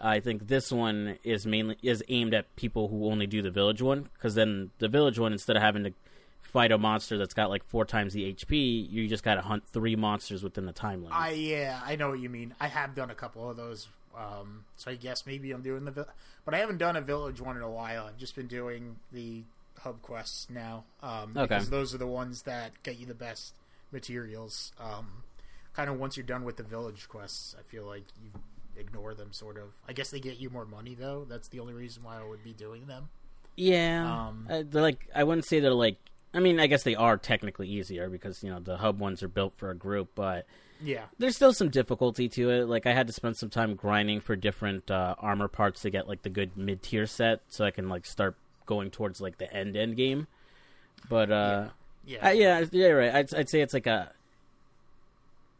I 0.00 0.20
think 0.20 0.48
this 0.48 0.72
one 0.72 1.18
is 1.24 1.46
mainly 1.46 1.76
is 1.82 2.02
aimed 2.08 2.32
at 2.34 2.56
people 2.56 2.88
who 2.88 3.06
only 3.06 3.26
do 3.26 3.42
the 3.42 3.50
village 3.50 3.82
one 3.82 4.08
because 4.14 4.34
then 4.34 4.70
the 4.78 4.88
village 4.88 5.18
one 5.18 5.32
instead 5.32 5.56
of 5.56 5.62
having 5.62 5.84
to 5.84 5.92
fight 6.40 6.72
a 6.72 6.78
monster 6.78 7.16
that's 7.18 7.34
got 7.34 7.50
like 7.50 7.62
four 7.68 7.84
times 7.84 8.14
the 8.14 8.32
HP, 8.34 8.90
you 8.90 9.06
just 9.08 9.22
got 9.22 9.34
to 9.34 9.42
hunt 9.42 9.62
three 9.68 9.94
monsters 9.96 10.42
within 10.42 10.64
the 10.66 10.72
time 10.72 11.02
limit. 11.04 11.16
I 11.16 11.30
yeah, 11.32 11.80
I 11.84 11.96
know 11.96 12.08
what 12.10 12.18
you 12.18 12.30
mean. 12.30 12.54
I 12.58 12.68
have 12.68 12.94
done 12.94 13.10
a 13.10 13.14
couple 13.14 13.48
of 13.50 13.56
those, 13.58 13.88
um, 14.16 14.64
so 14.76 14.90
I 14.90 14.94
guess 14.94 15.26
maybe 15.26 15.52
I'm 15.52 15.60
doing 15.62 15.84
the, 15.84 15.90
vi- 15.90 16.04
but 16.46 16.54
I 16.54 16.58
haven't 16.58 16.78
done 16.78 16.96
a 16.96 17.02
village 17.02 17.40
one 17.40 17.56
in 17.56 17.62
a 17.62 17.70
while. 17.70 18.06
I've 18.06 18.16
just 18.18 18.34
been 18.34 18.46
doing 18.48 18.96
the 19.12 19.42
hub 19.82 20.02
quests 20.02 20.48
now, 20.50 20.84
um, 21.02 21.32
Okay. 21.36 21.46
because 21.54 21.70
those 21.70 21.94
are 21.94 21.98
the 21.98 22.06
ones 22.06 22.42
that 22.42 22.82
get 22.82 22.98
you 22.98 23.06
the 23.06 23.14
best 23.14 23.54
materials. 23.92 24.72
Um, 24.78 25.24
kind 25.74 25.90
of 25.90 25.98
once 25.98 26.16
you're 26.16 26.26
done 26.26 26.44
with 26.44 26.56
the 26.56 26.62
village 26.62 27.08
quests, 27.08 27.54
I 27.58 27.62
feel 27.62 27.84
like 27.84 28.04
you 28.22 28.30
ignore 28.76 29.14
them. 29.14 29.32
Sort 29.32 29.56
of. 29.56 29.74
I 29.88 29.92
guess 29.92 30.10
they 30.10 30.20
get 30.20 30.38
you 30.38 30.50
more 30.50 30.64
money 30.66 30.94
though. 30.94 31.24
That's 31.28 31.48
the 31.48 31.60
only 31.60 31.74
reason 31.74 32.02
why 32.02 32.18
I 32.20 32.24
would 32.26 32.42
be 32.44 32.52
doing 32.52 32.86
them. 32.86 33.08
yeah, 33.56 34.26
Um, 34.28 34.46
uh, 34.50 34.62
they're 34.68 34.82
like 34.82 35.08
I 35.14 35.24
wouldn't 35.24 35.44
say 35.44 35.60
they're 35.60 35.74
like. 35.74 35.96
I 36.32 36.38
mean, 36.38 36.60
I 36.60 36.68
guess 36.68 36.84
they 36.84 36.94
are 36.94 37.16
technically 37.16 37.66
easier 37.68 38.08
because 38.08 38.44
you 38.44 38.50
know 38.50 38.60
the 38.60 38.76
hub 38.76 39.00
ones 39.00 39.20
are 39.22 39.28
built 39.28 39.54
for 39.56 39.70
a 39.70 39.74
group, 39.74 40.10
but 40.14 40.46
Yeah, 40.80 41.06
there's 41.18 41.34
still 41.34 41.52
some 41.52 41.70
difficulty 41.70 42.28
to 42.28 42.50
it. 42.50 42.68
Like 42.68 42.86
I 42.86 42.92
had 42.92 43.08
to 43.08 43.12
spend 43.12 43.36
some 43.36 43.50
time 43.50 43.74
grinding 43.74 44.20
for 44.20 44.36
different 44.36 44.90
uh, 44.92 45.16
armor 45.18 45.48
parts 45.48 45.82
to 45.82 45.90
get 45.90 46.06
like 46.06 46.22
the 46.22 46.30
good 46.30 46.56
mid 46.56 46.82
tier 46.82 47.06
set, 47.06 47.40
so 47.48 47.64
I 47.64 47.72
can 47.72 47.88
like 47.88 48.06
start 48.06 48.36
going 48.66 48.90
towards 48.90 49.20
like 49.20 49.38
the 49.38 49.52
end 49.52 49.76
end 49.76 49.96
game. 49.96 50.26
But 51.08 51.30
uh, 51.30 51.68
Yeah, 52.04 52.30
yeah, 52.32 52.60
yeah, 52.60 52.88
you're 52.88 52.98
right. 52.98 53.14
I'd, 53.14 53.34
I'd 53.34 53.48
say 53.48 53.60
it's 53.60 53.74
like 53.74 53.86
a 53.86 54.12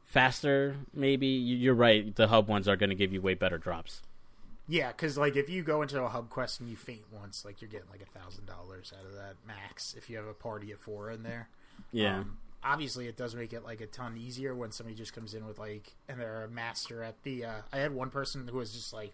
faster. 0.07 0.77
Maybe 0.95 1.27
You- 1.27 1.57
you're 1.57 1.75
right. 1.75 2.15
The 2.15 2.29
hub 2.29 2.49
ones 2.49 2.69
are 2.69 2.77
going 2.77 2.91
to 2.91 2.97
give 2.97 3.13
you 3.13 3.21
way 3.21 3.35
better 3.35 3.59
drops. 3.59 4.03
Yeah, 4.69 4.89
because 4.93 5.19
like 5.19 5.35
if 5.35 5.49
you 5.51 5.63
go 5.63 5.83
into 5.83 6.01
a 6.03 6.09
hub 6.09 6.31
quest 6.31 6.61
and 6.61 6.69
you 6.69 6.77
faint 6.77 7.03
once, 7.13 7.45
like 7.45 7.61
you're 7.61 7.71
getting 7.71 7.89
like 7.91 8.03
a 8.03 8.19
thousand 8.19 8.47
dollars 8.47 8.93
out 8.97 9.05
of 9.05 9.15
that 9.15 9.35
max 9.45 9.95
if 9.99 10.09
you 10.09 10.17
have 10.17 10.27
a 10.27 10.33
party 10.35 10.71
of 10.71 10.79
four 10.79 11.11
in 11.11 11.25
there. 11.25 11.49
Yeah, 11.91 12.21
Um, 12.21 12.39
obviously, 12.63 13.09
it 13.09 13.17
does 13.17 13.35
make 13.35 13.53
it 13.53 13.65
like 13.65 13.81
a 13.81 13.87
ton 13.87 14.17
easier 14.17 14.55
when 14.55 14.71
somebody 14.71 14.95
just 14.95 15.13
comes 15.13 15.35
in 15.35 15.45
with 15.45 15.59
like, 15.59 15.95
and 16.09 16.21
they're 16.21 16.45
a 16.45 16.49
master 16.49 17.03
at 17.03 17.21
the. 17.25 17.45
Uh, 17.47 17.53
I 17.73 17.79
had 17.79 17.93
one 17.93 18.11
person 18.11 18.47
who 18.47 18.59
was 18.59 18.73
just 18.73 18.93
like 18.93 19.13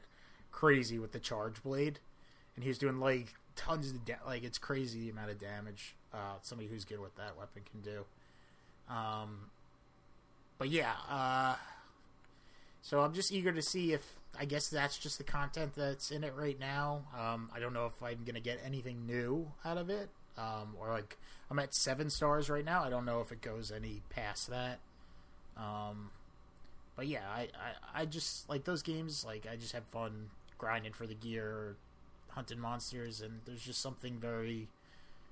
crazy 0.52 0.98
with 0.98 1.12
the 1.12 1.20
charge 1.20 1.62
blade, 1.62 2.00
and 2.54 2.62
he 2.62 2.68
was 2.68 2.76
doing 2.78 3.00
like 3.00 3.32
tons 3.56 3.90
of 3.90 4.04
da- 4.04 4.14
like 4.26 4.44
it's 4.44 4.58
crazy 4.58 5.00
the 5.00 5.10
amount 5.10 5.30
of 5.30 5.40
damage 5.40 5.96
uh, 6.12 6.36
somebody 6.42 6.68
who's 6.68 6.84
good 6.84 7.00
with 7.00 7.14
that 7.16 7.36
weapon 7.36 7.62
can 7.70 7.80
do. 7.80 8.04
Um, 8.88 9.50
but 10.58 10.70
yeah, 10.70 10.92
uh, 11.10 11.56
so 12.82 13.00
I'm 13.00 13.12
just 13.12 13.32
eager 13.32 13.52
to 13.52 13.62
see 13.62 13.92
if 13.92 14.14
I 14.38 14.44
guess 14.44 14.68
that's 14.68 14.96
just 14.96 15.18
the 15.18 15.24
content 15.24 15.74
that's 15.74 16.10
in 16.10 16.24
it 16.24 16.34
right 16.36 16.58
now. 16.58 17.02
Um, 17.18 17.50
I 17.54 17.60
don't 17.60 17.72
know 17.72 17.86
if 17.86 18.02
I'm 18.02 18.24
gonna 18.24 18.40
get 18.40 18.60
anything 18.64 19.06
new 19.06 19.50
out 19.64 19.76
of 19.76 19.90
it, 19.90 20.08
um, 20.38 20.74
or 20.78 20.90
like 20.92 21.16
I'm 21.50 21.58
at 21.58 21.74
seven 21.74 22.10
stars 22.10 22.48
right 22.48 22.64
now. 22.64 22.82
I 22.82 22.90
don't 22.90 23.04
know 23.04 23.20
if 23.20 23.32
it 23.32 23.40
goes 23.40 23.70
any 23.70 24.02
past 24.10 24.48
that. 24.48 24.78
Um, 25.56 26.10
but 26.96 27.06
yeah, 27.06 27.24
I, 27.28 27.42
I, 27.42 28.02
I 28.02 28.04
just 28.06 28.48
like 28.48 28.64
those 28.64 28.82
games. 28.82 29.24
Like 29.24 29.46
I 29.50 29.56
just 29.56 29.72
have 29.72 29.84
fun 29.92 30.30
grinding 30.58 30.92
for 30.92 31.06
the 31.06 31.14
gear, 31.14 31.76
hunting 32.36 32.60
monsters, 32.60 33.20
and 33.20 33.40
there's 33.46 33.62
just 33.62 33.80
something 33.80 34.18
very 34.20 34.68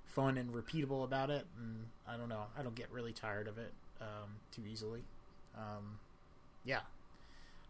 fun 0.07 0.37
and 0.37 0.53
repeatable 0.53 1.05
about 1.05 1.31
it. 1.31 1.47
And 1.57 1.87
I 2.09 2.17
don't 2.17 2.29
know, 2.29 2.45
I 2.59 2.63
don't 2.63 2.75
get 2.75 2.91
really 2.91 3.13
tired 3.13 3.47
of 3.47 3.59
it 3.59 3.73
um, 4.01 4.31
too 4.51 4.63
easily. 4.69 5.05
Um, 5.57 5.99
yeah, 6.65 6.81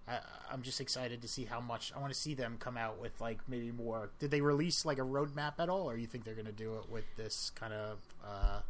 I, 0.09 0.20
I'm 0.51 0.62
just 0.62 0.80
excited 0.80 1.20
to 1.20 1.28
see 1.28 1.45
how 1.45 1.61
much 1.61 1.93
I 1.95 2.01
want 2.01 2.12
to 2.14 2.18
see 2.18 2.35
them 2.35 2.57
come 2.59 2.78
out 2.78 3.01
with 3.01 3.20
like 3.20 3.41
maybe 3.49 3.72
more. 3.72 4.09
Did 4.20 4.30
they 4.30 4.41
release 4.41 4.87
like 4.87 4.99
a 4.99 5.03
roadmap 5.03 5.55
at 5.59 5.68
all, 5.68 5.91
or 5.91 5.97
you 5.97 6.07
think 6.07 6.24
they're 6.24 6.35
going 6.35 6.47
to 6.47 6.53
do 6.53 6.76
it 6.76 6.91
with 6.91 7.05
this 7.16 7.51
kind 7.57 7.72
of 7.72 7.99
uh, 8.24 8.61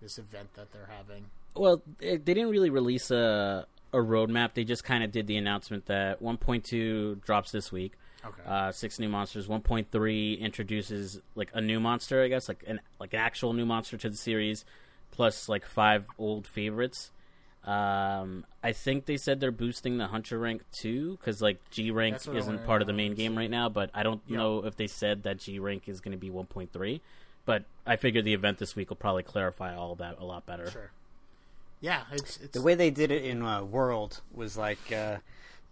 this 0.00 0.16
event 0.16 0.54
that 0.54 0.72
they're 0.72 0.88
having? 0.96 1.26
Well, 1.54 1.82
they 1.98 2.16
didn't 2.16 2.50
really 2.50 2.70
release 2.70 3.10
a 3.10 3.66
a 3.92 3.98
roadmap. 3.98 4.54
They 4.54 4.64
just 4.64 4.84
kind 4.84 5.04
of 5.04 5.12
did 5.12 5.26
the 5.26 5.36
announcement 5.36 5.86
that 5.86 6.22
1.2 6.22 7.22
drops 7.24 7.52
this 7.52 7.70
week. 7.70 7.92
Okay. 8.24 8.42
Uh, 8.46 8.70
six 8.72 8.98
new 8.98 9.08
monsters. 9.08 9.48
1.3 9.48 10.38
introduces 10.38 11.20
like 11.34 11.50
a 11.54 11.60
new 11.60 11.80
monster, 11.80 12.22
I 12.22 12.28
guess, 12.28 12.48
like 12.48 12.62
an 12.66 12.80
like 13.00 13.12
an 13.14 13.20
actual 13.20 13.52
new 13.52 13.66
monster 13.66 13.96
to 13.96 14.08
the 14.10 14.16
series, 14.16 14.64
plus 15.10 15.48
like 15.48 15.64
five 15.66 16.06
old 16.18 16.46
favorites. 16.46 17.10
Um, 17.64 18.44
I 18.62 18.72
think 18.72 19.06
they 19.06 19.16
said 19.16 19.38
they're 19.40 19.52
boosting 19.52 19.98
the 19.98 20.08
Hunter 20.08 20.38
rank 20.38 20.62
too, 20.72 21.12
because 21.20 21.40
like 21.40 21.58
G 21.70 21.90
rank 21.90 22.14
That's 22.14 22.26
what 22.26 22.36
I 22.36 22.38
isn't 22.40 22.54
wanted- 22.54 22.66
part 22.66 22.80
of 22.82 22.86
the 22.86 22.92
main 22.92 23.14
game 23.14 23.36
right 23.36 23.50
now. 23.50 23.68
But 23.68 23.90
I 23.94 24.02
don't 24.02 24.20
Yeah. 24.26 24.38
know 24.38 24.64
if 24.64 24.76
they 24.76 24.86
said 24.88 25.22
that 25.24 25.38
G 25.38 25.58
rank 25.58 25.88
is 25.88 26.00
going 26.00 26.12
to 26.12 26.18
be 26.18 26.30
1.3. 26.30 27.00
But 27.44 27.64
I 27.86 27.96
figure 27.96 28.22
the 28.22 28.34
event 28.34 28.58
this 28.58 28.76
week 28.76 28.88
will 28.90 28.96
probably 28.96 29.24
clarify 29.24 29.74
all 29.74 29.94
that 29.96 30.18
a 30.20 30.24
lot 30.24 30.46
better. 30.46 30.70
Sure. 30.70 30.90
Yeah, 31.80 32.02
it's, 32.12 32.36
it's 32.36 32.52
The 32.52 32.62
way 32.62 32.76
they 32.76 32.90
did 32.90 33.10
it 33.10 33.24
in 33.24 33.42
uh, 33.42 33.64
World 33.64 34.20
was 34.32 34.56
like 34.56 34.92
uh, 34.92 35.16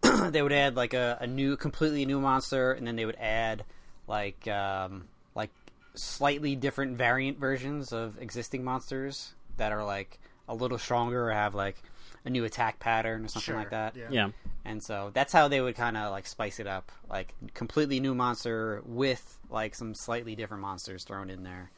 they 0.30 0.42
would 0.42 0.52
add 0.52 0.76
like 0.76 0.94
a, 0.94 1.18
a 1.20 1.26
new, 1.26 1.56
completely 1.56 2.04
new 2.06 2.20
monster, 2.20 2.72
and 2.72 2.86
then 2.86 2.96
they 2.96 3.04
would 3.06 3.16
add 3.16 3.64
like 4.06 4.46
um, 4.48 5.04
like 5.34 5.50
slightly 5.94 6.56
different 6.56 6.96
variant 6.96 7.38
versions 7.38 7.92
of 7.92 8.20
existing 8.20 8.64
monsters 8.64 9.34
that 9.56 9.72
are 9.72 9.84
like 9.84 10.18
a 10.48 10.54
little 10.54 10.78
stronger 10.78 11.28
or 11.28 11.32
have 11.32 11.54
like 11.54 11.76
a 12.24 12.30
new 12.30 12.44
attack 12.44 12.78
pattern 12.80 13.24
or 13.24 13.28
something 13.28 13.52
Sure, 13.52 13.56
like 13.56 13.70
that. 13.70 13.96
yeah. 13.96 14.08
Yeah. 14.10 14.28
And 14.64 14.82
so 14.82 15.10
that's 15.14 15.32
how 15.32 15.48
they 15.48 15.60
would 15.60 15.74
kind 15.74 15.96
of 15.96 16.10
like 16.10 16.26
spice 16.26 16.60
it 16.60 16.66
up, 16.66 16.92
like 17.08 17.34
completely 17.54 17.98
new 18.00 18.14
monster 18.14 18.82
with 18.84 19.38
like 19.48 19.74
some 19.74 19.94
slightly 19.94 20.34
different 20.34 20.60
monsters 20.62 21.02
thrown 21.04 21.30
in 21.30 21.42
there, 21.44 21.70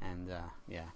and 0.00 0.30
uh, 0.30 0.40
yeah, 0.66 0.86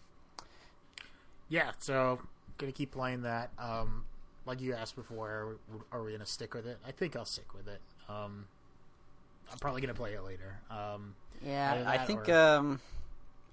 yeah. 1.48 1.72
So 1.78 2.20
gonna 2.58 2.72
keep 2.72 2.92
playing 2.92 3.22
that. 3.22 3.50
Um, 3.58 4.04
like 4.46 4.60
you 4.60 4.74
asked 4.74 4.96
before, 4.96 5.58
are, 5.92 5.98
are 5.98 6.02
we 6.04 6.12
gonna 6.12 6.24
stick 6.26 6.54
with 6.54 6.66
it? 6.66 6.78
I 6.86 6.92
think 6.92 7.16
I'll 7.16 7.24
stick 7.24 7.52
with 7.54 7.66
it. 7.68 7.80
Um, 8.08 8.46
I'm 9.50 9.58
probably 9.58 9.80
gonna 9.80 9.94
play 9.94 10.14
it 10.14 10.22
later. 10.24 10.58
Um, 10.70 11.14
Yeah, 11.44 11.84
I 11.86 11.98
think 11.98 12.28
or- 12.28 12.34
um, 12.34 12.80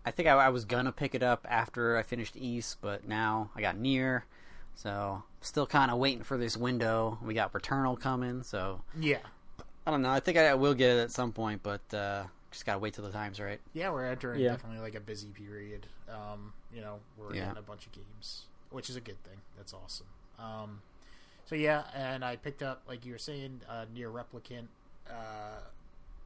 I 0.06 0.12
think 0.12 0.28
I, 0.28 0.34
I 0.34 0.50
was 0.50 0.66
gonna 0.66 0.92
pick 0.92 1.16
it 1.16 1.24
up 1.24 1.46
after 1.50 1.98
I 1.98 2.04
finished 2.04 2.36
East, 2.36 2.78
but 2.82 3.08
now 3.08 3.50
I 3.56 3.62
got 3.62 3.76
NieR, 3.76 4.24
so 4.76 5.24
still 5.42 5.66
kind 5.68 5.92
of 5.92 5.98
waiting 5.98 6.24
for 6.24 6.38
this 6.38 6.56
window. 6.58 7.18
We 7.24 7.34
got 7.34 7.54
Returnal 7.54 8.00
coming, 8.00 8.44
so 8.44 8.82
yeah, 9.00 9.20
I 9.88 9.92
don't 9.92 10.02
know. 10.02 10.10
I 10.12 10.20
think 10.20 10.38
I 10.38 10.54
will 10.56 10.74
get 10.74 10.98
it 10.98 11.00
at 11.02 11.12
some 11.12 11.32
point, 11.32 11.62
but 11.64 11.82
uh, 11.94 12.24
just 12.52 12.66
gotta 12.66 12.80
wait 12.80 12.94
till 12.94 13.04
the 13.06 13.12
time's 13.12 13.40
right. 13.40 13.60
yeah. 13.74 13.90
We're 13.92 14.06
entering 14.06 14.40
Yeah. 14.42 14.52
definitely 14.52 14.80
like 14.80 14.96
a 14.96 15.00
busy 15.00 15.30
period. 15.30 15.88
Um, 16.10 16.54
you 16.74 16.82
know, 16.82 17.00
we're 17.18 17.34
Yeah. 17.34 17.46
getting 17.46 17.58
a 17.60 17.62
bunch 17.64 17.86
of 17.88 17.92
games, 17.94 18.44
which 18.72 18.90
is 18.90 18.96
a 18.96 19.02
good 19.02 19.22
thing. 19.24 19.38
That's 19.58 19.74
awesome. 19.74 20.08
Um, 20.40 20.82
so 21.46 21.56
yeah, 21.56 21.84
and 21.96 22.24
I 22.24 22.36
picked 22.36 22.64
up 22.64 22.82
like 22.88 23.06
you 23.06 23.12
were 23.14 23.18
saying, 23.18 23.62
uh, 23.70 23.86
NieR 23.96 24.12
Replicant. 24.12 24.68
Uh, 25.10 25.60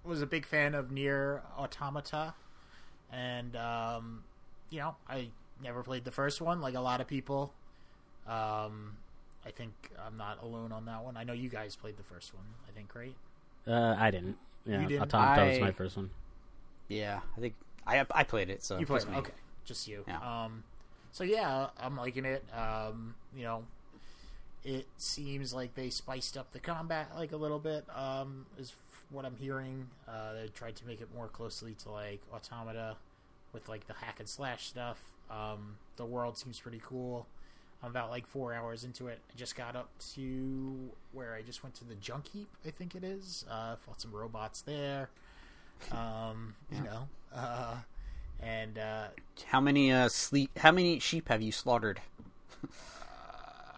was 0.03 0.21
a 0.21 0.25
big 0.27 0.45
fan 0.45 0.73
of 0.73 0.89
NieR 0.89 1.41
Automata, 1.57 2.33
and 3.11 3.55
um, 3.55 4.23
you 4.69 4.79
know, 4.79 4.95
I 5.09 5.29
never 5.61 5.83
played 5.83 6.05
the 6.05 6.11
first 6.11 6.39
one 6.41 6.61
like 6.61 6.75
a 6.75 6.79
lot 6.79 7.01
of 7.01 7.07
people. 7.07 7.53
Um, 8.27 8.97
I 9.45 9.51
think 9.51 9.73
I'm 10.05 10.17
not 10.17 10.41
alone 10.43 10.71
on 10.71 10.85
that 10.85 11.03
one. 11.03 11.17
I 11.17 11.23
know 11.23 11.33
you 11.33 11.49
guys 11.49 11.75
played 11.75 11.97
the 11.97 12.03
first 12.03 12.33
one. 12.33 12.43
I 12.67 12.71
think, 12.71 12.93
right? 12.95 13.15
Uh, 13.67 13.95
I 13.97 14.11
didn't. 14.11 14.37
Yeah, 14.65 14.81
You 14.81 14.87
didn't? 14.87 15.03
Automata 15.13 15.45
was 15.45 15.59
my 15.59 15.71
first 15.71 15.97
one. 15.97 16.09
Yeah, 16.87 17.19
I 17.35 17.39
think 17.39 17.55
I 17.85 18.05
I 18.11 18.23
played 18.23 18.49
it, 18.49 18.63
so 18.63 18.77
You 18.77 18.85
played 18.85 19.03
it, 19.03 19.09
me. 19.09 19.17
okay? 19.17 19.33
Just 19.65 19.87
you. 19.87 20.03
Yeah. 20.07 20.19
Um, 20.45 20.63
so 21.11 21.23
yeah, 21.23 21.67
I'm 21.79 21.97
liking 21.97 22.25
it. 22.25 22.45
Um, 22.53 23.15
you 23.35 23.43
know, 23.43 23.63
it 24.67 24.85
seems 24.97 25.53
like 25.53 25.75
they 25.75 25.89
spiced 25.89 26.35
up 26.35 26.51
the 26.51 26.59
combat 26.59 27.07
like 27.15 27.31
a 27.31 27.37
little 27.37 27.57
bit. 27.57 27.85
Um, 27.95 28.45
is 28.59 28.73
what 29.09 29.23
I'm 29.23 29.37
hearing. 29.37 29.87
Uh, 30.05 30.33
they 30.33 30.47
tried 30.49 30.75
to 30.75 30.85
make 30.85 30.99
it 30.99 31.07
more 31.15 31.29
closely 31.29 31.73
to 31.83 31.89
like 31.89 32.21
Automata 32.33 32.97
with 33.53 33.69
like 33.69 33.87
the 33.87 33.93
hack 33.93 34.19
and 34.19 34.27
slash 34.27 34.67
stuff. 34.67 35.01
Um, 35.31 35.77
the 35.95 36.05
world 36.05 36.37
seems 36.37 36.59
pretty 36.59 36.81
cool. 36.85 37.27
I'm 37.81 37.91
about 37.91 38.09
like 38.09 38.27
four 38.27 38.53
hours 38.53 38.83
into 38.83 39.07
it. 39.07 39.19
I 39.33 39.37
just 39.37 39.55
got 39.55 39.77
up 39.77 39.89
to 40.15 40.89
where 41.13 41.33
I 41.33 41.43
just 41.43 41.63
went 41.63 41.75
to 41.75 41.85
the 41.85 41.95
junk 41.95 42.27
heap. 42.27 42.49
I 42.65 42.71
think 42.71 42.93
it 42.93 43.05
is. 43.05 43.45
Uh, 43.49 43.77
fought 43.77 44.01
some 44.01 44.11
robots 44.11 44.61
there. 44.61 45.09
Um, 45.93 46.55
you 46.75 46.81
know, 46.81 47.07
uh, 47.33 47.75
and 48.41 48.77
uh, 48.77 49.07
How 49.45 49.61
many 49.61 49.93
uh 49.93 50.09
sleep? 50.09 50.57
How 50.57 50.73
many 50.73 50.99
sheep 50.99 51.29
have 51.29 51.41
you 51.41 51.53
slaughtered? 51.53 52.01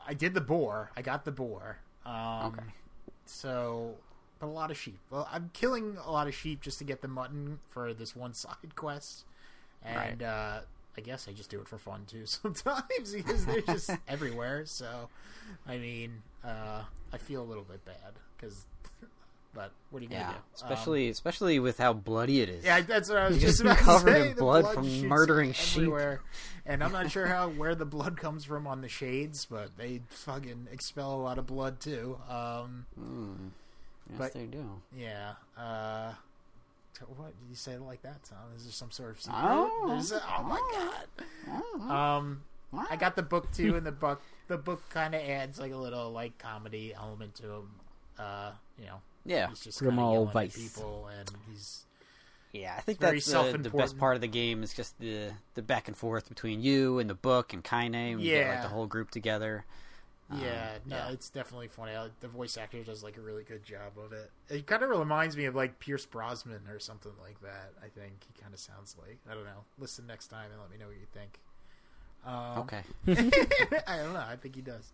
I 0.09 0.13
did 0.15 0.33
the 0.33 0.41
boar. 0.41 0.91
I 0.97 1.01
got 1.03 1.23
the 1.23 1.31
boar. 1.31 1.77
Um, 2.05 2.47
Okay. 2.47 2.65
So, 3.25 3.93
but 4.39 4.47
a 4.47 4.49
lot 4.49 4.71
of 4.71 4.77
sheep. 4.77 4.97
Well, 5.11 5.29
I'm 5.31 5.51
killing 5.53 5.97
a 6.03 6.11
lot 6.11 6.27
of 6.27 6.33
sheep 6.33 6.61
just 6.61 6.79
to 6.79 6.83
get 6.83 7.01
the 7.01 7.07
mutton 7.07 7.59
for 7.69 7.93
this 7.93 8.15
one 8.15 8.33
side 8.43 8.75
quest, 8.75 9.25
and 9.83 10.23
uh, 10.23 10.61
I 10.97 11.01
guess 11.01 11.27
I 11.29 11.31
just 11.33 11.51
do 11.51 11.59
it 11.61 11.67
for 11.67 11.77
fun 11.77 12.05
too 12.07 12.25
sometimes 12.25 13.13
because 13.13 13.45
they're 13.45 13.61
just 13.61 13.91
everywhere. 14.07 14.65
So, 14.65 15.09
I 15.67 15.77
mean, 15.77 16.23
uh, 16.43 16.81
I 17.13 17.17
feel 17.19 17.43
a 17.43 17.45
little 17.45 17.63
bit 17.63 17.85
bad 17.85 18.13
because, 18.35 18.65
but 19.53 19.71
what 19.89 19.99
are 19.99 20.03
you 20.03 20.09
gonna 20.09 20.21
Yeah, 20.21 20.29
do? 20.31 20.35
Um, 20.37 20.43
especially 20.55 21.09
especially 21.09 21.59
with 21.59 21.77
how 21.77 21.93
bloody 21.93 22.41
it 22.41 22.49
is. 22.49 22.63
yeah, 22.65 22.81
that's 22.81 23.09
what 23.09 23.17
I 23.17 23.27
was 23.29 23.37
just 23.37 23.47
just 23.47 23.61
about 23.61 23.77
covered 23.77 24.05
to 24.13 24.21
say. 24.21 24.29
in 24.29 24.35
The 24.35 24.41
blood 24.41 24.73
from 24.73 25.07
murdering 25.07 25.53
sheep. 25.53 25.77
everywhere. 25.83 26.21
and 26.65 26.83
I'm 26.83 26.91
not 26.91 27.09
sure 27.11 27.25
how 27.27 27.49
where 27.49 27.73
the 27.75 27.85
blood 27.85 28.17
comes 28.17 28.45
from 28.45 28.67
on 28.67 28.81
the 28.81 28.89
shades, 28.89 29.45
but 29.45 29.75
they 29.77 30.01
fucking 30.09 30.67
expel 30.71 31.13
a 31.15 31.21
lot 31.21 31.37
of 31.39 31.47
blood 31.47 31.79
too. 31.79 32.19
Um, 32.29 32.85
Mm. 32.99 33.49
Yes, 34.09 34.17
But- 34.17 34.33
they 34.33 34.45
do. 34.45 34.81
yeah. 34.95 35.33
Uh, 35.57 36.13
what 37.15 37.27
did 37.39 37.47
you 37.49 37.55
say 37.55 37.73
it 37.73 37.81
like 37.81 38.01
that, 38.01 38.23
Tom? 38.23 38.37
Is 38.57 38.63
there 38.63 38.71
some 38.73 38.91
sort 38.91 39.11
of 39.11 39.21
secret? 39.21 39.37
Oh. 39.39 39.89
A- 39.89 40.39
oh 40.39 40.43
my 40.43 41.05
god. 41.47 41.89
Um, 42.17 42.43
I 42.89 42.95
got 42.97 43.15
the 43.15 43.23
book 43.23 43.51
too, 43.51 43.75
and 43.75 43.85
the 43.85 43.91
book 44.05 44.21
the 44.47 44.57
book 44.57 44.81
kind 44.89 45.15
of 45.15 45.21
adds 45.21 45.59
like 45.59 45.71
a 45.71 45.77
little 45.77 46.11
like 46.11 46.37
comedy 46.37 46.93
element 46.93 47.35
to 47.35 47.43
them. 47.47 47.71
Uh, 48.17 48.51
you 48.77 48.85
know, 48.87 49.01
Yeah, 49.25 49.49
he's 49.49 49.59
just 49.61 49.81
Grimal 49.81 50.15
kind 50.15 50.27
of 50.27 50.33
Vice. 50.33 50.55
people, 50.57 51.07
and 51.17 51.29
he's 51.49 51.85
yeah. 52.51 52.75
I 52.77 52.81
think 52.81 52.99
that's 52.99 53.31
uh, 53.33 53.55
the 53.59 53.69
best 53.69 53.97
part 53.97 54.15
of 54.15 54.21
the 54.21 54.27
game 54.27 54.63
is 54.63 54.73
just 54.73 54.97
the 54.99 55.31
the 55.53 55.61
back 55.61 55.87
and 55.87 55.95
forth 55.97 56.29
between 56.29 56.61
you 56.61 56.99
and 56.99 57.09
the 57.09 57.13
book 57.15 57.53
and 57.53 57.63
Kaine. 57.63 57.91
When 57.93 58.19
you 58.19 58.31
get 58.31 58.47
like 58.47 58.55
Yeah. 58.57 58.61
the 58.63 58.69
whole 58.69 58.87
group 58.87 59.11
together. 59.11 59.65
Um, 60.31 60.41
Yeah, 60.41 60.77
no, 60.85 60.95
yeah. 60.95 61.09
it's 61.11 61.29
definitely 61.29 61.67
funny. 61.69 61.95
I- 61.95 62.09
The 62.19 62.27
voice 62.27 62.55
actor 62.57 62.83
does 62.83 63.03
like 63.03 63.17
a 63.17 63.21
really 63.21 63.43
good 63.43 63.63
job 63.63 63.97
of 63.97 64.13
it. 64.13 64.31
It 64.47 64.67
kind 64.67 64.83
of 64.83 64.89
reminds 64.91 65.35
me 65.35 65.45
of 65.45 65.55
like 65.55 65.79
Pierce 65.79 66.05
Brosnan 66.05 66.67
or 66.69 66.79
something 66.79 67.13
like 67.21 67.41
that. 67.41 67.73
I 67.83 67.87
think 67.87 68.13
he 68.27 68.39
kind 68.41 68.53
of 68.53 68.59
sounds 68.59 68.95
like. 68.99 69.17
I 69.29 69.33
don't 69.33 69.45
know. 69.45 69.63
Listen 69.79 70.05
next 70.07 70.27
time 70.27 70.51
and 70.51 70.61
let 70.61 70.69
me 70.71 70.77
know 70.77 70.85
what 70.87 70.97
you 70.97 71.07
think. 71.13 71.39
Um, 72.25 72.59
Okay, 72.59 72.83
I 73.87 73.97
don't 73.97 74.13
know. 74.13 74.19
I 74.27 74.35
think 74.41 74.55
he 74.55 74.61
does. 74.61 74.91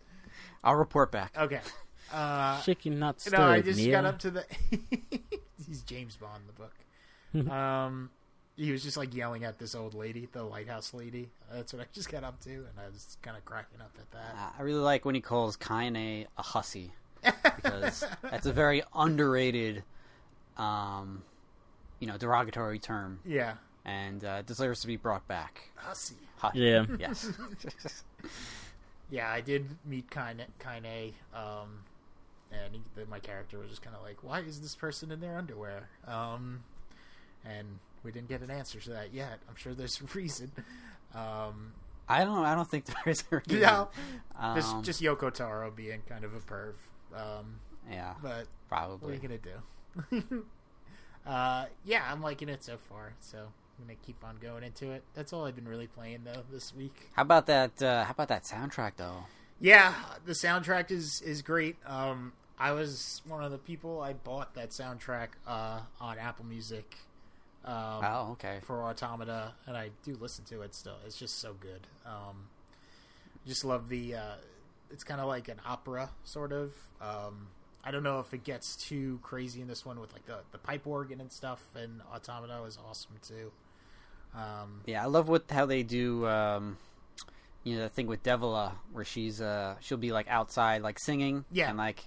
I'll 0.64 0.74
report 0.76 1.10
back. 1.12 1.36
Okay. 1.36 1.60
Uh, 2.12 2.60
Shaking 2.62 2.98
not 2.98 3.20
stirred. 3.20 3.38
no, 3.38 3.46
I 3.46 3.60
just 3.60 3.78
Nia. 3.78 3.90
got 3.92 4.04
up 4.04 4.18
to 4.20 4.30
the. 4.30 4.44
He's 5.66 5.82
James 5.82 6.16
Bond 6.16 6.42
in 6.42 6.46
the 6.46 7.44
book. 7.44 7.50
um, 7.52 8.10
he 8.56 8.70
was 8.72 8.82
just 8.82 8.96
like 8.96 9.14
yelling 9.14 9.44
at 9.44 9.58
this 9.58 9.74
old 9.74 9.94
lady, 9.94 10.28
the 10.32 10.42
lighthouse 10.44 10.94
lady. 10.94 11.28
That's 11.52 11.72
what 11.72 11.82
I 11.82 11.86
just 11.92 12.10
got 12.10 12.24
up 12.24 12.40
to, 12.44 12.50
and 12.50 12.68
I 12.82 12.86
was 12.92 13.16
kind 13.22 13.36
of 13.36 13.44
cracking 13.44 13.80
up 13.80 13.92
at 13.98 14.10
that. 14.12 14.34
Uh, 14.38 14.50
I 14.58 14.62
really 14.62 14.80
like 14.80 15.04
when 15.04 15.14
he 15.14 15.20
calls 15.20 15.56
Kaine 15.56 15.96
a 15.96 16.42
hussy 16.42 16.92
because 17.22 18.04
that's 18.22 18.46
a 18.46 18.52
very 18.52 18.82
underrated, 18.94 19.82
um, 20.56 21.22
you 22.00 22.06
know, 22.06 22.16
derogatory 22.16 22.78
term, 22.78 23.18
Yeah. 23.26 23.54
and 23.84 24.24
uh, 24.24 24.42
deserves 24.42 24.80
to 24.82 24.86
be 24.86 24.96
brought 24.96 25.26
back. 25.28 25.70
Hussy. 25.74 26.14
Hu- 26.40 26.48
Yeah. 26.58 26.86
Yes. 26.98 27.30
Yeah, 29.10 29.30
I 29.30 29.40
did 29.40 29.66
meet 29.84 30.10
Kaine, 30.10 30.42
Kaine 30.58 31.12
um, 31.34 31.80
and 32.52 32.74
he, 32.74 32.82
the, 32.94 33.06
my 33.06 33.18
character 33.18 33.58
was 33.58 33.70
just 33.70 33.82
kind 33.82 33.96
of 33.96 34.02
like, 34.02 34.22
"Why 34.22 34.40
is 34.40 34.60
this 34.60 34.74
person 34.74 35.10
in 35.10 35.20
their 35.20 35.36
underwear?" 35.36 35.88
Um, 36.06 36.64
and 37.44 37.78
we 38.02 38.12
didn't 38.12 38.28
get 38.28 38.40
an 38.42 38.50
answer 38.50 38.80
to 38.80 38.90
that 38.90 39.12
yet. 39.12 39.40
I'm 39.48 39.56
sure 39.56 39.74
there's 39.74 40.00
a 40.00 40.04
reason. 40.18 40.52
Um, 41.14 41.72
I 42.08 42.24
don't. 42.24 42.44
I 42.44 42.54
don't 42.54 42.68
think 42.70 42.84
there 42.86 42.96
is 43.06 43.24
a 43.30 43.36
reason. 43.36 43.60
yeah, 43.60 43.86
Um, 44.38 44.54
just 44.56 44.82
just 44.82 45.02
Yoko 45.02 45.32
Taro 45.32 45.70
being 45.70 46.02
kind 46.08 46.24
of 46.24 46.34
a 46.34 46.40
perv. 46.40 46.74
Um, 47.14 47.60
yeah, 47.90 48.14
but 48.22 48.46
probably. 48.68 48.98
what 48.98 49.10
are 49.10 49.14
you 49.14 49.38
gonna 50.08 50.18
do? 50.30 50.44
uh, 51.26 51.66
yeah, 51.84 52.04
I'm 52.10 52.20
liking 52.22 52.48
it 52.48 52.62
so 52.62 52.76
far. 52.76 53.14
So 53.20 53.38
I'm 53.38 53.84
gonna 53.86 53.96
keep 54.04 54.22
on 54.24 54.36
going 54.40 54.62
into 54.62 54.90
it. 54.92 55.02
That's 55.14 55.32
all 55.32 55.44
I've 55.46 55.56
been 55.56 55.68
really 55.68 55.86
playing 55.86 56.24
though 56.24 56.42
this 56.52 56.74
week. 56.74 57.10
How 57.14 57.22
about 57.22 57.46
that? 57.46 57.82
Uh, 57.82 58.04
how 58.04 58.10
about 58.12 58.28
that 58.28 58.44
soundtrack 58.44 58.92
though? 58.96 59.24
Yeah, 59.60 59.94
the 60.24 60.32
soundtrack 60.32 60.90
is 60.90 61.22
is 61.22 61.42
great. 61.42 61.76
Um, 61.86 62.32
I 62.58 62.72
was 62.72 63.22
one 63.26 63.42
of 63.44 63.50
the 63.50 63.58
people 63.58 64.00
I 64.00 64.12
bought 64.12 64.54
that 64.54 64.70
soundtrack 64.70 65.28
uh, 65.46 65.80
on 66.00 66.18
Apple 66.18 66.44
Music. 66.44 66.96
Um, 67.64 67.74
Oh, 67.74 68.28
okay. 68.32 68.60
For 68.62 68.82
Automata, 68.84 69.52
and 69.66 69.76
I 69.76 69.90
do 70.04 70.16
listen 70.20 70.44
to 70.46 70.62
it 70.62 70.74
still. 70.74 70.96
It's 71.06 71.18
just 71.18 71.40
so 71.40 71.54
good. 71.58 71.86
Um, 72.04 72.48
just 73.46 73.64
love 73.64 73.88
the. 73.88 74.14
Uh, 74.14 74.34
it's 74.90 75.04
kind 75.04 75.20
of 75.20 75.26
like 75.26 75.48
an 75.48 75.60
opera, 75.66 76.10
sort 76.24 76.52
of. 76.52 76.72
Um, 77.00 77.48
I 77.82 77.90
don't 77.90 78.02
know 78.02 78.20
if 78.20 78.32
it 78.34 78.44
gets 78.44 78.76
too 78.76 79.18
crazy 79.22 79.60
in 79.60 79.68
this 79.68 79.84
one 79.84 80.00
with 80.00 80.12
like 80.12 80.26
the 80.26 80.38
the 80.52 80.58
pipe 80.58 80.86
organ 80.86 81.20
and 81.20 81.32
stuff. 81.32 81.62
And 81.74 82.02
Automata 82.14 82.62
is 82.64 82.78
awesome 82.88 83.16
too. 83.26 83.52
Um, 84.34 84.82
Yeah, 84.86 85.02
I 85.02 85.06
love 85.06 85.28
what 85.28 85.44
how 85.50 85.66
they 85.66 85.82
do. 85.82 86.26
You 87.66 87.74
know, 87.76 87.82
the 87.82 87.88
thing 87.88 88.06
with 88.06 88.22
Devola 88.22 88.72
where 88.92 89.04
she's 89.04 89.40
uh 89.40 89.74
she'll 89.80 89.98
be 89.98 90.12
like 90.12 90.28
outside 90.28 90.82
like 90.82 90.98
singing. 91.00 91.44
Yeah. 91.50 91.68
And 91.68 91.76
like 91.76 92.04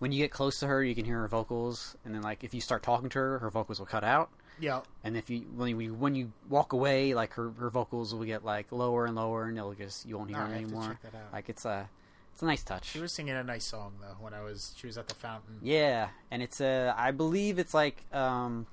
when 0.00 0.10
you 0.12 0.18
get 0.18 0.32
close 0.32 0.58
to 0.60 0.66
her, 0.66 0.82
you 0.82 0.94
can 0.94 1.04
hear 1.04 1.20
her 1.20 1.28
vocals, 1.28 1.96
and 2.04 2.14
then 2.14 2.22
like 2.22 2.42
if 2.42 2.52
you 2.52 2.60
start 2.60 2.82
talking 2.82 3.08
to 3.10 3.18
her, 3.18 3.38
her 3.38 3.50
vocals 3.50 3.78
will 3.78 3.86
cut 3.86 4.02
out. 4.04 4.28
yeah, 4.60 4.80
And 5.04 5.16
if 5.16 5.30
you 5.30 5.40
when 5.54 5.78
you 5.80 5.94
when 5.94 6.14
you 6.16 6.32
walk 6.48 6.72
away, 6.72 7.14
like 7.14 7.32
her 7.34 7.50
her 7.58 7.70
vocals 7.70 8.12
will 8.12 8.24
get 8.24 8.44
like 8.44 8.72
lower 8.72 9.06
and 9.06 9.14
lower, 9.14 9.44
and 9.44 9.56
it'll 9.56 9.72
just 9.74 10.04
you 10.04 10.16
won't 10.18 10.30
hear 10.30 10.38
them 10.40 10.48
I 10.48 10.50
have 10.50 10.58
to 10.60 10.64
anymore. 10.66 10.88
check 10.88 11.02
that 11.12 11.14
out. 11.16 11.32
Like 11.32 11.48
it's 11.48 11.64
a 11.64 11.88
it's 12.32 12.42
a 12.42 12.46
nice 12.46 12.64
touch. 12.64 12.86
she 12.86 12.98
was 13.00 13.12
singing 13.12 13.34
a 13.34 13.44
nice 13.44 13.64
song 13.64 13.94
though 14.00 14.16
when 14.20 14.34
I 14.34 14.42
was 14.42 14.74
she 14.76 14.88
was 14.88 14.98
at 14.98 15.06
the 15.08 15.14
fountain. 15.14 15.58
Yeah, 15.62 16.08
and 16.32 16.42
it's 16.42 16.60
a 16.60 16.92
I 16.96 17.12
believe 17.12 17.60
it's 17.60 17.74
like 17.74 18.04
um 18.12 18.66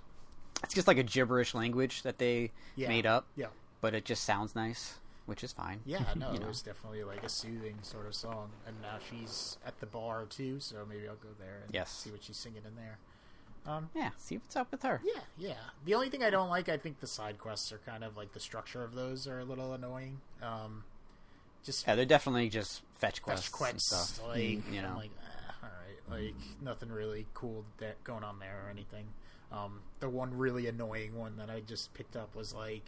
it's 0.63 0.73
just 0.73 0.87
like 0.87 0.97
a 0.97 1.03
gibberish 1.03 1.53
language 1.53 2.01
that 2.01 2.17
they 2.17 2.51
Yeah. 2.75 2.87
made 2.87 3.05
up, 3.05 3.27
Yeah. 3.35 3.47
but 3.81 3.93
it 3.93 4.05
just 4.05 4.23
sounds 4.23 4.55
nice, 4.55 4.95
which 5.25 5.43
is 5.43 5.51
fine. 5.51 5.79
Yeah, 5.85 6.03
no, 6.15 6.31
You 6.31 6.39
it 6.41 6.47
was 6.47 6.61
definitely 6.61 7.03
like 7.03 7.23
a 7.23 7.29
soothing 7.29 7.77
sort 7.81 8.05
of 8.05 8.13
song. 8.15 8.49
And 8.67 8.75
now 8.81 8.97
she's 9.09 9.57
at 9.65 9.79
the 9.79 9.85
bar 9.85 10.25
too, 10.25 10.59
so 10.59 10.85
maybe 10.87 11.07
I'll 11.07 11.15
go 11.15 11.29
there 11.39 11.61
and 11.65 11.73
Yes. 11.73 11.91
see 11.91 12.11
what 12.11 12.23
she's 12.23 12.37
singing 12.37 12.61
in 12.65 12.75
there. 12.75 12.97
Um, 13.67 13.89
Yeah, 13.95 14.11
see 14.17 14.37
what's 14.37 14.55
up 14.55 14.71
with 14.71 14.83
her. 14.83 15.01
yeah, 15.03 15.21
yeah. 15.37 15.55
The 15.85 15.95
only 15.95 16.09
thing 16.09 16.23
I 16.23 16.29
don't 16.29 16.49
like, 16.49 16.69
I 16.69 16.77
think 16.77 16.99
the 16.99 17.07
side 17.07 17.39
quests 17.39 17.71
are 17.71 17.79
kind 17.79 18.03
of 18.03 18.15
like 18.15 18.31
the 18.33 18.39
structure 18.39 18.83
of 18.83 18.93
those 18.93 19.27
are 19.27 19.39
a 19.39 19.45
little 19.45 19.73
annoying. 19.73 20.21
Um, 20.43 20.83
just 21.63 21.87
Yeah, 21.87 21.95
they're 21.95 22.05
definitely 22.05 22.49
just 22.49 22.83
fetch 22.99 23.23
quests, 23.23 23.47
fetch 23.47 23.51
quests, 23.51 24.21
like 24.27 24.71
you 24.71 24.81
know. 24.83 24.89
I'm 24.89 24.95
like, 24.97 25.09
eh, 25.19 25.51
all 25.63 25.69
right, 26.13 26.21
like 26.21 26.35
nothing 26.61 26.89
really 26.91 27.25
cool 27.33 27.65
that 27.79 28.03
going 28.03 28.23
on 28.23 28.37
there 28.37 28.65
or 28.67 28.69
anything. 28.69 29.07
Um, 29.51 29.79
the 29.99 30.09
one 30.09 30.37
really 30.37 30.67
annoying 30.67 31.15
one 31.15 31.37
that 31.37 31.49
I 31.49 31.61
just 31.61 31.91
picked 31.95 32.15
up 32.15 32.35
was 32.35 32.53
like, 32.53 32.83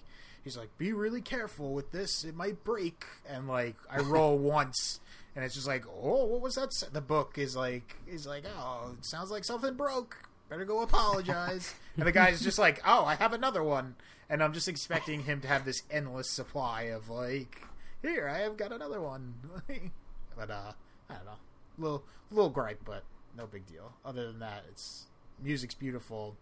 he's 0.48 0.56
like, 0.56 0.78
be 0.78 0.94
really 0.94 1.20
careful 1.20 1.74
with 1.74 1.92
this, 1.92 2.24
it 2.24 2.34
might 2.34 2.64
break, 2.64 3.04
and 3.30 3.50
like 3.50 3.76
I 3.92 4.00
roll 4.00 4.38
once. 4.38 5.02
And 5.36 5.44
it's 5.44 5.54
just 5.54 5.68
like, 5.68 5.84
oh, 5.88 6.26
what 6.26 6.42
was 6.42 6.56
that? 6.56 6.72
The 6.94 7.02
book 7.02 7.38
is 7.38 7.54
like, 7.56 7.98
is 8.08 8.26
like, 8.26 8.46
oh, 8.58 8.96
it 8.98 9.06
sounds 9.06 9.30
like 9.30 9.44
something 9.44 9.74
broke. 9.74 10.24
Better 10.50 10.64
go 10.64 10.82
apologize. 10.82 11.76
and 11.98 12.08
the 12.08 12.14
guy's 12.14 12.42
just 12.42 12.58
like, 12.58 12.82
oh, 12.88 13.04
I 13.04 13.16
have 13.16 13.34
another 13.34 13.62
one. 13.62 13.96
And 14.30 14.42
I'm 14.42 14.54
just 14.54 14.70
expecting 14.70 15.24
him 15.24 15.42
to 15.42 15.48
have 15.48 15.66
this 15.66 15.84
endless 15.92 16.30
supply 16.30 16.84
of 16.84 17.10
like, 17.10 17.62
here, 18.02 18.28
I 18.28 18.40
have 18.40 18.56
got 18.56 18.72
another 18.72 19.02
one. 19.02 19.36
but 20.38 20.50
uh, 20.50 20.72
I 21.10 21.14
don't 21.14 21.26
know, 21.26 21.32
little 21.78 22.04
little 22.32 22.50
gripe, 22.50 22.82
but 22.86 23.04
no 23.38 23.46
big 23.48 23.66
deal. 23.68 23.92
Other 24.06 24.26
than 24.26 24.40
that, 24.40 24.64
it's 24.72 25.08
music's 25.44 25.76
beautiful, 25.76 26.38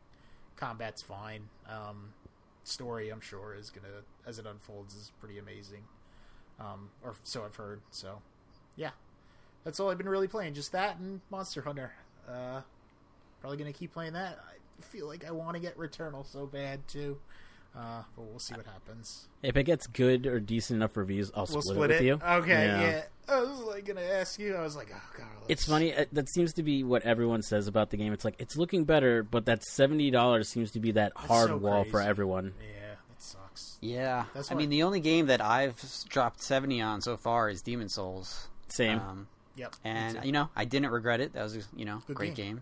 combat's 0.56 1.02
fine. 1.02 1.50
Um, 1.68 2.14
story, 2.68 3.10
I'm 3.10 3.22
sure, 3.22 3.56
is 3.56 3.70
gonna 3.70 4.04
as 4.26 4.40
it 4.40 4.46
unfolds 4.46 4.96
is 4.96 5.12
pretty 5.20 5.38
amazing. 5.38 5.84
Um, 6.60 6.90
or 7.04 7.16
so 7.24 7.44
I've 7.44 7.56
heard. 7.56 7.82
So, 7.92 8.22
yeah, 8.76 8.92
that's 9.64 9.80
all 9.80 9.90
I've 9.90 9.98
been 9.98 10.10
really 10.10 10.28
playing. 10.28 10.54
Just 10.54 10.72
that 10.72 10.98
and 10.98 11.22
Monster 11.30 11.62
Hunter. 11.62 11.94
Uh, 12.28 12.62
probably 13.42 13.58
gonna 13.58 13.74
keep 13.74 13.94
playing 13.94 14.14
that. 14.14 14.40
I 14.48 14.82
feel 14.84 15.08
like 15.08 15.26
I 15.26 15.32
want 15.32 15.56
to 15.56 15.60
get 15.62 15.78
Returnal 15.78 16.26
so 16.26 16.46
bad 16.46 16.88
too. 16.88 17.18
Uh, 17.78 18.04
but 18.16 18.24
we'll 18.26 18.40
see 18.40 18.54
what 18.56 18.66
happens. 18.66 19.28
If 19.44 19.58
it 19.58 19.64
gets 19.64 19.86
good 19.88 20.26
or 20.28 20.40
decent 20.40 20.78
enough 20.78 20.96
reviews, 20.96 21.30
I'll 21.36 21.42
We'll 21.52 21.62
split, 21.62 21.76
split 21.76 21.92
it 21.92 21.94
with 21.96 22.02
it. 22.02 22.06
you. 22.06 22.14
Okay, 22.24 22.66
Yeah. 22.68 22.82
yeah. 22.82 23.04
I 23.28 23.42
was 23.42 23.60
like 23.62 23.86
gonna 23.86 24.02
ask 24.02 24.40
you. 24.40 24.56
I 24.56 24.62
was 24.62 24.76
like, 24.76 24.92
oh 24.96 25.02
god. 25.18 25.26
let's- 25.42 25.46
It's 25.50 25.66
funny. 25.66 25.94
uh, 25.94 26.06
That 26.14 26.30
seems 26.30 26.54
to 26.54 26.64
be 26.64 26.84
what 26.84 27.02
everyone 27.04 27.42
says 27.42 27.68
about 27.68 27.90
the 27.90 27.98
game. 27.98 28.14
It's 28.14 28.24
like 28.24 28.36
it's 28.40 28.56
looking 28.56 28.86
better, 28.86 29.24
but 29.24 29.46
that 29.48 29.64
seventy 29.64 30.10
dollars 30.12 30.48
seems 30.48 30.72
to 30.72 30.80
be 30.80 30.92
that 30.92 31.12
hard 31.16 31.50
so 31.50 31.58
wall 31.58 31.84
for 31.84 32.00
everyone. 32.02 32.54
Yeah, 32.62 32.96
that 33.10 33.22
sucks. 33.22 33.78
yeah, 33.82 34.26
That's 34.34 34.52
I 34.52 34.56
mean, 34.56 34.70
the 34.70 34.84
only 34.84 35.00
game 35.02 35.26
that 35.26 35.42
I've 35.42 35.76
dropped 36.08 36.42
seventy 36.44 36.82
on 36.82 37.02
so 37.02 37.18
far 37.18 37.50
is 37.50 37.62
Demon's 37.62 37.96
Souls. 37.96 38.48
Same. 38.70 39.00
Um, 39.00 39.28
Yep. 39.58 39.76
and 39.84 40.24
you 40.24 40.32
know, 40.32 40.50
I 40.56 40.66
didn't 40.66 40.92
regret 40.92 41.20
it. 41.20 41.34
That 41.34 41.44
was 41.44 41.56
a, 41.58 41.62
you 41.76 41.84
know 41.86 42.04
Good 42.08 42.16
great 42.16 42.36
game. 42.36 42.62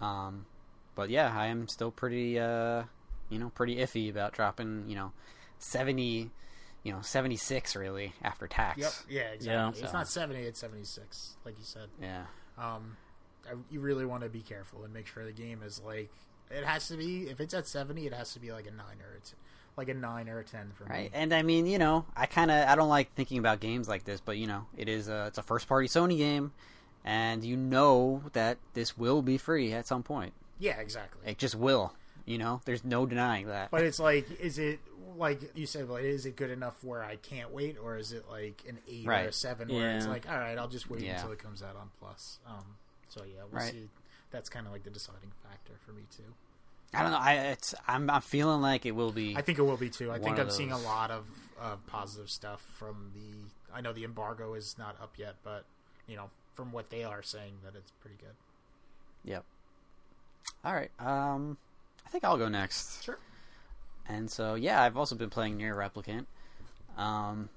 game. 0.00 0.06
Um, 0.08 0.46
but 0.94 1.10
yeah, 1.10 1.30
I 1.36 1.46
am 1.46 1.66
still 1.68 1.90
pretty 1.90 2.38
uh, 2.38 2.84
you 3.30 3.38
know, 3.38 3.50
pretty 3.50 3.76
iffy 3.76 4.10
about 4.10 4.32
dropping 4.32 4.84
you 4.88 4.94
know 4.96 5.12
seventy, 5.58 6.30
you 6.82 6.92
know, 6.92 7.00
seventy 7.02 7.36
six 7.36 7.74
really 7.76 8.12
after 8.22 8.46
tax. 8.46 8.78
Yep. 8.78 8.92
Yeah. 9.08 9.20
Exactly. 9.32 9.52
Yeah. 9.52 9.68
It's 9.70 9.80
So- 9.92 9.98
not 9.98 10.08
seventy. 10.08 10.40
It's 10.42 10.60
seventy 10.60 10.84
six, 10.84 11.36
like 11.44 11.58
you 11.58 11.64
said. 11.64 11.88
Yeah. 12.00 12.24
Um, 12.58 12.96
I, 13.48 13.54
you 13.70 13.80
really 13.80 14.04
want 14.04 14.22
to 14.22 14.28
be 14.28 14.40
careful 14.40 14.84
and 14.84 14.92
make 14.92 15.06
sure 15.06 15.24
the 15.24 15.32
game 15.32 15.62
is 15.64 15.80
like 15.84 16.10
it 16.50 16.64
has 16.64 16.88
to 16.88 16.96
be. 16.96 17.28
If 17.28 17.40
it's 17.40 17.54
at 17.54 17.66
seventy, 17.66 18.06
it 18.06 18.12
has 18.12 18.32
to 18.34 18.40
be 18.40 18.52
like 18.52 18.66
a 18.66 18.70
nine 18.70 18.98
or 19.00 19.16
a 19.16 19.20
t- 19.20 19.34
like 19.76 19.88
a 19.88 19.94
nine 19.94 20.28
or 20.28 20.40
a 20.40 20.44
ten 20.44 20.72
for 20.74 20.84
Right, 20.84 21.10
me. 21.12 21.18
and 21.18 21.32
I 21.32 21.42
mean, 21.42 21.64
you 21.66 21.78
know, 21.78 22.04
I 22.16 22.26
kind 22.26 22.50
of 22.50 22.68
I 22.68 22.74
don't 22.74 22.88
like 22.88 23.14
thinking 23.14 23.38
about 23.38 23.60
games 23.60 23.88
like 23.88 24.04
this, 24.04 24.20
but 24.20 24.36
you 24.36 24.46
know, 24.46 24.66
it 24.76 24.88
is 24.88 25.08
a 25.08 25.26
it's 25.28 25.38
a 25.38 25.42
first 25.42 25.68
party 25.68 25.86
Sony 25.88 26.18
game, 26.18 26.52
and 27.04 27.44
you 27.44 27.56
know 27.56 28.24
that 28.32 28.58
this 28.74 28.98
will 28.98 29.22
be 29.22 29.38
free 29.38 29.72
at 29.72 29.86
some 29.86 30.02
point. 30.02 30.32
Yeah. 30.58 30.78
Exactly. 30.80 31.22
It 31.30 31.38
just 31.38 31.54
will. 31.54 31.94
You 32.30 32.38
know, 32.38 32.60
there's 32.64 32.84
no 32.84 33.06
denying 33.06 33.48
that. 33.48 33.72
But 33.72 33.82
it's 33.82 33.98
like, 33.98 34.40
is 34.40 34.56
it 34.60 34.78
like 35.16 35.40
you 35.56 35.66
said? 35.66 35.88
Like, 35.88 36.04
is 36.04 36.26
it 36.26 36.36
good 36.36 36.50
enough 36.50 36.84
where 36.84 37.02
I 37.02 37.16
can't 37.16 37.50
wait, 37.50 37.76
or 37.76 37.96
is 37.96 38.12
it 38.12 38.24
like 38.30 38.62
an 38.68 38.78
eight 38.88 39.04
or 39.08 39.12
a 39.12 39.32
seven 39.32 39.66
where 39.66 39.96
it's 39.96 40.06
like, 40.06 40.30
all 40.30 40.38
right, 40.38 40.56
I'll 40.56 40.68
just 40.68 40.88
wait 40.88 41.02
Yeah. 41.02 41.16
until 41.16 41.32
it 41.32 41.40
comes 41.40 41.60
out 41.60 41.74
on 41.74 41.90
Plus. 41.98 42.38
Um, 42.46 42.76
so 43.08 43.22
yeah, 43.24 43.42
we'll 43.50 43.62
Right. 43.62 43.72
see. 43.72 43.88
That's 44.30 44.48
kind 44.48 44.64
of 44.64 44.72
like 44.72 44.84
the 44.84 44.90
deciding 44.90 45.32
factor 45.42 45.72
for 45.84 45.90
me 45.92 46.02
too. 46.16 46.22
I 46.94 47.02
don't 47.02 47.10
know. 47.10 47.18
I 47.18 47.32
it's 47.52 47.74
I'm 47.88 48.08
I'm 48.08 48.20
feeling 48.20 48.60
like 48.60 48.86
it 48.86 48.92
will 48.92 49.10
be. 49.10 49.36
I 49.36 49.42
think 49.42 49.58
it 49.58 49.62
will 49.62 49.76
be 49.76 49.90
too. 49.90 50.12
I 50.12 50.20
think 50.20 50.38
I'm 50.38 50.50
seeing 50.50 50.70
a 50.70 50.78
lot 50.78 51.10
of 51.10 51.24
uh, 51.60 51.76
positive 51.88 52.30
stuff 52.30 52.60
from 52.78 53.10
the. 53.12 53.74
I 53.74 53.80
know 53.80 53.92
the 53.92 54.04
embargo 54.04 54.54
is 54.54 54.76
not 54.78 54.96
up 55.02 55.14
yet, 55.18 55.34
but 55.42 55.64
you 56.06 56.14
know, 56.14 56.30
from 56.54 56.70
what 56.70 56.90
they 56.90 57.02
are 57.02 57.22
saying, 57.24 57.54
that 57.64 57.74
it's 57.74 57.90
pretty 58.00 58.16
good. 58.20 58.34
Yep. 59.24 59.44
All 60.64 60.74
right. 60.74 60.90
Um, 61.00 61.58
I 62.10 62.12
think 62.12 62.24
I'll 62.24 62.36
go 62.36 62.48
next. 62.48 63.04
Sure. 63.04 63.18
And 64.08 64.28
so 64.28 64.56
yeah, 64.56 64.82
I've 64.82 64.96
also 64.96 65.14
been 65.14 65.30
playing 65.30 65.58
NieR 65.58 65.76
Replicant. 65.76 66.26
Um, 67.00 67.50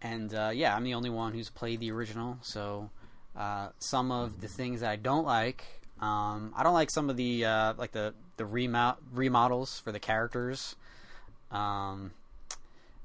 and 0.00 0.32
uh, 0.34 0.52
yeah, 0.54 0.74
I'm 0.74 0.84
the 0.84 0.94
only 0.94 1.10
one 1.10 1.34
who's 1.34 1.50
played 1.50 1.80
the 1.80 1.92
original. 1.92 2.38
So 2.40 2.88
uh, 3.36 3.68
some 3.78 4.10
of 4.10 4.40
the 4.40 4.48
things 4.48 4.80
that 4.80 4.88
I 4.90 4.96
don't 4.96 5.26
like, 5.26 5.66
um, 6.00 6.54
I 6.56 6.62
don't 6.62 6.72
like 6.72 6.90
some 6.90 7.10
of 7.10 7.18
the 7.18 7.44
uh, 7.44 7.74
like 7.76 7.92
the 7.92 8.14
the 8.38 8.46
remo- 8.46 8.96
remodels 9.12 9.78
for 9.80 9.92
the 9.92 10.00
characters. 10.00 10.74
Um, 11.50 12.12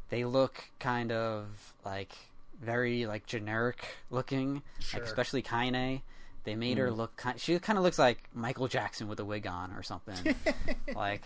they 0.09 0.23
look 0.23 0.63
kind 0.79 1.11
of 1.11 1.73
like 1.83 2.13
very 2.61 3.05
like 3.05 3.25
generic 3.25 3.83
looking, 4.09 4.61
Sure. 4.79 5.01
like 5.01 5.09
especially 5.09 5.41
Kaine. 5.41 6.03
They 6.43 6.55
made 6.55 6.77
her 6.77 6.91
look 6.91 7.15
kind. 7.15 7.39
She 7.39 7.57
kind 7.59 7.77
of 7.77 7.83
looks 7.83 7.97
like 7.99 8.29
Michael 8.33 8.67
Jackson 8.67 9.07
with 9.07 9.19
a 9.19 9.25
wig 9.25 9.47
on 9.47 9.71
or 9.71 9.83
something. 9.83 10.35
like 10.95 11.21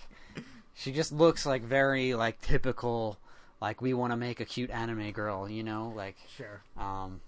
she 0.75 0.91
just 0.91 1.11
looks 1.11 1.45
like 1.45 1.63
very 1.63 2.13
like 2.13 2.39
typical. 2.41 3.17
Like 3.59 3.81
we 3.81 3.93
want 3.95 4.11
to 4.13 4.17
make 4.17 4.39
a 4.39 4.45
cute 4.45 4.69
anime 4.69 5.11
girl, 5.11 5.49
you 5.49 5.63
know, 5.63 5.91
like 5.95 6.15
Sure. 6.35 6.61
um, 6.77 7.21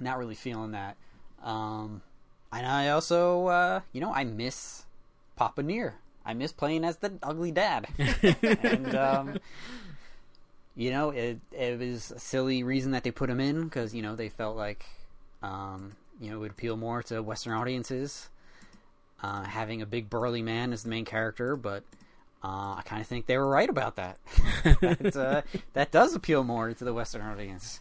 not 0.00 0.18
really 0.18 0.34
feeling 0.34 0.72
that. 0.72 0.96
Um, 1.44 2.02
and 2.52 2.66
I 2.66 2.88
also, 2.88 3.46
uh, 3.46 3.80
you 3.92 4.00
know, 4.00 4.12
I 4.12 4.24
miss 4.24 4.84
Papa 5.36 5.62
Nier. 5.62 5.94
I 6.24 6.34
miss 6.34 6.50
playing 6.50 6.84
as 6.84 6.96
the 6.96 7.12
ugly 7.22 7.52
dad. 7.52 7.86
and, 8.42 8.94
um, 8.96 9.38
you 10.74 10.90
know, 10.90 11.10
it 11.10 11.38
it 11.52 11.78
was 11.78 12.10
a 12.10 12.18
silly 12.18 12.64
reason 12.64 12.90
that 12.90 13.04
they 13.04 13.12
put 13.12 13.30
him 13.30 13.38
in 13.38 13.64
because 13.64 13.94
you 13.94 14.02
know 14.02 14.16
they 14.16 14.28
felt 14.28 14.56
like, 14.56 14.84
um, 15.42 15.92
you 16.20 16.30
know, 16.30 16.36
it 16.36 16.40
would 16.40 16.50
appeal 16.52 16.76
more 16.76 17.02
to 17.04 17.22
Western 17.22 17.52
audiences. 17.52 18.28
Uh, 19.22 19.44
having 19.44 19.80
a 19.80 19.86
big 19.86 20.10
burly 20.10 20.42
man 20.42 20.72
as 20.72 20.82
the 20.82 20.90
main 20.90 21.04
character, 21.04 21.56
but 21.56 21.82
uh, 22.44 22.76
I 22.76 22.82
kind 22.84 23.00
of 23.00 23.08
think 23.08 23.26
they 23.26 23.38
were 23.38 23.48
right 23.48 23.68
about 23.68 23.96
that. 23.96 24.18
that, 24.80 25.16
uh, 25.16 25.42
that 25.72 25.90
does 25.90 26.14
appeal 26.14 26.44
more 26.44 26.72
to 26.72 26.84
the 26.84 26.92
Western 26.92 27.22
audience. 27.22 27.80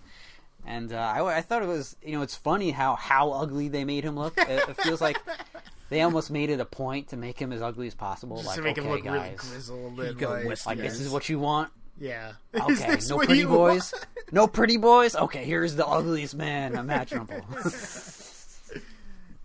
And 0.66 0.92
uh, 0.94 0.98
I, 0.98 1.38
I 1.38 1.42
thought 1.42 1.62
it 1.62 1.68
was, 1.68 1.96
you 2.02 2.14
know, 2.14 2.22
it's 2.22 2.36
funny 2.36 2.72
how 2.72 2.96
how 2.96 3.32
ugly 3.32 3.68
they 3.68 3.86
made 3.86 4.04
him 4.04 4.18
look. 4.18 4.38
It, 4.38 4.70
it 4.70 4.82
feels 4.82 5.02
like 5.02 5.20
they 5.90 6.02
almost 6.02 6.32
made 6.32 6.50
it 6.50 6.60
a 6.60 6.66
point 6.66 7.10
to 7.10 7.18
make 7.18 7.38
him 7.38 7.52
as 7.52 7.62
ugly 7.62 7.86
as 7.86 7.94
possible. 7.94 8.38
Just 8.38 8.48
like, 8.48 8.56
to 8.56 8.62
make 8.64 8.78
okay, 8.80 8.88
him 8.88 8.94
look 8.94 9.04
really 9.04 9.36
grizzled 9.36 10.00
and 10.00 10.20
like, 10.20 10.66
like 10.66 10.78
yes. 10.80 10.94
this 10.94 11.02
is 11.02 11.10
what 11.10 11.30
you 11.30 11.38
want. 11.38 11.72
Yeah. 12.00 12.34
Is 12.54 12.62
Okay, 12.62 12.96
this 12.96 13.10
no 13.10 13.16
what 13.18 13.26
pretty 13.28 13.42
you 13.42 13.48
boys, 13.48 13.92
want? 13.94 14.06
no 14.32 14.48
pretty 14.48 14.78
boys. 14.78 15.16
Okay, 15.26 15.46
here's 15.46 15.76
the 15.76 15.86
ugliest 15.88 16.36
man 16.36 16.76
imaginable. 16.76 17.42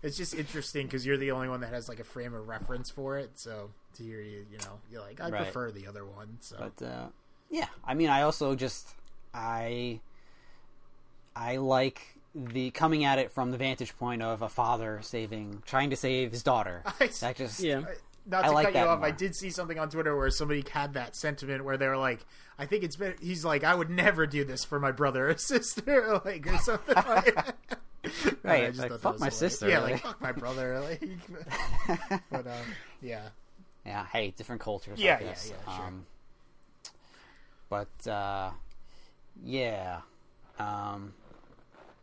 It's 0.03 0.17
just 0.17 0.33
interesting 0.33 0.87
because 0.87 1.05
you're 1.05 1.17
the 1.17 1.29
only 1.29 1.47
one 1.47 1.61
that 1.61 1.73
has 1.73 1.87
like 1.87 1.99
a 1.99 2.03
frame 2.03 2.33
of 2.33 2.47
reference 2.47 2.89
for 2.89 3.19
it. 3.19 3.37
So 3.37 3.69
to 3.97 4.03
hear 4.03 4.19
you, 4.19 4.47
you 4.51 4.57
know, 4.57 4.79
you're 4.91 5.01
like, 5.01 5.21
I 5.21 5.29
Right. 5.29 5.43
prefer 5.43 5.69
the 5.69 5.85
other 5.85 6.03
one. 6.03 6.37
So 6.39 6.55
But 6.57 6.83
uh, 6.83 7.07
yeah, 7.51 7.67
I 7.85 7.93
mean, 7.93 8.09
I 8.09 8.23
also 8.23 8.55
just 8.55 8.89
I 9.31 9.99
I 11.35 11.57
like 11.57 12.01
the 12.33 12.71
coming 12.71 13.03
at 13.05 13.19
it 13.19 13.31
from 13.31 13.51
the 13.51 13.57
vantage 13.57 13.95
point 13.99 14.23
of 14.23 14.41
a 14.41 14.49
father 14.49 14.99
saving, 15.03 15.61
trying 15.67 15.91
to 15.91 15.95
save 15.95 16.31
his 16.31 16.41
daughter. 16.41 16.81
I- 16.99 17.05
That 17.19 17.35
just 17.35 17.59
Yeah. 17.59 17.83
Not 18.25 18.43
to 18.43 18.51
like 18.51 18.67
cut 18.73 18.75
you 18.75 18.87
off, 18.87 19.01
I 19.01 19.11
did 19.11 19.35
see 19.35 19.49
something 19.49 19.79
on 19.79 19.89
Twitter 19.89 20.15
where 20.15 20.29
somebody 20.29 20.63
had 20.71 20.93
that 20.93 21.15
sentiment 21.15 21.63
where 21.65 21.77
they 21.77 21.87
were 21.87 21.97
like, 21.97 22.25
I 22.59 22.65
think 22.65 22.83
it's 22.83 22.95
been. 22.95 23.15
He's 23.21 23.43
like, 23.43 23.63
I 23.63 23.73
would 23.75 23.89
never 23.89 24.27
do 24.27 24.43
this 24.43 24.63
for 24.63 24.79
my 24.79 24.91
brother 24.91 25.29
or 25.29 25.37
sister, 25.37 26.19
like 26.23 26.45
or 26.47 26.57
something 26.59 26.95
like 26.95 27.35
that. 27.35 27.55
Right, 28.43 28.75
like, 28.75 28.91
fuck 28.99 29.19
my 29.19 29.27
hilarious. 29.27 29.37
sister, 29.37 29.69
Yeah, 29.69 29.79
like- 29.81 29.91
like 29.93 30.01
fuck 30.01 30.21
my 30.21 30.31
brother. 30.31 30.79
Like, 31.89 32.19
but 32.31 32.47
um, 32.47 32.65
yeah, 33.01 33.27
yeah, 33.85 34.05
hey, 34.11 34.31
different 34.35 34.59
cultures. 34.61 34.99
Yeah, 34.99 35.19
yeah, 35.21 35.27
yeah, 35.27 35.33
sure. 35.75 35.85
Um, 35.85 36.05
but 37.69 38.07
uh, 38.07 38.49
yeah, 39.43 40.01
um, 40.59 41.13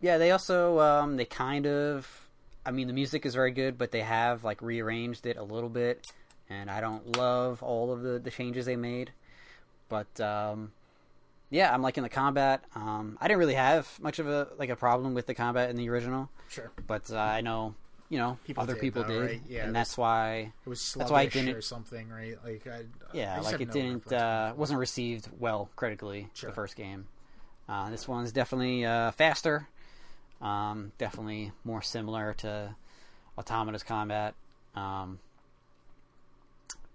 yeah. 0.01 0.19
They 0.19 0.31
also 0.31 0.79
um, 0.81 1.17
they 1.17 1.25
kind 1.25 1.67
of. 1.67 2.28
I 2.69 2.71
mean, 2.71 2.87
the 2.87 2.93
music 2.93 3.25
is 3.25 3.35
very 3.35 3.51
good, 3.51 3.79
but 3.79 3.93
they 3.93 4.03
have 4.03 4.45
like 4.45 4.61
rearranged 4.61 5.25
it 5.25 5.39
a 5.39 5.43
little 5.43 5.71
bit, 5.71 6.07
and 6.51 6.71
I 6.71 6.83
don't 6.83 7.17
love 7.17 7.63
all 7.63 7.93
of 7.93 8.03
the 8.03 8.19
the 8.19 8.31
changes 8.31 8.67
they 8.67 8.77
made. 8.77 9.11
But 9.89 10.21
um, 10.21 10.73
yeah, 11.49 11.73
I'm 11.73 11.81
liking 11.81 12.03
the 12.03 12.11
combat. 12.11 12.63
Um, 12.75 13.17
I 13.23 13.27
didn't 13.27 13.39
really 13.39 13.55
have 13.55 13.89
much 14.03 14.19
of 14.19 14.29
a 14.29 14.49
like 14.59 14.69
a 14.69 14.77
problem 14.77 15.15
with 15.15 15.27
the 15.27 15.33
combat 15.35 15.71
in 15.71 15.77
the 15.77 15.89
original, 15.89 16.29
sure. 16.51 16.71
but 16.87 17.11
uh, 17.11 17.17
I 17.17 17.41
know 17.41 17.75
you 18.11 18.19
know 18.19 18.39
People 18.45 18.63
other 18.65 18.75
did, 18.75 18.81
people 18.83 19.03
though, 19.03 19.21
did, 19.23 19.31
right? 19.31 19.41
Yeah, 19.49 19.65
and 19.65 19.75
that's- 19.75 19.97
why 19.97 20.53
It 20.67 20.69
was 20.69 20.95
That's 20.99 21.11
why 21.11 21.23
I 21.23 21.27
didn't- 21.27 21.55
or 21.55 21.63
something, 21.63 22.11
right? 22.11 22.37
Like, 22.45 22.67
I, 22.67 22.81
I 22.81 22.85
yeah, 23.15 23.37
just 23.37 23.51
like 23.53 23.63
it 23.63 23.69
no 23.69 23.73
didn't 23.73 24.13
uh, 24.13 24.53
wasn't 24.57 24.79
received 24.79 25.29
well 25.39 25.71
critically 25.75 26.29
Sure. 26.35 26.51
the 26.51 26.55
first 26.55 26.77
game. 26.77 27.07
Uh, 27.67 27.89
this 27.91 28.07
one's 28.07 28.31
definitely 28.33 28.85
uh, 28.85 29.11
faster, 29.13 29.69
um, 30.41 30.93
definitely 30.99 31.53
more 31.65 31.83
similar 31.83 32.35
to 32.39 32.75
Automata's 33.37 33.83
combat. 33.83 34.35
Um, 34.75 35.19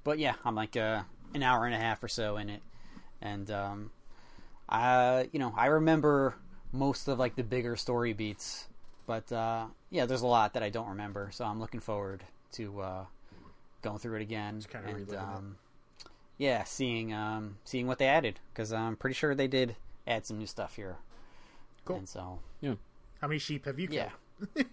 but 0.03 0.19
yeah, 0.19 0.35
I'm 0.45 0.55
like 0.55 0.75
uh, 0.77 1.03
an 1.33 1.43
hour 1.43 1.65
and 1.65 1.75
a 1.75 1.77
half 1.77 2.03
or 2.03 2.07
so 2.07 2.37
in 2.37 2.49
it, 2.49 2.61
and 3.21 3.49
um, 3.51 3.91
I 4.69 5.29
you 5.31 5.39
know 5.39 5.53
I 5.57 5.67
remember 5.67 6.35
most 6.71 7.07
of 7.07 7.19
like 7.19 7.35
the 7.35 7.43
bigger 7.43 7.75
story 7.75 8.13
beats, 8.13 8.67
but 9.05 9.31
uh, 9.31 9.65
yeah, 9.89 10.05
there's 10.05 10.21
a 10.21 10.27
lot 10.27 10.53
that 10.53 10.63
I 10.63 10.69
don't 10.69 10.89
remember, 10.89 11.29
so 11.31 11.45
I'm 11.45 11.59
looking 11.59 11.79
forward 11.79 12.23
to 12.53 12.81
uh, 12.81 13.05
going 13.81 13.99
through 13.99 14.17
it 14.17 14.21
again 14.21 14.61
kinda 14.69 14.87
and 14.87 14.95
reliving 14.97 15.15
it. 15.15 15.19
um, 15.19 15.57
yeah, 16.37 16.63
seeing 16.63 17.13
um, 17.13 17.57
seeing 17.63 17.87
what 17.87 17.97
they 17.99 18.07
added 18.07 18.39
because 18.53 18.73
I'm 18.73 18.95
pretty 18.95 19.13
sure 19.13 19.35
they 19.35 19.47
did 19.47 19.75
add 20.07 20.25
some 20.25 20.37
new 20.37 20.47
stuff 20.47 20.75
here. 20.75 20.97
Cool. 21.85 21.97
And 21.97 22.09
so 22.09 22.39
How 23.23 23.29
many 23.29 23.39
sheep 23.39 23.67
have 23.67 23.79
you 23.79 23.87
killed? 23.87 24.11
yeah. 24.53 24.63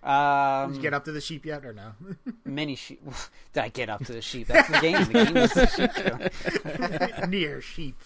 Um, 0.00 0.68
Did 0.70 0.76
you 0.76 0.82
get 0.82 0.94
up 0.94 1.04
to 1.06 1.12
the 1.12 1.20
sheep 1.20 1.44
yet 1.44 1.64
or 1.64 1.72
no? 1.72 1.90
many 2.44 2.76
sheep. 2.76 3.02
Did 3.52 3.64
I 3.64 3.68
get 3.68 3.88
up 3.90 4.04
to 4.04 4.12
the 4.12 4.22
sheep? 4.22 4.46
That's 4.46 4.68
the 4.68 4.78
game. 4.78 5.04
The 5.06 5.12
game 5.24 5.36
is 5.36 5.52
the 5.54 5.66
sheep. 5.66 5.90
NieR 7.28 7.60
sheep. 7.60 7.96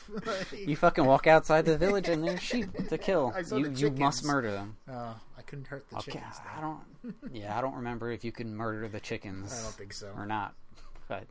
You 0.66 0.74
fucking 0.74 1.04
walk 1.04 1.26
outside 1.26 1.66
the 1.66 1.76
village 1.76 2.08
and 2.08 2.24
there's 2.26 2.40
sheep 2.42 2.70
to 2.88 2.96
kill. 2.96 3.34
You, 3.50 3.70
you 3.72 3.90
must 3.90 4.24
murder 4.24 4.52
them. 4.52 4.76
oh, 4.90 5.20
I 5.36 5.42
couldn't 5.42 5.66
hurt 5.66 5.84
the 5.90 5.96
Okay, 5.98 6.12
chickens. 6.12 6.36
I 6.56 6.62
don't. 6.62 7.14
Yeah, 7.30 7.58
I 7.58 7.60
don't 7.60 7.74
remember 7.74 8.10
if 8.10 8.24
you 8.24 8.32
can 8.32 8.56
murder 8.56 8.88
the 8.88 9.00
chickens. 9.00 9.52
I 9.52 9.62
don't 9.62 9.74
think 9.74 9.92
so. 9.92 10.12
or 10.16 10.24
not. 10.24 10.54
But 11.08 11.24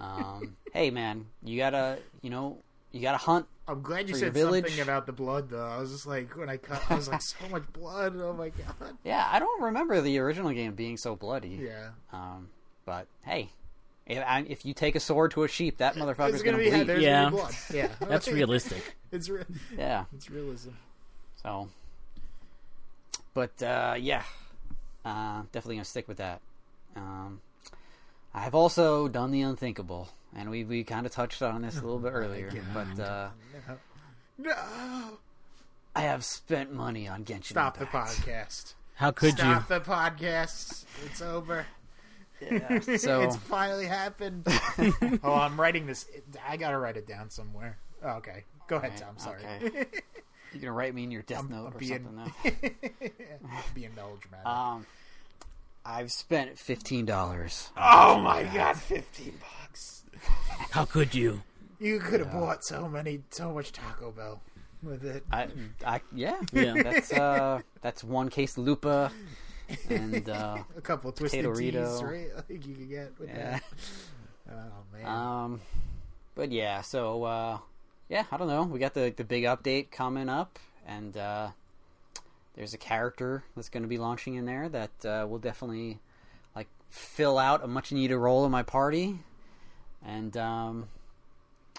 um, 0.00 0.56
hey, 0.72 0.90
man, 0.90 1.26
you 1.44 1.58
gotta, 1.58 2.00
you 2.22 2.30
know, 2.30 2.58
you 2.92 3.00
gotta 3.00 3.18
hunt. 3.18 3.46
I'm 3.68 3.82
glad 3.82 4.08
you 4.08 4.14
For 4.14 4.20
said 4.20 4.36
something 4.36 4.80
about 4.80 5.06
the 5.06 5.12
blood, 5.12 5.48
though. 5.50 5.64
I 5.64 5.78
was 5.78 5.92
just 5.92 6.06
like, 6.06 6.36
when 6.36 6.48
I 6.48 6.56
cut, 6.56 6.82
I 6.90 6.96
was 6.96 7.08
like, 7.08 7.22
so 7.22 7.36
much 7.50 7.62
blood. 7.72 8.14
Oh 8.16 8.32
my 8.32 8.48
god. 8.48 8.94
Yeah, 9.04 9.26
I 9.30 9.38
don't 9.38 9.62
remember 9.62 10.00
the 10.00 10.18
original 10.18 10.50
game 10.52 10.74
being 10.74 10.96
so 10.96 11.14
bloody. 11.14 11.60
Yeah. 11.62 11.90
Um, 12.12 12.48
but 12.84 13.06
hey, 13.22 13.50
if, 14.06 14.18
I, 14.26 14.44
if 14.48 14.64
you 14.66 14.74
take 14.74 14.96
a 14.96 15.00
sword 15.00 15.30
to 15.32 15.44
a 15.44 15.48
sheep, 15.48 15.78
that 15.78 15.94
motherfucker's 15.94 16.34
It's 16.34 16.42
gonna, 16.42 16.56
gonna, 16.58 16.64
be 16.64 16.70
bleed. 16.70 16.86
there's 16.88 17.02
Yeah. 17.02 17.22
gonna 17.24 17.30
be 17.30 17.36
blood. 17.42 17.54
Yeah, 17.72 17.88
That's 18.08 18.26
realistic. 18.28 18.96
It's 19.12 19.28
re- 19.28 19.44
Yeah. 19.78 20.04
it's 20.16 20.28
realism. 20.30 20.70
So, 21.42 21.68
but 23.34 23.62
uh, 23.62 23.94
yeah, 23.98 24.24
uh, 25.04 25.42
definitely 25.52 25.76
gonna 25.76 25.84
stick 25.84 26.08
with 26.08 26.16
that. 26.18 26.40
Um, 26.96 27.40
I've 28.34 28.54
also 28.54 29.08
done 29.08 29.30
the 29.30 29.40
unthinkable, 29.42 30.08
and 30.34 30.50
we 30.50 30.64
we 30.64 30.84
kind 30.84 31.06
of 31.06 31.12
touched 31.12 31.42
on 31.42 31.62
this 31.62 31.78
a 31.78 31.82
little 31.82 31.98
bit 31.98 32.10
earlier. 32.14 32.50
But 32.72 33.00
uh, 33.00 33.28
No, 34.38 34.54
I 35.96 36.02
have 36.02 36.24
spent 36.24 36.72
money 36.72 37.08
on 37.08 37.24
Genshin. 37.24 37.46
stop 37.46 37.78
the 37.78 37.86
podcast. 37.86 38.74
How 38.94 39.10
could 39.10 39.32
you 39.32 39.38
Stop 39.38 39.68
the 39.68 39.80
podcast. 39.80 40.84
It's 41.06 41.22
over. 41.22 41.66
Yeah, 42.40 42.80
so 42.96 43.20
it's 43.22 43.36
finally 43.36 43.86
happened. 43.86 44.46
oh, 45.22 45.34
I'm 45.34 45.60
writing 45.60 45.86
this. 45.86 46.06
I 46.48 46.56
gotta 46.56 46.78
write 46.78 46.96
it 46.96 47.06
down 47.06 47.30
somewhere. 47.30 47.78
Oh, 48.02 48.12
okay, 48.16 48.44
go 48.68 48.76
ahead, 48.76 48.92
Alright, 48.92 49.02
Tom. 49.02 49.18
Sorry. 49.18 49.42
okay. 49.66 49.86
you're 50.52 50.60
gonna 50.62 50.72
write 50.72 50.94
me 50.94 51.02
in 51.04 51.10
your 51.10 51.22
death 51.22 51.38
I'm- 51.38 51.50
note 51.50 51.66
I'm 51.66 51.74
or 51.76 51.78
being- 51.78 52.04
something. 52.04 52.32
Though. 52.62 53.10
Being 53.74 53.94
melodramatic. 53.94 54.46
Um, 54.46 54.86
I've 55.84 56.12
spent 56.12 56.58
fifteen 56.58 57.06
dollars. 57.06 57.70
oh 57.76 58.20
my 58.20 58.44
god, 58.44 58.76
fifteen 58.76 59.34
bucks. 59.40 60.04
How 60.70 60.84
could 60.84 61.14
you? 61.14 61.42
You 61.78 61.98
could 61.98 62.20
have 62.20 62.32
bought 62.32 62.62
so 62.62 62.88
many, 62.88 63.22
so 63.30 63.54
much 63.54 63.72
Taco 63.72 64.10
Bell 64.10 64.42
with 64.82 65.04
it. 65.04 65.24
I, 65.32 65.48
I, 65.86 66.00
yeah, 66.14 66.38
Yeah. 66.52 66.74
That's 66.82 67.12
uh, 67.12 67.60
that's 67.80 68.04
one 68.04 68.28
Quesalupa, 68.28 69.10
and 69.88 70.28
uh, 70.28 70.58
A 70.76 70.80
couple 70.80 71.12
twisted 71.12 71.44
Potato 71.44 71.84
teas, 71.84 72.02
right? 72.02 72.28
Like 72.36 72.66
you 72.66 72.74
could 72.74 72.88
get 72.88 73.12
with 73.18 73.28
yeah. 73.30 73.58
that. 73.58 73.62
Oh 74.50 74.96
man. 74.96 75.06
Um, 75.06 75.60
but 76.34 76.52
yeah, 76.52 76.82
so 76.82 77.24
uh, 77.24 77.58
yeah, 78.08 78.24
I 78.30 78.36
don't 78.36 78.48
know. 78.48 78.64
We 78.64 78.78
got 78.78 78.94
the 78.94 79.12
the 79.16 79.24
big 79.24 79.44
update 79.44 79.90
coming 79.90 80.28
up, 80.28 80.58
and 80.86 81.16
uh, 81.16 81.48
there's 82.60 82.74
a 82.74 82.78
character 82.78 83.42
that's 83.56 83.70
going 83.70 83.84
to 83.84 83.88
be 83.88 83.96
launching 83.96 84.34
in 84.34 84.44
there 84.44 84.68
that 84.68 84.90
uh, 85.06 85.26
will 85.26 85.38
definitely 85.38 85.98
like 86.54 86.68
fill 86.90 87.38
out 87.38 87.64
a 87.64 87.66
much 87.66 87.90
needed 87.90 88.18
role 88.18 88.44
in 88.44 88.50
my 88.50 88.62
party. 88.62 89.18
And 90.04 90.36
um, 90.36 90.88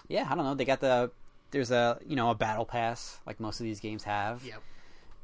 yeah, 0.08 0.26
I 0.28 0.34
don't 0.34 0.42
know. 0.42 0.54
They 0.54 0.64
got 0.64 0.80
the 0.80 1.12
there's 1.52 1.70
a 1.70 2.00
you 2.04 2.16
know 2.16 2.30
a 2.30 2.34
battle 2.34 2.64
pass 2.64 3.20
like 3.28 3.38
most 3.38 3.60
of 3.60 3.64
these 3.64 3.78
games 3.78 4.02
have, 4.02 4.44
yep. 4.44 4.60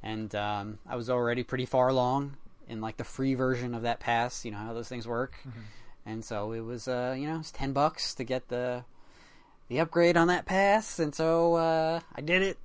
and 0.01 0.33
um, 0.37 0.79
I 0.89 0.95
was 0.95 1.11
already 1.11 1.43
pretty 1.43 1.67
far 1.67 1.89
along 1.89 2.37
in 2.69 2.81
like 2.81 2.97
the 2.97 3.03
free 3.03 3.35
version 3.35 3.75
of 3.75 3.83
that 3.83 3.99
pass. 3.99 4.45
You 4.45 4.53
know 4.53 4.59
how 4.59 4.75
those 4.75 4.89
things 4.89 5.09
work, 5.09 5.35
and 6.07 6.25
so 6.25 6.53
it 6.53 6.61
was 6.61 6.87
uh, 6.87 7.17
you 7.19 7.27
know 7.27 7.41
it's 7.41 7.51
ten 7.51 7.73
bucks 7.73 8.15
to 8.15 8.23
get 8.23 8.47
the 8.47 8.85
the 9.67 9.81
upgrade 9.81 10.17
on 10.17 10.29
that 10.29 10.47
pass, 10.47 11.01
and 11.01 11.13
so 11.13 11.55
uh, 11.55 11.99
I 12.15 12.21
did 12.21 12.43
it. 12.43 12.59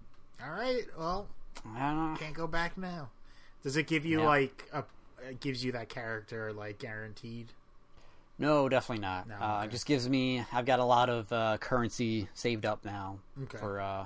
All 0.46 0.52
right. 0.52 0.84
Well, 0.96 1.08
I 1.08 1.08
don't 1.08 1.18
know. 1.22 1.28
Can't 2.20 2.34
go 2.34 2.48
back 2.48 2.78
now. 2.78 3.10
Does 3.64 3.78
it 3.78 3.88
give 3.88 4.06
you 4.06 4.22
like 4.22 4.68
a? 4.74 4.84
It 5.30 5.40
gives 5.40 5.64
you 5.64 5.72
that 5.74 5.90
character 5.90 6.52
like 6.52 6.80
guaranteed. 6.80 7.48
No, 8.40 8.68
definitely 8.68 9.02
not. 9.02 9.28
No, 9.30 9.36
uh, 9.36 9.58
okay. 9.60 9.68
It 9.68 9.72
just 9.72 9.86
gives 9.86 10.10
me. 10.10 10.44
I've 10.52 10.66
got 10.66 10.80
a 10.80 10.84
lot 10.86 11.10
of 11.10 11.32
uh, 11.32 11.58
currency 11.60 12.28
saved 12.34 12.66
up 12.66 12.84
now 12.84 13.20
Okay. 13.44 13.58
for 13.58 13.80
uh, 13.80 14.06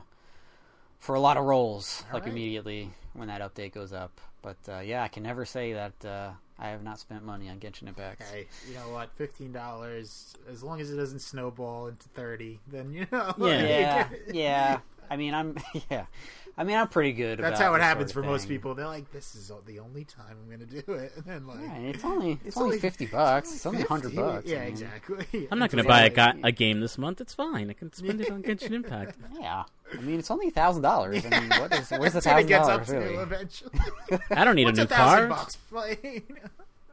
for 0.99 1.15
a 1.15 1.19
lot 1.19 1.37
of 1.37 1.45
rolls, 1.45 2.03
All 2.07 2.15
like 2.15 2.23
right. 2.23 2.31
immediately 2.31 2.91
when 3.13 3.29
that 3.29 3.41
update 3.41 3.71
goes 3.73 3.93
up. 3.93 4.19
But 4.41 4.57
uh, 4.69 4.79
yeah, 4.79 5.01
I 5.03 5.07
can 5.07 5.23
never 5.23 5.45
say 5.45 5.73
that 5.73 6.05
uh, 6.05 6.29
I 6.59 6.67
have 6.69 6.83
not 6.83 6.99
spent 6.99 7.23
money 7.25 7.49
on 7.49 7.59
Genshin 7.59 7.87
Impact. 7.87 8.21
Hey, 8.31 8.47
you 8.67 8.75
know 8.75 8.89
what? 8.91 9.09
Fifteen 9.15 9.51
dollars, 9.51 10.35
as 10.49 10.61
long 10.61 10.81
as 10.81 10.91
it 10.91 10.97
doesn't 10.97 11.19
snowball 11.19 11.87
into 11.87 12.07
thirty, 12.09 12.59
then 12.67 12.93
you 12.93 13.07
know. 13.11 13.33
Yeah. 13.39 13.57
Yeah, 13.63 14.07
yeah. 14.31 14.79
I 15.09 15.15
mean, 15.15 15.33
I'm 15.33 15.55
yeah. 15.89 16.05
I 16.59 16.63
mean, 16.63 16.75
I'm 16.75 16.87
pretty 16.87 17.13
good. 17.13 17.37
That's 17.37 17.59
about 17.59 17.65
how 17.67 17.73
it 17.75 17.77
this 17.77 17.83
happens 17.85 18.13
sort 18.13 18.25
for 18.25 18.27
of 18.29 18.33
most 18.33 18.47
people. 18.47 18.73
They're 18.73 18.87
like, 18.87 19.11
"This 19.11 19.35
is 19.35 19.51
the 19.67 19.77
only 19.79 20.05
time 20.05 20.35
I'm 20.41 20.47
going 20.47 20.67
to 20.67 20.81
do 20.81 20.93
it," 20.93 21.11
and 21.15 21.25
then 21.25 21.45
like, 21.45 21.59
Yeah, 21.61 21.75
it's 21.77 22.03
only 22.03 22.31
it's, 22.31 22.45
It's 22.47 22.57
only, 22.57 22.67
only- 22.69 22.79
fifty 22.79 23.05
bucks. 23.05 23.53
It's 23.53 23.65
only 23.65 23.79
50. 23.83 23.93
hundred 23.93 24.15
bucks. 24.15 24.47
Yeah, 24.49 24.57
I 24.57 24.59
mean, 24.61 24.69
exactly. 24.69 25.47
I'm 25.51 25.59
not 25.59 25.69
going 25.71 25.83
to 25.83 25.87
buy 25.87 26.05
a, 26.05 26.09
ga- 26.09 26.33
a 26.43 26.51
game 26.51 26.79
this 26.79 26.97
month. 26.97 27.21
It's 27.21 27.33
fine. 27.35 27.69
I 27.69 27.73
can 27.73 27.93
spend 27.93 28.21
it 28.21 28.31
on 28.31 28.41
Genshin 28.41 28.71
Impact. 28.73 29.17
Yeah, 29.39 29.65
I 29.93 30.01
mean, 30.01 30.17
it's 30.17 30.31
only 30.31 30.49
thousand 30.49 30.81
dollars. 30.81 31.23
I 31.29 31.39
mean, 31.39 31.49
what 31.49 31.73
is 31.73 31.91
where's 31.91 32.13
the 32.13 32.21
That's 32.21 32.25
what 32.25 32.33
thousand 32.33 32.39
it 32.39 32.47
gets 32.47 32.67
up 32.67 32.71
dollars 32.73 32.87
to 32.87 32.97
really? 32.97 33.15
eventually. 33.15 33.71
I 34.31 34.43
don't 34.43 34.55
need 34.55 34.65
What's 34.65 34.79
a 34.79 34.81
a 34.81 34.85
new 34.85 34.89
thousand 34.89 35.29
car. 35.29 35.37
bucks? 35.37 35.57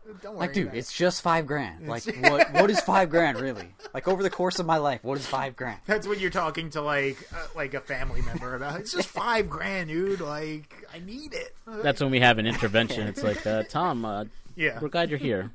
Like, 0.06 0.20
Don't 0.22 0.34
worry. 0.34 0.40
Like, 0.46 0.52
dude, 0.54 0.64
about 0.64 0.76
it. 0.76 0.78
it's 0.80 0.92
just 0.92 1.22
five 1.22 1.46
grand. 1.46 1.88
Like, 1.88 2.04
what? 2.20 2.52
What 2.52 2.70
is 2.70 2.80
five 2.80 3.10
grand 3.10 3.40
really? 3.40 3.68
Like, 3.92 4.06
over 4.06 4.22
the 4.22 4.30
course 4.30 4.58
of 4.58 4.66
my 4.66 4.76
life, 4.76 5.02
what 5.02 5.18
is 5.18 5.26
five 5.26 5.56
grand? 5.56 5.78
That's 5.86 6.06
when 6.06 6.20
you're 6.20 6.30
talking 6.30 6.70
to 6.70 6.82
like 6.82 7.16
uh, 7.34 7.46
like 7.56 7.74
a 7.74 7.80
family 7.80 8.22
member 8.22 8.54
about. 8.54 8.80
It's 8.80 8.92
just 8.92 9.08
five 9.08 9.48
grand, 9.48 9.88
dude. 9.88 10.20
Like 10.20 10.86
I 10.92 10.98
need 10.98 11.32
it. 11.32 11.54
That's 11.66 12.00
when 12.00 12.10
we 12.10 12.20
have 12.20 12.38
an 12.38 12.46
intervention. 12.46 13.06
It's 13.08 13.22
like, 13.22 13.46
uh, 13.46 13.62
Tom, 13.68 14.04
uh, 14.04 14.24
yeah. 14.56 14.78
we're 14.80 14.88
glad 14.88 15.10
you're 15.10 15.18
here. 15.18 15.50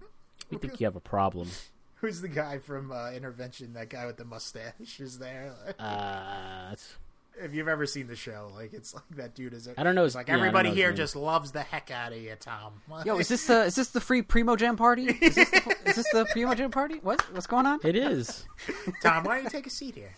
We 0.50 0.58
think 0.58 0.80
you 0.80 0.86
have 0.88 0.96
a 0.96 1.00
problem. 1.02 1.50
Who's 1.96 2.22
the 2.22 2.28
guy 2.30 2.60
from 2.60 2.92
uh, 2.92 3.12
Intervention? 3.12 3.74
That 3.74 3.90
guy 3.90 4.06
with 4.06 4.18
the 4.18 4.24
mustache 4.26 5.00
is 5.00 5.20
there. 5.20 5.54
Uh, 5.78 6.70
it's- 6.72 6.96
if 7.42 7.54
you've 7.54 7.68
ever 7.68 7.86
seen 7.86 8.08
the 8.08 8.16
show, 8.16 8.52
like 8.56 8.74
it's 8.74 8.94
like 8.94 9.04
that 9.16 9.36
dude 9.36 9.54
is. 9.54 9.70
I 9.78 9.84
don't 9.84 9.96
know 9.96 10.06
It's 10.06 10.16
like 10.16 10.28
yeah, 10.28 10.36
everybody 10.36 10.72
here 10.72 10.92
just 10.94 11.16
loves 11.16 11.52
the 11.52 11.62
heck 11.62 11.92
out 11.92 12.12
of 12.12 12.20
you, 12.20 12.36
Tom. 12.40 12.74
Yo, 13.06 13.18
is 13.18 13.28
this 13.28 13.48
the 13.48 13.64
is 13.64 13.76
this 13.76 13.90
the 13.90 14.02
free 14.02 14.22
Primogem 14.22 14.78
party? 14.78 15.06
Is 15.06 15.36
this 15.36 15.50
the, 15.50 15.76
is 15.86 15.96
this 15.96 16.10
the 16.12 16.26
Primogem 16.26 16.72
party? 16.72 17.00
What 17.02 17.22
what's 17.34 17.48
going 17.48 17.66
on? 17.66 17.80
it 17.84 17.96
is. 17.96 18.46
Tom? 19.04 19.24
Why 19.24 19.36
don't 19.36 19.46
you 19.46 19.50
take 19.50 19.68
a 19.68 19.70
seat 19.70 19.96
here? 19.96 20.14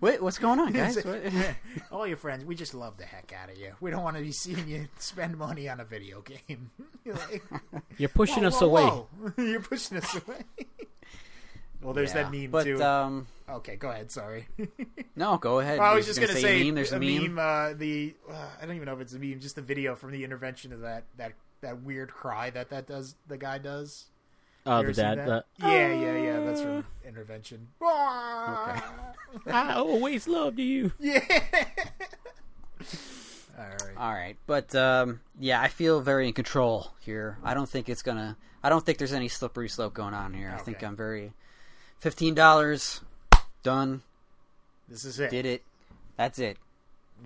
Wait, 0.00 0.22
what's 0.22 0.38
going 0.38 0.58
on, 0.60 0.72
guys? 0.72 0.98
All 1.90 2.06
your 2.06 2.16
friends, 2.16 2.44
we 2.44 2.54
just 2.54 2.74
love 2.74 2.96
the 2.96 3.04
heck 3.04 3.32
out 3.32 3.50
of 3.50 3.58
you. 3.58 3.72
We 3.80 3.90
don't 3.90 4.02
want 4.02 4.16
to 4.16 4.22
be 4.22 4.32
seeing 4.32 4.68
you 4.68 4.88
spend 4.98 5.36
money 5.36 5.68
on 5.68 5.80
a 5.80 5.84
video 5.84 6.22
game. 6.22 6.70
You're 7.04 7.14
like, 7.16 7.42
You're 7.98 8.08
pushing 8.08 8.42
whoa, 8.42 8.48
us 8.48 8.60
whoa, 8.60 8.66
away. 8.66 8.84
whoa. 8.84 9.08
You're 9.38 9.60
pushing 9.60 9.98
us 9.98 10.14
away. 10.14 10.44
Well, 11.82 11.92
there's 11.94 12.14
Yeah, 12.14 12.22
that 12.24 12.32
meme 12.32 12.50
but, 12.50 12.64
too. 12.64 12.82
um, 12.82 13.26
okay, 13.48 13.76
go 13.76 13.90
ahead. 13.90 14.10
Sorry. 14.10 14.48
no, 15.16 15.36
go 15.38 15.58
ahead. 15.60 15.78
I 15.78 15.94
was 15.94 16.06
just 16.06 16.20
gonna, 16.20 16.32
say, 16.32 16.42
say, 16.42 16.60
a 16.60 16.64
meme. 16.64 16.74
There's 16.74 16.92
a, 16.92 16.98
meme. 17.00 17.38
uh, 17.38 17.72
the 17.74 18.14
uh, 18.30 18.48
I 18.60 18.66
don't 18.66 18.76
even 18.76 18.86
know 18.86 18.94
if 18.94 19.00
it's 19.00 19.12
a 19.14 19.18
meme, 19.18 19.40
just 19.40 19.56
the 19.56 19.62
video 19.62 19.94
from 19.96 20.12
the 20.12 20.24
intervention 20.24 20.72
of 20.72 20.80
that 20.80 21.04
that 21.16 21.32
that 21.60 21.82
weird 21.82 22.10
cry 22.10 22.50
that 22.50 22.70
that 22.70 22.86
does 22.86 23.14
the 23.28 23.36
guy 23.38 23.58
does. 23.58 24.06
Oh, 24.64 24.80
You 24.80 24.86
the 24.88 24.92
dad. 24.92 25.18
that? 25.18 25.26
The, 25.26 25.44
yeah, 25.68 25.92
yeah, 25.92 26.16
yeah. 26.18 26.40
That's 26.40 26.60
from 26.62 26.84
intervention. 27.04 27.68
Okay. 27.82 28.80
I 29.50 29.74
always 29.74 30.28
loved 30.28 30.58
you. 30.60 30.92
Yeah. 31.00 31.20
All 33.58 33.64
right. 33.64 33.96
All 33.96 34.12
right, 34.12 34.36
but 34.46 34.74
um, 34.74 35.20
yeah, 35.38 35.60
I 35.60 35.68
feel 35.68 36.00
very 36.00 36.26
in 36.26 36.32
control 36.32 36.92
here. 37.00 37.38
I 37.44 37.54
don't 37.54 37.68
think 37.68 37.88
it's 37.88 38.02
gonna. 38.02 38.36
I 38.62 38.68
don't 38.68 38.84
think 38.84 38.98
there's 38.98 39.12
any 39.12 39.28
slippery 39.28 39.68
slope 39.68 39.94
going 39.94 40.14
on 40.14 40.32
here. 40.32 40.52
I 40.54 40.58
think 40.62 40.82
I'm 40.82 40.96
very. 40.96 41.32
Fifteen 42.02 42.34
dollars, 42.34 43.00
done. 43.62 44.02
This 44.88 45.04
is 45.04 45.20
it. 45.20 45.30
Did 45.30 45.46
it. 45.46 45.62
That's 46.16 46.40
it. 46.40 46.56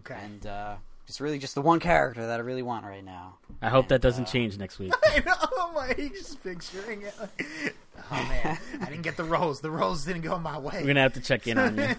Okay. 0.00 0.20
And 0.22 0.46
uh, 0.46 0.74
just 1.06 1.18
really 1.18 1.38
just 1.38 1.54
the 1.54 1.62
one 1.62 1.80
character 1.80 2.26
that 2.26 2.38
I 2.38 2.42
really 2.42 2.60
want 2.60 2.84
right 2.84 3.02
now. 3.02 3.38
I 3.62 3.70
hope 3.70 3.88
that 3.88 3.94
uh, 3.94 3.98
doesn't 4.06 4.26
change 4.26 4.58
next 4.58 4.78
week. 4.78 4.92
I 5.02 5.20
know, 5.24 5.70
like 5.74 5.96
just 6.12 6.44
picturing 6.44 7.00
it. 7.00 7.14
Like, 7.18 7.74
oh 8.12 8.22
man, 8.28 8.58
I 8.82 8.84
didn't 8.84 9.00
get 9.00 9.16
the 9.16 9.24
rolls. 9.24 9.62
The 9.62 9.70
rolls 9.70 10.04
didn't 10.04 10.20
go 10.20 10.38
my 10.38 10.58
way. 10.58 10.74
We're 10.82 10.88
gonna 10.88 11.00
have 11.00 11.14
to 11.14 11.22
check 11.22 11.46
in 11.46 11.56
on 11.56 11.78
you. 11.78 11.88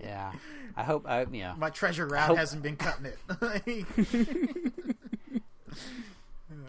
Yeah, 0.00 0.32
I 0.76 0.82
hope. 0.84 1.08
I 1.08 1.24
yeah. 1.32 1.54
my 1.56 1.70
treasure 1.70 2.06
route 2.06 2.28
hope- 2.28 2.36
hasn't 2.36 2.62
been 2.62 2.76
cutting 2.76 3.06
it. 3.06 4.72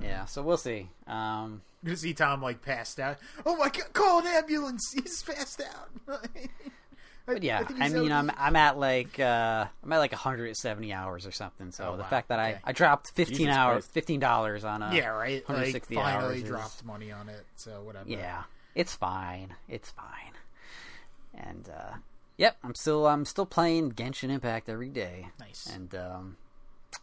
Yeah, 0.02 0.26
so 0.26 0.42
we'll 0.42 0.58
see. 0.58 0.88
Um, 1.06 1.62
you 1.84 1.96
see 1.96 2.14
Tom 2.14 2.42
like 2.42 2.62
passed 2.62 3.00
out. 3.00 3.18
Oh 3.46 3.56
my 3.58 3.70
god! 3.70 3.94
Call 3.94 4.20
an 4.20 4.28
ambulance. 4.28 4.92
He's 4.94 5.22
passed 5.24 5.62
out. 5.62 6.20
but 7.26 7.44
yeah, 7.44 7.64
think 7.64 7.80
I, 7.80 7.86
he's 7.86 7.94
mean, 7.94 8.12
OD. 8.12 8.30
I'm 8.30 8.32
I'm 8.38 8.56
at 8.56 8.78
like 8.80 9.20
uh, 9.20 9.66
I'm 9.84 9.94
at 9.94 9.98
like 10.00 10.12
170 10.12 10.94
hours 10.94 11.26
or 11.28 11.32
something. 11.32 11.72
So 11.72 11.90
Oh, 11.90 11.98
the 11.98 12.04
wow. 12.04 12.10
fact 12.10 12.30
that 12.30 12.40
Okay. 12.40 12.60
I 12.66 12.70
I 12.70 12.72
dropped 12.74 13.12
15 13.16 13.38
Jesus 13.38 13.56
hours, 13.56 13.84
Christ. 13.86 13.94
15 13.94 14.20
dollars 14.20 14.64
on 14.66 14.82
a 14.82 14.94
yeah, 14.96 15.08
right. 15.08 15.36
Like 15.48 15.50
160 15.50 15.96
finally 15.96 16.26
hours 16.26 16.38
is- 16.44 16.48
dropped 16.50 16.86
money 16.86 17.12
on 17.12 17.30
it. 17.30 17.46
So 17.56 17.82
whatever. 17.84 18.10
Yeah, 18.10 18.44
it's 18.76 18.96
fine. 18.96 19.56
It's 19.68 19.92
fine. 19.92 20.06
And 21.34 21.70
uh, 21.70 21.96
yep, 22.38 22.58
I'm 22.64 22.76
still 22.76 23.06
I'm 23.08 23.26
still 23.26 23.46
playing 23.46 23.92
Genshin 23.94 24.30
Impact 24.30 24.68
every 24.70 24.90
day. 24.90 25.28
Nice. 25.40 25.68
And 25.74 25.94
um, 25.96 26.38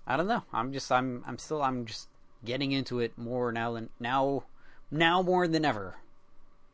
I 0.06 0.16
don't 0.16 0.26
know. 0.26 0.42
I'm 0.52 0.72
just 0.72 0.90
I'm 0.90 1.22
I'm 1.26 1.38
still 1.38 1.62
I'm 1.62 1.86
just 1.86 2.08
getting 2.44 2.72
into 2.72 2.98
it 3.00 3.16
more 3.16 3.52
now 3.52 3.72
than 3.72 3.88
now 4.00 4.42
now 4.90 5.22
more 5.22 5.48
than 5.48 5.64
ever. 5.64 5.96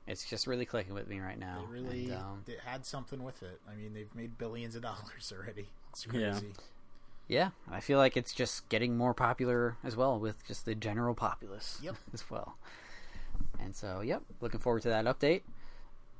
It's 0.06 0.28
just 0.28 0.47
really 0.47 0.64
clicking 0.66 0.94
with 0.94 1.09
me 1.09 1.20
right 1.20 1.39
now. 1.39 1.64
They 1.68 1.72
really 1.80 2.05
And, 2.10 2.14
um, 2.20 2.43
they 2.44 2.56
had 2.64 2.84
something 2.84 3.22
with 3.22 3.43
it. 3.43 3.60
I 3.70 3.74
mean, 3.74 3.94
they've 3.94 4.12
made 4.14 4.36
billions 4.36 4.74
of 4.74 4.82
dollars 4.82 5.32
already. 5.36 5.68
It's 5.90 6.06
Yeah. 6.06 6.32
crazy. 6.32 6.52
yeah, 7.28 7.51
I 7.70 7.80
feel 7.80 7.98
like 7.98 8.16
it's 8.16 8.32
just 8.34 8.68
getting 8.68 8.97
more 8.97 9.14
popular 9.14 9.76
as 9.84 9.97
well 9.97 10.18
with 10.18 10.44
just 10.47 10.64
the 10.64 10.74
general 10.74 11.14
populace. 11.14 11.78
Yep. 11.82 11.97
As 12.12 12.28
well. 12.30 12.56
And 13.60 13.74
so, 13.74 14.01
yep, 14.01 14.22
looking 14.40 14.60
forward 14.60 14.82
to 14.82 14.89
that 14.89 15.05
update. 15.06 15.43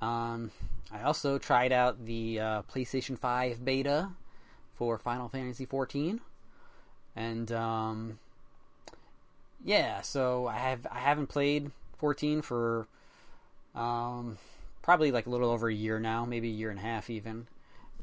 Um, 0.01 0.53
I 0.93 1.03
also 1.03 1.39
tried 1.39 1.73
out 1.73 2.07
the 2.07 2.39
uh, 2.41 2.63
PlayStation 2.63 3.19
5 3.19 3.65
beta 3.65 4.11
for 4.75 4.97
Final 4.97 5.29
Fantasy 5.29 5.67
14, 5.67 6.21
and 7.17 7.53
um, 7.53 8.19
yeah, 9.65 10.01
so 10.01 10.47
I 10.47 10.57
have 10.57 10.87
I 10.91 10.99
haven't 11.01 11.27
played 11.29 11.71
14 12.03 12.43
for 12.43 12.89
um, 13.77 14.37
probably 14.83 15.13
like 15.13 15.27
a 15.27 15.31
little 15.31 15.51
over 15.51 15.69
a 15.69 15.73
year 15.75 16.01
now, 16.01 16.25
maybe 16.25 16.49
a 16.49 16.53
year 16.53 16.69
and 16.69 16.81
a 16.81 16.83
half 16.83 17.09
even. 17.09 17.47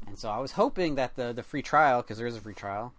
And 0.06 0.18
so 0.18 0.30
I 0.30 0.38
was 0.38 0.52
hoping 0.52 0.94
that 0.94 1.16
the 1.16 1.34
the 1.34 1.42
free 1.42 1.60
trial, 1.60 2.00
because 2.00 2.16
there 2.16 2.26
is 2.26 2.34
a 2.34 2.40
free 2.40 2.54
trial, 2.54 2.94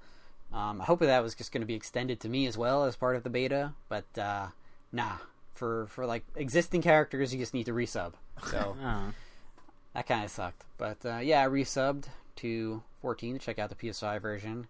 um, 0.53 0.79
I 0.79 0.83
hope 0.83 0.99
that 0.99 1.23
was 1.23 1.33
just 1.33 1.51
going 1.51 1.61
to 1.61 1.67
be 1.67 1.73
extended 1.73 2.19
to 2.19 2.29
me 2.29 2.45
as 2.45 2.55
well 2.55 2.85
as 2.85 2.95
part 2.95 3.15
of 3.15 3.23
the 3.23 3.31
beta. 3.31 3.73
But 3.89 4.05
uh, 4.15 4.49
nah, 4.91 5.17
for 5.55 5.87
for 5.87 6.05
like 6.05 6.23
existing 6.35 6.83
characters, 6.83 7.33
you 7.33 7.39
just 7.39 7.55
need 7.55 7.65
to 7.65 7.73
resub. 7.73 8.13
So 8.51 8.77
Oh. 8.79 9.13
that 9.95 10.05
kind 10.05 10.23
of 10.23 10.29
sucked. 10.29 10.63
But 10.77 11.03
uh, 11.03 11.17
yeah, 11.17 11.43
I 11.43 11.47
resubbed 11.47 12.05
to 12.37 12.83
14 13.01 13.39
to 13.39 13.43
check 13.43 13.57
out 13.57 13.69
the 13.69 13.75
PS5 13.75 14.21
version. 14.21 14.67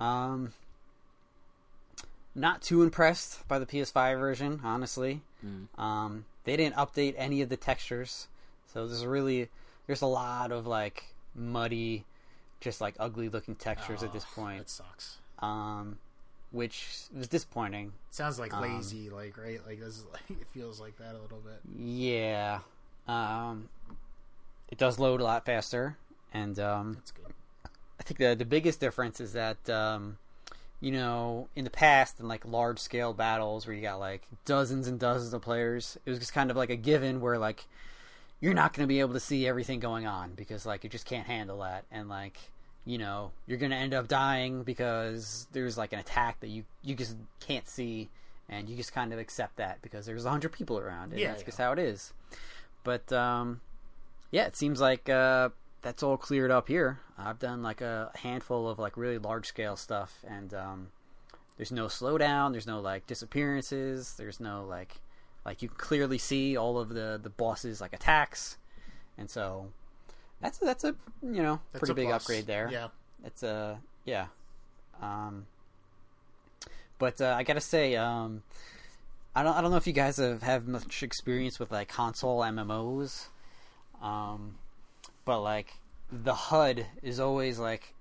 Um, 0.00 0.54
not 2.34 2.62
too 2.62 2.82
impressed 2.82 3.46
by 3.48 3.58
the 3.58 3.66
PS5 3.66 4.18
version, 4.18 4.60
honestly. 4.64 5.22
Um, 5.76 6.24
they 6.44 6.56
didn't 6.56 6.76
update 6.76 7.14
any 7.16 7.42
of 7.42 7.48
the 7.48 7.56
textures, 7.56 8.28
so 8.72 8.86
there's 8.86 9.04
really 9.04 9.48
there's 9.86 10.02
a 10.02 10.06
lot 10.06 10.52
of 10.52 10.66
like 10.66 11.04
muddy, 11.34 12.04
just 12.60 12.80
like 12.80 12.94
ugly 13.00 13.28
looking 13.28 13.54
textures 13.56 14.02
at 14.04 14.12
this 14.12 14.24
Oh, 14.32 14.34
point, 14.40 14.58
That 14.58 14.70
sucks. 14.70 15.18
um, 15.40 15.98
which 16.52 17.06
was 17.16 17.26
disappointing. 17.28 17.92
Sounds 18.10 18.38
like 18.38 18.54
Um, 18.54 18.62
lazy, 18.62 19.10
like 19.10 19.36
right? 19.36 19.60
Like 19.66 19.80
this 19.80 19.98
is 19.98 20.04
like 20.12 20.30
it 20.40 20.46
feels 20.54 20.80
like 20.80 20.96
that 20.98 21.14
a 21.16 21.18
little 21.18 21.40
bit. 21.40 21.60
Yeah, 21.76 22.60
um, 23.08 23.68
it 24.70 24.78
does 24.78 24.98
load 25.00 25.20
a 25.20 25.24
lot 25.24 25.44
faster, 25.44 25.96
and 26.32 26.56
um, 26.60 26.94
That's 26.94 27.10
good. 27.10 27.32
I 27.98 28.02
think 28.04 28.18
the 28.18 28.34
the 28.36 28.44
biggest 28.44 28.78
difference 28.78 29.20
is 29.20 29.32
that 29.32 29.68
um, 29.68 30.18
you 30.82 30.90
know 30.90 31.48
in 31.56 31.64
the 31.64 31.70
past 31.70 32.20
in 32.20 32.26
like 32.28 32.44
large 32.44 32.78
scale 32.80 33.14
battles 33.14 33.66
where 33.66 33.74
you 33.74 33.80
got 33.80 33.98
like 34.00 34.22
dozens 34.44 34.88
and 34.88 34.98
dozens 35.00 35.32
of 35.32 35.40
players, 35.40 35.96
it 36.04 36.10
was 36.10 36.18
just 36.18 36.34
kind 36.34 36.50
of 36.50 36.56
like 36.58 36.68
a 36.70 36.76
given 36.76 37.20
where 37.22 37.38
like 37.38 37.66
you're 38.40 38.52
not 38.52 38.72
going 38.74 38.82
to 38.82 38.88
be 38.88 38.98
able 38.98 39.14
to 39.14 39.20
see 39.20 39.46
everything 39.46 39.78
going 39.78 40.04
on 40.06 40.32
because 40.34 40.66
like 40.66 40.82
you 40.84 40.90
just 40.90 41.06
can't 41.06 41.26
handle 41.28 41.60
that, 41.60 41.84
and 41.92 42.08
like 42.08 42.36
you 42.84 42.98
know 42.98 43.30
you're 43.46 43.58
going 43.58 43.70
to 43.70 43.76
end 43.76 43.94
up 43.94 44.08
dying 44.08 44.64
because 44.64 45.46
there's 45.52 45.78
like 45.78 45.92
an 45.92 46.00
attack 46.00 46.40
that 46.40 46.48
you 46.48 46.64
you 46.82 46.96
just 46.96 47.16
can't 47.38 47.68
see, 47.68 48.10
and 48.48 48.68
you 48.68 48.76
just 48.76 48.92
kind 48.92 49.12
of 49.12 49.20
accept 49.20 49.56
that 49.58 49.80
because 49.82 50.04
there's 50.04 50.24
a 50.24 50.30
hundred 50.30 50.50
people 50.50 50.76
around, 50.78 51.12
and 51.12 51.20
Yeah, 51.20 51.28
that's 51.28 51.42
yeah. 51.42 51.46
just 51.46 51.58
how 51.58 51.72
it 51.72 51.78
is. 51.78 52.12
But 52.82 53.12
um, 53.12 53.60
yeah, 54.32 54.46
it 54.46 54.56
seems 54.56 54.80
like 54.80 55.08
uh, 55.08 55.50
that's 55.82 56.02
all 56.02 56.16
cleared 56.16 56.50
up 56.50 56.68
here. 56.68 57.00
I've 57.18 57.38
done 57.38 57.62
like 57.62 57.80
a 57.80 58.10
handful 58.16 58.68
of 58.68 58.78
like 58.78 58.96
really 58.96 59.18
large 59.18 59.46
scale 59.46 59.76
stuff, 59.76 60.24
and 60.26 60.52
um, 60.54 60.88
there's 61.56 61.72
no 61.72 61.86
slowdown. 61.86 62.52
There's 62.52 62.66
no 62.66 62.80
like 62.80 63.06
disappearances. 63.06 64.14
There's 64.16 64.40
no 64.40 64.64
like 64.64 65.00
like 65.44 65.62
you 65.62 65.68
clearly 65.68 66.18
see 66.18 66.56
all 66.56 66.78
of 66.78 66.88
the 66.90 67.20
the 67.22 67.30
bosses 67.30 67.80
like 67.80 67.92
attacks, 67.92 68.56
and 69.18 69.28
so 69.28 69.68
that's 70.40 70.58
that's 70.58 70.84
a 70.84 70.94
you 71.22 71.42
know 71.42 71.60
That's 71.72 71.80
pretty 71.80 71.94
big 71.94 72.08
plus. 72.08 72.22
upgrade 72.22 72.46
there. 72.46 72.68
Yeah. 72.72 72.88
It's 73.24 73.42
a 73.42 73.80
yeah. 74.04 74.26
Um, 75.00 75.46
but 76.98 77.20
uh, 77.20 77.34
I 77.36 77.42
gotta 77.42 77.60
say, 77.60 77.96
um, 77.96 78.42
I 79.34 79.42
don't 79.42 79.54
I 79.56 79.60
don't 79.60 79.70
know 79.70 79.76
if 79.76 79.86
you 79.86 79.92
guys 79.92 80.16
have 80.18 80.42
have 80.42 80.66
much 80.66 81.02
experience 81.02 81.58
with 81.58 81.70
like 81.72 81.88
console 81.88 82.40
MMOs, 82.40 83.26
um, 84.00 84.56
but 85.24 85.40
like 85.40 85.74
the 86.10 86.34
HUD 86.34 86.86
is 87.02 87.20
always 87.20 87.58
like 87.58 87.94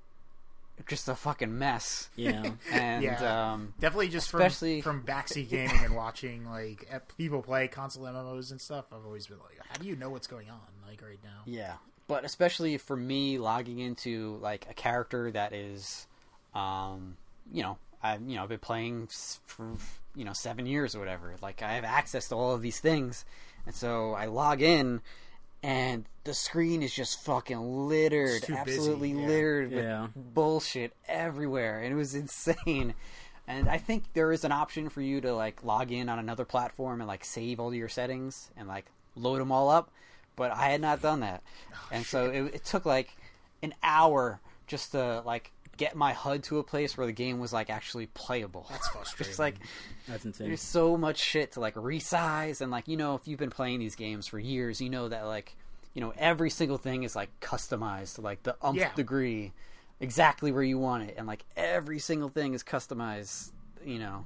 just 0.87 1.07
a 1.07 1.15
fucking 1.15 1.57
mess, 1.59 2.09
Yeah. 2.15 2.51
and 2.71 3.03
Yeah. 3.03 3.51
um, 3.53 3.73
Definitely 3.79 4.09
just 4.09 4.27
Especially- 4.33 4.81
from, 4.81 5.01
from 5.01 5.07
backseat 5.07 5.49
gaming 5.49 5.83
and 5.83 5.95
watching 5.95 6.45
like 6.49 6.89
people 7.17 7.41
play 7.43 7.67
console 7.67 8.03
MMOs 8.05 8.49
and 8.51 8.59
stuff. 8.59 8.85
I've 8.91 9.05
always 9.05 9.27
been 9.27 9.37
like, 9.39 9.59
how 9.67 9.79
do 9.79 9.87
you 9.87 9.95
know 9.95 10.09
what's 10.09 10.27
going 10.27 10.49
on 10.49 10.59
like 10.87 11.01
right 11.03 11.19
now? 11.23 11.41
Yeah, 11.45 11.73
but 12.07 12.25
especially 12.25 12.77
for 12.77 12.97
me, 12.97 13.37
logging 13.37 13.77
into 13.79 14.37
like 14.41 14.65
a 14.69 14.73
character 14.73 15.29
that 15.31 15.53
is, 15.53 16.07
um, 16.55 17.15
you 17.53 17.61
know, 17.63 17.77
I've 18.01 18.21
you 18.27 18.35
know 18.35 18.43
I've 18.43 18.49
been 18.49 18.57
playing 18.59 19.07
for 19.45 19.75
you 20.15 20.25
know 20.25 20.33
seven 20.33 20.65
years 20.65 20.95
or 20.95 20.99
whatever. 20.99 21.35
Like 21.43 21.61
I 21.61 21.73
have 21.73 21.83
access 21.83 22.27
to 22.29 22.35
all 22.35 22.53
of 22.55 22.63
these 22.63 22.79
things, 22.79 23.23
and 23.67 23.75
so 23.75 24.13
I 24.13 24.25
log 24.25 24.61
in, 24.63 25.01
and 25.63 26.05
the 26.23 26.33
screen 26.33 26.83
is 26.83 26.93
just 26.93 27.23
fucking 27.23 27.87
littered, 27.87 28.37
It's 28.37 28.45
busy, 28.47 28.57
absolutely 28.59 29.11
yeah. 29.11 29.27
littered 29.27 29.71
with 29.71 29.83
Yeah. 29.83 30.07
bullshit 30.15 30.93
everywhere, 31.07 31.81
and 31.81 31.91
it 31.93 31.95
was 31.95 32.15
insane. 32.15 32.93
And 33.47 33.67
I 33.67 33.77
think 33.79 34.03
there 34.13 34.31
is 34.31 34.43
an 34.43 34.51
option 34.51 34.89
for 34.89 35.01
you 35.01 35.19
to 35.21 35.33
like 35.33 35.63
log 35.63 35.91
in 35.91 36.09
on 36.09 36.19
another 36.19 36.45
platform 36.45 37.01
and 37.01 37.07
like 37.07 37.25
save 37.25 37.59
all 37.59 37.73
your 37.73 37.89
settings 37.89 38.49
and 38.55 38.67
like 38.67 38.85
load 39.15 39.39
them 39.41 39.51
all 39.51 39.69
up, 39.69 39.91
but 40.35 40.51
I 40.51 40.69
had 40.69 40.79
not 40.81 41.01
done 41.01 41.19
that, 41.21 41.41
Oh, 41.73 41.87
and 41.91 42.05
so 42.05 42.25
it, 42.29 42.55
it 42.55 42.65
took 42.65 42.85
like 42.85 43.15
an 43.63 43.73
hour 43.83 44.39
just 44.67 44.91
to 44.93 45.21
like 45.25 45.51
get 45.77 45.95
my 45.95 46.13
HUD 46.13 46.43
to 46.43 46.59
a 46.59 46.63
place 46.63 46.97
where 46.97 47.07
the 47.07 47.13
game 47.13 47.39
was 47.39 47.51
like 47.53 47.69
actually 47.69 48.07
playable. 48.07 48.65
That's 48.69 48.87
frustrating. 48.93 49.29
Just 49.31 49.39
like 49.39 49.55
That's 50.07 50.25
insane. 50.25 50.47
there's 50.47 50.61
so 50.61 50.97
much 50.97 51.17
shit 51.17 51.53
to 51.53 51.59
like 51.59 51.75
resize 51.75 52.61
and 52.61 52.71
like 52.71 52.87
you 52.87 52.97
know 52.97 53.15
if 53.15 53.27
you've 53.27 53.39
been 53.39 53.49
playing 53.49 53.79
these 53.79 53.95
games 53.95 54.27
for 54.27 54.39
years, 54.39 54.81
you 54.81 54.89
know 54.89 55.09
that 55.09 55.25
like 55.25 55.55
you 55.93 56.01
know 56.01 56.13
every 56.17 56.49
single 56.49 56.77
thing 56.77 57.03
is 57.03 57.15
like 57.15 57.29
customized 57.39 58.15
to 58.15 58.21
like 58.21 58.43
the 58.43 58.55
umph 58.61 58.77
Yeah. 58.77 58.93
degree, 58.95 59.53
exactly 59.99 60.51
where 60.51 60.63
you 60.63 60.77
want 60.77 61.03
it, 61.09 61.15
and 61.17 61.27
like 61.27 61.43
every 61.57 61.99
single 61.99 62.29
thing 62.29 62.53
is 62.53 62.63
customized. 62.63 63.51
You 63.83 63.97
know, 63.99 64.25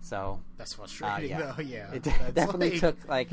so 0.00 0.40
That's 0.56 0.72
uh, 0.74 0.76
frustrating 0.78 1.30
yeah, 1.30 1.52
though. 1.56 1.62
Yeah, 1.62 1.92
it 1.92 2.02
That's 2.04 2.32
definitely 2.34 2.70
like- 2.72 2.80
took 2.80 3.08
like 3.08 3.28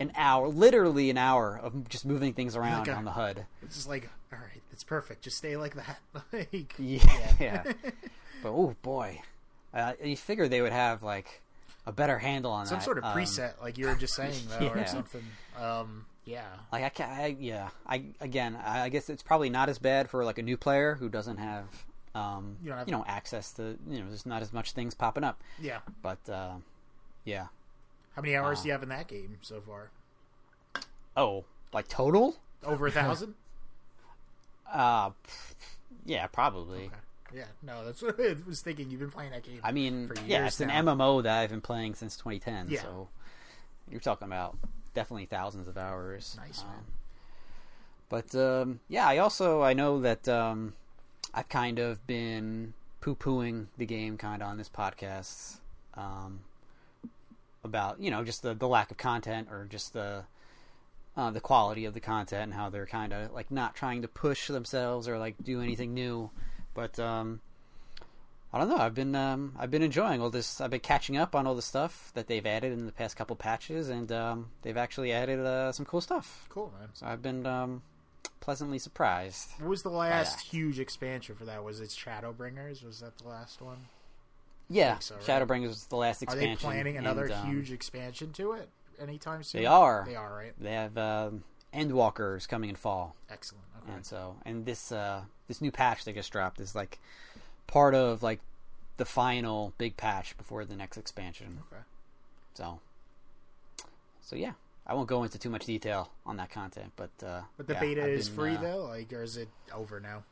an 0.00 0.12
hour, 0.16 0.48
literally 0.48 1.08
an 1.10 1.16
hour 1.18 1.58
of 1.62 1.88
just 1.88 2.04
moving 2.04 2.32
things 2.34 2.56
around 2.56 2.80
Like 2.80 2.88
a- 2.88 2.94
on 2.94 3.04
the 3.04 3.12
HUD. 3.12 3.46
It's 3.62 3.76
just 3.76 3.88
like, 3.88 4.10
all 4.32 4.38
right, 4.38 4.62
it's 4.72 4.84
perfect. 4.84 5.22
Just 5.22 5.36
stay 5.38 5.56
like 5.56 5.74
that. 5.74 5.98
like, 6.32 6.74
Yeah, 6.78 7.32
yeah. 7.40 7.62
but 8.42 8.48
oh 8.50 8.74
boy, 8.82 9.20
uh, 9.74 9.92
you 10.02 10.16
figure 10.16 10.48
they 10.48 10.62
would 10.62 10.72
have 10.72 11.02
like 11.02 11.42
a 11.86 11.92
better 11.92 12.18
handle 12.18 12.50
on 12.52 12.66
some 12.66 12.78
that. 12.78 12.84
sort 12.84 12.98
of 12.98 13.04
Um, 13.04 13.16
preset, 13.16 13.60
like 13.60 13.76
you 13.78 13.86
were 13.86 13.94
just 13.94 14.14
saying 14.14 14.34
though, 14.48 14.68
or 14.68 14.86
something. 14.86 15.24
Um, 15.60 16.06
yeah, 16.24 16.44
Like 16.70 16.84
I 16.84 16.88
can 16.88 17.10
I, 17.10 17.36
yeah. 17.40 17.70
I 17.86 18.04
again, 18.20 18.56
I, 18.64 18.82
I 18.82 18.88
guess 18.88 19.10
it's 19.10 19.22
probably 19.24 19.50
not 19.50 19.68
as 19.68 19.78
bad 19.78 20.08
for 20.08 20.24
like 20.24 20.38
a 20.38 20.42
new 20.42 20.56
player 20.56 20.94
who 20.94 21.08
doesn't 21.08 21.38
have, 21.38 21.64
um, 22.14 22.56
You 22.62 22.66
you, 22.66 22.68
don't 22.70 22.78
have- 22.78 22.88
know, 22.88 23.04
access 23.08 23.52
to 23.54 23.76
you 23.90 23.98
know, 24.00 24.06
there's 24.08 24.24
not 24.24 24.40
as 24.40 24.52
much 24.52 24.70
things 24.72 24.94
popping 24.94 25.24
up. 25.24 25.40
yeah. 25.60 25.80
But 26.00 26.28
uh, 26.30 26.52
yeah. 27.24 27.46
How 28.14 28.22
many 28.22 28.36
hours 28.36 28.60
Uh, 28.60 28.62
do 28.62 28.68
you 28.68 28.72
have 28.72 28.82
in 28.84 28.88
that 28.90 29.08
game 29.08 29.38
so 29.42 29.60
far? 29.60 29.90
Oh, 31.16 31.44
like 31.72 31.88
total? 31.88 32.36
Over 32.64 32.86
a 32.86 32.90
thousand? 32.92 33.34
Uh, 34.72 35.10
yeah, 36.04 36.26
probably. 36.26 36.86
Okay. 36.86 36.96
Yeah, 37.34 37.44
no, 37.62 37.84
that's 37.84 38.02
what 38.02 38.16
I 38.20 38.36
was 38.46 38.60
thinking. 38.60 38.90
You've 38.90 39.00
been 39.00 39.10
playing 39.10 39.30
that 39.32 39.42
game. 39.42 39.60
I 39.62 39.72
mean, 39.72 40.08
for 40.08 40.14
yeah, 40.26 40.46
it's 40.46 40.60
an. 40.60 40.68
MMO 40.70 41.22
that 41.22 41.38
I've 41.40 41.50
been 41.50 41.60
playing 41.60 41.94
since 41.94 42.16
2010. 42.16 42.68
Yeah. 42.70 42.82
So 42.82 43.08
you're 43.90 44.00
talking 44.00 44.26
about 44.26 44.56
definitely 44.94 45.26
thousands 45.26 45.68
of 45.68 45.78
hours. 45.78 46.36
Nice, 46.38 46.62
Um, 46.62 46.68
man. 46.68 46.80
But 48.08 48.34
um, 48.34 48.80
yeah, 48.88 49.06
I 49.06 49.18
also 49.18 49.62
I 49.62 49.72
know 49.72 50.00
that 50.00 50.28
um, 50.28 50.74
I've 51.32 51.48
kind 51.48 51.78
of 51.78 52.06
been 52.06 52.74
poo 53.00 53.14
pooing 53.14 53.66
the 53.78 53.86
game 53.86 54.18
kind 54.18 54.42
of 54.42 54.48
on 54.48 54.58
this 54.58 54.68
podcast 54.68 55.56
um, 55.94 56.40
about 57.64 58.00
you 58.00 58.10
know 58.10 58.22
just 58.24 58.42
the 58.42 58.52
the 58.52 58.68
lack 58.68 58.90
of 58.90 58.98
content 58.98 59.48
or 59.50 59.66
just 59.70 59.94
the 59.94 60.24
uh, 61.16 61.30
the 61.30 61.40
quality 61.40 61.84
of 61.84 61.94
the 61.94 62.00
content 62.00 62.44
and 62.44 62.54
how 62.54 62.70
they're 62.70 62.86
kind 62.86 63.12
of 63.12 63.32
like 63.32 63.50
not 63.50 63.74
trying 63.74 64.02
to 64.02 64.08
push 64.08 64.48
themselves 64.48 65.08
or 65.08 65.18
like 65.18 65.36
do 65.42 65.60
anything 65.60 65.94
new. 65.94 66.30
But 66.74 66.98
um, 66.98 67.40
I 68.52 68.58
don't 68.58 68.68
know. 68.68 68.78
I've 68.78 68.94
been 68.94 69.14
um, 69.14 69.54
I've 69.58 69.70
been 69.70 69.82
enjoying 69.82 70.20
all 70.20 70.30
this. 70.30 70.60
I've 70.60 70.70
been 70.70 70.80
catching 70.80 71.16
up 71.16 71.34
on 71.34 71.46
all 71.46 71.54
the 71.54 71.62
stuff 71.62 72.12
that 72.14 72.28
they've 72.28 72.44
added 72.44 72.72
in 72.72 72.86
the 72.86 72.92
past 72.92 73.16
couple 73.16 73.36
patches, 73.36 73.88
and 73.88 74.10
um, 74.10 74.50
they've 74.62 74.76
actually 74.76 75.12
added 75.12 75.40
uh, 75.40 75.72
some 75.72 75.84
cool 75.84 76.00
stuff. 76.00 76.46
Cool, 76.48 76.72
man. 76.78 76.88
So 76.94 77.06
I've 77.06 77.22
been 77.22 77.46
um, 77.46 77.82
pleasantly 78.40 78.78
surprised. 78.78 79.50
What 79.58 79.68
was 79.68 79.82
the 79.82 79.90
last 79.90 80.40
huge 80.40 80.80
expansion 80.80 81.34
for 81.34 81.44
that? 81.44 81.62
Was 81.62 81.80
it 81.80 81.90
Shadowbringers? 81.90 82.84
Was 82.84 83.00
that 83.00 83.18
the 83.18 83.28
last 83.28 83.60
one? 83.60 83.78
Yeah, 84.70 84.98
so, 85.00 85.16
right? 85.16 85.24
Shadowbringers 85.24 85.68
was 85.68 85.86
the 85.86 85.96
last 85.96 86.22
expansion. 86.22 86.52
Are 86.52 86.54
they 86.54 86.60
planning 86.60 86.96
another 86.96 87.24
and, 87.24 87.32
um, 87.32 87.50
huge 87.50 87.70
expansion 87.70 88.32
to 88.32 88.52
it 88.52 88.70
anytime 89.02 89.42
soon? 89.42 89.60
They 89.62 89.66
are. 89.66 90.04
They 90.06 90.16
are, 90.16 90.34
right? 90.34 90.52
They 90.58 90.72
have 90.72 90.96
um, 90.96 91.44
Endwalkers 91.74 92.48
coming 92.48 92.70
in 92.70 92.76
fall, 92.76 93.16
Excellent. 93.30 93.64
Okay. 93.82 93.92
and 93.94 94.06
so 94.06 94.36
and 94.44 94.64
this 94.64 94.92
uh, 94.92 95.22
this 95.48 95.60
new 95.60 95.70
patch 95.72 96.04
they 96.04 96.12
just 96.12 96.30
dropped 96.32 96.60
is 96.60 96.74
like 96.74 96.98
part 97.66 97.94
of 97.94 98.22
like 98.22 98.40
the 98.98 99.04
final 99.04 99.72
big 99.78 99.96
patch 99.96 100.36
before 100.36 100.64
the 100.64 100.76
next 100.76 100.96
expansion. 100.96 101.58
Okay. 101.72 101.82
So, 102.54 102.80
so 104.20 104.36
yeah, 104.36 104.52
I 104.86 104.94
won't 104.94 105.08
go 105.08 105.22
into 105.24 105.38
too 105.38 105.48
much 105.50 105.64
detail 105.64 106.10
on 106.26 106.36
that 106.36 106.50
content, 106.50 106.92
but 106.96 107.10
uh, 107.24 107.40
But 107.56 107.66
the 107.66 107.74
yeah, 107.74 107.80
beta 107.80 108.02
I've 108.04 108.08
is 108.10 108.28
been, 108.28 108.36
free 108.36 108.56
uh, 108.56 108.60
though, 108.60 108.84
like, 108.84 109.12
or 109.12 109.22
is 109.22 109.36
it 109.36 109.48
over 109.74 109.98
now? 110.00 110.24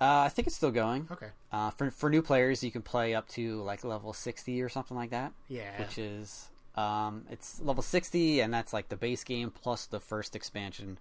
Uh, 0.00 0.22
I 0.26 0.30
think 0.30 0.48
it's 0.48 0.56
still 0.56 0.72
going. 0.72 1.06
Okay. 1.12 1.28
Uh, 1.52 1.70
for 1.70 1.90
for 1.92 2.10
new 2.10 2.22
players, 2.22 2.64
you 2.64 2.72
can 2.72 2.82
play 2.82 3.14
up 3.14 3.28
to 3.30 3.62
like 3.62 3.84
level 3.84 4.12
sixty 4.12 4.60
or 4.60 4.68
something 4.68 4.96
like 4.96 5.10
that. 5.10 5.32
Yeah. 5.48 5.78
which 5.78 5.96
is 5.96 6.48
um, 6.74 7.24
it's 7.30 7.60
level 7.60 7.82
60 7.82 8.40
and 8.40 8.52
that's 8.52 8.72
like 8.72 8.88
the 8.88 8.96
base 8.96 9.24
game 9.24 9.50
plus 9.50 9.86
the 9.86 10.00
first 10.00 10.34
expansion 10.34 10.98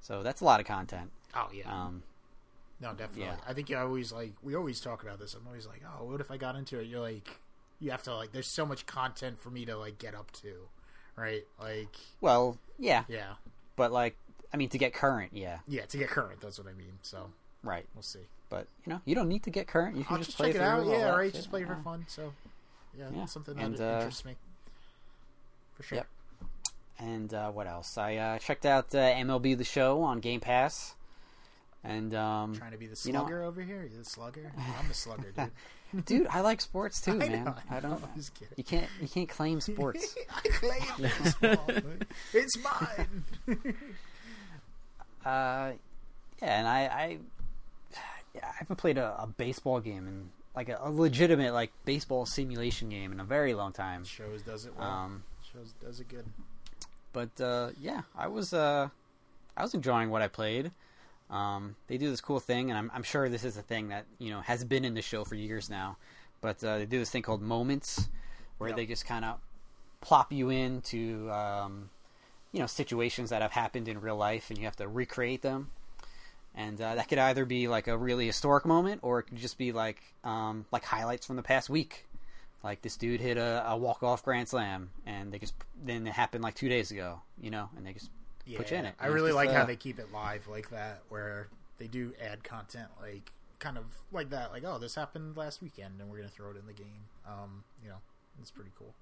so 0.00 0.22
that's 0.22 0.40
a 0.40 0.44
lot 0.44 0.60
of 0.60 0.66
content 0.66 1.10
oh 1.34 1.48
yeah. 1.52 1.70
um, 1.72 2.02
no, 2.80 2.90
definitely. 2.90 3.22
yeah. 3.24 3.36
I 3.48 3.54
think 3.54 3.70
you 3.70 3.78
always 3.78 4.12
like 4.12 4.32
we 4.42 4.54
always 4.56 4.80
talk 4.80 5.02
about 5.04 5.18
this. 5.20 5.32
I'm 5.34 5.46
always 5.46 5.64
like, 5.66 5.80
oh, 5.86 6.04
what 6.04 6.20
if 6.20 6.30
I 6.30 6.36
got 6.36 6.56
into 6.56 6.80
it? 6.80 6.86
You're 6.88 7.00
like, 7.00 7.38
you 7.80 7.92
have 7.92 8.02
to 8.02 8.14
like. 8.14 8.32
There's 8.32 8.48
so 8.48 8.66
much 8.66 8.84
content 8.84 9.38
for 9.38 9.48
me 9.48 9.64
to 9.64 9.76
like 9.78 9.96
get 9.98 10.14
up 10.14 10.32
to, 10.42 10.52
right? 11.16 11.44
Like, 11.58 11.94
well 12.20 12.58
yeah 12.78 13.04
yeah, 13.08 13.34
but 13.76 13.92
like 13.92 14.16
i 14.52 14.56
mean 14.56 14.68
to 14.70 14.76
get 14.76 14.92
current 14.92 15.30
yeah 15.32 15.58
yeah. 15.68 15.86
To 15.86 15.96
get 15.96 16.08
current, 16.08 16.40
that's 16.40 16.58
what 16.58 16.66
I 16.68 16.72
mean. 16.72 16.98
So 17.02 17.30
right 17.62 17.86
we'll 17.94 18.02
see. 18.02 18.26
but 18.50 18.66
you 18.84 18.92
know 18.92 19.00
you 19.04 19.14
don't 19.14 19.28
need 19.28 19.44
to 19.44 19.50
get 19.50 19.68
current 19.68 19.96
you 19.96 20.02
can 20.04 20.14
I'll 20.14 20.18
just, 20.18 20.30
just 20.30 20.36
play 20.38 20.48
check 20.52 20.56
it 20.60 20.62
out. 20.64 20.82
through 20.82 20.92
Yeah, 20.92 20.98
that 21.04 21.16
right. 21.16 21.26
shit. 21.26 21.34
Just 21.36 21.50
play 21.50 21.64
for 21.64 21.76
fun. 21.76 22.04
So 22.08 22.34
yeah, 22.98 23.04
Yeah. 23.04 23.18
that's 23.20 23.32
something 23.32 23.54
that 23.54 23.64
And, 23.64 23.80
uh, 23.80 23.84
interests 23.98 24.24
me. 24.24 24.34
For 25.76 25.82
sure. 25.82 25.96
Yep. 25.98 26.06
and 27.00 27.34
uh, 27.34 27.50
what 27.50 27.66
else 27.66 27.98
i 27.98 28.16
uh, 28.16 28.38
checked 28.38 28.64
out 28.66 28.94
uh, 28.94 28.98
mlb 28.98 29.58
the 29.58 29.64
show 29.64 30.02
on 30.02 30.20
game 30.20 30.40
pass 30.40 30.94
and 31.86 32.14
um, 32.14 32.54
Trying 32.54 32.70
to 32.72 32.78
be 32.78 32.86
the 32.86 32.98
you 33.04 33.12
know- 33.12 33.20
slugger 33.20 33.42
over 33.42 33.60
here. 33.60 33.86
You're 33.90 33.98
the 33.98 34.04
slugger. 34.06 34.50
I'm 34.56 34.88
the 34.88 34.94
slugger, 34.94 35.32
dude. 35.36 36.04
dude 36.06 36.26
i 36.28 36.40
like 36.40 36.60
sports 36.62 37.00
too 37.00 37.12
I 37.20 37.28
man 37.28 37.44
know, 37.44 37.54
i 37.70 37.78
don't 37.80 38.02
I'm 38.02 38.08
just 38.16 38.32
kidding. 38.34 38.54
you 38.56 38.64
can't 38.64 38.88
you 39.02 39.06
can't 39.08 39.28
claim 39.28 39.60
sports 39.72 40.14
I 40.34 40.48
claim 40.48 41.10
baseball. 41.10 41.66
it's 42.32 42.56
mine. 42.64 43.24
Uh, 45.24 45.72
yeah, 46.42 46.58
and 46.58 46.68
I, 46.68 46.80
I, 46.86 47.18
yeah, 48.34 48.40
I 48.44 48.52
haven't 48.58 48.76
played 48.76 48.98
a, 48.98 49.14
a 49.22 49.26
baseball 49.26 49.80
game 49.80 50.06
in 50.06 50.28
like 50.54 50.68
a, 50.68 50.78
a 50.82 50.90
legitimate 50.90 51.52
like 51.54 51.72
baseball 51.84 52.26
simulation 52.26 52.88
game 52.90 53.12
in 53.12 53.20
a 53.20 53.24
very 53.24 53.54
long 53.54 53.72
time. 53.72 54.04
Shows 54.04 54.42
does 54.42 54.66
it 54.66 54.72
well. 54.76 54.86
Um, 54.86 55.22
Shows 55.54 55.72
does 55.80 56.00
it 56.00 56.08
good. 56.08 56.24
but 57.12 57.40
uh, 57.40 57.70
yeah, 57.80 58.02
I 58.16 58.26
was 58.26 58.52
uh, 58.52 58.88
I 59.56 59.62
was 59.62 59.74
enjoying 59.74 60.10
what 60.10 60.20
I 60.22 60.28
played. 60.28 60.72
Um, 61.30 61.76
they 61.86 61.96
do 61.96 62.10
this 62.10 62.20
cool 62.20 62.40
thing, 62.40 62.70
and 62.70 62.78
I'm, 62.78 62.90
I'm 62.94 63.02
sure 63.02 63.28
this 63.28 63.44
is 63.44 63.56
a 63.56 63.62
thing 63.62 63.88
that 63.88 64.04
you 64.18 64.30
know 64.30 64.40
has 64.40 64.64
been 64.64 64.84
in 64.84 64.94
the 64.94 65.02
show 65.02 65.24
for 65.24 65.34
years 65.36 65.70
now. 65.70 65.96
But 66.40 66.62
uh, 66.62 66.78
they 66.78 66.86
do 66.86 66.98
this 66.98 67.10
thing 67.10 67.22
called 67.22 67.40
moments, 67.40 68.08
where 68.58 68.68
Yep. 68.70 68.76
they 68.76 68.86
just 68.86 69.06
kind 69.06 69.24
of 69.24 69.38
plop 70.00 70.32
you 70.32 70.50
into 70.50 71.30
um, 71.30 71.88
you 72.52 72.60
know 72.60 72.66
situations 72.66 73.30
that 73.30 73.40
have 73.42 73.52
happened 73.52 73.88
in 73.88 74.00
real 74.00 74.16
life, 74.16 74.50
and 74.50 74.58
you 74.58 74.64
have 74.64 74.76
to 74.76 74.88
recreate 74.88 75.42
them. 75.42 75.70
and 76.54 76.80
uh, 76.80 76.94
that 76.96 77.08
could 77.08 77.18
either 77.18 77.44
be 77.44 77.68
like 77.68 77.86
a 77.88 77.96
really 77.96 78.26
historic 78.26 78.64
moment, 78.64 79.00
or 79.02 79.20
it 79.20 79.24
could 79.24 79.38
just 79.38 79.56
be 79.58 79.72
like 79.72 80.02
um, 80.24 80.66
like 80.72 80.84
highlights 80.84 81.26
from 81.26 81.36
the 81.36 81.42
past 81.42 81.70
week. 81.70 82.06
Like 82.64 82.82
this 82.82 82.96
dude 82.96 83.20
hit 83.20 83.38
a, 83.38 83.64
a 83.68 83.76
walk 83.76 84.02
off 84.02 84.24
grand 84.24 84.48
slam, 84.48 84.90
and 85.06 85.32
they 85.32 85.38
just 85.38 85.54
then 85.84 86.06
it 86.06 86.14
happened 86.14 86.44
like 86.44 86.56
two 86.56 86.70
days 86.70 86.90
ago, 86.90 87.22
you 87.40 87.50
know, 87.50 87.70
and 87.76 87.86
they 87.86 87.92
just 87.94 88.10
Yeah, 88.46 88.58
put 88.58 88.70
you 88.72 88.78
in 88.78 88.86
it. 88.86 88.96
I 89.00 89.06
really 89.08 89.32
just, 89.32 89.36
like 89.36 89.50
how 89.52 89.64
uh, 89.64 89.66
they 89.66 89.76
keep 89.76 89.98
it 89.98 90.12
live 90.12 90.46
like 90.48 90.70
that, 90.70 91.02
where 91.08 91.48
they 91.78 91.86
do 91.88 92.14
add 92.20 92.44
content 92.44 92.88
like 93.00 93.32
kind 93.58 93.78
of 93.78 93.84
like 94.12 94.30
that, 94.30 94.52
like 94.52 94.64
oh, 94.64 94.78
this 94.78 94.94
happened 94.94 95.36
last 95.36 95.62
weekend, 95.62 96.00
and 96.00 96.10
we're 96.10 96.18
gonna 96.18 96.28
throw 96.28 96.50
it 96.50 96.56
in 96.56 96.66
the 96.66 96.72
game. 96.72 97.08
Um, 97.26 97.64
you 97.82 97.88
know, 97.88 97.98
it's 98.40 98.50
pretty 98.50 98.72
cool. 98.78 98.94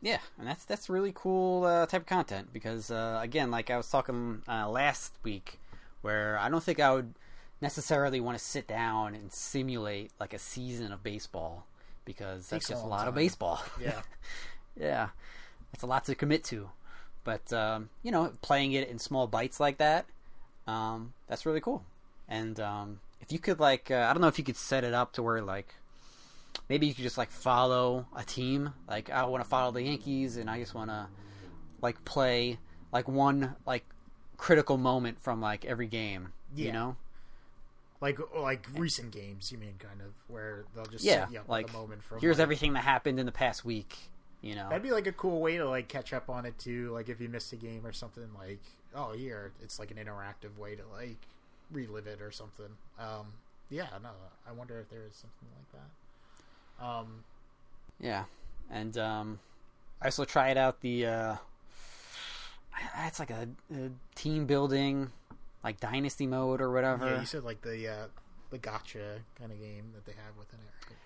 Yeah, 0.00 0.18
and 0.38 0.48
that's 0.48 0.64
that's 0.64 0.90
really 0.90 1.12
cool 1.14 1.64
uh, 1.64 1.86
type 1.86 2.02
of 2.02 2.06
content 2.06 2.52
because 2.52 2.90
uh, 2.90 3.20
again, 3.22 3.50
like 3.50 3.70
I 3.70 3.76
was 3.76 3.88
talking 3.88 4.42
uh, 4.48 4.68
last 4.68 5.14
week, 5.22 5.60
where 6.00 6.38
I 6.38 6.48
don't 6.48 6.62
think 6.62 6.80
I 6.80 6.92
would 6.92 7.14
necessarily 7.60 8.20
want 8.20 8.36
to 8.36 8.44
sit 8.44 8.66
down 8.66 9.14
and 9.14 9.32
simulate 9.32 10.10
like 10.18 10.34
a 10.34 10.38
season 10.38 10.92
of 10.92 11.02
baseball 11.04 11.66
because 12.04 12.48
that's 12.48 12.68
just 12.68 12.84
a 12.84 12.86
lot 12.86 13.08
of 13.08 13.14
baseball. 13.14 13.60
Yeah, 13.80 14.02
yeah, 14.78 15.08
it's 15.72 15.82
a 15.82 15.86
lot 15.86 16.04
to 16.06 16.14
commit 16.14 16.44
to, 16.44 16.70
but 17.24 17.52
um, 17.52 17.88
you 18.02 18.10
know, 18.10 18.32
playing 18.42 18.72
it 18.72 18.88
in 18.88 18.98
small 18.98 19.26
bites 19.26 19.60
like 19.60 19.78
that, 19.78 20.06
um, 20.66 21.12
that's 21.28 21.46
really 21.46 21.60
cool. 21.60 21.84
And 22.28 22.58
um, 22.60 23.00
if 23.20 23.30
you 23.32 23.38
could 23.38 23.60
like, 23.60 23.90
uh, 23.90 24.06
I 24.08 24.12
don't 24.12 24.20
know 24.22 24.28
if 24.28 24.38
you 24.38 24.44
could 24.44 24.56
set 24.56 24.84
it 24.84 24.94
up 24.94 25.12
to 25.14 25.22
where 25.22 25.42
like 25.42 25.74
maybe 26.68 26.86
you 26.86 26.94
could 26.94 27.02
just 27.04 27.18
like 27.18 27.30
follow 27.30 28.06
a 28.16 28.24
team. 28.24 28.72
Like 28.88 29.10
I 29.10 29.24
want 29.24 29.42
to 29.44 29.48
follow 29.48 29.72
the 29.72 29.82
Yankees, 29.82 30.36
and 30.36 30.48
I 30.48 30.58
just 30.58 30.74
want 30.74 30.90
to 30.90 31.08
like 31.80 32.04
play 32.04 32.58
like 32.92 33.08
one 33.08 33.56
like 33.66 33.84
critical 34.36 34.78
moment 34.78 35.20
from 35.20 35.40
like 35.40 35.64
every 35.64 35.86
game. 35.86 36.28
You 36.54 36.66
Yeah. 36.66 36.72
know? 36.72 36.96
Like 38.02 38.18
like 38.36 38.66
recent 38.74 39.12
games, 39.12 39.50
you 39.50 39.56
mean, 39.56 39.76
kind 39.78 40.02
of 40.02 40.12
where 40.28 40.64
they'll 40.74 40.84
just 40.84 41.02
Yeah. 41.04 41.24
set 41.24 41.32
you 41.32 41.38
up 41.40 41.48
Like 41.48 41.70
a 41.70 41.72
moment 41.72 42.02
from 42.02 42.20
here's 42.20 42.36
like- 42.36 42.42
everything 42.42 42.74
that 42.74 42.84
happened 42.84 43.18
in 43.18 43.24
the 43.24 43.32
past 43.32 43.64
week. 43.64 43.96
You 44.42 44.56
know? 44.56 44.68
That'd 44.68 44.82
be 44.82 44.90
like 44.90 45.06
a 45.06 45.12
cool 45.12 45.40
way 45.40 45.56
to 45.56 45.66
like 45.68 45.86
catch 45.88 46.12
up 46.12 46.28
on 46.28 46.44
it 46.44 46.58
too. 46.58 46.90
Like 46.90 47.08
if 47.08 47.20
you 47.20 47.28
missed 47.30 47.52
a 47.52 47.56
game 47.56 47.86
or 47.86 47.92
something, 47.92 48.28
like 48.36 48.60
oh 48.94 49.12
here, 49.12 49.52
it's 49.62 49.78
like 49.78 49.90
an 49.90 49.96
interactive 49.96 50.58
way 50.58 50.74
to 50.74 50.82
like 50.92 51.16
relive 51.70 52.06
it 52.08 52.20
or 52.20 52.30
something. 52.32 52.66
Um, 52.98 53.28
yeah, 53.70 53.86
no, 54.02 54.10
I 54.46 54.52
wonder 54.52 54.78
if 54.80 54.90
there 54.90 55.04
is 55.08 55.14
something 55.16 55.48
like 55.56 55.80
that. 56.78 56.84
Um, 56.84 57.24
Yeah, 58.00 58.24
and 58.68 58.98
um, 58.98 59.38
I 60.02 60.06
also 60.06 60.24
tried 60.24 60.58
out 60.58 60.80
the. 60.80 61.06
Uh, 61.06 61.36
it's 63.06 63.18
like 63.20 63.30
a, 63.30 63.48
a 63.74 63.90
team 64.16 64.46
building, 64.46 65.10
like 65.64 65.80
dynasty 65.80 66.26
mode 66.26 66.60
or 66.60 66.72
whatever. 66.72 67.06
yeah, 67.06 67.20
you 67.20 67.26
said 67.26 67.44
like 67.44 67.62
the 67.62 67.88
uh, 67.88 68.06
the 68.50 68.58
gacha 68.58 69.18
kind 69.38 69.52
of 69.52 69.58
game 69.58 69.92
that 69.94 70.04
they 70.04 70.12
have 70.12 70.36
within 70.38 70.60
it. 70.60 70.88
Right? 70.88 70.96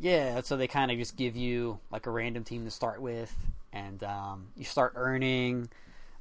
Yeah, 0.00 0.40
so 0.42 0.56
they 0.56 0.66
kind 0.66 0.90
of 0.90 0.98
just 0.98 1.16
give 1.16 1.36
you 1.36 1.78
like 1.90 2.06
a 2.06 2.10
random 2.10 2.44
team 2.44 2.64
to 2.64 2.70
start 2.70 3.00
with, 3.00 3.34
and 3.72 4.02
um, 4.02 4.48
you 4.56 4.64
start 4.64 4.92
earning 4.96 5.68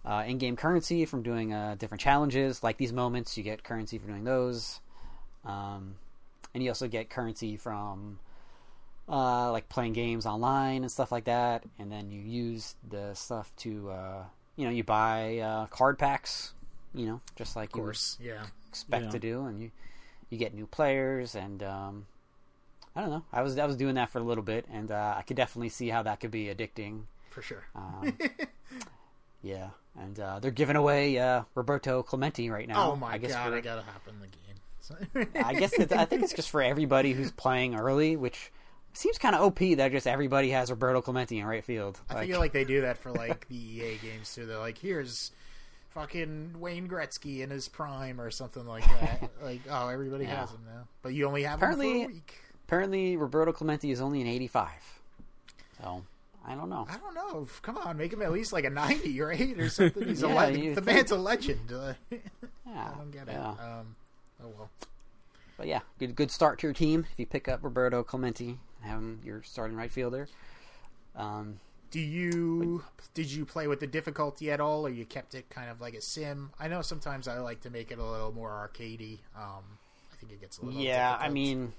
uh, 0.05 0.23
in-game 0.27 0.55
currency 0.55 1.05
from 1.05 1.23
doing 1.23 1.53
uh, 1.53 1.75
different 1.77 2.01
challenges. 2.01 2.63
Like 2.63 2.77
these 2.77 2.93
moments, 2.93 3.37
you 3.37 3.43
get 3.43 3.63
currency 3.63 3.97
for 3.97 4.07
doing 4.07 4.23
those, 4.23 4.79
um, 5.45 5.95
and 6.53 6.63
you 6.63 6.69
also 6.69 6.87
get 6.87 7.09
currency 7.09 7.57
from 7.57 8.19
uh, 9.09 9.51
like 9.51 9.69
playing 9.69 9.93
games 9.93 10.25
online 10.25 10.83
and 10.83 10.91
stuff 10.91 11.11
like 11.11 11.25
that. 11.25 11.63
And 11.79 11.91
then 11.91 12.11
you 12.11 12.21
use 12.21 12.75
the 12.87 13.13
stuff 13.13 13.51
to, 13.57 13.91
uh, 13.91 14.23
you 14.55 14.65
know, 14.65 14.71
you 14.71 14.83
buy 14.83 15.39
uh, 15.39 15.65
card 15.67 15.97
packs. 15.97 16.53
You 16.93 17.05
know, 17.07 17.21
just 17.35 17.55
like 17.55 17.69
Of 17.69 17.73
course, 17.81 18.17
yeah. 18.21 18.43
you 18.43 18.47
expect 18.69 19.05
Yeah. 19.05 19.11
to 19.11 19.19
do, 19.19 19.45
and 19.45 19.59
you 19.59 19.71
you 20.29 20.37
get 20.37 20.53
new 20.53 20.67
players 20.67 21.35
and. 21.35 21.61
Um, 21.63 22.05
I 22.95 23.01
don't 23.01 23.09
know. 23.09 23.23
I 23.33 23.41
was 23.41 23.57
I 23.57 23.65
was 23.65 23.75
doing 23.75 23.95
that 23.95 24.09
for 24.11 24.19
a 24.19 24.23
little 24.23 24.43
bit, 24.43 24.65
and 24.71 24.91
uh, 24.91 25.15
I 25.17 25.23
could 25.23 25.35
definitely 25.35 25.69
see 25.69 25.89
how 25.89 26.03
that 26.03 26.19
could 26.19 26.29
be 26.29 26.45
addicting. 26.45 27.05
for 27.31 27.41
sure. 27.41 27.63
Um, 27.75 28.15
yeah, 29.41 29.69
and 29.99 30.19
uh, 30.19 30.39
they're 30.39 30.51
giving 30.51 30.75
away 30.75 31.17
uh, 31.17 31.41
Roberto 31.55 32.03
Clemente 32.03 32.49
right 32.51 32.67
now. 32.67 32.91
oh 32.91 32.95
my 32.95 33.13
I 33.13 33.17
guess 33.17 33.31
god, 33.33 33.49
for- 33.49 33.55
I 33.55 33.61
gotta 33.61 33.81
hop 33.81 34.07
in 34.07 34.19
the 34.19 34.27
game. 34.27 35.43
I 35.45 35.53
guess 35.55 35.73
it's, 35.73 35.91
I 35.93 36.05
think 36.05 36.23
it's 36.23 36.33
just 36.33 36.49
for 36.49 36.61
everybody 36.61 37.13
who's 37.13 37.31
playing 37.31 37.73
early, 37.73 38.15
which 38.17 38.51
seems 38.93 39.17
kind 39.17 39.33
of 39.33 39.41
OP 39.41 39.59
that 39.77 39.91
just 39.91 40.05
everybody 40.05 40.49
has 40.51 40.69
Roberto 40.69 41.01
Clemente 41.01 41.39
in 41.39 41.45
right 41.45 41.63
field. 41.63 41.99
I 42.09 42.27
feel 42.27 42.39
like 42.39 42.51
they 42.51 42.65
do 42.65 42.81
that 42.81 42.97
for 42.97 43.11
like 43.11 43.47
the 43.47 43.55
EA 43.55 43.97
games 44.03 44.35
too. 44.35 44.45
They're 44.45 44.59
like, 44.59 44.77
here's 44.77 45.31
fucking 45.93 46.55
Wayne 46.59 46.87
Gretzky 46.87 47.39
in 47.41 47.49
his 47.49 47.67
prime 47.67 48.19
or 48.19 48.31
something 48.31 48.65
like 48.65 48.85
that. 48.85 49.29
like, 49.43 49.61
oh, 49.69 49.87
everybody 49.89 50.25
Yeah. 50.25 50.41
has 50.41 50.51
him 50.51 50.61
now, 50.65 50.87
but 51.01 51.13
you 51.13 51.25
only 51.27 51.43
have 51.43 51.59
Apparently- 51.59 52.01
him 52.01 52.05
for 52.07 52.11
a 52.11 52.13
week. 52.15 52.33
apparently 52.67 53.17
Roberto 53.17 53.51
Clemente 53.51 53.89
is 53.91 54.01
only 54.01 54.21
an 54.21 54.27
85. 54.27 54.69
So 55.81 56.03
I 56.45 56.55
don't 56.55 56.69
know. 56.69 56.85
I 56.89 56.97
don't 56.97 57.13
know. 57.13 57.47
Come 57.61 57.77
on, 57.77 57.97
make 57.97 58.11
him 58.13 58.21
at 58.21 58.31
least 58.31 58.51
like 58.53 58.65
a 58.65 58.69
ninety 58.69 59.19
or 59.21 59.31
eight 59.31 59.59
or 59.59 59.69
something. 59.69 60.07
He's 60.07 60.23
a 60.23 60.27
Yeah, 60.27 60.33
legend. 60.35 60.63
you 60.63 60.75
The 60.75 60.81
think. 60.81 60.97
man's 60.97 61.11
a 61.11 61.17
legend. 61.17 61.71
Uh, 61.71 61.93
Yeah, 62.65 62.89
I 62.93 62.97
don't 62.97 63.11
get 63.11 63.27
it. 63.29 63.35
Um, 63.37 63.95
oh 64.43 64.47
well. 64.57 64.69
But 65.57 65.67
yeah, 65.67 65.81
good 65.99 66.15
good 66.15 66.31
start 66.31 66.59
to 66.59 66.67
your 66.67 66.73
team 66.73 67.05
if 67.11 67.19
you 67.19 67.25
pick 67.25 67.47
up 67.47 67.59
Roberto 67.63 68.01
Clemente, 68.03 68.57
have 68.81 68.97
him 68.99 69.21
your 69.23 69.43
starting 69.43 69.77
right 69.77 69.91
fielder. 69.91 70.27
Um, 71.15 71.59
Do 71.93 71.99
you 71.99 72.83
did 73.13 73.31
you 73.31 73.45
play 73.45 73.67
with 73.67 73.79
the 73.79 73.85
difficulty 73.85 74.49
at 74.49 74.59
all, 74.59 74.87
or 74.87 74.89
you 74.89 75.05
kept 75.05 75.35
it 75.35 75.47
kind 75.51 75.69
of 75.69 75.79
like 75.79 75.93
a 75.93 76.01
sim? 76.01 76.49
I 76.59 76.67
know 76.67 76.81
sometimes 76.81 77.27
I 77.27 77.37
like 77.37 77.61
to 77.61 77.69
make 77.69 77.91
it 77.91 77.99
a 77.99 78.03
little 78.03 78.31
more 78.31 78.49
arcadey. 78.49 79.19
Um, 79.37 79.63
I 80.11 80.15
think 80.19 80.31
it 80.31 80.41
gets 80.41 80.57
a 80.57 80.65
little. 80.65 80.81
Yeah, 80.81 81.15
I 81.19 81.29
mean, 81.29 81.71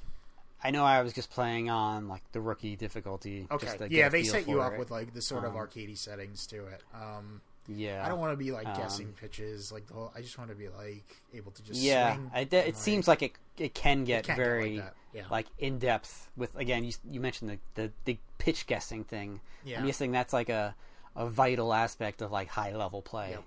I 0.62 0.70
know 0.70 0.84
I 0.84 1.02
was 1.02 1.12
just 1.14 1.30
playing 1.30 1.68
on 1.68 2.06
like 2.06 2.22
the 2.30 2.40
rookie 2.40 2.76
difficulty. 2.76 3.48
Okay. 3.50 3.88
Yeah, 3.90 4.08
they 4.08 4.22
set 4.22 4.46
you 4.46 4.60
up 4.60 4.74
it. 4.74 4.78
with 4.78 4.92
like 4.92 5.12
the 5.14 5.20
sort 5.20 5.44
of 5.44 5.56
Um, 5.56 5.60
arcadey 5.60 5.98
settings 5.98 6.46
to 6.46 6.64
it. 6.68 6.82
Um, 6.94 7.40
Yeah, 7.66 8.04
I 8.04 8.08
don't 8.08 8.18
want 8.18 8.32
to 8.32 8.36
be 8.36 8.50
like 8.52 8.66
Um, 8.66 8.76
guessing 8.76 9.12
pitches, 9.12 9.72
like 9.72 9.86
the 9.86 9.94
whole. 9.94 10.12
I 10.14 10.20
just 10.20 10.36
want 10.36 10.50
to 10.50 10.56
be 10.56 10.68
like 10.68 11.04
able 11.32 11.50
to 11.52 11.62
just 11.62 11.80
Yeah, 11.80 12.14
swing. 12.14 12.30
I, 12.34 12.40
it 12.50 12.76
seems 12.76 13.08
like 13.08 13.22
it 13.22 13.32
it 13.56 13.74
can 13.74 14.04
get 14.04 14.24
can 14.24 14.36
get 14.36 14.38
like 14.38 14.46
very 14.46 14.82
yeah. 15.14 15.22
like 15.30 15.46
in 15.58 15.78
depth 15.78 16.28
with 16.36 16.54
again. 16.56 16.84
You 16.84 16.92
you 17.10 17.20
mentioned 17.20 17.50
the 17.50 17.58
the, 17.82 17.92
the 18.04 18.18
pitch 18.38 18.66
guessing 18.66 19.04
thing. 19.04 19.40
Yeah. 19.64 19.80
I'm 19.80 19.86
guessing 19.86 20.12
that's 20.12 20.32
like 20.32 20.48
a 20.50 20.74
a 21.16 21.26
vital 21.26 21.72
aspect 21.72 22.20
of 22.22 22.30
like 22.30 22.48
high 22.48 22.74
level 22.76 23.00
play. 23.00 23.30
Yep. 23.30 23.44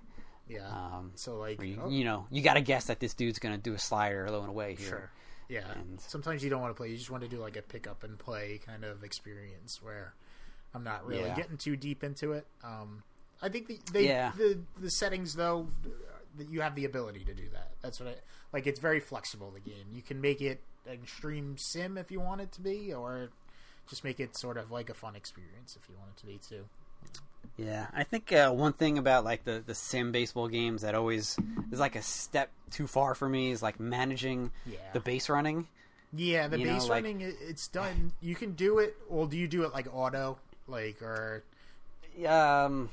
yeah. 0.50 0.68
Um, 0.70 1.12
so 1.16 1.38
like 1.38 1.62
you, 1.62 1.80
oh, 1.84 1.90
you 1.90 2.04
know 2.04 2.26
you 2.32 2.42
got 2.42 2.56
to 2.56 2.62
guess 2.62 2.86
that 2.86 3.00
this 3.00 3.14
dude's 3.14 3.38
gonna 3.40 3.58
do 3.60 3.74
a 3.74 3.80
slider 3.80 4.28
low 4.32 4.40
and 4.42 4.50
away 4.50 4.76
here. 4.76 4.88
Sure. 4.90 5.12
Yeah. 5.50 5.72
And- 5.76 6.02
Sometimes 6.02 6.44
you 6.44 6.50
don't 6.50 6.62
want 6.62 6.72
to 6.76 6.78
play. 6.78 6.90
You 6.90 6.98
just 6.98 7.12
want 7.12 7.22
to 7.24 7.30
do 7.30 7.38
like 7.38 7.56
a 7.56 7.62
pick 7.62 7.86
up 7.88 8.04
and 8.04 8.18
play 8.18 8.60
kind 8.66 8.84
of 8.84 9.04
experience 9.04 9.80
where 9.84 10.14
I'm 10.74 10.84
not 10.84 11.06
really 11.06 11.22
Yeah. 11.24 11.36
getting 11.36 11.58
too 11.58 11.76
deep 11.76 12.04
into 12.04 12.34
it. 12.34 12.48
Um, 12.64 13.04
I 13.42 13.50
think 13.50 13.68
the 13.68 13.80
they, 13.92 14.08
Yeah. 14.08 14.32
the 14.38 14.58
the 14.80 14.90
settings 14.90 15.36
though 15.36 15.68
that 16.38 16.50
you 16.50 16.62
have 16.62 16.76
the 16.76 16.86
ability 16.86 17.24
to 17.26 17.34
do 17.34 17.48
that. 17.54 17.72
That's 17.82 18.00
what 18.00 18.10
I 18.10 18.16
like. 18.54 18.68
It's 18.68 18.80
very 18.80 19.00
flexible. 19.00 19.52
The 19.52 19.60
game 19.60 19.86
you 19.94 20.02
can 20.02 20.20
make 20.22 20.42
it 20.42 20.62
an 20.86 20.94
extreme 20.94 21.58
sim 21.58 21.98
if 21.98 22.12
you 22.12 22.20
want 22.20 22.42
it 22.42 22.52
to 22.54 22.62
be, 22.62 22.94
or 22.94 23.30
just 23.90 24.04
make 24.04 24.20
it 24.20 24.36
sort 24.36 24.58
of 24.58 24.72
like 24.72 24.90
a 24.90 24.94
fun 24.94 25.16
experience 25.16 25.78
if 25.82 25.88
you 25.90 25.96
want 25.98 26.12
it 26.16 26.20
to 26.22 26.26
be 26.26 26.40
too. 26.48 26.66
Yeah, 27.58 27.88
I 27.94 28.04
think 28.04 28.32
uh, 28.34 28.52
one 28.52 28.74
thing 28.74 28.98
about 28.98 29.24
like 29.24 29.44
the 29.44 29.64
the 29.66 29.74
sim 29.76 30.12
baseball 30.12 30.48
games 30.48 30.82
that 30.82 30.96
always 30.96 31.38
is 31.72 31.80
like 31.80 31.96
a 31.96 32.02
step 32.02 32.50
too 32.72 32.88
far 32.88 33.16
for 33.16 33.28
me 33.30 33.52
is 33.52 33.62
like 33.64 33.80
managing 33.80 34.52
Yeah. 34.66 34.78
the 34.94 35.00
base 35.00 35.30
running. 35.30 35.68
Yeah, 36.14 36.48
the 36.48 36.60
You 36.60 36.66
base 36.68 36.84
like- 36.84 37.04
running 37.04 37.22
it- 37.22 37.36
it's 37.42 37.68
done. 37.68 38.14
You 38.22 38.36
can 38.36 38.54
do 38.54 38.80
it. 38.80 38.96
Well, 39.10 39.26
do 39.28 39.38
you 39.38 39.48
do 39.48 39.64
it 39.64 39.74
like 39.74 39.88
auto, 39.94 40.38
like 40.68 41.02
or 41.02 41.44
Um, 42.26 42.90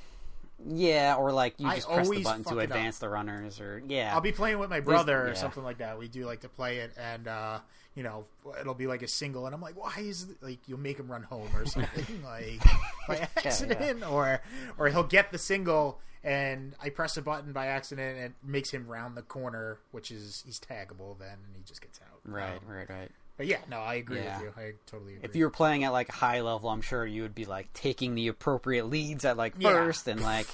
yeah, 0.67 1.17
or 1.19 1.33
like 1.33 1.55
you 1.59 1.69
I 1.69 1.77
just 1.77 1.89
press 1.89 2.09
the 2.09 2.23
button 2.23 2.45
to 2.45 2.59
advance 2.61 2.99
the 2.99 3.09
runners, 3.09 3.61
or 3.61 3.83
yeah. 3.87 4.15
I'll 4.15 4.21
be 4.21 4.33
playing 4.33 4.59
with 4.59 4.71
my 4.71 4.81
brother 4.81 5.25
or 5.25 5.29
yeah. 5.29 5.35
something 5.35 5.65
like 5.65 5.79
that. 5.79 5.99
We 5.99 6.09
do 6.09 6.25
like 6.25 6.41
to 6.41 6.49
play 6.49 6.79
it, 6.79 6.93
and 6.97 7.29
uh, 7.29 7.59
you 7.95 8.03
know, 8.03 8.25
it'll 8.61 8.75
be 8.75 8.87
like 8.87 9.03
a 9.03 9.09
single, 9.09 9.47
and 9.47 9.55
I'm 9.55 9.61
like, 9.61 9.77
why 9.77 9.95
is 9.99 10.25
it, 10.25 10.43
like 10.43 10.59
you'll 10.67 10.79
make 10.79 10.99
him 10.99 11.11
run 11.11 11.23
home 11.23 11.49
or 11.55 11.67
something 11.67 12.23
like 12.25 12.63
by 13.09 13.29
accident, 13.37 14.09
or 14.09 14.41
or 14.79 14.89
he'll 14.89 15.03
get 15.03 15.33
the 15.33 15.39
single, 15.39 16.01
and 16.23 16.75
I 16.83 16.89
press 16.91 17.17
a 17.17 17.23
button 17.23 17.53
by 17.53 17.67
accident, 17.67 18.17
and 18.17 18.27
it 18.27 18.33
makes 18.43 18.71
him 18.71 18.87
round 18.87 19.17
the 19.17 19.23
corner, 19.23 19.79
which 19.91 20.11
is 20.11 20.45
he's 20.47 20.61
taggable 20.61 21.19
then, 21.19 21.39
and 21.47 21.57
he 21.57 21.63
just 21.65 21.83
gets 21.83 22.01
out. 22.01 22.21
right, 22.25 22.57
Um, 22.57 22.75
right, 22.75 22.89
right. 22.89 23.11
But 23.37 23.47
yeah, 23.47 23.59
no, 23.69 23.81
I 23.81 23.95
agree 23.95 24.19
Yeah. 24.19 24.41
with 24.43 24.57
you. 24.57 24.63
I 24.63 24.73
totally 24.87 25.15
agree. 25.15 25.25
If 25.25 25.35
you 25.37 25.45
were 25.45 25.51
playing 25.51 25.83
at 25.85 25.93
like 25.93 26.09
high 26.11 26.41
level, 26.41 26.71
I'm 26.71 26.83
sure 26.83 27.05
you 27.05 27.23
would 27.23 27.35
be 27.35 27.45
like 27.47 27.73
taking 27.73 28.15
the 28.15 28.29
appropriate 28.29 28.87
leads 28.87 29.25
at 29.25 29.37
like 29.37 29.55
Yeah. 29.59 29.71
first, 29.71 30.07
and 30.07 30.21
like, 30.23 30.47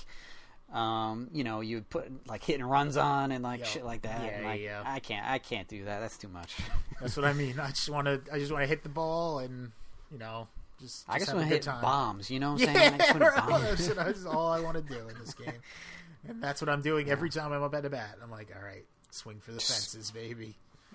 um, 0.72 1.28
you 1.32 1.44
know, 1.44 1.60
you 1.60 1.76
would 1.76 1.90
put 1.90 2.26
like 2.28 2.44
hitting 2.44 2.64
runs 2.64 2.96
on 2.96 3.32
and 3.32 3.42
like 3.44 3.60
Yeah. 3.60 3.66
shit 3.66 3.84
like 3.84 4.02
that. 4.02 4.22
Yeah, 4.22 4.28
and, 4.30 4.44
like, 4.46 4.60
yeah. 4.60 4.82
I 4.86 5.00
can't, 5.00 5.26
I 5.26 5.38
can't 5.38 5.68
do 5.68 5.84
that. 5.84 6.00
That's 6.00 6.16
too 6.16 6.28
much. 6.28 6.56
That's 7.00 7.16
what 7.16 7.26
I 7.26 7.32
mean. 7.32 7.58
I 7.60 7.68
just 7.70 7.90
want 7.90 8.06
to. 8.06 8.20
I 8.32 8.38
just 8.38 8.52
want 8.52 8.62
to 8.62 8.68
hit 8.68 8.82
the 8.82 8.88
ball, 8.88 9.40
and 9.40 9.72
you 10.10 10.18
know, 10.18 10.48
just. 10.80 11.04
I 11.08 11.14
just 11.18 11.26
just 11.26 11.34
want 11.36 11.48
to 11.48 11.54
hit 11.54 11.62
time. 11.62 11.82
bombs. 11.82 12.30
You 12.30 12.40
know 12.40 12.52
what 12.52 12.62
I'm 12.62 12.74
Yeah, 12.74 12.80
saying? 12.80 12.94
I 12.94 12.98
just 12.98 13.14
want 13.20 13.24
to 13.24 13.40
right. 13.52 13.60
that's, 13.76 13.86
that's 13.88 14.24
all 14.26 14.48
I 14.52 14.60
want 14.60 14.76
to 14.76 14.82
do 14.82 15.08
in 15.08 15.18
this 15.18 15.34
game, 15.34 15.52
and 16.28 16.42
that's 16.42 16.60
what 16.62 16.68
I'm 16.70 16.82
doing 16.82 17.10
every 17.10 17.28
time 17.30 17.52
I'm 17.52 17.62
up 17.62 17.74
at 17.74 17.82
the 17.82 17.90
bat. 17.90 18.16
I'm 18.22 18.30
like, 18.30 18.52
all 18.56 18.64
right, 18.64 18.84
Swing 19.10 19.38
for 19.40 19.52
the 19.52 19.60
fences, 19.60 20.10
baby. 20.12 20.54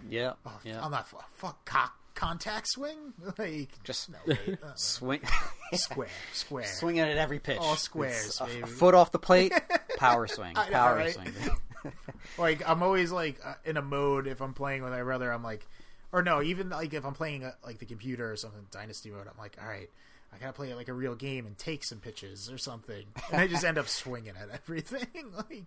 Yeah, 0.09 0.33
Oh, 0.45 0.59
yeah. 0.63 0.83
I'm 0.83 0.91
not 0.91 1.07
fuck 1.33 1.65
cock 1.65 1.97
contact 2.13 2.67
swing. 2.69 3.13
Like 3.37 3.69
Just 3.83 4.09
no, 4.09 4.17
wait, 4.25 4.39
uh, 4.63 4.67
swing, 4.75 5.21
square, 5.73 6.07
square. 6.33 6.65
swing 6.65 6.97
it 6.97 7.07
at 7.07 7.17
every 7.17 7.39
pitch. 7.39 7.57
All 7.59 7.75
squares, 7.75 8.39
a, 8.41 8.63
a 8.63 8.67
foot 8.67 8.93
off 8.95 9.11
the 9.11 9.19
plate, 9.19 9.53
power 9.97 10.27
swing, 10.27 10.55
I 10.57 10.69
power 10.69 10.95
right? 10.95 11.13
swing. 11.13 11.33
Like 12.37 12.67
I'm 12.67 12.81
always 12.83 13.11
like 13.11 13.39
uh, 13.45 13.53
in 13.63 13.77
a 13.77 13.81
mode 13.81 14.27
if 14.27 14.41
I'm 14.41 14.53
playing 14.53 14.83
with 14.83 14.91
my 14.91 15.03
brother. 15.03 15.31
I'm 15.31 15.43
like, 15.43 15.65
or 16.11 16.21
no, 16.23 16.41
even 16.41 16.69
like 16.69 16.93
if 16.93 17.05
I'm 17.05 17.13
playing 17.13 17.43
uh, 17.43 17.51
like 17.65 17.79
the 17.79 17.85
computer 17.85 18.31
or 18.31 18.35
something, 18.35 18.65
Dynasty 18.71 19.11
mode. 19.11 19.27
I'm 19.27 19.37
like, 19.37 19.57
all 19.61 19.67
right, 19.67 19.89
I 20.33 20.37
gotta 20.37 20.53
play 20.53 20.73
like 20.73 20.87
a 20.87 20.93
real 20.93 21.15
game 21.15 21.45
and 21.45 21.57
take 21.57 21.83
some 21.83 21.99
pitches 21.99 22.49
or 22.49 22.57
something, 22.57 23.05
and 23.31 23.41
I 23.41 23.47
just 23.47 23.63
end 23.63 23.77
up 23.77 23.87
swinging 23.87 24.33
at 24.41 24.49
everything. 24.51 25.07
like, 25.35 25.65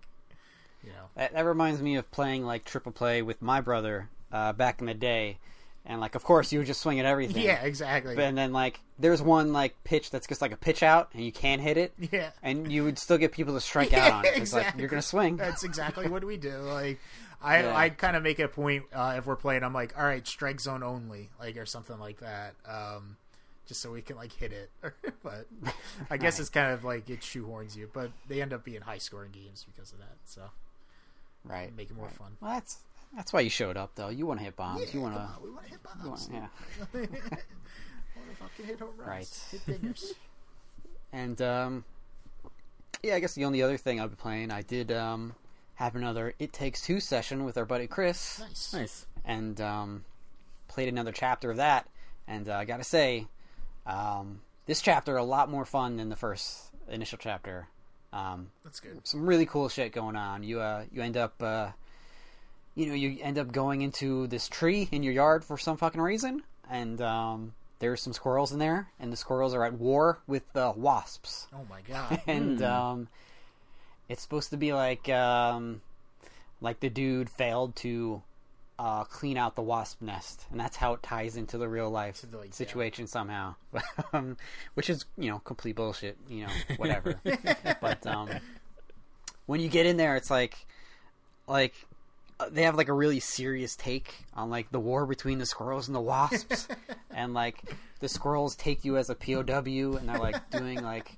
you 0.82 0.90
know, 0.90 1.06
That, 1.14 1.32
that 1.34 1.44
reminds 1.44 1.80
me 1.82 1.96
of 1.96 2.10
playing 2.10 2.44
like 2.44 2.64
triple 2.64 2.92
play 2.92 3.22
with 3.22 3.40
my 3.42 3.60
brother 3.60 4.08
uh, 4.32 4.52
back 4.52 4.80
in 4.80 4.86
the 4.86 4.94
day, 4.94 5.38
and 5.86 6.00
like 6.00 6.14
of 6.14 6.22
course 6.24 6.52
you 6.52 6.58
would 6.58 6.66
just 6.66 6.80
swing 6.80 6.98
at 7.00 7.06
everything. 7.06 7.42
yeah, 7.42 7.62
exactly. 7.62 8.14
But, 8.14 8.24
and 8.24 8.36
then 8.38 8.52
like 8.52 8.80
there's 8.98 9.22
one 9.22 9.52
like 9.52 9.82
pitch 9.84 10.10
that's 10.10 10.26
just 10.26 10.42
like 10.42 10.52
a 10.52 10.56
pitch 10.56 10.82
out 10.82 11.08
and 11.14 11.24
you 11.24 11.32
can't 11.32 11.62
hit 11.62 11.76
it. 11.76 11.92
Yeah. 12.12 12.30
And 12.42 12.70
you 12.70 12.84
would 12.84 12.98
still 12.98 13.18
get 13.18 13.32
people 13.32 13.54
to 13.54 13.60
strike 13.60 13.92
out 13.94 14.12
on 14.12 14.24
it. 14.24 14.36
It's 14.36 14.52
like 14.52 14.74
you're 14.76 14.88
gonna 14.88 15.02
swing. 15.02 15.36
That's 15.36 15.64
exactly 15.64 16.08
what 16.08 16.24
we 16.24 16.36
do. 16.36 16.56
Like, 16.58 16.98
I 17.40 17.62
Yeah. 17.62 17.76
I 17.76 17.88
kind 17.90 18.16
of 18.16 18.22
make 18.22 18.38
it 18.40 18.42
a 18.44 18.48
point 18.48 18.84
uh, 18.92 19.14
if 19.18 19.26
we're 19.26 19.36
playing. 19.36 19.62
I'm 19.62 19.72
like, 19.72 19.96
all 19.96 20.04
right, 20.04 20.26
strike 20.26 20.60
zone 20.60 20.82
only, 20.82 21.30
like 21.40 21.56
or 21.56 21.66
something 21.66 21.98
like 21.98 22.18
that. 22.20 22.54
Um, 22.68 23.16
just 23.66 23.80
so 23.80 23.92
we 23.92 24.02
can 24.02 24.16
like 24.16 24.32
hit 24.32 24.52
it. 24.52 24.70
but 25.22 25.46
I 26.10 26.16
guess 26.16 26.34
Right. 26.34 26.40
it's 26.40 26.48
kind 26.50 26.72
of 26.72 26.84
like 26.84 27.08
it 27.08 27.20
shoehorns 27.20 27.76
you. 27.76 27.88
But 27.92 28.10
they 28.28 28.42
end 28.42 28.52
up 28.52 28.64
being 28.64 28.80
high 28.80 28.98
scoring 28.98 29.30
games 29.30 29.64
because 29.70 29.92
of 29.92 29.98
that. 29.98 30.16
So 30.24 30.42
right. 31.44 31.74
make 31.76 31.90
it 31.90 31.96
more 31.96 32.06
right. 32.06 32.14
fun. 32.14 32.36
Well, 32.40 32.52
that's 32.54 32.78
that's 33.16 33.32
why 33.32 33.40
you 33.40 33.50
showed 33.50 33.76
up 33.76 33.92
though. 33.94 34.08
You 34.08 34.26
want 34.26 34.40
to 34.40 34.44
hit 34.44 34.56
bombs. 34.56 34.80
Yeah, 34.82 34.86
you 34.92 35.00
want 35.00 35.14
to. 35.14 35.28
we 35.42 35.50
want 35.50 35.64
to 35.64 35.70
hit 35.70 35.82
bombs. 35.82 36.28
wanna, 36.30 36.50
yeah. 36.94 37.00
want 37.00 37.10
to 37.12 38.36
fucking 38.38 38.66
hit 38.66 38.78
home 38.80 38.90
runs. 38.96 39.08
Right. 39.08 39.60
Hit 39.66 39.82
dingers. 39.82 40.04
And 41.10 41.40
um, 41.40 41.84
yeah, 43.02 43.14
I 43.14 43.20
guess 43.20 43.34
the 43.34 43.46
only 43.46 43.62
other 43.62 43.78
thing 43.78 43.98
I've 43.98 44.10
been 44.10 44.16
playing, 44.16 44.50
I 44.50 44.60
did 44.60 44.92
um 44.92 45.34
have 45.76 45.96
another 45.96 46.34
It 46.38 46.52
Takes 46.52 46.82
Two 46.82 47.00
session 47.00 47.44
with 47.44 47.56
our 47.56 47.64
buddy 47.64 47.86
Chris. 47.86 48.40
nice. 48.40 48.72
Nice. 48.74 49.06
and 49.24 49.58
um, 49.60 50.04
played 50.68 50.88
another 50.88 51.12
chapter 51.12 51.50
of 51.50 51.56
that. 51.56 51.88
And 52.26 52.46
uh, 52.48 52.56
I 52.56 52.66
gotta 52.66 52.84
say, 52.84 53.26
um, 53.86 54.42
this 54.66 54.82
chapter 54.82 55.16
a 55.16 55.24
lot 55.24 55.50
more 55.50 55.64
fun 55.64 55.96
than 55.96 56.10
the 56.10 56.16
first 56.16 56.58
initial 56.90 57.16
chapter. 57.18 57.68
Um, 58.12 58.50
That's 58.64 58.80
good. 58.80 59.00
some 59.04 59.24
really 59.24 59.46
cool 59.46 59.70
shit 59.70 59.92
going 59.92 60.14
on. 60.16 60.42
You 60.42 60.60
uh, 60.60 60.84
you 60.92 61.00
end 61.00 61.16
up, 61.16 61.42
uh, 61.42 61.70
you 62.78 62.86
know, 62.86 62.94
you 62.94 63.18
end 63.20 63.38
up 63.38 63.50
going 63.50 63.82
into 63.82 64.28
this 64.28 64.48
tree 64.48 64.88
in 64.92 65.02
your 65.02 65.12
yard 65.12 65.44
for 65.44 65.58
some 65.58 65.76
fucking 65.76 66.00
reason, 66.00 66.44
and 66.70 67.02
um, 67.02 67.54
there's 67.80 68.00
some 68.00 68.12
squirrels 68.12 68.52
in 68.52 68.60
there, 68.60 68.88
and 69.00 69.12
the 69.12 69.16
squirrels 69.16 69.52
are 69.52 69.64
at 69.64 69.72
war 69.72 70.20
with 70.28 70.44
the 70.52 70.72
wasps 70.76 71.48
Oh 71.52 71.66
my 71.68 71.80
god. 71.88 72.22
and 72.28 72.62
um, 72.62 73.08
it's 74.08 74.22
supposed 74.22 74.50
to 74.50 74.56
be 74.56 74.72
like 74.72 75.08
um, 75.08 75.80
like 76.60 76.78
the 76.78 76.88
dude 76.88 77.28
failed 77.28 77.74
to 77.76 78.22
uh, 78.78 79.02
clean 79.02 79.36
out 79.36 79.56
the 79.56 79.62
wasp 79.62 80.00
nest, 80.00 80.46
and 80.52 80.60
that's 80.60 80.76
how 80.76 80.92
it 80.92 81.02
ties 81.02 81.36
into 81.36 81.58
the 81.58 81.68
real 81.68 81.90
life 81.90 82.24
the, 82.30 82.38
like, 82.38 82.54
situation 82.54 83.08
somehow, 83.08 83.56
um, 84.12 84.36
which 84.74 84.88
is 84.88 85.04
you 85.16 85.28
know 85.28 85.40
complete 85.40 85.74
bullshit. 85.74 86.16
You 86.28 86.46
know, 86.46 86.52
whatever. 86.76 87.20
but 87.80 88.06
um, 88.06 88.28
when 89.46 89.58
you 89.58 89.68
get 89.68 89.84
in 89.84 89.96
there, 89.96 90.14
it's 90.14 90.30
like 90.30 90.64
like 91.48 91.74
they 92.50 92.62
have 92.62 92.76
like 92.76 92.88
a 92.88 92.92
really 92.92 93.20
serious 93.20 93.74
take 93.76 94.14
on 94.34 94.50
like 94.50 94.70
the 94.70 94.80
war 94.80 95.06
between 95.06 95.38
the 95.38 95.46
squirrels 95.46 95.88
and 95.88 95.94
the 95.94 96.00
wasps, 96.00 96.68
and 97.10 97.34
like 97.34 97.62
the 98.00 98.08
squirrels 98.08 98.54
take 98.56 98.84
you 98.84 98.96
as 98.96 99.10
a 99.10 99.14
POW, 99.14 99.96
and 99.96 100.08
they're 100.08 100.18
like 100.18 100.50
doing 100.50 100.82
like 100.82 101.12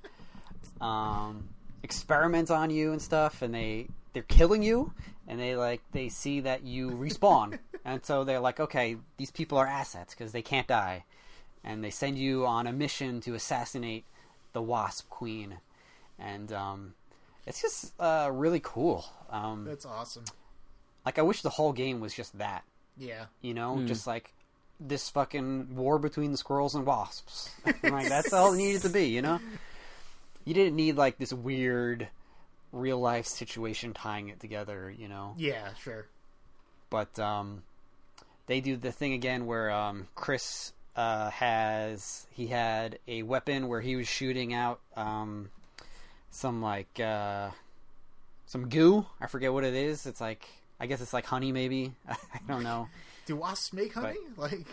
um, 0.79 1.49
experiments 1.83 2.49
on 2.49 2.69
you 2.69 2.91
and 2.91 3.01
stuff, 3.01 3.41
and 3.41 3.53
they 3.53 3.87
they're 4.13 4.23
killing 4.23 4.63
you, 4.63 4.93
and 5.27 5.39
they 5.39 5.55
like 5.55 5.81
they 5.91 6.09
see 6.09 6.39
that 6.41 6.63
you 6.63 6.89
respawn, 6.89 7.59
and 7.85 8.03
so 8.03 8.23
they're 8.23 8.39
like, 8.39 8.59
okay, 8.59 8.97
these 9.17 9.31
people 9.31 9.57
are 9.57 9.67
assets 9.67 10.15
because 10.15 10.31
they 10.31 10.41
can't 10.41 10.67
die, 10.67 11.05
and 11.63 11.83
they 11.83 11.91
send 11.91 12.17
you 12.17 12.45
on 12.45 12.65
a 12.65 12.73
mission 12.73 13.21
to 13.21 13.35
assassinate 13.35 14.05
the 14.53 14.61
Wasp 14.61 15.07
Queen, 15.09 15.59
and 16.17 16.51
um, 16.51 16.93
it's 17.45 17.61
just 17.61 17.93
uh, 17.99 18.29
really 18.33 18.59
cool. 18.61 19.05
Um, 19.29 19.65
That's 19.65 19.85
awesome. 19.85 20.25
Like 21.05 21.19
I 21.19 21.21
wish 21.21 21.41
the 21.41 21.49
whole 21.49 21.73
game 21.73 21.99
was 21.99 22.13
just 22.13 22.37
that, 22.37 22.63
Yeah. 22.97 23.25
you 23.41 23.53
know, 23.53 23.83
just 23.85 24.05
like 24.07 24.33
this 24.79 25.09
fucking 25.09 25.75
war 25.75 25.99
between 25.99 26.31
the 26.31 26.37
squirrels 26.37 26.75
and 26.75 26.85
wasps. 26.85 27.49
like 27.83 28.09
that's 28.09 28.33
all 28.33 28.53
it 28.53 28.57
needed 28.57 28.81
to 28.83 28.89
be, 28.89 29.05
you 29.05 29.21
know. 29.21 29.39
You 30.45 30.53
didn't 30.53 30.75
need 30.75 30.95
like 30.95 31.17
this 31.17 31.31
weird 31.33 32.07
real 32.71 32.99
life 32.99 33.25
situation 33.27 33.93
tying 33.93 34.29
it 34.29 34.39
together, 34.39 34.89
you 34.95 35.07
know. 35.07 35.35
Yeah. 35.37 35.73
Sure. 35.75 36.07
But 36.89 37.17
um, 37.19 37.63
they 38.47 38.59
do 38.59 38.75
the 38.75 38.91
thing 38.91 39.13
again 39.13 39.45
where 39.45 39.69
um, 39.71 40.07
Chris 40.15 40.73
uh, 40.95 41.29
has 41.29 42.25
he 42.31 42.47
had 42.47 42.97
a 43.07 43.23
weapon 43.23 43.67
where 43.67 43.81
he 43.81 43.95
was 43.95 44.07
shooting 44.07 44.53
out 44.53 44.79
um, 44.97 45.49
some 46.31 46.61
like 46.61 46.99
uh, 46.99 47.49
some 48.47 48.67
goo. 48.67 49.05
I 49.21 49.27
forget 49.27 49.53
what 49.53 49.63
it 49.63 49.73
is. 49.73 50.05
It's 50.05 50.19
like 50.21 50.45
I 50.81 50.87
guess 50.87 50.99
it's 50.99 51.13
like 51.13 51.25
honey, 51.27 51.51
maybe. 51.51 51.93
I 52.09 52.15
don't 52.47 52.63
know. 52.63 52.87
Do 53.27 53.35
wasps 53.35 53.71
make 53.71 53.93
honey? 53.93 54.17
Like 54.37 54.65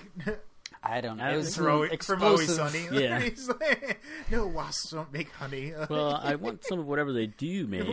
I 0.82 1.00
don't 1.00 1.16
know. 1.18 1.24
I 1.24 1.32
It 1.34 1.36
was 1.36 1.54
think 1.56 1.66
from, 1.66 1.88
some 2.00 2.16
from 2.18 2.22
Always 2.22 2.48
explosive. 2.48 2.80
Sunny. 2.90 3.02
Yeah. 3.04 3.20
He's 3.20 3.48
like, 3.48 4.00
no, 4.30 4.46
wasps 4.46 4.90
don't 4.90 5.12
make 5.12 5.30
honey. 5.32 5.72
Well, 5.90 6.18
I 6.22 6.36
want 6.36 6.64
some 6.64 6.78
of 6.78 6.86
whatever 6.86 7.12
they 7.12 7.26
do 7.26 7.66
make. 7.66 7.86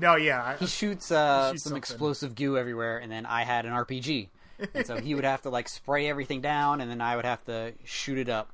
no, 0.00 0.16
yeah. 0.16 0.56
He 0.58 0.66
shoots 0.66 1.10
uh, 1.10 1.50
Shoots 1.50 1.62
some 1.64 1.70
something. 1.70 1.78
explosive 1.78 2.34
goo 2.34 2.56
everywhere, 2.56 2.98
and 2.98 3.10
then 3.10 3.26
I 3.26 3.42
had 3.44 3.66
an 3.66 3.72
RPG, 3.72 4.28
and 4.74 4.86
so 4.86 4.98
he 4.98 5.14
would 5.14 5.24
have 5.24 5.42
to 5.42 5.50
like 5.50 5.68
spray 5.68 6.08
everything 6.08 6.40
down, 6.40 6.80
and 6.80 6.90
then 6.90 7.00
I 7.00 7.16
would 7.16 7.24
have 7.24 7.44
to 7.46 7.72
shoot 7.84 8.18
it 8.18 8.28
up 8.28 8.50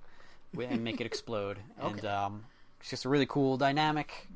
and 0.58 0.82
make 0.84 1.00
it 1.00 1.06
explode. 1.06 1.58
And 1.80 1.98
Okay. 1.98 2.08
um, 2.08 2.44
it's 2.80 2.90
just 2.90 3.04
a 3.04 3.08
really 3.08 3.26
cool 3.26 3.56
dynamic. 3.56 4.26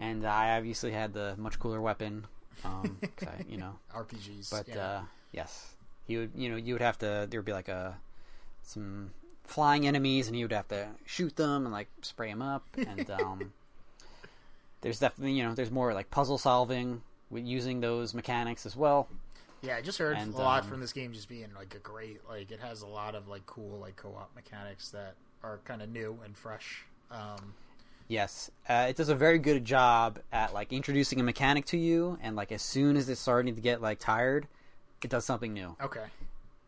And 0.00 0.26
I 0.26 0.56
obviously 0.56 0.92
had 0.92 1.12
the 1.12 1.34
much 1.36 1.58
cooler 1.58 1.80
weapon, 1.80 2.26
um, 2.64 2.98
I, 3.22 3.44
you 3.48 3.58
know. 3.58 3.78
RPGs. 3.94 4.50
But 4.50 4.68
yeah. 4.68 4.86
uh, 4.86 5.02
yes, 5.32 5.74
he 6.06 6.16
would. 6.16 6.30
You 6.34 6.48
know, 6.48 6.56
you 6.56 6.74
would 6.74 6.82
have 6.82 6.98
to. 6.98 7.26
There 7.30 7.40
would 7.40 7.44
be 7.44 7.52
like 7.52 7.68
a 7.68 7.96
some 8.62 9.10
flying 9.44 9.86
enemies, 9.86 10.28
and 10.28 10.36
you 10.36 10.44
would 10.44 10.52
have 10.52 10.68
to 10.68 10.88
shoot 11.04 11.36
them 11.36 11.66
and 11.66 11.72
like 11.72 11.88
spray 12.02 12.30
them 12.30 12.40
up. 12.40 12.64
And 12.76 13.10
um, 13.20 13.52
there's 14.80 14.98
definitely 14.98 15.32
you 15.32 15.44
know 15.44 15.54
there's 15.54 15.70
more 15.70 15.92
like 15.92 16.10
puzzle 16.10 16.38
solving 16.38 17.02
with 17.30 17.44
using 17.44 17.80
those 17.80 18.14
mechanics 18.14 18.66
as 18.66 18.76
well. 18.76 19.08
yeah, 19.62 19.76
I 19.76 19.82
just 19.82 19.98
heard 19.98 20.16
and, 20.16 20.34
a 20.34 20.38
lot 20.38 20.64
um, 20.64 20.68
from 20.68 20.80
this 20.80 20.92
game 20.92 21.12
just 21.12 21.28
being 21.28 21.48
like 21.54 21.74
a 21.74 21.78
great, 21.78 22.20
like 22.28 22.50
it 22.50 22.60
has 22.60 22.82
a 22.82 22.86
lot 22.86 23.14
of 23.14 23.28
like 23.28 23.46
cool 23.46 23.78
like 23.78 23.96
co-op 23.96 24.34
mechanics 24.34 24.90
that 24.90 25.14
are 25.42 25.60
kind 25.64 25.82
of 25.82 25.90
new 25.90 26.18
and 26.24 26.36
fresh. 26.36 26.84
Um, 27.10 27.54
Yes, 28.10 28.50
uh, 28.68 28.86
it 28.88 28.96
does 28.96 29.08
a 29.08 29.14
very 29.14 29.38
good 29.38 29.64
job 29.64 30.18
at 30.32 30.52
like 30.52 30.72
introducing 30.72 31.20
a 31.20 31.22
mechanic 31.22 31.64
to 31.66 31.76
you, 31.76 32.18
and 32.20 32.34
like 32.34 32.50
as 32.50 32.60
soon 32.60 32.96
as 32.96 33.08
it's 33.08 33.20
starting 33.20 33.54
to 33.54 33.60
get 33.60 33.80
like 33.80 34.00
tired, 34.00 34.48
it 35.04 35.10
does 35.10 35.24
something 35.24 35.52
new. 35.52 35.76
okay. 35.80 36.06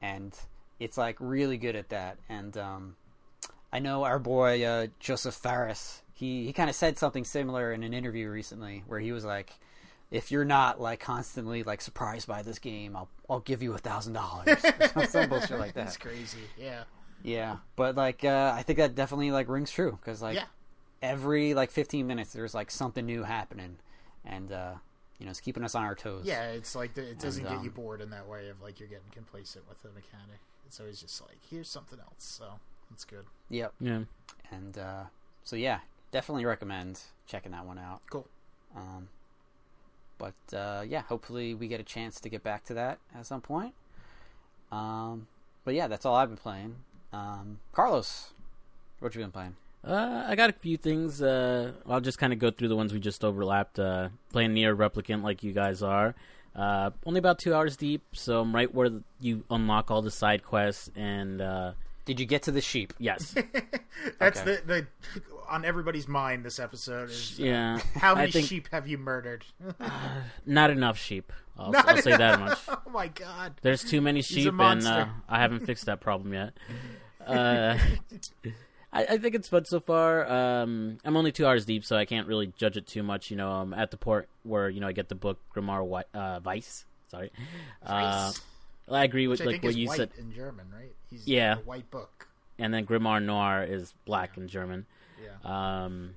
and 0.01 0.39
it's 0.79 0.97
like 0.97 1.17
really 1.19 1.57
good 1.59 1.75
at 1.75 1.89
that. 1.89 2.19
And 2.29 2.57
um, 2.57 2.97
I 3.73 3.81
know 3.81 4.05
our 4.05 4.21
boy 4.21 4.65
uh, 4.65 4.87
Josef 5.01 5.35
Fares. 5.35 6.03
He 6.15 6.45
he 6.47 6.53
kind 6.53 6.71
of 6.71 6.77
said 6.77 6.97
something 6.97 7.25
similar 7.25 7.73
in 7.73 7.83
an 7.83 7.93
interview 7.93 8.29
recently, 8.31 8.85
where 8.87 9.01
he 9.01 9.11
was 9.11 9.25
like, 9.25 9.51
"If 10.13 10.31
you're 10.31 10.45
not 10.45 10.81
like 10.81 11.01
constantly 11.01 11.65
like 11.65 11.81
surprised 11.81 12.29
by 12.29 12.43
this 12.43 12.61
game, 12.61 12.95
I'll 12.97 13.09
I'll 13.29 13.41
give 13.41 13.65
you 13.65 13.75
a 13.75 13.79
thousand 13.79 14.13
dollars." 14.13 14.49
Some 15.09 15.29
bullshit 15.29 15.59
like 15.59 15.73
that. 15.75 15.87
That's 15.87 15.97
crazy. 15.97 16.39
Yeah. 16.57 16.85
Yeah, 17.25 17.57
but 17.75 17.97
like 17.97 18.25
uh, 18.25 18.53
I 18.55 18.63
think 18.63 18.79
that 18.79 18.95
definitely 18.95 19.33
like 19.33 19.49
rings 19.49 19.73
true 19.73 19.99
because 20.01 20.23
like 20.23 20.37
Yeah. 20.37 20.45
Every 21.03 21.55
like 21.55 21.71
15 21.71 22.07
minutes 22.07 22.33
there's 22.33 22.55
like 22.55 22.71
something 22.71 23.05
new 23.05 23.25
happening, 23.25 23.77
and 24.25 24.53
uh, 24.53 24.75
you 25.19 25.27
know 25.27 25.31
it's 25.31 25.41
keeping 25.41 25.65
us 25.65 25.75
on 25.75 25.83
our 25.85 25.95
toes. 25.95 26.23
Yeah, 26.25 26.51
it's 26.53 26.75
like 26.75 26.95
the, 26.95 27.03
it 27.03 27.19
doesn't 27.19 27.45
And, 27.45 27.57
get 27.57 27.65
you 27.65 27.71
um, 27.71 27.75
bored 27.75 28.01
in 28.01 28.11
that 28.11 28.29
way 28.29 28.49
of 28.49 28.63
like 28.63 28.81
you're 28.81 28.89
getting 28.89 29.11
complacent 29.13 29.69
with 29.69 29.83
the 29.83 29.89
mechanic. 29.89 30.39
It's 30.67 30.81
always 30.81 31.01
just 31.01 31.21
like 31.21 31.39
here's 31.51 31.69
something 31.69 31.99
else. 31.99 32.15
So 32.19 32.45
that's 32.91 33.05
good. 33.05 33.25
Yep. 33.51 33.75
Yeah. 33.81 34.01
And 34.51 34.79
uh, 34.79 35.05
so 35.45 35.57
yeah, 35.57 35.81
definitely 36.13 36.45
recommend 36.45 37.01
checking 37.27 37.53
that 37.53 37.67
one 37.67 37.79
out. 37.79 38.01
Cool. 38.11 38.27
Um, 38.77 39.09
but 40.19 40.57
uh, 40.57 40.85
yeah, 40.87 41.03
hopefully 41.03 41.55
we 41.55 41.69
get 41.69 41.81
a 41.81 41.85
chance 41.85 42.21
to 42.21 42.29
get 42.29 42.43
back 42.43 42.65
to 42.67 42.75
that 42.75 42.99
at 43.15 43.27
some 43.27 43.41
point. 43.41 43.75
Um, 44.71 45.27
but 45.65 45.75
yeah, 45.75 45.89
that's 45.89 46.07
all 46.07 46.15
I've 46.15 46.29
been 46.29 46.39
playing. 46.39 46.77
Um, 47.13 47.59
Carlos, 47.73 48.33
what 49.01 49.15
you 49.15 49.21
been 49.21 49.31
playing? 49.31 49.57
Uh, 49.85 50.25
I 50.29 50.37
got 50.37 50.49
a 50.51 50.53
few 50.53 50.77
things. 50.77 51.21
Uh, 51.23 51.73
I'll 51.89 52.01
just 52.01 52.19
kind 52.19 52.33
of 52.33 52.39
go 52.39 52.51
through 52.51 52.69
the 52.69 52.77
ones 52.77 52.93
we 52.93 53.01
just 53.01 53.25
overlapped. 53.25 53.79
Uh, 53.79 54.11
playing 54.31 54.55
NieR 54.55 54.77
Replicant 54.77 55.23
like 55.23 55.43
you 55.43 55.53
guys 55.53 55.83
are. 55.83 56.15
Uh, 56.55 56.91
only 57.07 57.19
about 57.19 57.39
two 57.39 57.55
hours 57.55 57.77
deep, 57.77 58.03
so 58.13 58.41
I'm 58.41 58.55
right 58.55 58.73
where 58.73 58.91
you 59.21 59.45
unlock 59.51 59.91
all 59.91 60.03
the 60.03 60.11
side 60.11 60.45
quests. 60.45 60.91
And 60.95 61.41
uh, 61.41 61.73
Did 62.05 62.21
you 62.21 62.27
get 62.27 62.43
to 62.43 62.53
the 62.53 62.61
sheep? 62.61 62.93
yes, 62.99 63.35
That's 64.19 64.41
Okay. 64.41 64.59
the, 64.67 64.87
the 65.15 65.23
on 65.49 65.65
everybody's 65.65 66.07
mind. 66.07 66.45
This 66.45 66.59
episode 66.61 67.11
is 67.11 67.39
uh, 67.41 67.43
yeah. 67.45 67.81
how 67.97 68.15
many 68.15 68.31
think 68.31 68.47
sheep 68.49 68.69
have 68.71 68.87
you 68.87 68.99
murdered? 68.99 69.45
Not 70.47 70.71
enough 70.71 70.99
sheep. 70.99 71.33
I'll, 71.59 71.75
I'll 71.75 71.97
say 72.03 72.17
that 72.17 72.39
much. 72.39 72.59
oh 72.69 72.91
my 72.91 73.09
god! 73.09 73.55
There's 73.63 73.83
too 73.83 74.01
many 74.01 74.23
sheep, 74.23 74.53
and 74.59 74.87
uh, 74.87 75.07
I 75.29 75.41
haven't 75.41 75.67
fixed 75.67 75.87
that 75.87 76.01
problem 76.01 76.33
yet. 76.35 76.53
I, 78.93 79.05
I 79.11 79.19
think 79.19 79.35
it's 79.35 79.49
fun 79.49 79.65
so 79.65 79.81
far. 79.81 80.31
Um, 80.31 80.99
I'm 81.05 81.17
only 81.17 81.33
two 81.33 81.47
hours 81.47 81.65
deep, 81.65 81.85
so 81.85 81.97
I 81.97 82.05
can't 82.05 82.27
really 82.27 82.53
judge 82.57 82.77
it 82.77 82.87
too 82.87 83.03
much. 83.03 83.31
You 83.31 83.37
know, 83.37 83.51
I'm 83.51 83.73
at 83.75 83.91
the 83.91 83.97
port 83.97 84.29
where 84.43 84.69
you 84.69 84.81
know 84.81 84.89
I 84.89 84.93
get 84.93 85.09
the 85.09 85.15
book 85.15 85.39
Grimoire 85.55 85.79
Wi- 85.79 86.05
uh, 86.15 86.41
Weiss. 86.45 86.85
Sorry, 87.11 87.31
uh, 87.87 88.33
I 88.91 89.05
agree 89.05 89.27
with 89.29 89.41
Which 89.41 89.47
I 89.47 89.51
like 89.51 89.55
think 89.55 89.65
what 89.65 89.71
is 89.71 89.77
you 89.77 89.89
white 89.89 89.97
said. 89.97 90.11
in 90.19 90.33
German, 90.35 90.67
right? 90.75 90.93
He's 91.11 91.27
Yeah. 91.27 91.55
a 91.55 91.59
white 91.61 91.91
book. 91.91 92.29
And 92.59 92.73
then 92.73 92.87
Grimoire 92.87 93.23
Noir 93.23 93.65
is 93.65 93.93
black 94.05 94.37
in 94.37 94.47
German. 94.49 94.87
Yeah. 95.23 95.85
Um, 95.85 96.15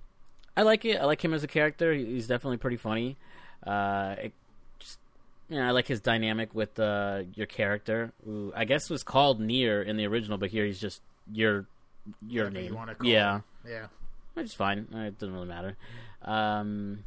I 0.56 0.62
like 0.64 0.86
it. 0.86 0.98
I 1.00 1.06
like 1.06 1.24
him 1.24 1.34
as 1.34 1.44
a 1.44 1.48
character. 1.48 1.94
He's 1.94 2.28
definitely 2.28 2.58
pretty 2.58 2.78
funny. 2.78 3.18
Uh, 3.66 4.16
it 4.24 4.34
just, 4.80 5.00
you 5.50 5.58
know, 5.58 5.66
I 5.68 5.72
like 5.72 5.88
his 5.88 6.00
dynamic 6.02 6.54
with 6.54 6.80
uh, 6.80 7.24
your 7.34 7.48
character, 7.48 8.12
who 8.26 8.54
I 8.56 8.66
guess 8.66 8.90
was 8.90 9.04
called 9.04 9.40
Nier 9.40 9.82
in 9.82 9.98
the 9.98 10.06
original, 10.08 10.38
but 10.38 10.50
here 10.50 10.66
he's 10.66 10.80
just 10.80 11.02
your 11.34 11.66
your 12.28 12.46
Whatever 12.46 12.64
you 12.64 12.70
name. 12.70 12.76
wanna 12.78 12.96
call 12.96 13.08
yeah. 13.08 13.42
Yeah. 13.68 13.88
which 14.34 14.46
is 14.48 14.54
fine. 14.54 14.88
Uh, 14.94 15.00
It 15.00 15.20
doesn't 15.20 15.34
really 15.34 15.48
matter. 15.48 15.76
Um, 16.22 17.04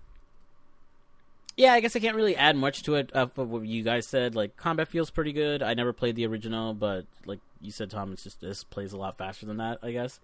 yeah, 1.56 1.72
I 1.72 1.80
guess 1.80 1.96
I 1.96 1.98
can't 1.98 2.16
really 2.16 2.36
add 2.36 2.56
much 2.56 2.82
to 2.84 2.94
it. 2.94 3.10
For 3.34 3.44
what 3.44 3.66
you 3.66 3.82
guys 3.82 4.06
said, 4.06 4.34
like 4.36 4.56
combat 4.56 4.88
feels 4.88 5.10
pretty 5.10 5.32
good. 5.32 5.62
I 5.62 5.74
never 5.74 5.92
played 5.92 6.14
the 6.16 6.26
original, 6.26 6.72
but 6.72 7.06
like 7.26 7.40
you 7.60 7.72
said, 7.72 7.90
Tom, 7.90 8.12
it's 8.12 8.22
just 8.22 8.40
this 8.40 8.62
plays 8.62 8.92
a 8.92 8.96
lot 8.96 9.18
faster 9.18 9.44
than 9.46 9.56
that. 9.56 9.78
I 9.82 9.90
guess. 9.90 10.20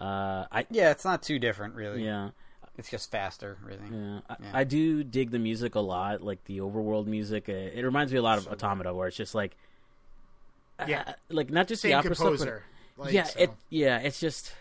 Uh, 0.00 0.46
I 0.50 0.66
Yeah, 0.70 0.90
it's 0.90 1.04
not 1.04 1.22
too 1.22 1.38
different, 1.38 1.74
really. 1.74 2.04
yeah. 2.04 2.30
It's 2.78 2.88
just 2.90 3.10
faster, 3.10 3.58
really. 3.62 3.82
Yeah, 3.92 4.20
I, 4.30 4.36
Yeah. 4.42 4.50
I 4.54 4.64
do 4.64 5.04
dig 5.04 5.30
the 5.30 5.38
music 5.38 5.74
a 5.74 5.80
lot, 5.80 6.22
like 6.22 6.42
the 6.46 6.60
overworld 6.60 7.04
music. 7.06 7.50
Uh, 7.50 7.52
It 7.52 7.84
reminds 7.84 8.10
me 8.10 8.18
a 8.18 8.22
lot 8.22 8.38
of 8.38 8.48
Automata, 8.48 8.94
where 8.94 9.08
it's 9.08 9.16
just 9.16 9.34
like, 9.34 9.54
Yeah. 10.88 11.04
uh, 11.06 11.12
like 11.28 11.50
not 11.50 11.68
just 11.68 11.82
Same 11.82 11.90
the 11.90 11.94
opera 11.98 12.14
composer. 12.14 12.62
stuff, 12.64 12.71
Like, 13.02 13.12
yeah, 13.12 13.24
so. 13.24 13.40
it, 13.40 13.50
yeah, 13.70 13.98
it's 13.98 14.20
just 14.20 14.52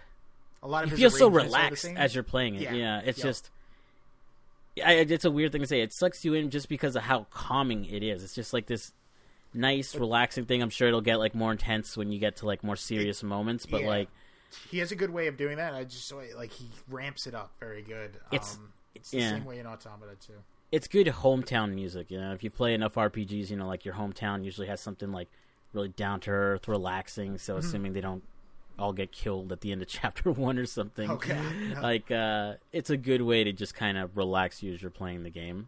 a 0.64 0.68
lot 0.68 0.84
of 0.84 0.92
you 0.92 0.98
feel 0.98 1.10
so 1.10 1.28
relaxed 1.30 1.86
as 1.86 2.14
you're 2.14 2.24
playing 2.24 2.56
it. 2.56 2.62
Yeah. 2.62 2.74
Yeah, 2.74 3.02
it's 3.04 3.20
Yep. 3.20 3.26
just, 3.28 3.50
I, 4.86 4.94
it's 4.94 5.26
a 5.26 5.32
weird 5.32 5.52
thing 5.52 5.62
to 5.62 5.68
say. 5.68 5.82
It 5.82 5.94
sucks 5.94 6.24
you 6.24 6.34
in 6.34 6.50
just 6.50 6.70
because 6.70 6.96
of 6.96 7.04
how 7.04 7.26
calming 7.30 7.86
it 7.86 8.04
is. 8.04 8.24
It's 8.24 8.36
just 8.36 8.54
like 8.54 8.68
this 8.68 8.92
nice, 9.54 9.96
relaxing 9.96 10.46
thing. 10.46 10.62
I'm 10.62 10.70
sure 10.70 10.88
it'll 10.88 11.02
get 11.02 11.20
like 11.20 11.36
more 11.36 11.52
intense 11.52 11.98
when 11.98 12.12
you 12.12 12.20
get 12.20 12.38
to 12.38 12.46
like 12.46 12.64
more 12.64 12.76
serious 12.76 13.22
moments, 13.24 13.66
but 13.66 13.82
yeah. 13.82 13.88
like 13.88 14.10
he 14.70 14.80
has 14.80 14.92
a 14.92 14.96
good 14.96 15.10
way 15.12 15.28
of 15.28 15.38
doing 15.38 15.58
that. 15.58 15.74
I 15.74 15.84
just 15.84 16.12
like 16.36 16.52
he 16.52 16.70
ramps 16.90 17.28
it 17.28 17.36
up 17.36 17.52
very 17.60 17.82
good. 17.82 18.18
It's- 18.32 18.56
um, 18.56 18.74
it's 18.94 19.12
the 19.12 19.20
yeah. 19.20 19.30
same 19.30 19.46
way 19.46 19.58
in 19.58 19.66
Automata 19.66 20.16
too. 20.26 20.34
it's 20.70 20.88
good 20.88 21.08
hometown 21.08 21.74
music. 21.74 22.12
You 22.12 22.20
know, 22.20 22.34
if 22.34 22.44
you 22.44 22.50
play 22.50 22.74
enough 22.74 22.96
RPGs, 22.96 23.50
you 23.50 23.56
know, 23.56 23.66
like 23.66 23.86
your 23.86 23.94
hometown 23.94 24.44
usually 24.44 24.68
has 24.68 24.82
something 24.82 25.12
like 25.14 25.30
really 25.74 25.90
down 25.90 26.20
to 26.22 26.32
earth, 26.32 26.68
relaxing. 26.68 27.38
So 27.38 27.54
Mm-hmm. 27.54 27.60
assuming 27.60 27.94
they 27.94 28.02
don't 28.02 28.24
all 28.80 28.94
get 28.94 29.12
killed 29.12 29.52
at 29.52 29.62
the 29.62 29.72
end 29.72 29.82
of 29.82 29.88
chapter 30.00 30.32
one 30.32 30.58
or 30.58 30.66
something, 30.66 31.10
Okay. 31.12 31.40
like 31.82 32.10
uh, 32.12 32.54
it's 32.72 32.90
a 32.90 32.98
good 32.98 33.22
way 33.22 33.44
to 33.44 33.52
just 33.54 33.76
kind 33.76 33.98
of 33.98 34.18
relax 34.18 34.64
you 34.64 34.74
as 34.74 34.82
you're 34.82 34.90
playing 34.92 35.24
the 35.24 35.30
game. 35.30 35.68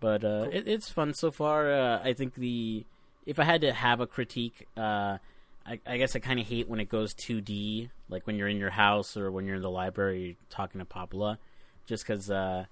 But 0.00 0.24
uh, 0.24 0.48
it, 0.52 0.68
it's 0.68 0.90
fun 0.90 1.14
so 1.14 1.30
far. 1.30 1.72
Uh, 1.72 2.00
I 2.04 2.12
think 2.12 2.34
the 2.34 2.84
if 3.24 3.38
I 3.38 3.44
had 3.44 3.62
to 3.62 3.72
have 3.72 4.00
a 4.00 4.06
critique, 4.06 4.68
uh, 4.76 5.18
I, 5.66 5.80
I 5.86 5.96
guess 5.96 6.14
I 6.14 6.20
kind 6.20 6.38
of 6.38 6.46
hate 6.46 6.68
when 6.68 6.78
it 6.78 6.88
goes 6.88 7.12
2D, 7.14 7.90
like 8.08 8.24
when 8.26 8.36
you're 8.36 8.46
in 8.46 8.58
your 8.58 8.70
house 8.70 9.16
or 9.16 9.32
when 9.32 9.46
you're 9.46 9.56
in 9.56 9.62
the 9.62 9.70
library 9.70 10.36
talking 10.50 10.78
to 10.78 10.84
Popola, 10.84 11.38
just 11.86 12.04
because 12.06 12.30
uh, 12.30 12.66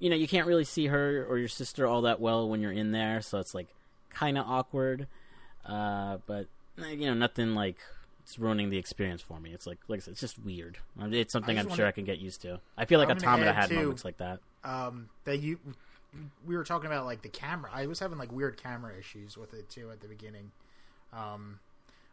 you 0.00 0.10
know 0.10 0.16
you 0.16 0.26
can't 0.26 0.46
really 0.46 0.64
see 0.64 0.86
her 0.86 1.24
or 1.28 1.38
your 1.38 1.46
sister 1.46 1.86
all 1.86 2.02
that 2.02 2.20
well 2.20 2.48
when 2.48 2.60
you're 2.60 2.72
in 2.72 2.90
there, 2.90 3.20
so 3.20 3.38
it's 3.38 3.54
like 3.54 3.68
kind 4.10 4.36
of 4.38 4.46
awkward. 4.48 5.06
Uh, 5.66 6.18
but 6.26 6.46
eh, 6.78 6.90
you 6.92 7.06
know, 7.06 7.14
nothing 7.14 7.54
like 7.54 7.76
it's 8.22 8.38
ruining 8.38 8.70
the 8.70 8.78
experience 8.78 9.22
for 9.22 9.38
me. 9.40 9.52
It's 9.52 9.66
like 9.66 9.78
like 9.88 9.98
I 9.98 10.02
said, 10.02 10.12
it's 10.12 10.20
just 10.20 10.38
weird. 10.38 10.78
Uh, 11.00 11.06
It's 11.10 11.32
something 11.32 11.58
I'm 11.58 11.64
sure 11.66 11.70
wanna- 11.78 11.86
I 11.88 11.92
can 11.92 12.04
get 12.04 12.18
used 12.18 12.42
to. 12.42 12.60
I 12.76 12.84
feel 12.84 12.98
like 12.98 13.08
I'm 13.10 13.16
Automata 13.18 13.52
had 13.52 13.68
too- 13.68 13.76
moments 13.76 14.04
like 14.04 14.18
that. 14.18 14.40
um, 14.64 15.08
that 15.24 15.38
you 15.38 15.58
we 16.46 16.56
were 16.56 16.64
talking 16.64 16.86
about 16.86 17.04
like 17.04 17.22
the 17.22 17.28
camera. 17.28 17.70
I 17.72 17.86
was 17.86 17.98
having 18.00 18.18
like 18.18 18.32
weird 18.32 18.56
camera 18.62 18.92
issues 18.98 19.36
with 19.36 19.52
it 19.54 19.68
too 19.68 19.90
at 19.90 20.00
the 20.00 20.08
beginning, 20.08 20.50
um, 21.12 21.60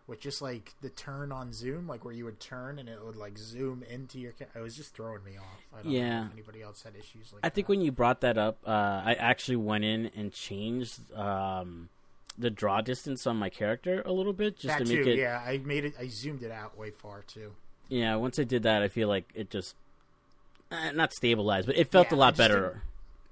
with 0.07 0.19
just 0.19 0.41
like 0.41 0.73
the 0.81 0.89
turn 0.89 1.31
on 1.31 1.53
zoom, 1.53 1.87
like 1.87 2.03
where 2.03 2.13
you 2.13 2.25
would 2.25 2.39
turn 2.39 2.77
and 2.79 2.89
it 2.89 3.03
would 3.03 3.15
like 3.15 3.37
zoom 3.37 3.81
into 3.89 4.19
your. 4.19 4.33
Ca- 4.33 4.45
it 4.55 4.59
was 4.61 4.75
just 4.75 4.93
throwing 4.93 5.23
me 5.23 5.37
off. 5.37 5.61
I 5.73 5.77
don't 5.77 5.85
know 5.85 5.91
Yeah. 5.97 6.25
if 6.27 6.33
anybody 6.33 6.61
else 6.61 6.83
had 6.83 6.95
issues 6.95 7.31
like 7.31 7.39
I 7.45 7.49
think 7.49 7.67
that. 7.67 7.71
when 7.71 7.81
you 7.81 7.91
brought 7.91 8.19
that 8.21 8.37
up, 8.37 8.57
uh, 8.67 9.01
I 9.05 9.13
actually 9.13 9.55
went 9.55 9.85
in 9.85 10.07
and 10.15 10.33
changed 10.33 10.99
um, 11.13 11.87
the 12.37 12.49
draw 12.49 12.81
distance 12.81 13.27
on 13.27 13.37
my 13.37 13.49
character 13.49 14.01
a 14.05 14.11
little 14.11 14.33
bit 14.33 14.55
just 14.57 14.77
that 14.79 14.85
to 14.85 14.95
make 14.95 15.03
too, 15.05 15.11
it. 15.11 15.17
yeah, 15.19 15.41
I 15.45 15.57
made 15.59 15.85
it. 15.85 15.93
I 15.99 16.07
zoomed 16.07 16.43
it 16.43 16.51
out 16.51 16.77
way 16.77 16.89
far 16.91 17.21
too. 17.21 17.53
Yeah, 17.89 18.15
once 18.15 18.39
I 18.39 18.43
did 18.43 18.63
that, 18.63 18.81
I 18.81 18.87
feel 18.87 19.07
like 19.07 19.29
it 19.35 19.49
just 19.49 19.75
eh, 20.71 20.91
not 20.91 21.13
stabilized, 21.13 21.67
but 21.67 21.77
it 21.77 21.91
felt 21.91 22.07
Yeah, 22.07 22.13
a 22.13 22.17
I 22.17 22.19
lot 22.19 22.37
better. 22.37 22.61
didn't- 22.61 22.81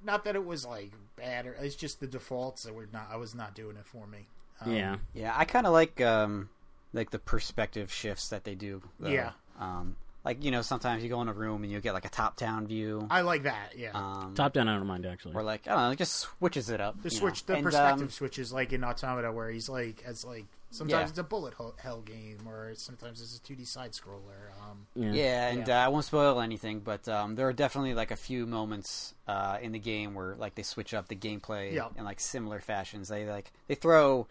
Not 0.03 0.23
that 0.25 0.35
it 0.35 0.45
was 0.45 0.65
like 0.65 0.91
bad, 1.15 1.45
or 1.47 1.53
it's 1.53 1.75
just 1.75 1.99
the 1.99 2.07
defaults 2.07 2.63
that 2.63 2.73
were 2.73 2.87
not. 2.91 3.07
I 3.11 3.17
was 3.17 3.33
not 3.35 3.55
doing 3.55 3.77
it 3.77 3.85
for 3.85 4.05
me. 4.07 4.27
Um, 4.59 4.73
yeah, 4.73 4.95
Yeah, 5.13 5.33
I 5.35 5.45
kind 5.45 5.65
of 5.65 5.73
like 5.73 5.99
um, 6.01 6.49
like 6.93 7.09
the 7.11 7.19
perspective 7.19 7.91
shifts 7.91 8.29
that 8.29 8.43
they 8.43 8.53
do. 8.55 8.81
though. 8.99 9.09
Yeah. 9.09 9.31
Um, 9.59 9.95
like 10.23 10.43
you 10.43 10.51
know, 10.51 10.61
sometimes 10.61 11.03
you 11.03 11.09
go 11.09 11.21
in 11.21 11.27
a 11.27 11.33
room 11.33 11.63
and 11.63 11.71
you 11.71 11.79
get 11.81 11.93
like 11.93 12.05
a 12.05 12.09
top-down 12.09 12.67
view, 12.67 13.07
I 13.09 13.21
like 13.21 13.43
that. 13.43 13.73
Yeah, 13.77 13.91
um, 13.93 14.33
top 14.35 14.53
down, 14.53 14.67
I 14.67 14.77
don't 14.77 14.87
mind 14.87 15.05
actually. 15.05 15.35
or 15.35 15.43
like 15.43 15.67
I 15.67 15.71
don't 15.73 15.81
know, 15.83 15.91
it 15.91 15.97
just 15.97 16.15
switches 16.15 16.69
it 16.69 16.79
up. 16.81 17.01
the 17.01 17.09
you 17.09 17.17
switch, 17.17 17.43
know. 17.47 17.53
the 17.53 17.57
And, 17.57 17.63
perspective 17.65 18.03
um, 18.03 18.09
switches, 18.09 18.53
like 18.53 18.73
in 18.73 18.83
Automata, 18.83 19.31
where 19.31 19.49
he's 19.49 19.67
like, 19.69 20.03
as 20.05 20.23
like 20.25 20.45
sometimes 20.69 21.01
Yeah. 21.05 21.09
it's 21.09 21.17
a 21.17 21.23
bullet 21.23 21.53
ho- 21.55 21.73
hell 21.77 22.01
game, 22.01 22.47
or 22.47 22.73
sometimes 22.75 23.19
it's 23.21 23.35
a 23.37 23.41
two 23.41 23.55
D 23.55 23.65
side 23.65 23.91
scroller. 23.91 24.51
Um, 24.69 24.85
yeah. 24.95 25.11
Yeah, 25.11 25.47
and 25.49 25.69
Uh, 25.69 25.73
I 25.73 25.87
won't 25.89 26.05
spoil 26.05 26.39
anything, 26.39 26.79
but 26.81 27.07
um, 27.09 27.35
there 27.35 27.47
are 27.47 27.53
definitely 27.53 27.93
like 27.93 28.11
a 28.11 28.15
few 28.15 28.45
moments 28.45 29.13
uh, 29.27 29.57
in 29.61 29.71
the 29.71 29.79
game 29.79 30.13
where 30.13 30.35
like 30.35 30.55
they 30.55 30.63
switch 30.63 30.93
up 30.93 31.07
the 31.07 31.15
gameplay 31.15 31.73
Yeah. 31.73 31.87
in 31.97 32.05
like 32.05 32.19
similar 32.19 32.59
fashions. 32.61 33.07
They 33.09 33.25
like 33.25 33.51
they 33.67 33.75
throw 33.75 34.27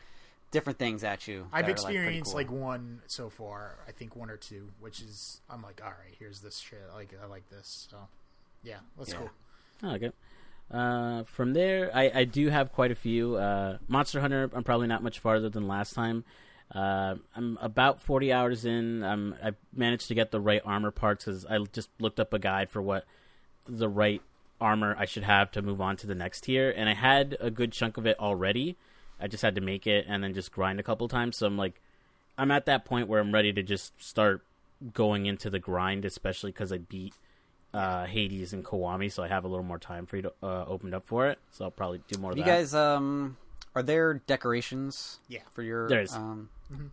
different 0.50 0.78
things 0.78 1.04
at 1.04 1.28
you. 1.28 1.46
I've 1.52 1.66
that 1.66 1.78
are, 1.78 1.82
like, 1.82 1.94
experienced 1.94 2.30
cool. 2.32 2.40
like 2.40 2.50
one 2.50 3.02
so 3.06 3.28
far. 3.30 3.76
I 3.88 3.92
think 3.92 4.16
one 4.16 4.30
or 4.30 4.36
two, 4.36 4.68
which 4.80 5.00
is 5.00 5.40
I'm 5.48 5.62
like, 5.62 5.80
all 5.84 5.90
right, 5.90 6.14
here's 6.18 6.40
this 6.40 6.58
shit. 6.58 6.82
Like 6.94 7.14
I 7.22 7.26
like 7.26 7.48
this. 7.50 7.86
So 7.90 7.96
yeah, 8.62 8.76
that's 8.98 9.10
Yeah. 9.12 9.18
cool. 9.18 9.30
I 9.82 9.86
like 9.92 10.02
it. 10.02 10.14
Uh, 10.70 11.24
from 11.24 11.52
there, 11.52 11.90
I, 11.94 12.10
I 12.14 12.24
do 12.24 12.48
have 12.48 12.72
quite 12.72 12.90
a 12.92 12.94
few. 12.94 13.36
Uh, 13.36 13.78
Monster 13.88 14.20
Hunter, 14.20 14.48
I'm 14.54 14.62
probably 14.62 14.86
not 14.86 15.02
much 15.02 15.18
farther 15.18 15.48
than 15.48 15.66
last 15.66 15.94
time. 15.94 16.24
Uh, 16.72 17.16
I'm 17.34 17.58
about 17.60 18.00
40 18.00 18.32
hours 18.32 18.64
in. 18.64 19.02
I'm, 19.02 19.34
I 19.42 19.52
managed 19.74 20.06
to 20.08 20.14
get 20.14 20.30
the 20.30 20.38
right 20.40 20.62
armor 20.64 20.92
parts 20.92 21.24
because 21.24 21.44
I 21.44 21.58
just 21.72 21.90
looked 21.98 22.20
up 22.20 22.32
a 22.32 22.38
guide 22.38 22.70
for 22.70 22.80
what 22.80 23.04
the 23.66 23.88
right 23.88 24.22
armor 24.60 24.94
I 24.96 25.06
should 25.06 25.24
have 25.24 25.50
to 25.52 25.62
move 25.62 25.80
on 25.80 25.96
to 25.96 26.06
the 26.06 26.14
next 26.14 26.42
tier, 26.42 26.72
and 26.76 26.88
I 26.88 26.94
had 26.94 27.36
a 27.40 27.50
good 27.50 27.72
chunk 27.72 27.96
of 27.96 28.06
it 28.06 28.16
already. 28.20 28.76
I 29.20 29.26
just 29.28 29.42
had 29.42 29.54
to 29.56 29.60
make 29.60 29.86
it 29.86 30.06
and 30.08 30.22
then 30.24 30.34
just 30.34 30.50
grind 30.52 30.80
a 30.80 30.82
couple 30.82 31.06
times. 31.08 31.36
So 31.36 31.46
I'm 31.46 31.56
like, 31.56 31.80
I'm 32.38 32.50
at 32.50 32.66
that 32.66 32.84
point 32.84 33.08
where 33.08 33.20
I'm 33.20 33.32
ready 33.32 33.52
to 33.52 33.62
just 33.62 34.02
start 34.02 34.42
going 34.94 35.26
into 35.26 35.50
the 35.50 35.58
grind, 35.58 36.04
especially 36.04 36.52
because 36.52 36.72
I 36.72 36.78
beat 36.78 37.14
uh, 37.74 38.06
Hades 38.06 38.52
and 38.52 38.64
Kiwami, 38.64 39.12
so 39.12 39.22
I 39.22 39.28
have 39.28 39.44
a 39.44 39.48
little 39.48 39.64
more 39.64 39.78
time 39.78 40.06
for 40.06 40.16
you 40.16 40.22
to 40.22 40.32
uh, 40.42 40.64
opened 40.66 40.94
up 40.94 41.06
for 41.06 41.28
it. 41.28 41.38
So 41.52 41.64
I'll 41.66 41.70
probably 41.70 42.00
do 42.08 42.18
more 42.18 42.30
of 42.32 42.36
that. 42.36 42.40
You 42.40 42.44
that. 42.46 42.50
guys, 42.58 42.74
um, 42.74 43.36
are 43.74 43.82
there 43.82 44.14
decorations? 44.14 45.18
Yeah. 45.28 45.40
For 45.52 45.62
your 45.62 45.88
There 45.88 46.02
is. 46.02 46.14
Um, 46.14 46.48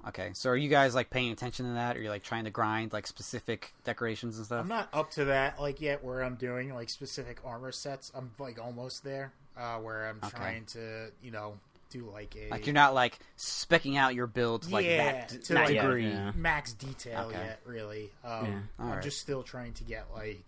Okay, 0.07 0.31
so 0.33 0.49
are 0.49 0.57
you 0.57 0.69
guys 0.69 0.95
like 0.95 1.11
paying 1.11 1.31
attention 1.31 1.67
to 1.67 1.73
that? 1.73 1.95
Or 1.95 1.99
are 1.99 2.03
you 2.03 2.09
like 2.09 2.23
trying 2.23 2.45
to 2.45 2.49
grind 2.49 2.93
like 2.93 3.05
specific 3.05 3.73
decorations 3.83 4.37
and 4.37 4.45
stuff? 4.47 4.61
I'm 4.61 4.67
not 4.67 4.89
up 4.91 5.11
to 5.11 5.25
that 5.25 5.61
like 5.61 5.81
yet, 5.81 6.03
where 6.03 6.23
I'm 6.23 6.33
doing 6.33 6.73
like 6.73 6.89
specific 6.89 7.37
armor 7.45 7.71
sets. 7.71 8.11
I'm 8.15 8.31
like 8.39 8.59
almost 8.59 9.03
there, 9.03 9.33
uh, 9.55 9.77
where 9.77 10.07
I'm 10.09 10.17
Okay. 10.23 10.35
trying 10.35 10.65
to 10.65 11.11
you 11.21 11.29
know 11.29 11.59
do 11.89 12.09
like 12.11 12.35
a 12.35 12.49
Like 12.49 12.65
you're 12.65 12.73
not 12.73 12.93
like 12.93 13.19
specking 13.37 13.97
out 13.97 14.15
your 14.15 14.27
build 14.27 14.63
to 14.63 14.69
like 14.69 14.85
Yeah, 14.85 14.97
that 14.97 15.29
d- 15.29 15.37
to, 15.39 15.53
that 15.53 15.65
like, 15.69 15.79
degree. 15.81 16.07
yeah. 16.09 16.31
max 16.35 16.73
detail 16.73 17.25
Okay. 17.27 17.37
yet, 17.37 17.59
really. 17.65 18.11
Um, 18.23 18.45
Yeah. 18.45 18.59
I'm 18.79 18.85
Alright. 18.89 19.03
just 19.03 19.19
still 19.19 19.43
trying 19.43 19.73
to 19.73 19.83
get 19.83 20.07
like, 20.13 20.45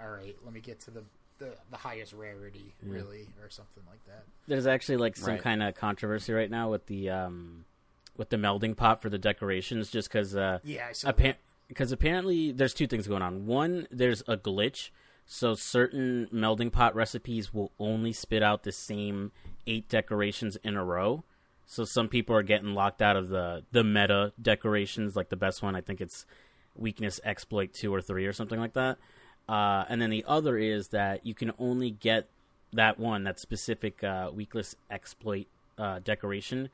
all 0.00 0.08
right, 0.10 0.36
let 0.44 0.52
me 0.52 0.60
get 0.60 0.80
to 0.80 0.90
the 0.90 1.02
the, 1.38 1.56
the 1.72 1.76
highest 1.76 2.12
rarity, 2.12 2.72
really, 2.84 3.26
or 3.42 3.50
something 3.50 3.82
like 3.90 4.04
that. 4.06 4.22
There's 4.46 4.66
actually 4.68 4.98
like 4.98 5.16
some 5.16 5.30
Right. 5.34 5.42
kind 5.42 5.60
of 5.60 5.74
controversy 5.74 6.32
right 6.32 6.48
now 6.50 6.70
with 6.70 6.86
the 6.86 7.10
um, 7.10 7.64
with 8.16 8.28
the 8.30 8.36
melding 8.36 8.76
pot 8.76 9.02
for 9.02 9.10
the 9.10 9.18
decorations, 9.18 9.90
just 9.90 10.08
because 10.08 10.36
uh, 10.36 10.60
Yeah, 10.62 10.86
I 10.88 10.92
saw 10.92 11.08
appa- 11.08 11.38
because 11.66 11.90
apparently 11.90 12.52
there's 12.52 12.74
two 12.74 12.86
things 12.86 13.08
going 13.08 13.22
on. 13.22 13.46
One, 13.46 13.88
there's 13.90 14.20
a 14.28 14.36
glitch, 14.36 14.90
so 15.26 15.54
certain 15.54 16.28
melding 16.32 16.70
pot 16.70 16.94
recipes 16.94 17.52
will 17.52 17.72
only 17.80 18.12
spit 18.12 18.42
out 18.44 18.62
the 18.62 18.70
same 18.72 19.32
eight 19.66 19.88
decorations 19.88 20.56
in 20.56 20.76
a 20.76 20.84
row. 20.84 21.24
So 21.66 21.84
some 21.84 22.08
people 22.08 22.36
are 22.36 22.42
getting 22.42 22.74
locked 22.74 23.00
out 23.00 23.16
of 23.16 23.28
the 23.28 23.64
the 23.72 23.84
meta 23.84 24.32
decorations. 24.40 25.16
Like 25.16 25.28
the 25.28 25.36
best 25.36 25.62
one, 25.62 25.74
I 25.74 25.80
think 25.80 26.00
it's 26.00 26.26
weakness 26.74 27.20
exploit 27.24 27.72
two 27.72 27.94
or 27.94 28.00
three 28.00 28.26
or 28.26 28.32
something 28.32 28.60
like 28.60 28.74
that. 28.74 28.98
Uh, 29.48 29.84
and 29.88 30.00
then 30.00 30.10
the 30.10 30.24
other 30.26 30.56
is 30.56 30.88
that 30.88 31.26
you 31.26 31.34
can 31.34 31.52
only 31.58 31.90
get 31.90 32.28
that 32.72 32.98
one, 32.98 33.24
that 33.24 33.38
specific 33.38 34.02
uh, 34.02 34.30
weakness 34.32 34.74
exploit 34.90 35.46
uh, 35.78 35.98
decoration, 35.98 36.68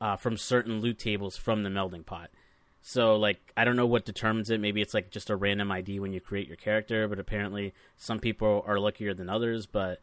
uh, 0.00 0.16
from 0.16 0.36
certain 0.36 0.80
loot 0.80 0.98
tables 0.98 1.36
from 1.36 1.62
the 1.62 1.70
melding 1.70 2.04
pot. 2.04 2.30
So, 2.82 3.16
like, 3.16 3.52
I 3.56 3.64
don't 3.64 3.74
know 3.74 3.86
what 3.86 4.04
determines 4.04 4.48
it. 4.48 4.60
Maybe 4.60 4.80
it's 4.80 4.94
like 4.94 5.10
just 5.10 5.28
a 5.28 5.36
random 5.36 5.72
ID 5.72 5.98
when 5.98 6.12
you 6.12 6.20
create 6.20 6.46
your 6.46 6.56
character, 6.56 7.08
but 7.08 7.18
apparently 7.18 7.74
some 7.96 8.20
people 8.20 8.62
are 8.66 8.78
luckier 8.78 9.12
than 9.12 9.28
others. 9.28 9.66
But 9.66 10.00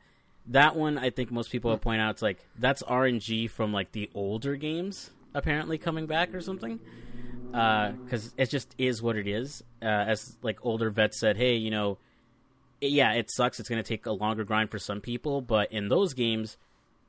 that 0.48 0.76
one, 0.76 0.98
I 0.98 1.10
think 1.10 1.32
most 1.32 1.52
people 1.52 1.72
will 1.72 1.78
point 1.78 2.02
out, 2.02 2.12
it's 2.12 2.22
like 2.22 2.46
that's 2.58 2.84
RNG 2.84 3.50
from 3.50 3.72
like 3.74 3.92
the 3.92 4.10
older 4.14 4.56
games 4.56 5.12
apparently 5.34 5.78
coming 5.78 6.06
back 6.06 6.34
or 6.34 6.42
something. 6.42 6.80
Because 7.52 8.34
it 8.36 8.50
just 8.50 8.74
is 8.78 9.02
what 9.02 9.16
it 9.16 9.28
is. 9.28 9.64
Uh, 9.82 9.86
as 9.86 10.38
like 10.42 10.66
older 10.66 10.90
vets 10.90 11.20
said, 11.20 11.38
hey, 11.38 11.56
you 11.56 11.70
know, 11.70 11.98
yeah, 12.82 13.14
it 13.14 13.30
sucks. 13.30 13.60
It's 13.60 13.70
going 13.70 13.82
to 13.82 13.88
take 13.88 14.06
a 14.06 14.12
longer 14.12 14.44
grind 14.44 14.72
for 14.72 14.80
some 14.80 15.02
people, 15.02 15.42
but 15.42 15.72
in 15.72 15.88
those 15.88 16.14
games, 16.14 16.58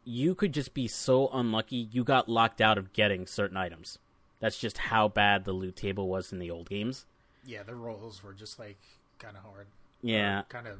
you 0.05 0.35
could 0.35 0.53
just 0.53 0.75
be 0.75 0.87
so 0.87 1.29
unlucky 1.33 1.89
you 1.91 2.05
got 2.05 2.29
locked 2.29 2.61
out 2.61 2.77
of 2.77 2.93
getting 2.93 3.27
certain 3.27 3.57
items. 3.57 3.99
That's 4.41 4.59
just 4.59 4.77
how 4.77 5.09
bad 5.09 5.45
the 5.45 5.53
loot 5.53 5.77
table 5.77 6.09
was 6.09 6.31
in 6.31 6.39
the 6.39 6.51
old 6.51 6.69
games. 6.69 7.07
Yeah, 7.47 7.63
the 7.63 7.75
rolls 7.75 8.23
were 8.23 8.35
just 8.35 8.59
like 8.59 8.79
kind 9.19 9.37
of 9.37 9.43
hard. 9.43 9.67
Yeah, 10.03 10.43
kind 10.51 10.67
of, 10.67 10.79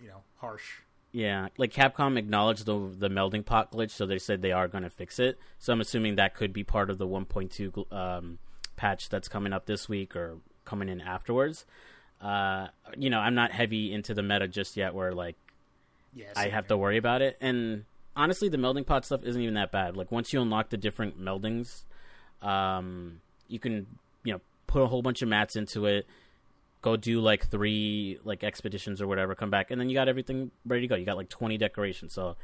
you 0.00 0.08
know, 0.08 0.22
harsh. 0.38 0.80
Yeah. 1.12 1.48
Like 1.58 1.72
Capcom 1.72 2.18
acknowledged 2.18 2.66
the 2.66 2.92
the 2.96 3.08
melding 3.08 3.44
pot 3.44 3.72
glitch, 3.72 3.90
so 3.90 4.06
they 4.06 4.18
said 4.18 4.42
they 4.42 4.52
are 4.52 4.68
going 4.68 4.84
to 4.84 4.90
fix 4.90 5.18
it. 5.18 5.38
So 5.58 5.72
I'm 5.72 5.80
assuming 5.80 6.16
that 6.16 6.34
could 6.34 6.52
be 6.52 6.64
part 6.64 6.90
of 6.90 6.98
the 6.98 7.06
1.2 7.06 7.92
um, 7.92 8.38
patch 8.76 9.08
that's 9.08 9.28
coming 9.28 9.52
up 9.52 9.66
this 9.66 9.88
week 9.88 10.14
or 10.14 10.38
coming 10.64 10.88
in 10.88 11.00
afterwards. 11.00 11.64
Uh, 12.20 12.68
you 12.96 13.10
know, 13.10 13.18
I'm 13.18 13.34
not 13.34 13.50
heavy 13.50 13.92
into 13.92 14.14
the 14.14 14.22
meta 14.22 14.46
just 14.46 14.76
yet, 14.76 14.94
where 14.94 15.12
like 15.12 15.36
I 16.36 16.48
have 16.48 16.68
to 16.68 16.76
worry 16.76 16.96
about 16.96 17.22
it. 17.22 17.36
And 17.40 17.84
honestly, 18.14 18.48
the 18.48 18.58
melding 18.58 18.86
pot 18.86 19.04
stuff 19.04 19.24
isn't 19.24 19.40
even 19.40 19.54
that 19.54 19.72
bad. 19.72 19.96
Like 19.96 20.12
once 20.12 20.32
you 20.32 20.40
unlock 20.40 20.70
the 20.70 20.76
different 20.76 21.18
meldings, 21.20 21.84
um, 22.42 23.20
you 23.48 23.58
can 23.58 23.86
you 24.22 24.34
know 24.34 24.40
put 24.66 24.82
a 24.82 24.86
whole 24.86 25.02
bunch 25.02 25.22
of 25.22 25.28
mats 25.28 25.56
into 25.56 25.86
it, 25.86 26.06
go 26.82 26.96
do 26.96 27.20
like 27.20 27.48
three 27.48 28.18
like 28.24 28.44
expeditions 28.44 29.00
or 29.00 29.06
whatever, 29.06 29.34
come 29.34 29.50
back, 29.50 29.70
and 29.70 29.80
then 29.80 29.88
you 29.88 29.94
got 29.94 30.08
everything 30.08 30.50
ready 30.64 30.82
to 30.82 30.86
go. 30.88 30.96
You 30.96 31.04
got 31.04 31.16
like 31.16 31.28
twenty 31.28 31.58
decorations. 31.58 32.12
So 32.12 32.36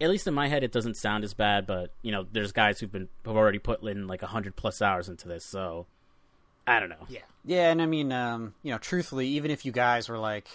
at 0.00 0.10
least 0.10 0.26
in 0.26 0.34
my 0.34 0.48
head, 0.48 0.62
it 0.62 0.72
doesn't 0.72 0.96
sound 0.96 1.24
as 1.24 1.34
bad. 1.34 1.66
But 1.66 1.92
you 2.02 2.12
know, 2.12 2.26
there's 2.30 2.52
guys 2.52 2.80
who've 2.80 2.92
been 2.92 3.08
have 3.24 3.36
already 3.36 3.58
put 3.58 3.82
in 3.82 4.06
like 4.06 4.22
hundred 4.22 4.56
plus 4.56 4.82
hours 4.82 5.08
into 5.08 5.28
this. 5.28 5.44
So 5.44 5.86
I 6.68 6.80
don't 6.80 6.90
know. 6.90 7.06
Yeah, 7.08 7.20
Yeah, 7.46 7.70
and 7.70 7.80
I 7.80 7.86
mean, 7.86 8.12
um, 8.12 8.54
you 8.62 8.70
know, 8.70 8.78
truthfully, 8.78 9.26
even 9.28 9.50
if 9.50 9.64
you 9.64 9.72
guys 9.72 10.08
were 10.08 10.18
like, 10.18 10.46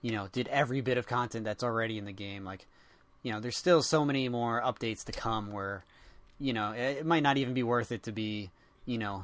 you 0.00 0.10
know, 0.10 0.28
did 0.32 0.48
every 0.48 0.80
bit 0.80 0.98
of 0.98 1.06
content 1.06 1.44
that's 1.44 1.62
already 1.62 1.98
in 1.98 2.04
the 2.04 2.12
game, 2.12 2.44
like, 2.44 2.66
you 3.22 3.30
know, 3.30 3.38
there's 3.38 3.56
still 3.56 3.80
so 3.80 4.04
many 4.04 4.28
more 4.28 4.60
updates 4.60 5.04
to 5.04 5.12
come 5.12 5.52
where, 5.52 5.84
you 6.40 6.52
know, 6.52 6.72
it, 6.72 6.98
it 6.98 7.06
might 7.06 7.22
not 7.22 7.36
even 7.36 7.54
be 7.54 7.62
worth 7.62 7.92
it 7.92 8.02
to 8.02 8.12
be, 8.12 8.50
you 8.86 8.98
know, 8.98 9.22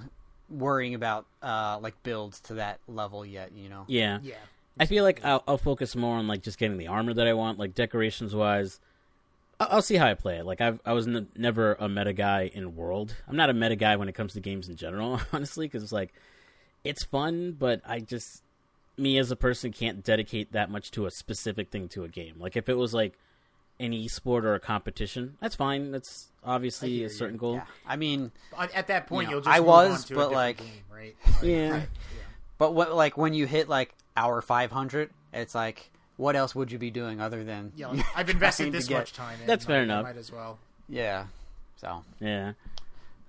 worrying 0.51 0.95
about 0.95 1.27
uh 1.43 1.79
like 1.81 2.03
builds 2.03 2.41
to 2.41 2.55
that 2.55 2.81
level 2.89 3.25
yet. 3.25 3.53
You 3.55 3.69
know. 3.69 3.85
Yeah. 3.87 4.19
yeah. 4.23 4.35
I 4.81 4.87
feel 4.87 5.05
like 5.05 5.25
I'll, 5.25 5.43
I'll 5.47 5.59
focus 5.59 5.97
more 5.97 6.16
on 6.16 6.29
like 6.29 6.43
just 6.43 6.59
getting 6.59 6.79
the 6.79 6.87
armor 6.87 7.15
that 7.15 7.27
I 7.27 7.33
want, 7.33 7.59
like 7.59 7.75
decorations 7.75 8.35
wise. 8.35 8.79
I'll, 9.59 9.69
I'll 9.73 9.83
see 9.83 9.97
how 9.97 10.07
I 10.07 10.15
play 10.15 10.39
it. 10.39 10.47
Like 10.47 10.61
I've, 10.61 10.81
I 10.85 10.93
was 10.93 11.09
n- 11.09 11.29
never 11.37 11.75
a 11.81 11.89
meta 11.89 12.12
guy 12.12 12.51
in 12.53 12.77
World. 12.77 13.16
I'm 13.27 13.37
not 13.37 13.51
a 13.51 13.55
meta 13.55 13.77
guy 13.77 13.97
when 13.97 14.09
it 14.09 14.15
comes 14.15 14.35
to 14.35 14.41
games 14.41 14.69
in 14.69 14.77
general, 14.77 15.20
honestly, 15.33 15.66
because 15.66 15.83
it's 15.83 15.93
like 15.93 16.12
it's 16.85 17.05
fun, 17.05 17.57
but 17.59 17.81
I 17.87 18.01
just 18.01 18.43
me 18.97 19.19
as 19.19 19.31
a 19.31 19.37
person 19.37 19.73
can't 19.73 20.05
dedicate 20.05 20.53
that 20.53 20.70
much 20.70 20.91
to 20.93 21.07
a 21.07 21.11
specific 21.11 21.70
thing 21.70 21.89
to 21.89 22.05
a 22.05 22.09
game. 22.09 22.35
Like 22.39 22.57
if 22.57 22.69
it 22.69 22.77
was 22.77 22.95
like 22.95 23.19
an 23.81 24.09
sport 24.09 24.45
or 24.45 24.55
a 24.55 24.61
competition, 24.61 25.37
that's 25.41 25.55
fine. 25.55 25.91
That's 25.93 26.29
obviously 26.45 26.91
hear 26.91 27.07
a 27.07 27.11
you. 27.11 27.15
certain 27.15 27.37
goal. 27.37 27.55
Yeah. 27.55 27.65
I 27.87 27.97
mean, 27.97 28.33
At 28.59 28.75
at 28.75 28.87
that 28.89 29.07
point, 29.07 29.27
You 29.29 29.31
know, 29.31 29.37
you'll 29.37 29.45
just 29.45 29.55
I 29.57 29.59
move 29.61 29.67
was, 29.69 29.91
on 29.91 30.09
to 30.09 30.15
a 30.15 30.17
but, 30.17 30.23
different 30.31 30.33
like- 30.35 30.57
game, 30.59 30.83
right? 30.93 31.17
Yeah. 31.43 31.83
but 32.59 32.75
what 32.75 32.95
like 32.95 33.17
when 33.17 33.35
you 33.35 33.47
hit 33.47 33.69
like 33.69 33.95
hour 34.17 34.41
500, 34.43 35.11
it's 35.33 35.55
like, 35.55 35.91
what 36.17 36.35
else 36.35 36.55
would 36.55 36.73
you 36.73 36.79
be 36.79 36.91
doing 36.91 37.21
other 37.21 37.45
than? 37.45 37.73
Yeah, 37.77 37.87
like, 37.93 38.05
I've 38.17 38.31
invested 38.31 38.73
this 38.73 38.89
get- 38.89 38.99
much 38.99 39.13
time. 39.13 39.41
In, 39.41 39.47
That's 39.47 39.65
fair 39.65 39.81
like, 39.81 39.81
I 39.81 39.85
enough. 39.93 40.03
Might 40.05 40.17
as 40.17 40.33
well. 40.33 40.59
Yeah. 40.89 41.27
So 41.77 42.03
Yeah. 42.21 42.53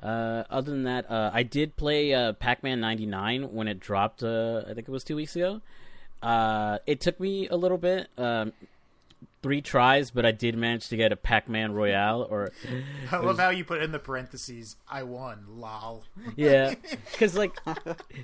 Uh, 0.02 0.44
other 0.50 0.72
than 0.72 0.84
that, 0.84 1.12
uh, 1.12 1.30
I 1.34 1.44
did 1.44 1.76
play 1.76 2.14
uh, 2.14 2.32
Pac-Man 2.34 2.80
'99 2.80 3.52
when 3.54 3.68
it 3.68 3.82
dropped. 3.82 4.24
Uh, 4.24 4.62
I 4.66 4.74
think 4.74 4.88
it 4.88 4.90
was 4.90 5.04
two 5.04 5.18
weeks 5.18 5.36
ago. 5.36 5.62
Uh, 6.24 6.80
it 6.88 7.02
took 7.02 7.20
me 7.20 7.48
a 7.50 7.56
little 7.58 7.78
bit, 7.78 8.08
um, 8.18 8.54
three 9.42 9.62
tries, 9.62 10.12
but 10.12 10.26
I 10.26 10.32
did 10.32 10.58
manage 10.58 10.90
to 10.90 10.98
get 10.98 11.12
a 11.12 11.16
Pac-Man 11.16 11.74
Royale. 11.74 12.28
Or 12.30 12.52
I 13.12 13.18
love 13.18 13.40
how 13.40 13.50
you 13.50 13.64
put 13.64 13.82
in 13.82 13.92
the 13.92 14.00
parentheses. 14.00 14.76
I 14.90 15.04
won. 15.04 15.46
Lol. 15.48 16.04
yeah, 16.36 16.74
because 17.12 17.36
like 17.36 17.58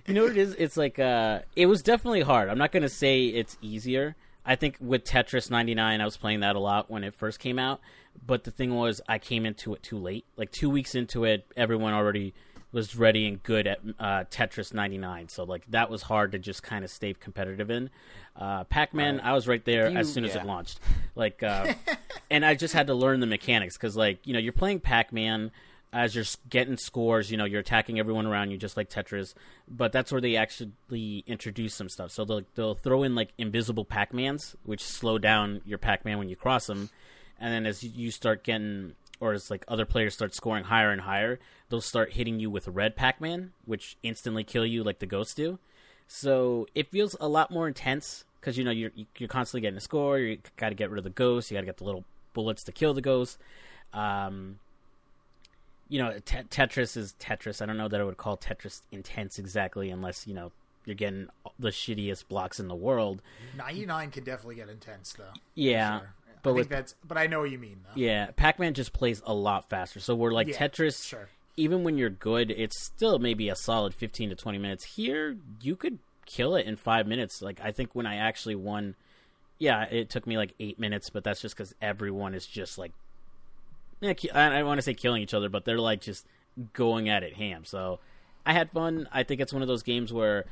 you 0.06 0.14
know 0.14 0.24
what 0.24 0.32
it 0.32 0.38
is. 0.38 0.56
It's 0.58 0.78
like 0.78 1.00
uh, 1.00 1.40
it 1.56 1.68
was 1.68 1.82
definitely 1.82 2.22
hard. 2.22 2.50
I'm 2.50 2.58
not 2.58 2.72
gonna 2.72 2.90
say 2.90 3.26
it's 3.26 3.58
easier. 3.62 4.16
I 4.46 4.56
think 4.56 4.78
with 4.80 5.04
Tetris 5.04 5.50
99, 5.50 6.02
I 6.02 6.06
was 6.06 6.18
playing 6.18 6.42
that 6.42 6.56
a 6.56 6.60
lot 6.60 6.90
when 6.92 7.04
it 7.04 7.16
first 7.16 7.40
came 7.40 7.58
out. 7.58 7.82
But 8.26 8.44
the 8.44 8.52
thing 8.52 8.76
was, 8.76 9.02
I 9.10 9.18
came 9.18 9.46
into 9.46 9.74
it 9.74 9.82
too 9.82 9.98
late. 9.98 10.26
Like 10.38 10.52
two 10.52 10.70
weeks 10.70 10.94
into 10.96 11.24
it, 11.26 11.46
everyone 11.58 11.94
already 11.94 12.34
was 12.76 12.94
ready 12.98 13.26
and 13.26 13.42
good 13.42 13.68
at 13.68 13.80
uh, 14.00 14.26
Tetris 14.30 14.74
99. 14.74 15.30
So 15.30 15.46
like 15.46 15.64
that 15.72 15.90
was 15.90 16.02
hard 16.02 16.34
to 16.34 16.40
just 16.40 16.62
kind 16.62 16.84
of 16.84 16.92
stay 16.92 17.14
competitive 17.14 17.72
in. 17.72 17.90
Uh, 18.36 18.66
Pac-Man, 18.66 19.22
I 19.22 19.32
was 19.32 19.48
right 19.48 19.64
there 19.64 19.90
You- 19.90 19.98
as 19.98 20.12
soon 20.12 20.26
as 20.26 20.36
yeah. 20.36 20.42
it 20.42 20.46
launched. 20.46 20.82
Like, 21.16 21.42
uh, 21.42 21.74
and 22.30 22.46
I 22.46 22.54
just 22.56 22.74
had 22.74 22.88
to 22.88 22.94
learn 22.94 23.22
the 23.22 23.28
mechanics 23.28 23.78
because 23.78 23.96
like 23.96 24.28
you 24.28 24.34
know 24.34 24.40
you're 24.40 24.52
playing 24.52 24.82
Pac-Man 24.82 25.52
as 25.94 26.14
you're 26.14 26.26
getting 26.50 26.76
scores, 26.76 27.32
you 27.32 27.38
know, 27.38 27.46
you're 27.46 27.62
attacking 27.62 27.98
everyone 27.98 28.26
around 28.26 28.52
you 28.52 28.58
just 28.58 28.76
like 28.76 28.90
Tetris. 28.90 29.34
But 29.70 29.94
that's 29.94 30.12
where 30.12 30.20
they 30.20 30.36
actually 30.36 31.24
introduce 31.26 31.74
some 31.74 31.88
stuff. 31.88 32.12
So 32.12 32.26
they'll 32.26 32.42
they'll 32.56 32.76
throw 32.76 33.04
in 33.04 33.16
like 33.16 33.30
invisible 33.38 33.86
Pac-Mans, 33.86 34.58
which 34.64 34.84
slow 34.84 35.18
down 35.18 35.62
your 35.66 35.78
Pac-Man 35.78 36.18
when 36.18 36.28
you 36.28 36.36
cross 36.36 36.68
them. 36.68 36.90
And 37.40 37.54
then 37.54 37.66
as 37.66 37.84
you 37.84 38.12
start 38.12 38.44
getting, 38.44 38.96
or 39.20 39.34
as 39.34 39.50
like 39.50 39.64
other 39.68 39.86
players 39.86 40.14
start 40.14 40.34
scoring 40.36 40.66
higher 40.66 40.92
and 40.92 41.02
higher, 41.02 41.40
they'll 41.70 41.82
start 41.82 42.14
hitting 42.14 42.40
you 42.40 42.50
with 42.50 42.68
red 42.68 42.96
Pac-Man, 42.96 43.52
which 43.66 43.98
instantly 44.04 44.44
kill 44.44 44.66
you 44.66 44.84
like 44.84 45.00
the 45.00 45.06
ghosts 45.06 45.34
do. 45.34 45.60
So 46.08 46.68
it 46.76 46.92
feels 46.92 47.16
a 47.20 47.28
lot 47.28 47.50
more 47.52 47.68
intense 47.68 48.26
because 48.40 48.58
you 48.58 48.64
know 48.64 48.72
you're 48.72 48.92
you're 49.18 49.30
constantly 49.30 49.62
getting 49.62 49.78
a 49.78 49.82
score. 49.82 50.20
You 50.20 50.38
got 50.58 50.70
to 50.70 50.76
get 50.76 50.90
rid 50.92 51.00
of 51.00 51.04
the 51.04 51.10
ghosts. 51.10 51.50
You 51.50 51.56
got 51.56 51.62
to 51.62 51.66
get 51.66 51.78
the 51.78 51.84
little 51.86 52.04
bullets 52.34 52.64
to 52.66 52.72
kill 52.72 52.94
the 52.94 53.02
ghosts. 53.02 53.38
Um, 53.94 54.60
you 55.90 56.00
know, 56.00 56.14
te- 56.26 56.44
Tetris 56.44 56.98
is 56.98 57.16
Tetris. 57.20 57.62
I 57.62 57.66
don't 57.66 57.78
know 57.78 57.88
that 57.88 58.00
I 58.00 58.04
would 58.04 58.18
call 58.18 58.38
Tetris 58.38 58.82
intense 58.92 59.40
exactly, 59.40 59.90
unless 59.90 60.28
you 60.28 60.34
know 60.34 60.52
you're 60.86 60.96
getting 60.96 61.28
the 61.58 61.70
shittiest 61.70 62.28
blocks 62.28 62.60
in 62.60 62.68
the 62.68 62.76
world. 62.76 63.22
99 63.58 64.12
can 64.12 64.24
definitely 64.24 64.56
get 64.56 64.70
intense 64.70 65.14
though. 65.14 65.34
Yeah, 65.56 66.00
Sure. 66.00 66.10
But 66.46 66.52
I 66.52 66.54
with 66.54 66.70
that's. 66.70 66.96
But 67.08 67.18
I 67.18 67.28
know 67.28 67.42
what 67.42 67.52
you 67.52 67.60
mean 67.60 67.82
though. 67.84 68.00
yeah, 68.00 68.32
Pac-Man 68.36 68.74
just 68.74 68.94
plays 68.94 69.22
a 69.26 69.34
lot 69.34 69.70
faster. 69.70 70.00
So 70.00 70.16
we're 70.16 70.32
like 70.32 70.48
Yeah, 70.48 70.58
Tetris. 70.58 71.06
Sure. 71.06 71.30
Even 71.58 71.84
when 71.84 71.98
you're 71.98 72.10
good, 72.10 72.52
it's 72.52 72.84
still 72.84 73.20
maybe 73.20 73.50
a 73.50 73.56
solid 73.56 73.94
15 73.94 74.30
to 74.30 74.36
20 74.36 74.58
minutes. 74.58 74.84
Here, 74.96 75.38
you 75.62 75.76
could 75.76 76.00
kill 76.26 76.56
it 76.56 76.66
in 76.66 76.76
five 76.76 77.08
minutes. 77.08 77.42
Like 77.42 77.60
I 77.64 77.72
think 77.72 77.96
when 77.96 78.06
I 78.06 78.16
actually 78.16 78.56
won, 78.56 78.96
yeah, 79.60 79.84
it 79.84 80.10
took 80.10 80.28
me 80.28 80.38
like 80.38 80.54
eight 80.60 80.80
minutes, 80.80 81.10
but 81.10 81.24
that's 81.24 81.42
just 81.42 81.56
because 81.56 81.74
everyone 81.82 82.34
is 82.34 82.46
just 82.46 82.78
like, 82.78 82.92
eh, 84.02 84.14
I 84.34 84.50
don't 84.50 84.66
want 84.66 84.80
to 84.80 84.82
say 84.82 84.94
killing 84.94 85.22
each 85.22 85.34
other, 85.34 85.50
but 85.50 85.66
they're 85.66 85.80
like 85.80 86.02
just 86.02 86.26
going 86.74 87.10
at 87.10 87.24
it 87.24 87.36
ham. 87.36 87.64
So 87.66 88.00
I 88.46 88.54
had 88.54 88.72
fun. 88.72 89.08
I 89.12 89.24
think 89.24 89.42
it's 89.42 89.54
one 89.54 89.62
of 89.62 89.68
those 89.68 89.84
games 89.84 90.12
where 90.12 90.46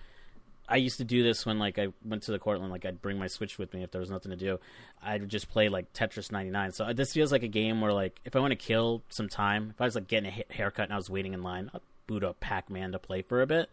I 0.67 0.77
used 0.77 0.97
to 0.97 1.03
do 1.03 1.23
this 1.23 1.45
when 1.45 1.59
like 1.59 1.77
I 1.77 1.89
went 2.05 2.23
to 2.23 2.31
the 2.31 2.39
Cortland. 2.39 2.71
Like 2.71 2.85
I'd 2.85 3.01
bring 3.01 3.19
my 3.19 3.27
Switch 3.27 3.57
with 3.57 3.73
me 3.73 3.83
if 3.83 3.91
there 3.91 3.99
was 4.01 4.09
nothing 4.09 4.31
to 4.31 4.37
do. 4.37 4.59
I'd 5.01 5.27
just 5.29 5.49
play 5.49 5.67
like 5.69 5.91
Tetris 5.93 6.31
99. 6.31 6.71
So 6.71 6.93
this 6.93 7.13
feels 7.13 7.31
like 7.31 7.43
a 7.43 7.47
game 7.49 7.81
where 7.81 7.91
like 7.93 8.19
if 8.25 8.35
I 8.35 8.39
want 8.39 8.51
to 8.51 8.55
kill 8.55 9.03
some 9.09 9.27
time, 9.29 9.69
if 9.71 9.81
I 9.81 9.85
was 9.85 9.95
like 9.95 10.07
getting 10.07 10.29
a 10.31 10.53
haircut 10.53 10.85
and 10.85 10.93
I 10.93 10.97
was 10.97 11.09
waiting 11.09 11.33
in 11.33 11.43
line, 11.43 11.69
I'd 11.73 11.81
boot 12.07 12.23
up 12.23 12.39
Pac-Man 12.39 12.91
to 12.93 12.99
play 12.99 13.21
for 13.21 13.41
a 13.41 13.47
bit. 13.47 13.69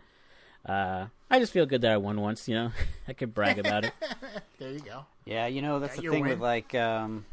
Uh, 0.67 1.07
I 1.31 1.39
just 1.39 1.53
feel 1.53 1.65
good 1.65 1.81
that 1.83 1.93
I 1.93 1.97
won 1.97 2.21
once. 2.21 2.49
You 2.49 2.55
know, 2.57 2.73
I 3.09 3.13
could 3.13 3.35
brag 3.35 3.59
about 3.59 3.85
it. 3.85 3.93
There 4.59 4.71
you 4.73 4.81
go. 4.81 5.07
yeah, 5.25 5.47
you 5.47 5.63
know 5.63 5.79
that's 5.79 5.97
Yeah, 5.97 6.03
the 6.03 6.11
thing 6.11 6.23
win. 6.25 6.31
with 6.33 6.41
like 6.41 6.75
um, 6.75 7.25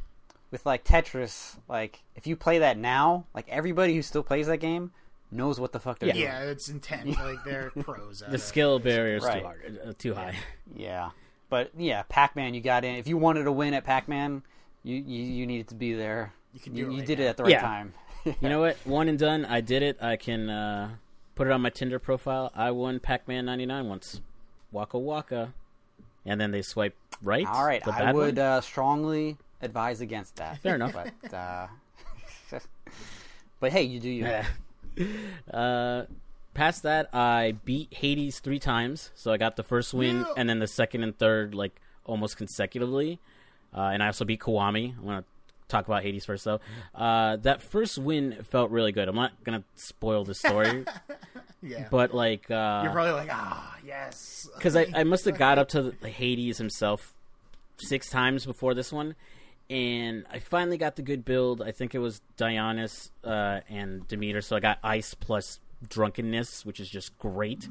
with 0.49 0.65
like 0.65 0.85
Tetris. 0.85 1.57
Like 1.67 2.01
if 2.15 2.25
you 2.25 2.37
play 2.37 2.59
that 2.59 2.77
now, 2.77 3.25
like 3.33 3.49
everybody 3.49 3.95
who 3.95 4.01
still 4.01 4.23
plays 4.23 4.47
that 4.47 4.59
game 4.59 4.91
knows 5.31 5.59
what 5.59 5.71
the 5.71 5.79
fuck 5.79 5.99
they're 5.99 6.11
doing. 6.13 6.23
Yeah, 6.25 6.41
it's 6.43 6.69
intense. 6.69 7.17
Like 7.17 7.43
they're 7.45 7.71
pros. 7.81 8.21
At 8.21 8.29
The 8.31 8.35
it. 8.35 8.39
skill 8.41 8.79
barrier 8.79 9.17
is 9.17 9.23
Right. 9.23 9.39
too 9.41 9.45
hard, 9.45 9.79
uh, 9.87 9.93
too 9.97 10.13
high. 10.13 10.35
Yeah, 10.75 11.11
but 11.49 11.71
yeah, 11.77 12.03
Pac-Man, 12.09 12.53
you 12.53 12.61
got 12.61 12.83
in. 12.83 12.95
If 12.95 13.07
you 13.07 13.17
wanted 13.17 13.43
to 13.45 13.51
win 13.51 13.73
at 13.73 13.83
Pac-Man, 13.83 14.43
you 14.83 14.95
you, 14.97 15.23
you 15.23 15.45
needed 15.47 15.67
to 15.69 15.75
be 15.75 15.93
there. 15.93 16.33
You 16.53 16.59
can 16.59 16.75
You, 16.75 16.85
do 16.85 16.89
it 16.89 16.93
you 16.93 16.99
right 16.99 17.07
did 17.07 17.19
now. 17.19 17.25
it 17.25 17.27
at 17.29 17.37
the 17.37 17.43
right 17.43 17.51
Yeah. 17.51 17.61
time. 17.61 17.93
You 18.41 18.49
know 18.49 18.59
what? 18.59 18.75
One 18.85 19.07
and 19.07 19.17
done. 19.17 19.45
I 19.45 19.61
did 19.61 19.83
it. 19.83 19.97
I 20.01 20.17
can 20.17 20.49
uh, 20.49 20.89
put 21.35 21.47
it 21.47 21.51
on 21.53 21.61
my 21.61 21.69
Tinder 21.69 21.97
profile. 21.99 22.51
I 22.55 22.71
won 22.71 22.99
Pac-Man 22.99 23.45
'99 23.45 23.87
once. 23.87 24.21
Waka 24.71 24.99
waka, 24.99 25.53
and 26.25 26.39
then 26.41 26.51
they 26.51 26.61
swipe 26.61 26.95
right. 27.21 27.47
All 27.47 27.63
right, 27.65 27.81
the 27.83 27.93
I 27.93 28.11
would 28.11 28.37
uh, 28.37 28.59
strongly 28.61 29.37
advise 29.61 30.01
against 30.01 30.35
that. 30.37 30.57
Fair 30.59 30.75
enough. 30.75 30.93
But 30.93 31.33
uh, 31.33 31.67
but 33.61 33.71
hey, 33.71 33.83
you 33.83 33.99
do 34.01 34.09
you. 34.09 34.25
uh, 35.53 36.03
past 36.53 36.83
that, 36.83 37.09
I 37.13 37.55
beat 37.65 37.93
Hades 37.93 38.39
three 38.39 38.59
times, 38.59 39.11
so 39.15 39.31
I 39.31 39.37
got 39.37 39.55
the 39.55 39.63
first 39.63 39.93
win, 39.93 40.17
Yeah. 40.17 40.33
and 40.37 40.49
then 40.49 40.59
the 40.59 40.67
second 40.67 41.03
and 41.03 41.17
third 41.17 41.53
like 41.55 41.79
almost 42.05 42.37
consecutively. 42.37 43.19
Uh, 43.75 43.89
and 43.93 44.01
I 44.01 44.07
also 44.07 44.25
beat 44.25 44.39
Kiwami. 44.39 44.97
I'm 44.97 45.05
gonna 45.05 45.23
talk 45.67 45.85
about 45.85 46.01
Hades 46.03 46.25
first, 46.25 46.45
though. 46.45 46.59
Uh, 46.95 47.35
that 47.37 47.61
first 47.61 47.97
win 47.97 48.41
felt 48.43 48.71
really 48.71 48.91
good. 48.91 49.07
I'm 49.09 49.15
not 49.15 49.43
gonna 49.43 49.63
spoil 49.75 50.23
the 50.23 50.33
story, 50.33 50.85
Yeah, 51.61 51.87
but 51.91 52.13
like 52.13 52.49
uh, 52.49 52.81
you're 52.83 52.93
probably 52.93 53.11
like, 53.13 53.29
ah, 53.31 53.75
yes. 53.85 54.47
because 54.55 54.75
I, 54.75 54.87
I 54.95 55.03
must 55.03 55.25
have 55.25 55.37
got 55.39 55.57
up 55.59 55.67
to 55.69 55.91
the 56.01 56.09
Hades 56.09 56.57
himself 56.57 57.13
six 57.79 58.09
times 58.09 58.45
before 58.45 58.73
this 58.73 58.91
one, 58.91 59.15
and 59.69 60.25
I 60.31 60.39
finally 60.39 60.77
got 60.77 60.95
the 60.95 61.01
good 61.01 61.25
build. 61.25 61.61
I 61.61 61.71
think 61.71 61.93
it 61.93 61.99
was 61.99 62.21
Dionysus 62.37 63.11
uh, 63.23 63.61
and 63.69 64.07
Demeter, 64.07 64.41
so 64.41 64.55
I 64.55 64.59
got 64.59 64.79
ice 64.83 65.13
plus 65.13 65.59
drunkenness, 65.87 66.65
which 66.65 66.79
is 66.79 66.89
just 66.89 67.17
great. 67.19 67.67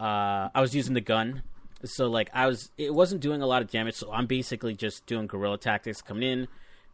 Uh, 0.00 0.48
I 0.54 0.60
was 0.60 0.74
using 0.74 0.94
the 0.94 1.00
gun, 1.00 1.42
so 1.84 2.08
like 2.08 2.30
I 2.34 2.46
was, 2.46 2.70
it 2.76 2.92
wasn't 2.92 3.20
doing 3.20 3.42
a 3.42 3.46
lot 3.46 3.62
of 3.62 3.70
damage. 3.70 3.94
So 3.94 4.12
I'm 4.12 4.26
basically 4.26 4.74
just 4.74 5.06
doing 5.06 5.26
guerrilla 5.26 5.58
tactics, 5.58 6.02
coming 6.02 6.22
in, 6.22 6.48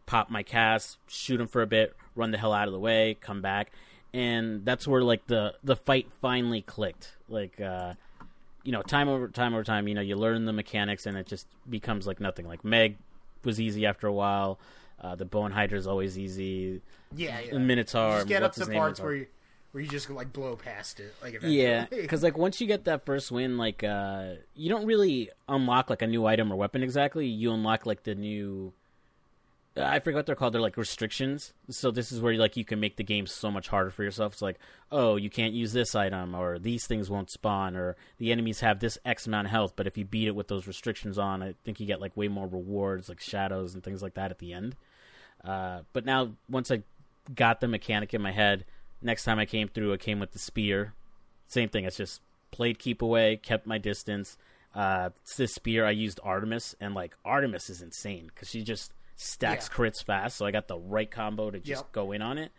pop 0.06 0.30
my 0.30 0.42
cast, 0.42 0.98
shoot 1.06 1.40
him 1.40 1.48
for 1.48 1.62
a 1.62 1.66
bit, 1.66 1.94
run 2.14 2.30
the 2.30 2.38
hell 2.38 2.52
out 2.52 2.68
of 2.68 2.72
the 2.72 2.80
way, 2.80 3.16
come 3.20 3.40
back, 3.40 3.72
and 4.12 4.64
that's 4.64 4.86
where 4.86 5.02
like 5.02 5.26
the 5.26 5.54
the 5.64 5.76
fight 5.76 6.08
finally 6.20 6.62
clicked. 6.62 7.16
Like. 7.28 7.60
uh 7.60 7.94
you 8.66 8.72
know, 8.72 8.80
time 8.80 9.10
over 9.10 9.28
time 9.28 9.52
over 9.52 9.62
time, 9.62 9.86
you 9.88 9.94
know, 9.94 10.00
you 10.00 10.16
learn 10.16 10.46
the 10.46 10.52
mechanics 10.52 11.04
and 11.04 11.18
it 11.18 11.26
just 11.26 11.46
becomes 11.68 12.06
like 12.06 12.18
nothing. 12.18 12.48
Like 12.48 12.64
Meg 12.64 12.96
was 13.44 13.60
easy 13.60 13.86
after 13.86 14.06
a 14.06 14.12
while. 14.12 14.58
Uh, 15.00 15.14
the 15.14 15.24
Bone 15.24 15.50
Hydra 15.50 15.78
is 15.78 15.86
always 15.86 16.18
easy. 16.18 16.80
yeah, 17.14 17.40
yeah. 17.40 17.52
The 17.52 17.60
Minotaur. 17.60 18.16
just 18.16 18.28
get 18.28 18.42
up 18.42 18.54
to 18.54 18.66
parts 18.66 19.00
where 19.00 19.14
you 19.14 19.26
where 19.74 19.82
you 19.82 19.90
just 19.90 20.08
like 20.08 20.32
blow 20.32 20.54
past 20.54 21.00
it. 21.00 21.12
Like 21.20 21.34
eventually. 21.34 21.60
Yeah, 21.60 21.86
because 21.90 22.22
like 22.22 22.38
once 22.38 22.60
you 22.60 22.66
get 22.68 22.84
that 22.84 23.04
first 23.04 23.32
win, 23.32 23.58
like 23.58 23.82
uh, 23.82 24.34
you 24.54 24.70
don't 24.70 24.86
really 24.86 25.30
unlock 25.48 25.90
like 25.90 26.00
a 26.00 26.06
new 26.06 26.24
item 26.26 26.52
or 26.52 26.56
weapon 26.56 26.82
exactly. 26.84 27.26
You 27.26 27.52
unlock 27.52 27.84
like 27.84 28.04
the 28.04 28.14
new. 28.14 28.72
I 29.76 29.98
forget 29.98 30.16
what 30.16 30.26
they're 30.26 30.36
called. 30.36 30.54
They're 30.54 30.60
like 30.60 30.76
restrictions. 30.76 31.52
So 31.68 31.90
this 31.90 32.12
is 32.12 32.20
where 32.20 32.34
like 32.34 32.56
you 32.56 32.64
can 32.64 32.78
make 32.78 32.96
the 32.96 33.02
game 33.02 33.26
so 33.26 33.50
much 33.50 33.68
harder 33.68 33.90
for 33.90 34.04
yourself. 34.04 34.34
It's 34.34 34.42
like, 34.42 34.58
oh, 34.92 35.16
you 35.16 35.28
can't 35.28 35.52
use 35.52 35.72
this 35.72 35.96
item, 35.96 36.34
or 36.34 36.60
these 36.60 36.86
things 36.86 37.10
won't 37.10 37.30
spawn, 37.30 37.74
or 37.74 37.96
the 38.18 38.30
enemies 38.30 38.60
have 38.60 38.78
this 38.78 38.98
X 39.04 39.26
amount 39.26 39.46
of 39.46 39.50
health. 39.50 39.72
But 39.74 39.88
if 39.88 39.98
you 39.98 40.04
beat 40.04 40.28
it 40.28 40.36
with 40.36 40.46
those 40.46 40.68
restrictions 40.68 41.18
on, 41.18 41.42
I 41.42 41.54
think 41.64 41.80
you 41.80 41.86
get 41.86 42.00
like 42.00 42.16
way 42.16 42.28
more 42.28 42.46
rewards, 42.46 43.08
like 43.08 43.20
shadows 43.20 43.74
and 43.74 43.82
things 43.82 44.00
like 44.00 44.14
that 44.14 44.30
at 44.30 44.38
the 44.38 44.52
end. 44.52 44.76
Uh, 45.44 45.80
but 45.92 46.04
now 46.04 46.30
once 46.48 46.70
I 46.70 46.82
got 47.34 47.60
the 47.60 47.68
mechanic 47.68 48.14
in 48.14 48.22
my 48.22 48.32
head, 48.32 48.64
next 49.02 49.24
time 49.24 49.40
I 49.40 49.46
came 49.46 49.68
through, 49.68 49.92
it 49.92 50.00
came 50.00 50.20
with 50.20 50.32
the 50.32 50.38
spear. 50.38 50.94
Same 51.48 51.68
thing. 51.68 51.84
It's 51.84 51.96
just 51.96 52.20
played 52.52 52.78
keep 52.78 53.02
away, 53.02 53.36
kept 53.36 53.66
my 53.66 53.78
distance. 53.78 54.38
Uh, 54.72 55.10
this 55.36 55.54
spear 55.54 55.84
I 55.84 55.90
used 55.90 56.20
Artemis, 56.22 56.76
and 56.80 56.94
like 56.94 57.16
Artemis 57.24 57.70
is 57.70 57.82
insane 57.82 58.26
because 58.26 58.48
she 58.48 58.62
just 58.62 58.92
stacks 59.16 59.68
Yeah. 59.70 59.76
crits 59.76 60.02
fast. 60.04 60.36
So 60.36 60.46
I 60.46 60.50
got 60.50 60.68
the 60.68 60.78
right 60.78 61.10
combo 61.10 61.50
to 61.50 61.58
just 61.58 61.82
Yep. 61.84 61.92
go 61.92 62.12
in 62.12 62.22
on 62.22 62.38
it. 62.38 62.52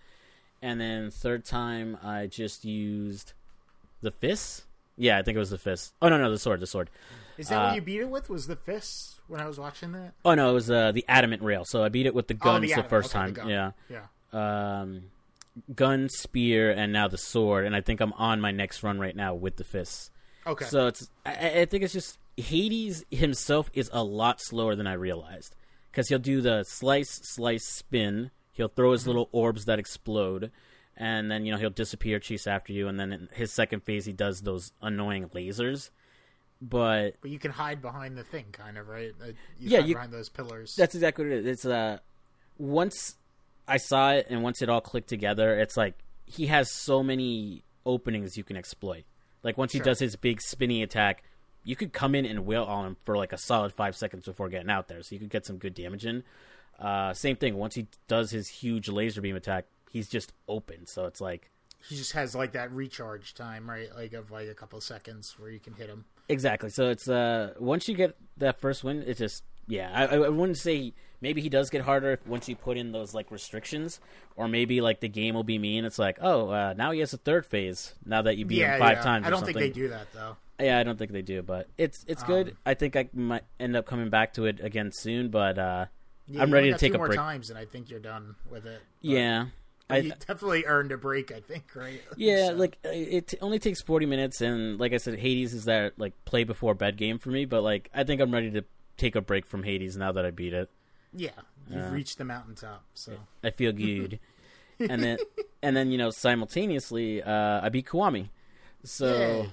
And 0.62 0.80
then 0.80 1.12
third 1.12 1.46
time 1.46 1.98
I 2.04 2.28
just 2.28 2.66
used 2.66 3.34
the 4.02 4.12
fist. 4.12 4.64
Yeah, 4.98 5.18
I 5.18 5.24
think 5.24 5.36
it 5.36 5.40
was 5.40 5.50
the 5.50 5.58
fist. 5.58 5.94
Oh 6.02 6.08
no, 6.10 6.18
no, 6.18 6.32
the 6.32 6.40
sword, 6.40 6.60
the 6.62 6.68
sword. 6.68 6.90
Is 7.38 7.50
that 7.50 7.58
Uh, 7.62 7.66
what 7.68 7.76
you 7.76 7.82
beat 7.82 8.00
it 8.00 8.10
with? 8.10 8.30
Was 8.30 8.48
the 8.48 8.56
fists 8.56 9.20
when 9.28 9.42
I 9.42 9.48
was 9.48 9.60
watching 9.60 9.92
that? 9.92 10.14
Oh 10.24 10.34
no, 10.36 10.50
it 10.52 10.54
was 10.54 10.72
uh, 10.72 10.92
the 10.94 11.04
adamant 11.10 11.44
rail. 11.44 11.66
So 11.66 11.84
I 11.84 11.90
beat 11.90 12.06
it 12.06 12.14
with 12.16 12.28
the 12.30 12.34
Oh, 12.36 12.38
guns 12.38 12.62
the, 12.68 12.72
adamant. 12.74 12.90
first 12.90 13.10
Okay, 13.16 13.20
time. 13.20 13.34
the. 13.34 13.48
Yeah. 13.48 13.72
Yeah. 13.90 14.80
um, 14.82 15.12
gun, 15.76 16.10
spear, 16.10 16.72
and 16.72 16.92
now 16.94 17.08
the 17.08 17.18
sword. 17.18 17.66
And 17.66 17.76
I 17.76 17.82
think 17.82 18.00
I'm 18.02 18.14
on 18.14 18.40
my 18.42 18.52
next 18.52 18.84
run 18.84 19.00
right 19.00 19.16
now 19.16 19.34
with 19.34 19.58
the 19.58 19.64
fists. 19.66 20.12
Okay. 20.48 20.66
So 20.66 20.88
it's 20.88 21.10
I, 21.26 21.62
I 21.62 21.66
think 21.66 21.84
it's 21.84 21.94
just 21.94 22.18
Hades 22.38 23.04
himself 23.12 23.70
is 23.74 23.90
a 23.94 24.04
lot 24.04 24.40
slower 24.42 24.76
than 24.76 24.88
I 24.88 24.94
realized 24.94 25.56
because 25.96 26.10
he'll 26.10 26.20
do 26.20 26.42
the 26.42 26.64
slice, 26.64 27.22
slice, 27.24 27.66
spin. 27.66 28.30
He'll 28.52 28.68
throw 28.68 28.92
his 28.92 29.08
little 29.08 29.30
orbs 29.32 29.64
that 29.66 29.80
explode, 29.80 30.52
and 30.98 31.32
then 31.32 31.46
you 31.46 31.54
know 31.54 31.58
he'll 31.58 31.70
disappear, 31.70 32.20
chase 32.20 32.48
after 32.48 32.74
you, 32.74 32.90
and 32.90 33.00
then 33.00 33.14
in 33.14 33.30
his 33.32 33.54
second 33.54 33.84
phase 33.84 34.06
he 34.06 34.12
does 34.12 34.42
those 34.42 34.74
annoying 34.82 35.30
lasers. 35.30 35.90
But 36.62 37.16
but 37.22 37.32
you 37.32 37.40
can 37.40 37.52
hide 37.52 37.82
behind 37.82 38.18
the 38.18 38.24
thing, 38.24 38.46
kind 38.52 38.78
of, 38.78 38.88
right? 38.90 39.14
Uh, 39.22 39.28
You 39.58 39.70
Yeah, 39.70 39.80
hide 39.80 39.88
you- 39.88 39.96
behind 39.96 40.12
those 40.14 40.30
pillars. 40.30 40.76
That's 40.76 40.96
exactly 40.96 41.26
what 41.26 41.34
it 41.34 41.40
is. 41.40 41.46
It's 41.46 41.66
uh 41.66 42.00
once 42.58 43.16
I 43.68 43.78
saw 43.78 44.12
it 44.12 44.28
and 44.30 44.44
once 44.44 44.62
it 44.62 44.70
all 44.70 44.82
clicked 44.82 45.10
together, 45.10 45.58
it's 45.60 45.76
like 45.78 45.96
he 46.26 46.48
has 46.48 46.72
so 46.72 47.04
many 47.04 47.64
openings 47.86 48.38
you 48.38 48.44
can 48.44 48.58
exploit. 48.58 49.04
Like 49.44 49.58
once 49.58 49.74
he 49.74 49.80
does 49.80 50.00
his 50.00 50.16
big 50.16 50.42
spinning 50.42 50.82
attack, 50.82 51.24
you 51.66 51.76
could 51.76 51.92
come 51.92 52.16
in 52.16 52.26
and 52.26 52.46
wail 52.46 52.64
on 52.64 52.86
him 52.86 52.98
for 53.04 53.18
like 53.18 53.34
a 53.34 53.38
solid 53.38 53.74
five 53.74 53.96
seconds 53.98 54.26
before 54.26 54.48
getting 54.48 54.70
out 54.70 54.88
there, 54.88 55.02
so 55.04 55.16
you 55.16 55.20
could 55.20 55.32
get 55.32 55.46
some 55.46 55.58
good 55.58 55.74
damage 55.74 56.06
in. 56.06 56.24
Uh, 56.80 57.14
same 57.14 57.36
thing. 57.36 57.58
Once 57.58 57.76
he 57.76 57.88
does 58.08 58.32
his 58.32 58.48
huge 58.48 58.88
laser 58.88 59.22
beam 59.22 59.36
attack, 59.36 59.66
he's 59.90 60.08
just 60.08 60.32
open. 60.48 60.86
So 60.86 61.06
it's 61.06 61.20
like 61.20 61.50
he 61.88 61.96
just 61.96 62.14
has 62.14 62.36
like 62.36 62.54
that 62.54 62.72
recharge 62.72 63.34
time, 63.34 63.70
right? 63.70 63.90
Like 63.96 64.14
of 64.14 64.32
like 64.32 64.48
a 64.48 64.54
couple 64.54 64.80
seconds 64.80 65.36
where 65.40 65.50
you 65.50 65.60
can 65.60 65.74
hit 65.74 65.90
him. 65.90 66.06
Exactly. 66.30 66.70
So 66.70 66.90
it's 66.90 67.10
uh 67.10 67.54
once 67.60 67.88
you 67.88 67.96
get 67.96 68.16
that 68.38 68.60
first 68.60 68.84
win, 68.84 69.04
it 69.06 69.18
just 69.18 69.44
yeah. 69.68 69.92
I, 69.94 70.16
I 70.16 70.30
wouldn't 70.30 70.58
say 70.58 70.94
maybe 71.22 71.42
he 71.42 71.50
does 71.50 71.70
get 71.70 71.82
harder 71.82 72.20
once 72.28 72.48
you 72.48 72.56
put 72.56 72.78
in 72.78 72.92
those 72.92 73.14
like 73.14 73.32
restrictions, 73.32 74.00
or 74.36 74.48
maybe 74.48 74.82
like 74.82 75.00
the 75.00 75.10
game 75.10 75.34
will 75.34 75.44
be 75.44 75.58
mean. 75.58 75.86
It's 75.86 76.00
like 76.00 76.18
oh 76.22 76.50
uh, 76.50 76.74
now 76.76 76.92
he 76.92 77.00
has 77.00 77.14
a 77.14 77.18
third 77.18 77.46
phase 77.46 77.94
now 78.06 78.22
that 78.22 78.38
you 78.38 78.46
beat 78.46 78.60
yeah, 78.60 78.76
him 78.76 78.80
five 78.80 78.98
yeah. 78.98 79.04
times. 79.04 79.26
I 79.26 79.30
don't 79.30 79.46
think 79.46 79.58
they 79.58 79.70
do 79.70 79.90
that 79.90 80.12
though. 80.14 80.38
Yeah, 80.60 80.80
I 80.80 80.84
don't 80.84 80.98
think 80.98 81.12
they 81.12 81.22
do, 81.22 81.42
but 81.42 81.68
it's 81.78 82.06
it's 82.08 82.24
good. 82.24 82.50
Um, 82.50 82.58
I 82.66 82.74
think 82.76 82.96
I 82.96 83.10
might 83.14 83.44
end 83.60 83.76
up 83.76 83.86
coming 83.86 84.10
back 84.10 84.34
to 84.36 84.46
it 84.46 84.60
again 84.62 84.92
soon, 84.94 85.30
but 85.30 85.58
uh 85.60 85.86
Yeah, 86.28 86.42
I'm 86.42 86.52
ready 86.52 86.72
to 86.72 86.78
take 86.78 86.94
a 86.94 86.98
more 86.98 87.08
break. 87.08 87.18
times, 87.20 87.50
and 87.50 87.60
I 87.60 87.66
think 87.66 87.90
you're 87.90 88.00
done 88.00 88.36
with 88.50 88.66
it. 88.66 88.82
But 89.02 89.10
yeah. 89.10 89.46
I, 89.88 89.98
you 89.98 90.14
definitely 90.28 90.66
earned 90.66 90.92
a 90.92 90.98
break. 90.98 91.32
I 91.32 91.42
think, 91.42 91.76
right? 91.76 92.02
Yeah, 92.18 92.48
So- 92.48 92.54
like 92.54 92.78
it 92.84 93.34
only 93.42 93.60
takes 93.60 93.82
forty 93.82 94.06
minutes, 94.06 94.42
and 94.42 94.80
like 94.80 94.94
I 94.94 94.98
said, 94.98 95.20
Hades 95.20 95.54
is 95.54 95.66
that 95.66 96.00
like 96.00 96.14
play 96.26 96.44
before 96.44 96.74
bed 96.74 96.98
game 96.98 97.20
for 97.20 97.30
me. 97.30 97.46
But 97.46 97.62
like, 97.62 97.90
I 97.94 98.04
think 98.04 98.22
I'm 98.22 98.32
ready 98.32 98.50
to 98.52 98.64
take 98.98 99.16
a 99.16 99.22
break 99.22 99.46
from 99.46 99.62
Hades 99.64 99.96
now 99.98 100.12
that 100.14 100.26
I 100.26 100.32
beat 100.32 100.54
it. 100.54 100.70
yeah, 101.14 101.30
you've 101.70 101.86
Uh, 101.88 101.90
reached 101.90 102.18
the 102.18 102.24
mountaintop. 102.26 102.84
So 102.94 103.12
I 103.44 103.52
feel 103.52 103.72
good, 103.88 104.20
and 104.80 105.04
then 105.04 105.18
and 105.62 105.76
then 105.78 105.92
you 105.92 105.98
know 106.00 106.10
simultaneously, 106.12 107.22
uh, 107.22 107.60
I 107.62 107.70
beat 107.70 107.86
Kiwami. 107.88 108.30
So 108.86 109.06
Yay. 109.44 109.50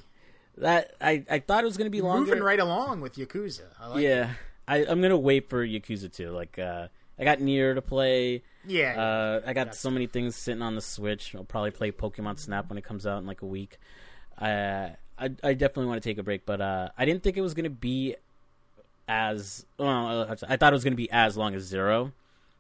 That 0.59 0.95
I 1.01 1.25
I 1.31 1.39
thought 1.41 1.65
it 1.65 1.67
was 1.67 1.77
gonna 1.77 1.91
be 1.91 2.01
longer. 2.01 2.27
moving 2.27 2.43
right 2.43 2.61
along 2.61 3.01
with 3.01 3.17
Yakuza. 3.17 3.63
I 3.81 3.87
like 3.89 4.03
yeah, 4.03 4.31
I, 4.69 4.85
I'm 4.87 5.01
gonna 5.03 5.17
wait 5.17 5.49
for 5.49 5.67
Yakuza 5.67 6.13
2. 6.13 6.31
Like, 6.31 6.59
uh, 6.59 6.89
I 7.19 7.25
got 7.25 7.41
near 7.41 7.75
to 7.75 7.83
play. 7.83 8.43
yeah. 8.67 9.01
Uh, 9.01 9.41
I 9.47 9.53
got 9.53 9.75
so 9.75 9.91
many 9.91 10.07
things 10.07 10.37
sitting 10.37 10.63
on 10.63 10.75
the 10.75 10.81
Switch. 10.81 11.35
I'll 11.35 11.45
probably 11.45 11.71
play 11.71 11.91
Pokemon 11.93 12.39
Snap 12.39 12.69
when 12.69 12.79
it 12.79 12.85
comes 12.85 13.07
out 13.07 13.19
in 13.19 13.27
like 13.27 13.43
a 13.43 13.47
week. 13.47 13.79
Uh, 14.41 14.91
I 15.19 15.31
I 15.43 15.55
definitely 15.55 15.87
want 15.87 16.03
to 16.03 16.09
take 16.09 16.19
a 16.19 16.23
break, 16.23 16.47
but 16.47 16.61
uh, 16.61 16.89
I 16.97 17.05
didn't 17.05 17.23
think 17.23 17.37
it 17.37 17.43
was 17.43 17.55
gonna 17.55 17.71
be 17.71 18.17
as 19.09 19.67
well. 19.79 20.23
uh, 20.23 20.37
I 20.49 20.57
thought 20.57 20.73
it 20.73 20.77
was 20.77 20.85
gonna 20.85 20.97
be 20.97 21.11
as 21.11 21.37
long 21.37 21.55
as 21.55 21.63
Zero, 21.65 22.13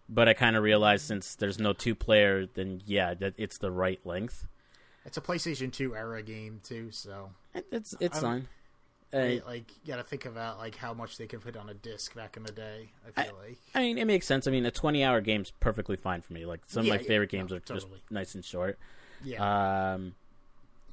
but 0.09 0.29
I 0.29 0.35
kind 0.35 0.57
of 0.57 0.63
realized 0.63 1.07
since 1.07 1.35
there's 1.35 1.59
no 1.59 1.73
two 1.73 1.95
player, 1.95 2.47
then 2.47 2.83
yeah, 2.87 3.15
that 3.15 3.35
it's 3.37 3.59
the 3.59 3.71
right 3.71 4.01
length. 4.05 4.47
It's 5.05 5.17
a 5.17 5.21
PlayStation 5.21 5.73
2 5.73 5.95
era 5.97 6.23
game 6.23 6.61
too, 6.65 6.91
so 6.91 7.31
It- 7.55 7.67
It's 7.71 7.95
it's 8.01 8.17
I'm- 8.17 8.23
fine. 8.23 8.49
Uh, 9.15 9.45
like 9.47 9.71
you 9.85 9.89
got 9.93 9.97
to 9.99 10.03
think 10.03 10.25
about 10.25 10.57
like 10.57 10.75
how 10.75 10.95
much 10.95 11.19
they 11.19 11.27
could 11.27 11.43
put 11.43 11.55
on 11.55 11.69
a 11.69 11.75
disc 11.75 12.15
back 12.15 12.39
in 12.39 12.45
the 12.45 12.53
day. 12.53 12.89
I 13.15 13.23
feel 13.25 13.35
like 13.47 13.59
I 13.75 13.81
mean, 13.81 13.99
it 13.99 14.07
makes 14.07 14.27
sense. 14.27 14.47
I 14.47 14.51
mean, 14.51 14.65
a 14.65 14.71
20 14.71 15.05
hour 15.05 15.21
game's 15.21 15.51
perfectly 15.51 15.97
fine 15.97 16.23
for 16.23 16.33
me. 16.33 16.47
Like 16.47 16.61
some 16.67 16.87
Yeah, 16.87 16.95
of 16.95 17.01
my 17.01 17.03
yeah, 17.03 17.09
favorite 17.09 17.31
no, 17.31 17.39
games 17.39 17.53
are 17.53 17.61
totally. 17.61 17.99
just 17.99 18.11
nice 18.11 18.35
and 18.35 18.43
short. 18.43 18.79
yeah, 19.23 19.93
Um, 19.95 20.15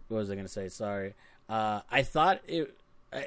what 0.10 0.18
was 0.18 0.30
I 0.30 0.34
going 0.36 0.46
to 0.46 0.52
say? 0.52 0.68
Sorry. 0.68 1.14
Uh, 1.48 1.80
I 1.90 2.04
thought 2.04 2.42
it 2.46 2.76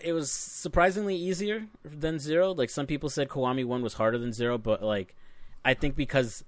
it 0.04 0.12
was 0.12 0.30
surprisingly 0.30 1.16
easier 1.16 1.66
than 1.82 2.18
Zero. 2.18 2.52
Like 2.52 2.68
some 2.68 2.86
people 2.86 3.08
said, 3.08 3.30
Kiwami 3.30 3.64
One 3.64 3.80
was 3.80 3.94
harder 3.94 4.18
than 4.18 4.34
Zero, 4.34 4.58
but 4.58 4.82
like 4.82 5.14
I 5.64 5.72
think 5.72 5.96
because 5.96 6.44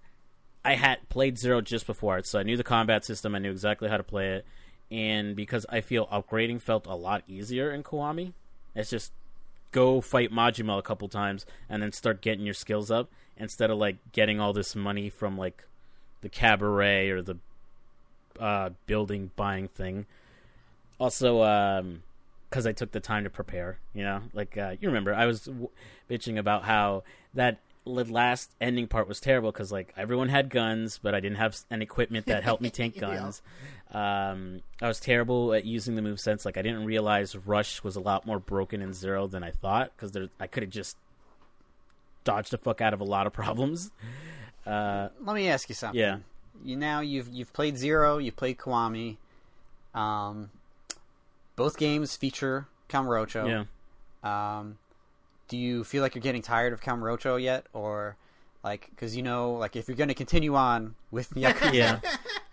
I 0.65 0.74
had 0.74 1.09
played 1.09 1.39
Zero 1.39 1.61
just 1.61 1.86
before 1.86 2.19
it, 2.19 2.27
so 2.27 2.39
I 2.39 2.43
knew 2.43 2.57
the 2.57 2.65
combat 2.65 3.05
system. 3.05 3.35
I 3.35 3.39
knew 3.39 3.51
exactly 3.51 3.89
how 3.89 3.97
to 3.97 4.03
play 4.03 4.36
it, 4.36 4.47
and 4.91 5.36
because 5.36 5.66
I 5.69 5.81
feel 5.81 6.07
upgrading 6.07 6.62
felt 6.62 6.86
a 6.86 6.95
lot 6.95 7.23
easier 7.28 7.70
in 7.70 7.82
Kiwami, 7.82 8.32
it's 8.74 8.91
just 8.91 9.12
go 9.73 10.01
fight 10.01 10.32
Majima 10.32 10.78
a 10.78 10.82
couple 10.82 11.09
times 11.09 11.45
and 11.69 11.82
then 11.82 11.91
start 11.91 12.20
getting 12.20 12.45
your 12.45 12.55
skills 12.55 12.91
up 12.91 13.11
instead 13.36 13.70
of 13.70 13.78
like 13.78 13.97
getting 14.12 14.39
all 14.41 14.53
this 14.53 14.77
money 14.77 15.11
from 15.11 15.36
like 15.36 15.65
the 16.20 16.28
cabaret 16.28 17.11
or 17.11 17.23
the 17.23 17.36
uh, 18.39 18.70
building 18.86 19.31
buying 19.36 19.69
thing. 19.69 20.07
Also, 20.99 21.41
because 22.49 22.66
I 22.66 22.73
took 22.73 22.93
the 22.93 23.01
time 23.01 23.24
to 23.24 23.31
prepare, 23.31 23.78
you 23.93 24.05
know, 24.05 24.23
like 24.32 24.57
uh, 24.57 24.77
you 24.81 24.89
remember, 24.89 25.12
I 25.12 25.27
was 25.27 25.43
w- 25.43 25.70
bitching 26.09 26.39
about 26.39 26.65
how 26.65 27.03
that 27.35 27.59
l- 27.86 27.94
last 27.94 28.51
ending 28.61 28.86
part 28.86 29.09
was 29.09 29.20
terrible 29.20 29.52
because 29.52 29.70
like 29.73 29.93
everyone 29.97 30.28
had 30.28 30.51
guns, 30.51 30.98
but 31.02 31.15
I 31.15 31.20
didn't 31.20 31.39
have 31.39 31.56
an 31.70 31.82
equipment 31.82 32.27
that 32.27 32.43
helped 32.43 32.62
me 32.62 32.70
tank 32.70 32.97
Yeah. 32.97 33.01
guns. 33.02 33.43
Um, 33.93 34.61
I 34.82 34.89
was 34.89 34.98
terrible 34.98 35.52
at 35.55 35.65
using 35.65 35.94
the 35.94 36.02
move 36.02 36.19
sense. 36.19 36.44
Like 36.44 36.56
I 36.56 36.62
didn't 36.62 36.85
realize 36.85 37.36
Rush 37.36 37.82
was 37.85 37.97
a 37.97 38.01
lot 38.01 38.27
more 38.27 38.39
broken 38.40 38.82
in 38.82 38.93
Zero 38.93 39.27
than 39.27 39.44
I 39.44 39.51
thought 39.52 39.93
because 39.97 40.16
I 40.40 40.47
could 40.47 40.62
have 40.65 40.73
just 40.73 40.97
dodged 42.24 42.51
the 42.51 42.59
fuck 42.59 42.81
out 42.81 42.93
of 42.94 43.01
a 43.01 43.05
lot 43.05 43.27
of 43.27 43.32
problems. 43.32 43.90
Uh, 44.66 45.09
Let 45.20 45.35
me 45.36 45.48
ask 45.48 45.69
you 45.69 45.74
something. 45.74 46.01
Yeah. 46.01 46.19
You 46.65 46.77
now 46.77 47.01
you've 47.01 47.28
you've 47.32 47.52
played 47.52 47.77
Zero, 47.77 48.19
you've 48.19 48.36
played 48.36 48.59
Kiwami. 48.59 49.16
Um, 49.94 50.51
both 51.56 51.77
games 51.77 52.16
feature 52.16 52.66
Kamurocho. 52.89 53.66
yeah. 54.24 54.59
Um, 54.59 54.78
do 55.49 55.57
you 55.57 55.85
feel 55.85 56.03
like 56.03 56.15
you're 56.15 56.23
getting 56.23 56.43
tired 56.43 56.73
of 56.73 56.81
Kamurocho 56.81 57.41
yet, 57.43 57.66
or 57.73 58.16
like 58.62 58.89
because 58.91 59.16
you 59.16 59.23
know, 59.23 59.53
like 59.55 59.77
if 59.77 59.89
you're 59.89 59.97
going 59.97 60.09
to 60.09 60.15
continue 60.15 60.55
on 60.55 60.95
with 61.11 61.31
Yakuza, 61.35 61.73
Yeah. 61.73 62.01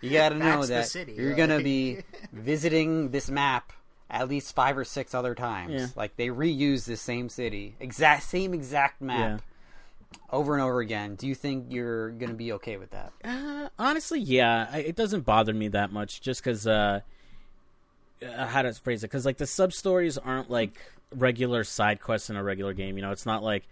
you 0.00 0.10
got 0.10 0.30
to 0.30 0.34
know 0.36 0.64
that 0.66 0.86
city, 0.88 1.12
you're 1.12 1.28
like- 1.28 1.36
going 1.36 1.50
to 1.50 1.62
be 1.62 1.98
visiting 2.32 3.10
this 3.10 3.30
map 3.30 3.72
at 4.10 4.28
least 4.28 4.54
five 4.54 4.76
or 4.76 4.84
six 4.84 5.14
other 5.14 5.34
times. 5.34 5.72
Yeah. 5.72 5.86
Like 5.96 6.16
they 6.16 6.28
reuse 6.28 6.84
this 6.84 7.00
same 7.00 7.28
city, 7.30 7.74
exact 7.80 8.24
same 8.24 8.52
exact 8.52 9.00
map. 9.00 9.40
Over 10.30 10.52
and 10.52 10.62
over 10.62 10.80
again. 10.80 11.14
Do 11.14 11.26
you 11.26 11.34
think 11.34 11.68
you're 11.70 12.10
gonna 12.10 12.34
be 12.34 12.52
okay 12.52 12.76
with 12.76 12.90
that? 12.90 13.12
Uh, 13.24 13.70
honestly, 13.78 14.20
yeah, 14.20 14.68
I, 14.70 14.80
it 14.80 14.94
doesn't 14.96 15.22
bother 15.24 15.54
me 15.54 15.68
that 15.68 15.90
much, 15.90 16.20
just 16.20 16.44
because 16.44 16.66
uh, 16.66 17.00
uh, 18.22 18.46
how 18.46 18.60
to 18.60 18.74
phrase 18.74 19.02
it? 19.02 19.06
Because 19.08 19.24
like 19.24 19.38
the 19.38 19.46
sub 19.46 19.72
stories 19.72 20.18
aren't 20.18 20.50
like 20.50 20.78
regular 21.14 21.64
side 21.64 22.00
quests 22.00 22.30
in 22.30 22.36
a 22.36 22.42
regular 22.42 22.72
game. 22.72 22.96
You 22.96 23.02
know, 23.02 23.10
it's 23.10 23.26
not 23.26 23.42
like, 23.42 23.64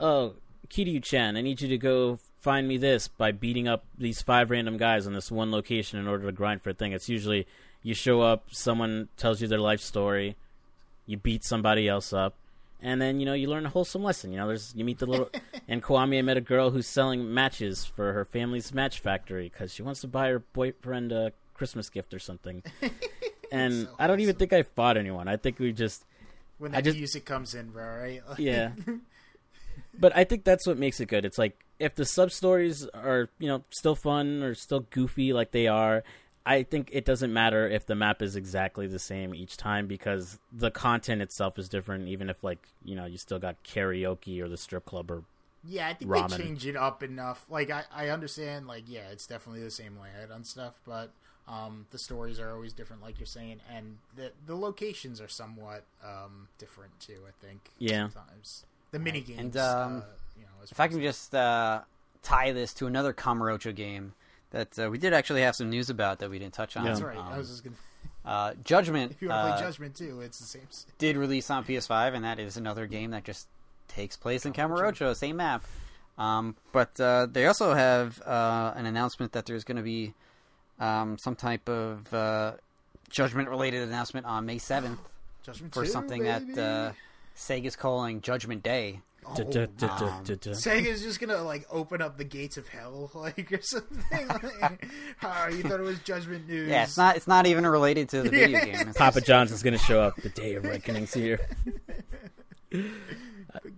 oh, 0.00 0.34
Kiryu 0.70 1.02
Chan, 1.02 1.36
I 1.36 1.42
need 1.42 1.60
you 1.60 1.68
to 1.68 1.78
go 1.78 2.18
find 2.40 2.68
me 2.68 2.76
this 2.76 3.08
by 3.08 3.32
beating 3.32 3.68
up 3.68 3.84
these 3.96 4.22
five 4.22 4.50
random 4.50 4.76
guys 4.76 5.06
in 5.06 5.12
this 5.12 5.30
one 5.30 5.50
location 5.50 5.98
in 5.98 6.06
order 6.06 6.26
to 6.26 6.32
grind 6.32 6.62
for 6.62 6.70
a 6.70 6.74
thing. 6.74 6.92
It's 6.92 7.08
usually 7.08 7.46
you 7.82 7.94
show 7.94 8.20
up, 8.20 8.44
someone 8.50 9.08
tells 9.16 9.40
you 9.40 9.48
their 9.48 9.58
life 9.58 9.80
story, 9.80 10.36
you 11.06 11.16
beat 11.16 11.44
somebody 11.44 11.88
else 11.88 12.12
up. 12.12 12.34
And 12.80 13.02
then 13.02 13.18
you 13.18 13.26
know 13.26 13.32
you 13.32 13.48
learn 13.48 13.66
a 13.66 13.70
wholesome 13.70 14.04
lesson. 14.04 14.30
You 14.30 14.38
know, 14.38 14.46
there's 14.46 14.72
you 14.76 14.84
meet 14.84 15.00
the 15.00 15.06
little. 15.06 15.30
in 15.66 15.80
Kiwami, 15.80 16.18
I 16.18 16.22
met 16.22 16.36
a 16.36 16.40
girl 16.40 16.70
who's 16.70 16.86
selling 16.86 17.34
matches 17.34 17.84
for 17.84 18.12
her 18.12 18.24
family's 18.24 18.72
match 18.72 19.00
factory 19.00 19.50
because 19.52 19.74
she 19.74 19.82
wants 19.82 20.00
to 20.02 20.06
buy 20.06 20.28
her 20.28 20.38
boyfriend 20.38 21.10
a 21.10 21.32
Christmas 21.54 21.90
gift 21.90 22.14
or 22.14 22.20
something. 22.20 22.62
And 23.50 23.86
So 23.86 23.94
I 23.98 24.06
don't 24.06 24.20
even 24.20 24.36
think 24.36 24.52
I 24.52 24.62
fought 24.62 24.96
anyone. 24.96 25.28
I 25.28 25.36
think 25.36 25.58
we 25.58 25.72
just 25.72 26.04
when 26.58 26.72
that 26.72 26.84
just- 26.84 26.96
music 26.96 27.24
comes 27.24 27.54
in, 27.54 27.70
bro, 27.70 27.84
right? 27.84 28.22
Like, 28.28 28.38
yeah. 28.38 28.72
but 29.98 30.16
I 30.16 30.24
think 30.24 30.44
that's 30.44 30.66
what 30.66 30.78
makes 30.78 31.00
it 31.00 31.06
good. 31.06 31.24
It's 31.24 31.38
like 31.38 31.64
if 31.78 31.94
the 31.94 32.04
sub 32.04 32.30
stories 32.30 32.86
are, 32.94 33.28
you 33.38 33.48
know, 33.48 33.64
still 33.70 33.94
fun 33.94 34.42
or 34.42 34.54
still 34.54 34.80
goofy 34.90 35.32
like 35.32 35.50
they 35.52 35.66
are, 35.68 36.02
I 36.46 36.62
think 36.62 36.88
it 36.92 37.04
doesn't 37.04 37.32
matter 37.32 37.68
if 37.68 37.86
the 37.86 37.94
map 37.94 38.22
is 38.22 38.34
exactly 38.34 38.86
the 38.86 38.98
same 38.98 39.34
each 39.34 39.56
time 39.56 39.86
because 39.86 40.38
the 40.52 40.70
content 40.70 41.20
itself 41.22 41.58
is 41.58 41.68
different 41.68 42.08
even 42.08 42.30
if 42.30 42.42
like, 42.42 42.66
you 42.84 42.96
know, 42.96 43.04
you 43.06 43.18
still 43.18 43.38
got 43.38 43.62
karaoke 43.64 44.40
or 44.40 44.48
the 44.48 44.56
strip 44.56 44.86
club 44.86 45.10
or 45.10 45.24
Yeah, 45.64 45.88
I 45.88 45.94
think 45.94 46.10
Ramen. 46.10 46.30
they 46.30 46.36
change 46.38 46.66
it 46.66 46.76
up 46.76 47.02
enough. 47.02 47.44
Like 47.50 47.70
I, 47.70 47.84
I 47.92 48.08
understand, 48.08 48.66
like 48.66 48.84
yeah, 48.86 49.10
it's 49.12 49.26
definitely 49.26 49.62
the 49.62 49.70
same 49.70 49.98
layout 49.98 50.30
and 50.34 50.46
stuff, 50.46 50.74
but 50.86 51.12
um, 51.48 51.86
the 51.90 51.98
stories 51.98 52.38
are 52.38 52.52
always 52.52 52.72
different, 52.72 53.02
like 53.02 53.18
you're 53.18 53.26
saying, 53.26 53.60
and 53.74 53.98
the 54.16 54.32
the 54.46 54.54
locations 54.56 55.20
are 55.20 55.28
somewhat 55.28 55.84
um, 56.04 56.48
different 56.58 56.98
too. 57.00 57.20
I 57.26 57.46
think. 57.46 57.70
Yeah. 57.78 58.08
Sometimes 58.08 58.64
the 58.90 58.98
mini 58.98 59.20
games. 59.20 59.40
And, 59.40 59.56
um, 59.56 59.96
uh, 59.96 60.00
you 60.36 60.42
know, 60.42 60.62
as 60.62 60.72
If 60.72 60.80
I 60.80 60.88
can 60.88 60.98
as- 60.98 61.04
just 61.04 61.34
uh, 61.34 61.80
tie 62.22 62.52
this 62.52 62.74
to 62.74 62.86
another 62.86 63.12
Kamurocho 63.12 63.74
game 63.74 64.14
that 64.50 64.78
uh, 64.78 64.90
we 64.90 64.98
did 64.98 65.12
actually 65.12 65.42
have 65.42 65.56
some 65.56 65.70
news 65.70 65.90
about 65.90 66.18
that 66.20 66.30
we 66.30 66.38
didn't 66.38 66.54
touch 66.54 66.76
on. 66.76 66.84
That's 66.84 67.00
right. 67.00 67.16
Um, 67.16 67.32
I 67.32 67.38
was 67.38 67.48
just 67.48 67.64
gonna. 67.64 67.76
uh, 68.24 68.54
Judgment 68.64 69.12
If 69.16 69.22
you 69.22 69.28
want 69.28 69.46
to 69.46 69.52
uh, 69.52 69.56
play 69.56 69.66
Judgment 69.66 69.94
too, 69.94 70.20
it's 70.20 70.38
the 70.38 70.46
same. 70.46 70.62
did 70.98 71.16
release 71.16 71.50
on 71.50 71.64
PS5, 71.64 72.14
and 72.14 72.24
that 72.24 72.38
is 72.38 72.56
another 72.56 72.86
game 72.86 73.10
that 73.10 73.24
just 73.24 73.48
takes 73.88 74.16
place 74.16 74.44
in 74.46 74.52
Kamurocho, 74.52 75.14
same 75.16 75.36
map. 75.36 75.64
Um, 76.18 76.56
but 76.72 77.00
uh, 77.00 77.26
they 77.30 77.46
also 77.46 77.74
have 77.74 78.20
uh, 78.22 78.72
an 78.74 78.86
announcement 78.86 79.32
that 79.32 79.46
there's 79.46 79.64
going 79.64 79.76
to 79.76 79.82
be 79.82 80.14
um, 80.80 81.18
some 81.18 81.34
type 81.36 81.68
of 81.68 82.12
uh, 82.12 82.52
Judgment-related 83.10 83.88
announcement 83.88 84.26
on 84.26 84.46
May 84.46 84.56
7th 84.58 84.98
Judgment 85.42 85.72
for 85.74 85.84
2, 85.84 85.90
something 85.90 86.22
baby. 86.22 86.52
that 86.54 86.62
uh, 86.62 86.92
Sega's 87.36 87.76
calling 87.76 88.20
Judgment 88.20 88.62
Day. 88.62 89.00
Oh, 89.26 89.34
duh, 89.34 89.44
duh, 89.44 89.66
duh, 89.76 89.98
duh, 89.98 90.06
um, 90.06 90.24
duh, 90.24 90.34
duh. 90.40 90.50
Sega's 90.52 91.02
just 91.02 91.20
gonna 91.20 91.42
like 91.42 91.66
open 91.70 92.00
up 92.00 92.16
the 92.16 92.24
gates 92.24 92.56
of 92.56 92.66
hell, 92.68 93.10
like 93.14 93.52
or 93.52 93.60
something. 93.62 93.98
Like, 94.60 94.86
oh, 95.22 95.48
you 95.48 95.62
thought 95.62 95.80
it 95.80 95.84
was 95.84 95.98
Judgment 96.00 96.48
News? 96.48 96.68
Yeah, 96.68 96.84
it's 96.84 96.96
not. 96.96 97.16
It's 97.16 97.26
not 97.26 97.46
even 97.46 97.66
related 97.66 98.08
to 98.10 98.22
the 98.22 98.30
video 98.30 98.60
game. 98.64 98.88
It's 98.88 98.96
Papa 98.98 99.20
John's 99.20 99.52
is 99.52 99.62
going 99.62 99.76
to 99.76 99.84
show 99.84 100.00
up. 100.00 100.16
The 100.16 100.28
day 100.30 100.54
of 100.54 100.64
reckoning's 100.64 101.12
here. 101.12 101.40
The 102.70 102.90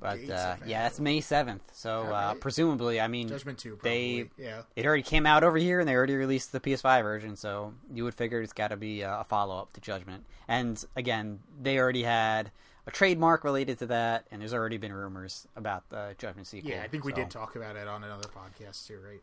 But 0.01 0.19
uh, 0.31 0.57
yeah, 0.67 0.83
that's 0.83 0.99
May 0.99 1.21
seventh. 1.21 1.63
So 1.73 2.01
uh, 2.03 2.05
Alright. 2.05 2.41
presumably, 2.41 3.01
I 3.01 3.07
mean, 3.09 3.29
Judgment 3.29 3.59
Two. 3.59 3.77
Probably. 3.77 4.25
they 4.25 4.31
yeah. 4.43 4.63
it 4.75 4.85
already 4.85 5.03
came 5.05 5.27
out 5.27 5.45
over 5.45 5.57
here, 5.59 5.79
and 5.81 5.89
they 5.89 5.95
already 5.95 6.17
released 6.17 6.53
the 6.53 6.61
PS5 6.61 7.03
version. 7.03 7.37
So 7.37 7.75
you 7.93 8.05
would 8.05 8.15
figure 8.15 8.41
it's 8.43 8.53
got 8.53 8.69
to 8.69 8.77
be 8.77 9.05
uh, 9.05 9.21
a 9.21 9.25
follow 9.25 9.59
up 9.59 9.73
to 9.75 9.81
Judgment. 9.81 10.25
And 10.49 10.83
again, 10.97 11.39
they 11.63 11.79
already 11.79 12.03
had 12.03 12.51
a 12.87 12.91
trademark 12.91 13.45
related 13.45 13.79
to 13.79 13.87
that, 13.87 14.27
and 14.33 14.41
there's 14.41 14.55
already 14.55 14.77
been 14.79 14.93
rumors 14.93 15.47
about 15.55 15.89
the 15.91 16.15
Judgment 16.19 16.49
sequel. 16.49 16.71
Yeah, 16.73 16.83
I 16.83 16.89
think 16.89 17.05
we 17.05 17.13
so, 17.13 17.17
did 17.17 17.31
talk 17.31 17.55
about 17.55 17.77
it 17.77 17.87
on 17.87 18.03
another 18.03 18.29
podcast 18.29 18.87
too, 18.89 18.99
right? 19.07 19.21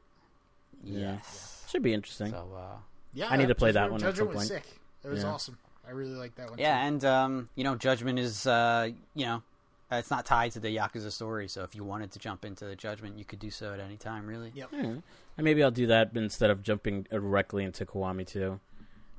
Yes. 0.83 1.65
Should 1.69 1.83
be 1.83 1.93
interesting. 1.93 2.31
So 2.31 2.47
uh, 2.55 2.77
Yeah, 3.13 3.27
I 3.29 3.37
need 3.37 3.47
to 3.49 3.55
play 3.55 3.71
that 3.71 3.89
Judgment- 3.89 4.01
one 4.03 4.09
at 4.09 4.15
Judgment 4.15 4.29
some 4.31 4.37
was 4.39 4.49
point. 4.49 4.63
sick. 4.63 4.79
It 5.03 5.07
was 5.09 5.23
Yeah. 5.23 5.29
awesome. 5.29 5.57
I 5.87 5.91
really 5.91 6.15
like 6.15 6.35
that 6.35 6.49
one. 6.49 6.59
yeah, 6.59 6.81
too. 6.81 6.87
and 6.87 7.05
um, 7.05 7.49
you 7.55 7.63
know, 7.63 7.75
Judgment 7.75 8.19
is 8.19 8.45
uh, 8.47 8.89
you 9.13 9.25
know. 9.25 9.43
Uh, 9.91 9.95
It's 9.95 10.11
not 10.11 10.25
tied 10.25 10.51
to 10.53 10.59
the 10.59 10.75
Yakuza 10.75 11.11
story, 11.11 11.47
so 11.47 11.63
if 11.63 11.75
you 11.75 11.83
wanted 11.83 12.11
to 12.11 12.19
jump 12.19 12.43
into 12.45 12.65
the 12.65 12.75
Judgment, 12.75 13.17
you 13.17 13.25
could 13.25 13.39
do 13.39 13.49
so 13.49 13.73
at 13.73 13.79
any 13.79 13.97
time, 13.97 14.27
really. 14.27 14.51
Yep. 14.55 14.69
Yeah. 14.71 14.79
And 14.81 15.01
maybe 15.43 15.63
I'll 15.63 15.71
do 15.71 15.87
that 15.87 16.11
instead 16.15 16.49
of 16.49 16.63
jumping 16.63 17.03
directly 17.09 17.63
into 17.63 17.85
Kiwami 17.85 18.25
2. 18.27 18.59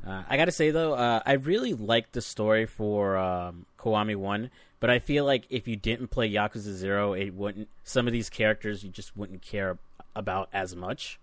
Uh, 0.06 0.22
I 0.28 0.36
gotta 0.36 0.52
say 0.52 0.70
though, 0.70 0.94
uh, 0.94 1.20
I 1.26 1.32
really 1.32 1.74
liked 1.74 2.12
the 2.12 2.20
story 2.22 2.66
for 2.66 3.16
um, 3.16 3.66
Kiwami 3.80 4.14
One, 4.14 4.50
but 4.78 4.90
I 4.90 5.00
feel 5.00 5.24
like 5.24 5.44
if 5.50 5.66
you 5.66 5.74
didn't 5.74 6.08
play 6.08 6.30
Yakuza 6.30 6.72
Zero, 6.72 7.14
it 7.14 7.34
wouldn't. 7.34 7.68
Some 7.82 8.06
of 8.06 8.12
these 8.12 8.30
characters 8.30 8.84
you 8.84 8.90
just 8.90 9.16
wouldn't 9.16 9.42
care 9.42 9.76
about 10.14 10.48
as 10.52 10.76
much. 10.76 11.18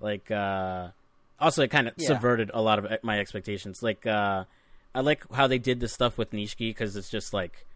Like, 0.00 0.30
uh, 0.30 0.88
also 1.40 1.62
it 1.62 1.70
kind 1.70 1.88
of 1.88 1.94
Yeah. 1.96 2.06
subverted 2.06 2.50
a 2.54 2.62
lot 2.62 2.78
of 2.78 2.90
e- 2.90 2.96
my 3.02 3.18
expectations. 3.18 3.82
Like, 3.82 4.06
uh, 4.06 4.44
I 4.94 5.00
like 5.00 5.24
how 5.32 5.46
they 5.48 5.58
did 5.58 5.80
the 5.80 5.88
stuff 5.88 6.16
with 6.16 6.30
Nishiki 6.30 6.70
because 6.70 6.94
it's 6.96 7.10
just 7.10 7.32
like 7.34 7.66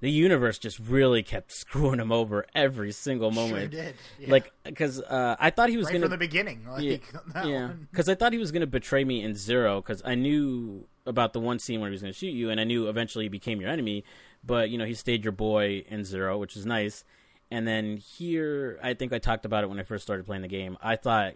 the 0.00 0.10
universe 0.10 0.58
just 0.58 0.78
really 0.78 1.22
kept 1.22 1.52
screwing 1.52 2.00
him 2.00 2.10
over 2.10 2.46
every 2.54 2.92
single 2.92 3.30
moment. 3.30 3.72
Sure 3.72 3.82
did. 3.82 3.94
Yeah. 4.18 4.30
Like, 4.30 4.52
because 4.64 5.00
uh, 5.00 5.36
I 5.38 5.50
thought 5.50 5.68
he 5.68 5.76
was 5.76 5.86
right 5.86 5.92
gonna 5.92 6.04
from 6.04 6.10
the 6.10 6.18
beginning. 6.18 6.66
Like, 6.68 6.82
yeah, 6.82 6.96
that 7.34 7.46
yeah. 7.46 7.70
Because 7.90 8.08
I 8.08 8.14
thought 8.14 8.32
he 8.32 8.38
was 8.38 8.50
going 8.50 8.62
to 8.62 8.66
betray 8.66 9.04
me 9.04 9.22
in 9.22 9.34
Zero. 9.34 9.80
Because 9.80 10.02
I 10.04 10.14
knew 10.14 10.86
about 11.06 11.32
the 11.32 11.40
one 11.40 11.58
scene 11.58 11.80
where 11.80 11.88
he 11.88 11.92
was 11.92 12.02
going 12.02 12.12
to 12.12 12.18
shoot 12.18 12.32
you, 12.32 12.50
and 12.50 12.60
I 12.60 12.64
knew 12.64 12.88
eventually 12.88 13.26
he 13.26 13.28
became 13.28 13.60
your 13.60 13.70
enemy. 13.70 14.04
But 14.44 14.70
you 14.70 14.78
know, 14.78 14.86
he 14.86 14.94
stayed 14.94 15.24
your 15.24 15.32
boy 15.32 15.84
in 15.88 16.04
Zero, 16.04 16.38
which 16.38 16.56
is 16.56 16.64
nice. 16.64 17.04
And 17.50 17.66
then 17.66 17.96
here, 17.96 18.78
I 18.82 18.94
think 18.94 19.12
I 19.12 19.18
talked 19.18 19.44
about 19.44 19.64
it 19.64 19.68
when 19.68 19.80
I 19.80 19.82
first 19.82 20.04
started 20.04 20.24
playing 20.24 20.42
the 20.42 20.48
game. 20.48 20.78
I 20.80 20.94
thought, 20.94 21.34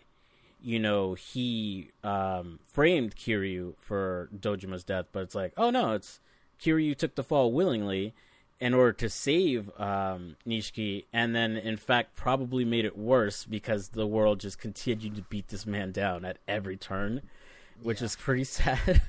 you 0.63 0.79
know, 0.79 1.15
he 1.15 1.91
um, 2.05 2.61
framed 2.67 3.17
Kiryu 3.17 3.75
for 3.79 4.31
Dojima's 4.35 4.85
death, 4.85 5.07
but 5.13 5.25
it's 5.25 5.35
like, 5.35 5.53
oh 5.57 5.71
no, 5.71 5.93
it's 5.93 6.21
Kiryu 6.61 6.97
took 6.97 7.17
the 7.17 7.25
fall 7.25 7.53
willingly 7.53 8.15
in 8.65 8.73
order 8.73 8.95
to 8.95 9.11
save 9.11 9.69
um, 9.79 10.37
Nishiki, 10.49 11.05
and 11.13 11.37
then 11.37 11.55
in 11.59 11.77
fact 11.77 12.17
probably 12.17 12.65
made 12.65 12.87
it 12.87 12.97
worse 12.97 13.45
because 13.45 13.89
the 13.89 14.07
world 14.07 14.41
just 14.41 14.59
continued 14.59 15.17
to 15.17 15.23
beat 15.29 15.49
this 15.49 15.67
man 15.67 15.93
down 15.93 16.25
at 16.25 16.39
every 16.49 16.79
turn, 16.79 17.21
which 17.83 18.01
is 18.01 18.17
pretty 18.17 18.45
sad. 18.45 19.03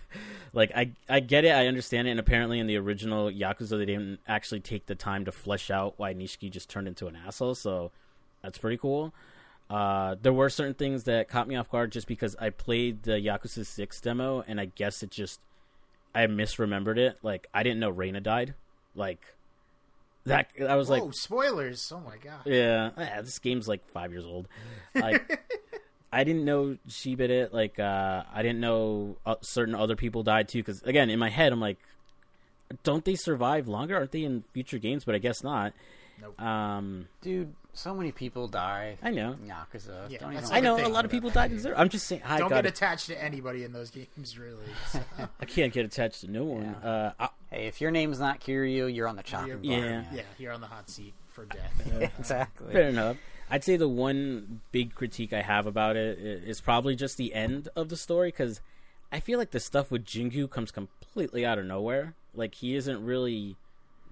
like 0.51 0.73
I 0.75 0.91
I 1.07 1.21
get 1.21 1.45
it, 1.45 1.51
I 1.51 1.67
understand 1.67 2.05
it, 2.09 2.11
and 2.11 2.19
apparently 2.19 2.59
in 2.59 2.67
the 2.67 2.75
original 2.75 3.31
Yakuza 3.31 3.77
they 3.77 3.85
didn't 3.85 4.19
actually 4.27 4.59
take 4.59 4.87
the 4.87 4.95
time 4.95 5.23
to 5.23 5.31
flesh 5.31 5.71
out 5.71 5.93
why 5.95 6.13
Nishiki 6.13 6.51
just 6.51 6.69
turned 6.69 6.89
into 6.89 7.07
an 7.07 7.17
asshole, 7.25 7.55
so 7.55 7.91
that's 8.43 8.57
pretty 8.57 8.75
cool. 8.75 9.13
Uh, 9.69 10.17
there 10.21 10.33
were 10.33 10.49
certain 10.49 10.73
things 10.73 11.05
that 11.05 11.29
caught 11.29 11.47
me 11.47 11.55
off 11.55 11.71
guard 11.71 11.93
just 11.93 12.07
because 12.07 12.35
I 12.41 12.49
played 12.49 13.03
the 13.03 13.13
Yakuza 13.13 13.65
Six 13.65 14.01
demo, 14.01 14.43
and 14.49 14.59
I 14.59 14.65
guess 14.65 15.01
it 15.01 15.11
just 15.11 15.39
I 16.13 16.27
misremembered 16.27 16.97
it. 16.97 17.19
Like 17.23 17.47
I 17.53 17.63
didn't 17.63 17.79
know 17.79 17.89
Reina 17.89 18.19
died. 18.19 18.53
Like 18.95 19.34
that. 20.25 20.49
I 20.67 20.75
was 20.75 20.89
Whoa, 20.89 21.05
like, 21.05 21.13
spoilers! 21.13 21.91
Oh 21.93 21.99
my 21.99 22.17
god. 22.17 22.41
yeah, 22.45 22.91
eh, 22.97 23.21
this 23.21 23.39
game's 23.39 23.67
like 23.67 23.87
five 23.89 24.11
years 24.11 24.25
old. 24.25 24.47
Like, 24.93 25.41
I 26.11 26.23
didn't 26.23 26.45
know 26.45 26.77
she 26.87 27.15
bit 27.15 27.31
it. 27.31 27.53
Like, 27.53 27.79
uh, 27.79 28.23
I 28.33 28.41
didn't 28.41 28.59
know 28.59 29.17
uh, 29.25 29.35
certain 29.41 29.75
other 29.75 29.95
people 29.95 30.23
died 30.23 30.47
too. 30.47 30.59
Because 30.59 30.81
again, 30.83 31.09
in 31.09 31.19
my 31.19 31.29
head, 31.29 31.51
I'm 31.51 31.61
like, 31.61 31.77
don't 32.83 33.05
they 33.05 33.15
survive 33.15 33.67
longer? 33.67 33.95
Aren't 33.97 34.11
they 34.11 34.23
in 34.23 34.43
future 34.53 34.77
games? 34.77 35.05
But 35.05 35.15
I 35.15 35.19
guess 35.19 35.43
not. 35.43 35.73
Nope. 36.21 36.41
Um, 36.41 37.07
Dude, 37.21 37.53
so 37.73 37.93
many 37.93 38.11
people 38.11 38.47
die. 38.47 38.97
I 39.03 39.11
know. 39.11 39.35
Yakuza. 39.45 40.09
Yeah, 40.09 40.19
Don't 40.19 40.33
like 40.33 40.51
I 40.51 40.61
know 40.61 40.77
thing 40.77 40.85
a 40.85 40.89
lot 40.89 41.03
of 41.03 41.11
people 41.11 41.29
died 41.29 41.51
in. 41.51 41.59
Zero. 41.59 41.75
I'm 41.77 41.89
just 41.89 42.07
saying. 42.07 42.21
I 42.25 42.37
Don't 42.37 42.49
got 42.49 42.63
get 42.63 42.67
attached 42.67 43.07
to 43.07 43.21
anybody 43.21 43.63
in 43.63 43.73
those 43.73 43.91
games, 43.91 44.39
really. 44.39 44.63
So, 44.91 45.01
I 45.39 45.45
can't 45.45 45.73
get 45.73 45.85
attached 45.85 46.21
to 46.21 46.31
no 46.31 46.45
one. 46.45 46.75
Yeah. 46.81 46.89
Uh, 46.89 47.11
I, 47.19 47.29
Hey, 47.55 47.67
if 47.67 47.79
your 47.79 47.89
name's 47.91 48.19
not 48.19 48.41
Kiryu, 48.41 48.93
you're 48.93 49.07
on 49.07 49.15
the 49.15 49.23
chopping 49.23 49.47
you're, 49.47 49.57
block. 49.57 49.71
Yeah. 49.71 49.79
man. 49.81 50.07
yeah, 50.13 50.21
you're 50.37 50.51
on 50.51 50.59
the 50.61 50.67
hot 50.67 50.89
seat 50.89 51.13
for 51.31 51.45
death. 51.45 52.11
exactly. 52.19 52.73
Fair 52.73 52.89
enough. 52.89 53.17
I'd 53.49 53.63
say 53.63 53.77
the 53.77 53.87
one 53.87 54.61
big 54.71 54.93
critique 54.95 55.31
I 55.31 55.41
have 55.41 55.65
about 55.65 55.95
it 55.95 56.17
is 56.19 56.59
probably 56.59 56.95
just 56.95 57.15
the 57.17 57.33
end 57.33 57.69
of 57.75 57.89
the 57.89 57.95
story 57.95 58.29
because 58.29 58.59
I 59.11 59.19
feel 59.19 59.39
like 59.39 59.51
the 59.51 59.59
stuff 59.59 59.89
with 59.91 60.03
Jingu 60.03 60.49
comes 60.49 60.71
completely 60.71 61.45
out 61.45 61.57
of 61.59 61.65
nowhere. 61.65 62.15
Like 62.33 62.55
he 62.55 62.75
isn't 62.75 63.05
really 63.05 63.55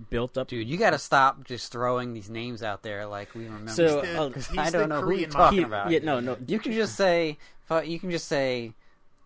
built 0.10 0.38
up. 0.38 0.48
Dude, 0.48 0.68
you 0.68 0.78
got 0.78 0.92
to 0.92 1.00
stop 1.00 1.44
just 1.44 1.72
throwing 1.72 2.14
these 2.14 2.30
names 2.30 2.64
out 2.64 2.84
there 2.84 3.06
like 3.08 3.34
we 3.36 3.44
remember. 3.46 3.72
So, 3.72 4.02
The- 4.02 4.22
uh, 4.22 4.32
I 4.58 4.70
don't 4.70 4.88
know 4.88 5.02
who 5.02 5.12
you're 5.12 5.30
talking 5.30 5.60
He- 5.60 5.64
about. 5.66 5.92
yeah, 5.92 6.00
no, 6.04 6.20
no. 6.20 6.38
You 6.48 6.60
can 6.60 6.72
just 6.72 6.96
say, 6.96 7.38
you 7.84 8.00
can 8.00 8.10
just 8.12 8.28
say 8.28 8.74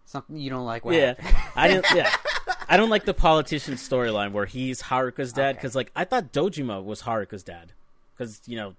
something 0.05 0.37
you 0.37 0.49
don't 0.49 0.65
like. 0.65 0.85
What 0.85 0.95
yeah, 0.95 1.13
happened. 1.19 1.37
I 1.55 1.67
didn't. 1.67 1.85
Yeah, 1.93 2.15
I 2.69 2.77
don't 2.77 2.89
like 2.89 3.05
the 3.05 3.13
politician 3.13 3.75
storyline 3.75 4.31
where 4.31 4.45
he's 4.45 4.83
Haruka's 4.83 5.31
dad 5.33 5.49
Okay. 5.49 5.53
because 5.57 5.75
like 5.75 5.91
I 5.95 6.03
thought 6.03 6.33
Dojima 6.33 6.83
was 6.83 7.03
Haruka's 7.03 7.43
dad 7.43 7.71
because 8.15 8.41
you 8.45 8.55
know 8.57 8.75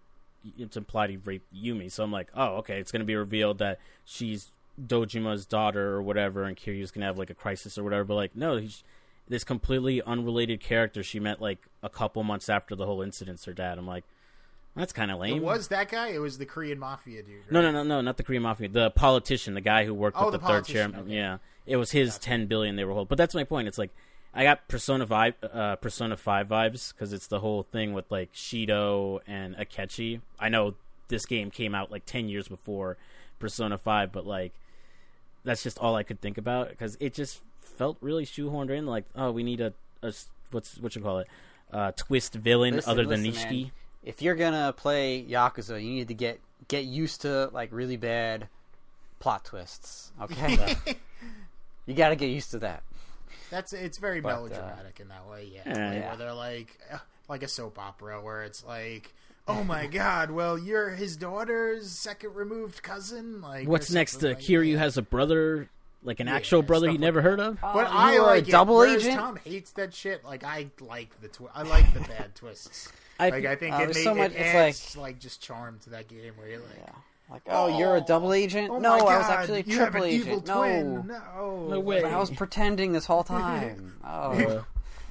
it's 0.59 0.77
implied 0.77 1.11
he 1.11 1.17
raped 1.17 1.53
Yumi. 1.55 1.91
So 1.91 2.05
I'm 2.05 2.13
like, 2.13 2.29
oh, 2.35 2.57
okay, 2.57 2.79
it's 2.79 2.93
gonna 2.93 3.05
be 3.05 3.17
revealed 3.17 3.59
that 3.59 3.79
she's 4.05 4.49
Dojima's 4.81 5.47
daughter 5.47 5.89
or 5.95 6.03
whatever, 6.03 6.45
and 6.45 6.57
Kiryu's 6.57 6.91
gonna 6.91 7.07
have 7.07 7.19
like 7.19 7.31
a 7.31 7.35
crisis 7.35 7.79
or 7.79 7.85
whatever. 7.85 8.05
But 8.05 8.15
like, 8.15 8.37
no, 8.37 8.57
he's 8.57 8.83
this 9.29 9.45
completely 9.45 10.01
unrelated 10.03 10.61
character 10.61 11.03
she 11.03 11.21
met 11.21 11.41
like 11.41 11.59
a 11.83 11.89
couple 11.89 12.23
months 12.23 12.49
after 12.49 12.75
the 12.75 12.87
whole 12.87 13.03
incident's 13.03 13.45
her 13.45 13.53
dad. 13.53 13.79
I'm 13.79 13.87
like, 13.87 14.05
that's 14.79 14.93
kind 14.93 15.11
of 15.11 15.19
lame. 15.19 15.37
it 15.37 15.43
was 15.43 15.69
that 15.69 15.89
guy. 15.91 16.09
It 16.09 16.19
was 16.19 16.39
the 16.39 16.47
Korean 16.47 16.79
mafia 16.79 17.23
dude. 17.23 17.37
Right? 17.43 17.53
No, 17.53 17.61
no, 17.63 17.71
no, 17.71 17.83
no, 17.83 18.01
not 18.01 18.17
the 18.17 18.23
Korean 18.23 18.43
mafia. 18.43 18.69
The 18.69 18.91
politician, 18.91 19.55
the 19.55 19.61
guy 19.61 19.85
who 19.85 19.93
worked 19.95 20.17
Oh, 20.19 20.27
with 20.27 20.33
the 20.33 20.39
the, 20.39 20.47
third 20.47 20.65
chairman. 20.65 21.01
okay. 21.01 21.15
Yeah, 21.17 21.39
it 21.67 21.77
was 21.77 21.91
his 21.91 22.19
ten 22.19 22.47
billion 22.47 22.77
they 22.77 22.85
were 22.85 22.93
holding. 22.93 23.09
But 23.09 23.19
that's 23.19 23.35
my 23.35 23.45
point. 23.45 23.69
It's 23.69 23.79
like 23.79 23.91
I 24.35 24.45
got 24.45 24.69
Persona 24.69 25.07
Five, 25.07 25.35
uh, 25.43 25.77
Persona 25.77 26.17
Five 26.17 26.49
vibes 26.49 26.93
because 26.95 27.13
it's 27.13 27.27
the 27.27 27.41
whole 27.41 27.63
thing 27.65 27.93
with 27.93 28.11
like 28.11 28.33
Shido 28.33 29.21
and 29.27 29.57
Akechi. 29.57 30.21
I 30.39 30.49
know 30.49 30.75
this 31.09 31.27
game 31.27 31.51
came 31.51 31.75
out 31.75 31.91
like 31.91 32.05
ten 32.07 32.29
years 32.29 32.47
before 32.49 32.97
Persona 33.39 33.79
Five, 33.79 34.13
but 34.13 34.27
like 34.27 34.53
that's 35.45 35.63
just 35.63 35.79
all 35.79 35.95
I 35.97 36.03
could 36.03 36.21
think 36.21 36.37
about 36.39 36.69
because 36.69 36.97
it 37.01 37.15
just 37.15 37.41
felt 37.61 37.97
really 38.01 38.27
shoehorned 38.27 38.71
in. 38.71 38.87
Like, 38.87 39.05
oh, 39.17 39.31
we 39.31 39.43
need 39.43 39.61
a, 39.61 39.73
a 40.03 40.13
what's 40.51 40.79
what 40.79 40.95
you 40.95 41.01
call 41.03 41.21
it, 41.21 41.29
uh, 41.73 41.93
twist 41.97 42.35
villain 42.35 42.75
Listen, 42.77 42.91
other 42.91 43.05
than 43.07 43.23
listen, 43.23 43.51
Nishiki. 43.51 43.63
man. 43.63 43.71
If 44.09 44.23
you're 44.23 44.35
gonna 44.37 44.73
play 44.73 45.23
Yakuza, 45.29 45.83
you 45.83 45.91
need 45.91 46.09
to 46.09 46.15
get 46.15 46.41
get 46.69 46.85
used 46.85 47.21
to 47.23 47.51
like 47.53 47.69
really 47.73 47.99
bad 47.99 48.49
plot 49.21 49.45
twists. 49.45 50.13
Okay, 50.23 50.75
you 51.87 51.95
got 51.95 52.09
to 52.09 52.17
get 52.17 52.29
used 52.31 52.51
to 52.53 52.59
that. 52.61 52.83
That's 53.51 53.73
it's 53.75 53.99
very 53.99 54.21
But, 54.21 54.31
uh, 54.31 54.37
melodramatic 54.37 55.01
in 55.01 55.09
that 55.09 55.29
way. 55.29 55.51
Yeah, 55.55 55.63
Yeah. 55.67 55.73
like, 55.91 55.95
Yeah. 55.99 56.09
where 56.09 56.17
they're 56.17 56.33
like 56.35 56.79
uh, 56.91 56.99
like 57.29 57.43
a 57.43 57.49
soap 57.49 57.79
opera 57.79 58.21
where 58.23 58.43
it's 58.45 58.65
like. 58.65 59.13
Oh 59.47 59.65
my 59.65 59.87
God! 60.03 60.31
Well, 60.31 60.59
you're 60.59 60.91
his 60.91 61.17
daughter's 61.17 61.91
second 61.91 62.35
removed 62.35 62.83
cousin. 62.83 63.41
Like, 63.41 63.67
What's 63.69 63.91
next? 63.91 64.13
something 64.13 64.33
Uh, 64.33 64.35
like 64.35 64.43
Kiryu 64.45 64.73
that. 64.75 64.79
has 64.81 64.97
a 64.99 65.03
brother, 65.03 65.69
like 66.03 66.21
an 66.21 66.27
Yeah, 66.29 66.35
actual 66.37 66.61
brother 66.63 66.87
stuff 66.87 66.93
you 66.95 66.99
like 66.99 67.01
never 67.01 67.23
that. 67.23 67.29
heard 67.31 67.41
of. 67.41 67.59
But 67.61 67.87
Oh, 67.87 67.91
I 67.91 68.13
you 68.15 68.21
were 68.21 68.27
a 68.27 68.31
like 68.31 68.49
it, 68.49 68.51
double 68.51 68.77
whereas 68.77 69.03
agent? 69.05 69.19
Tom 69.19 69.37
hates 69.37 69.71
that 69.73 69.95
shit. 69.95 70.23
Like 70.25 70.45
I 70.45 70.69
like 70.81 71.19
the 71.23 71.29
twi- 71.29 71.49
I 71.55 71.63
like 71.63 71.93
the 71.95 72.01
bad 72.01 72.35
twists. 72.35 72.91
I- 73.19 73.29
like 73.31 73.45
I 73.47 73.57
think 73.57 73.75
Oh, 73.75 73.79
it, 73.79 73.85
there's 73.87 73.97
made, 73.97 74.05
so 74.05 74.13
it 74.13 74.17
much- 74.17 74.33
it's 74.33 74.41
adds 74.55 74.97
like, 74.97 75.19
just 75.19 75.41
charm 75.43 75.79
to 75.85 75.91
that 75.91 76.09
game 76.09 76.33
where 76.37 76.49
you're 76.49 76.59
like, 76.61 76.77
Yeah. 76.79 76.93
Like, 77.31 77.43
oh, 77.49 77.79
you're 77.79 77.97
a 77.97 78.01
double 78.01 78.33
agent? 78.33 78.71
oh 78.71 78.79
no, 78.79 79.01
God, 79.01 79.09
I 79.09 79.19
was 79.19 79.27
actually 79.27 79.61
a 79.61 79.65
you 79.65 79.79
have 79.81 79.91
triple 79.91 80.07
an 80.09 80.15
agent. 80.15 80.47
No. 80.47 80.59
twin. 80.61 81.07
No, 81.07 81.67
No 81.69 81.81
way. 81.81 82.01
But 82.01 82.13
I 82.13 82.19
was 82.19 82.31
pretending 82.31 82.93
this 82.93 83.05
whole 83.05 83.23
time. 83.25 83.97
Oh, 84.03 84.33
Uh, 84.33 84.63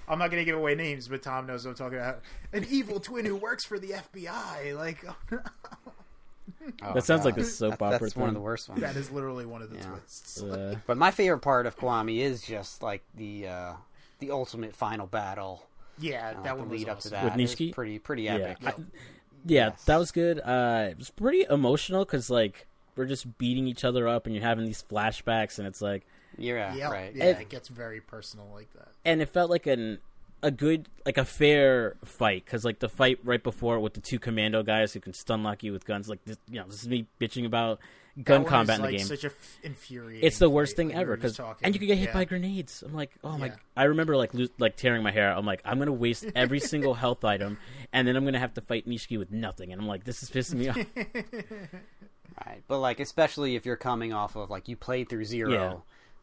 I'm 0.07 0.17
not 0.17 0.31
gonna 0.31 0.45
give 0.45 0.57
away 0.57 0.73
names, 0.73 1.07
but 1.09 1.21
Tom 1.21 1.45
knows 1.45 1.63
what 1.65 1.71
I'm 1.71 1.77
talking 1.77 1.99
about. 1.99 2.21
An 2.53 2.65
evil 2.69 2.99
twin 2.99 3.25
who 3.25 3.35
works 3.35 3.65
for 3.65 3.77
the 3.77 3.89
FBI. 3.89 4.75
Like 4.75 5.03
oh, 5.07 5.15
no. 5.31 5.39
Oh, 6.81 6.93
That 6.93 7.03
sounds 7.03 7.23
like 7.25 7.37
a 7.37 7.43
soap 7.43 7.77
That- 7.79 7.85
opera 7.85 7.99
That's 7.99 8.15
one 8.15 8.29
of 8.29 8.33
the 8.35 8.41
worst 8.41 8.67
ones. 8.69 8.81
that 8.81 8.95
is 8.95 9.11
literally 9.11 9.45
one 9.45 9.61
of 9.61 9.69
the 9.69 9.77
Yeah. 9.77 9.83
twists. 9.83 10.41
uh, 10.41 10.75
But 10.87 10.97
my 10.97 11.11
favorite 11.11 11.39
part 11.39 11.65
of 11.65 11.77
Kiwami 11.77 12.19
is 12.19 12.41
just 12.41 12.81
like 12.81 13.03
the 13.15 13.47
uh, 13.47 13.73
the 14.19 14.31
ultimate 14.31 14.75
final 14.75 15.05
battle. 15.07 15.67
Yeah, 15.99 16.29
and, 16.29 16.35
like, 16.37 16.43
that 16.45 16.53
the 16.55 16.59
one 16.61 16.69
was 16.69 16.79
lead 16.79 16.89
up 16.89 16.99
to 17.01 17.09
that. 17.09 17.23
With 17.25 17.39
is 17.39 17.55
Nishiki? 17.55 17.73
pretty 17.73 17.99
pretty 17.99 18.23
yeah, 18.23 18.35
epic. 18.35 18.57
I- 18.65 18.73
yeah, 19.45 19.67
Yes. 19.69 19.83
that 19.85 19.97
was 19.97 20.11
good. 20.11 20.39
Uh, 20.39 20.87
it 20.91 20.97
was 20.97 21.09
pretty 21.09 21.45
emotional 21.49 22.03
because 22.05 22.29
like 22.29 22.67
we're 22.95 23.05
just 23.05 23.37
beating 23.37 23.67
each 23.67 23.83
other 23.85 24.07
up, 24.07 24.25
and 24.25 24.35
you're 24.35 24.43
having 24.43 24.65
these 24.65 24.83
flashbacks, 24.89 25.59
and 25.59 25.67
it's 25.67 25.81
like, 25.81 26.05
yeah, 26.37 26.73
Yeah, 26.75 26.89
right. 26.89 27.15
yeah, 27.15 27.25
And- 27.25 27.41
it 27.41 27.49
gets 27.49 27.67
very 27.69 28.01
personal 28.01 28.49
like 28.53 28.71
that. 28.73 28.89
and 29.05 29.21
it 29.21 29.29
felt 29.29 29.49
like 29.49 29.67
an 29.67 29.99
a 30.43 30.51
good 30.51 30.87
like 31.03 31.17
a 31.17 31.25
fair 31.25 31.95
fight 32.05 32.45
because 32.45 32.63
like 32.63 32.77
the 32.77 32.87
fight 32.89 33.17
right 33.23 33.41
before 33.41 33.79
with 33.79 33.95
the 33.95 33.99
two 34.01 34.19
commando 34.19 34.61
guys 34.61 34.93
who 34.93 34.99
can 34.99 35.11
stun 35.11 35.41
lock 35.41 35.63
you 35.63 35.71
with 35.73 35.83
guns 35.83 36.07
like 36.07 36.23
this 36.25 36.37
you 36.47 36.59
know 36.59 36.65
this 36.67 36.83
is 36.83 36.87
me 36.87 37.07
bitching 37.19 37.43
about 37.43 37.79
gun 38.23 38.43
That 38.43 38.43
one 38.43 38.49
combat 38.49 38.73
is, 38.73 38.79
in 38.79 38.81
the 38.81 38.87
like, 38.87 38.97
game 38.97 39.05
Such 39.07 39.23
a 39.23 39.27
f- 39.27 39.59
infuriating. 39.63 40.27
it's 40.27 40.39
the 40.39 40.49
worst 40.49 40.71
fight, 40.71 40.77
thing 40.77 40.87
like 40.89 40.97
ever 40.97 41.15
because 41.15 41.39
and 41.61 41.73
you 41.75 41.79
can 41.79 41.87
get 41.87 41.97
hit 41.97 42.07
Yeah. 42.09 42.13
by 42.13 42.25
grenades. 42.25 42.83
I'm 42.85 42.93
like, 42.93 43.11
oh 43.23 43.37
my! 43.37 43.47
Yeah. 43.47 43.55
I 43.75 43.83
remember 43.83 44.17
like 44.17 44.33
lo- 44.33 44.47
like 44.57 44.75
tearing 44.75 45.03
my 45.03 45.11
hair. 45.11 45.31
I'm 45.31 45.45
like, 45.45 45.61
I'm 45.65 45.77
gonna 45.79 45.91
waste 45.93 46.25
every 46.35 46.59
single 46.59 46.93
health 46.95 47.23
item, 47.23 47.57
and 47.93 48.07
then 48.07 48.15
I'm 48.15 48.25
gonna 48.25 48.39
have 48.39 48.53
to 48.55 48.61
fight 48.61 48.87
Nishiki 48.87 49.17
with 49.19 49.31
nothing. 49.31 49.71
And 49.71 49.81
I'm 49.81 49.87
like, 49.87 50.03
this 50.03 50.23
is 50.23 50.29
pissing 50.29 50.55
me 50.55 50.69
off. 50.69 50.77
Right. 52.45 52.61
But 52.67 52.79
like 52.79 52.99
especially 52.99 53.55
if 53.55 53.65
you're 53.65 53.75
coming 53.77 54.13
off 54.13 54.35
of 54.35 54.49
like 54.51 54.67
you 54.67 54.75
played 54.75 55.09
through 55.09 55.25
zero. 55.25 55.51
Yeah. 55.51 55.73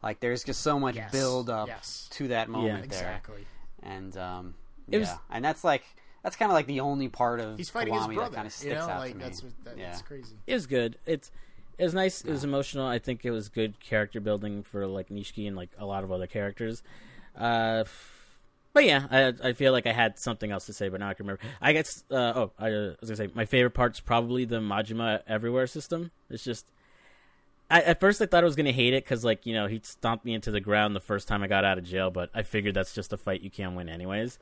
Like 0.03 0.21
there's 0.21 0.45
just 0.45 0.61
so 0.61 0.79
much 0.79 0.95
Yes, 0.97 1.11
build 1.11 1.51
up 1.51 1.67
yes. 1.67 2.09
to 2.13 2.29
that 2.29 2.49
moment 2.49 2.89
there. 2.91 3.01
Exactly. 3.01 3.47
And 3.83 4.17
um 4.17 4.55
It 4.89 4.95
yeah. 4.95 4.99
was- 5.01 5.19
and 5.31 5.45
that's 5.45 5.65
like 5.65 5.83
that's 6.23 6.37
kind 6.37 6.51
of 6.51 6.55
like 6.55 6.67
the 6.67 6.81
only 6.81 7.09
part 7.09 7.41
of 7.41 7.57
He's 7.57 7.69
fighting 7.69 7.95
Kiwami 7.95 8.07
his 8.11 8.15
brother. 8.15 8.31
that 8.31 8.37
kind 8.37 8.47
of 8.47 8.53
you 8.53 8.57
sticks 8.59 8.75
know, 8.87 8.93
out 8.93 9.01
like 9.01 9.13
to 9.13 9.19
me. 9.19 9.25
that's 9.25 9.43
what, 9.43 9.65
that, 9.65 9.77
yeah. 9.79 9.91
that's 9.91 10.03
crazy. 10.03 10.37
it 10.47 10.55
was 10.55 10.67
good. 10.67 10.99
It's 11.05 11.31
it 11.79 11.85
was 11.85 11.95
nice. 11.95 12.23
It 12.23 12.31
was 12.31 12.45
emotional. 12.45 12.87
I 12.87 12.99
think 12.99 13.25
it 13.25 13.31
was 13.31 13.49
good 13.49 13.81
character 13.81 14.21
building 14.21 14.63
for 14.63 14.87
like 14.87 15.09
Nishiki 15.09 15.47
and 15.47 15.57
like 15.57 15.71
a 15.79 15.87
lot 15.87 16.05
of 16.05 16.13
other 16.13 16.27
characters. 16.27 16.83
Uh, 17.37 17.85
but 18.73 18.85
yeah, 18.85 19.07
I 19.11 19.49
I 19.49 19.53
feel 19.53 19.73
like 19.73 19.87
I 19.87 19.93
had 19.93 20.19
something 20.19 20.51
else 20.51 20.67
to 20.67 20.73
say, 20.73 20.89
but 20.89 21.01
now 21.01 21.09
I 21.09 21.15
can 21.15 21.27
remember. 21.27 21.43
I 21.61 21.73
guess. 21.73 22.05
Uh, 22.11 22.33
oh, 22.35 22.53
I 22.59 22.69
uh, 22.69 22.95
was 23.01 23.11
gonna 23.11 23.17
say 23.17 23.29
my 23.35 23.45
favorite 23.45 23.71
part's 23.71 24.01
probably 24.01 24.45
the 24.45 24.61
Majima 24.61 25.23
Everywhere 25.27 25.67
system. 25.67 26.11
It's 26.29 26.45
just. 26.45 26.67
I, 27.71 27.81
at 27.81 27.99
first, 27.99 28.21
I 28.21 28.27
thought 28.27 28.45
I 28.45 28.47
was 28.47 28.57
gonna 28.57 28.73
hate 28.73 28.93
it 28.93 29.05
because, 29.05 29.25
like, 29.25 29.47
you 29.47 29.55
know, 29.55 29.69
he 29.69 29.81
stomped 29.83 30.25
me 30.25 30.35
into 30.35 30.51
the 30.51 30.61
ground 30.61 30.95
the 30.95 31.01
first 31.01 31.27
time 31.29 31.43
I 31.43 31.47
got 31.47 31.65
out 31.65 31.79
of 31.79 31.85
jail. 31.85 32.11
But 32.11 32.31
I 32.35 32.43
figured 32.43 32.75
that's 32.75 32.95
just 32.95 33.13
a 33.13 33.17
fight 33.17 33.41
you 33.41 33.51
can't 33.51 33.75
win, 33.75 33.89
anyways. 33.89 34.39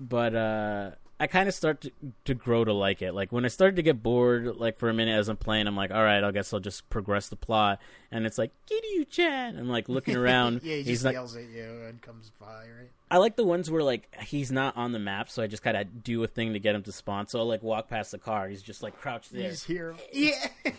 But 0.00 0.34
uh, 0.34 0.90
I 1.18 1.26
kind 1.26 1.48
of 1.48 1.54
start 1.54 1.80
to, 1.82 1.90
to 2.26 2.34
grow 2.34 2.64
to 2.64 2.72
like 2.74 3.00
it. 3.00 3.12
Like 3.12 3.32
when 3.32 3.44
I 3.46 3.48
started 3.48 3.76
to 3.76 3.82
get 3.82 4.02
bored, 4.02 4.56
like 4.56 4.76
for 4.78 4.90
a 4.90 4.94
minute 4.94 5.18
as 5.18 5.28
I'm 5.28 5.38
playing, 5.38 5.66
I'm 5.66 5.76
like, 5.76 5.90
all 5.90 6.02
right, 6.02 6.22
I 6.22 6.30
guess 6.30 6.52
I'll 6.52 6.60
just 6.60 6.90
progress 6.90 7.28
the 7.28 7.36
plot. 7.36 7.80
And 8.10 8.26
it's 8.26 8.36
like, 8.36 8.52
Kiryu 8.70 9.08
Chan. 9.08 9.58
I'm 9.58 9.68
like 9.68 9.88
looking 9.88 10.14
around. 10.16 10.60
yeah, 10.62 10.76
he 10.76 10.82
he's 10.82 10.86
just 10.86 11.04
like, 11.06 11.14
yells 11.14 11.34
at 11.34 11.48
you 11.48 11.64
and 11.88 12.02
comes 12.02 12.30
by, 12.38 12.46
right? 12.46 12.90
I 13.10 13.18
like 13.18 13.36
the 13.36 13.44
ones 13.44 13.70
where 13.70 13.82
like 13.82 14.14
he's 14.24 14.52
not 14.52 14.76
on 14.76 14.92
the 14.92 14.98
map, 14.98 15.30
so 15.30 15.42
I 15.42 15.46
just 15.46 15.62
kind 15.62 15.76
of 15.76 16.02
do 16.04 16.22
a 16.22 16.26
thing 16.26 16.52
to 16.52 16.58
get 16.58 16.74
him 16.74 16.82
to 16.82 16.92
spawn. 16.92 17.28
So 17.28 17.38
I'll 17.38 17.46
like 17.46 17.62
walk 17.62 17.88
past 17.88 18.10
the 18.10 18.18
car, 18.18 18.48
he's 18.48 18.62
just 18.62 18.82
like 18.82 18.98
crouched 19.00 19.32
there. 19.32 19.48
He's 19.48 19.62
here. 19.64 19.94
Yeah. 20.12 20.48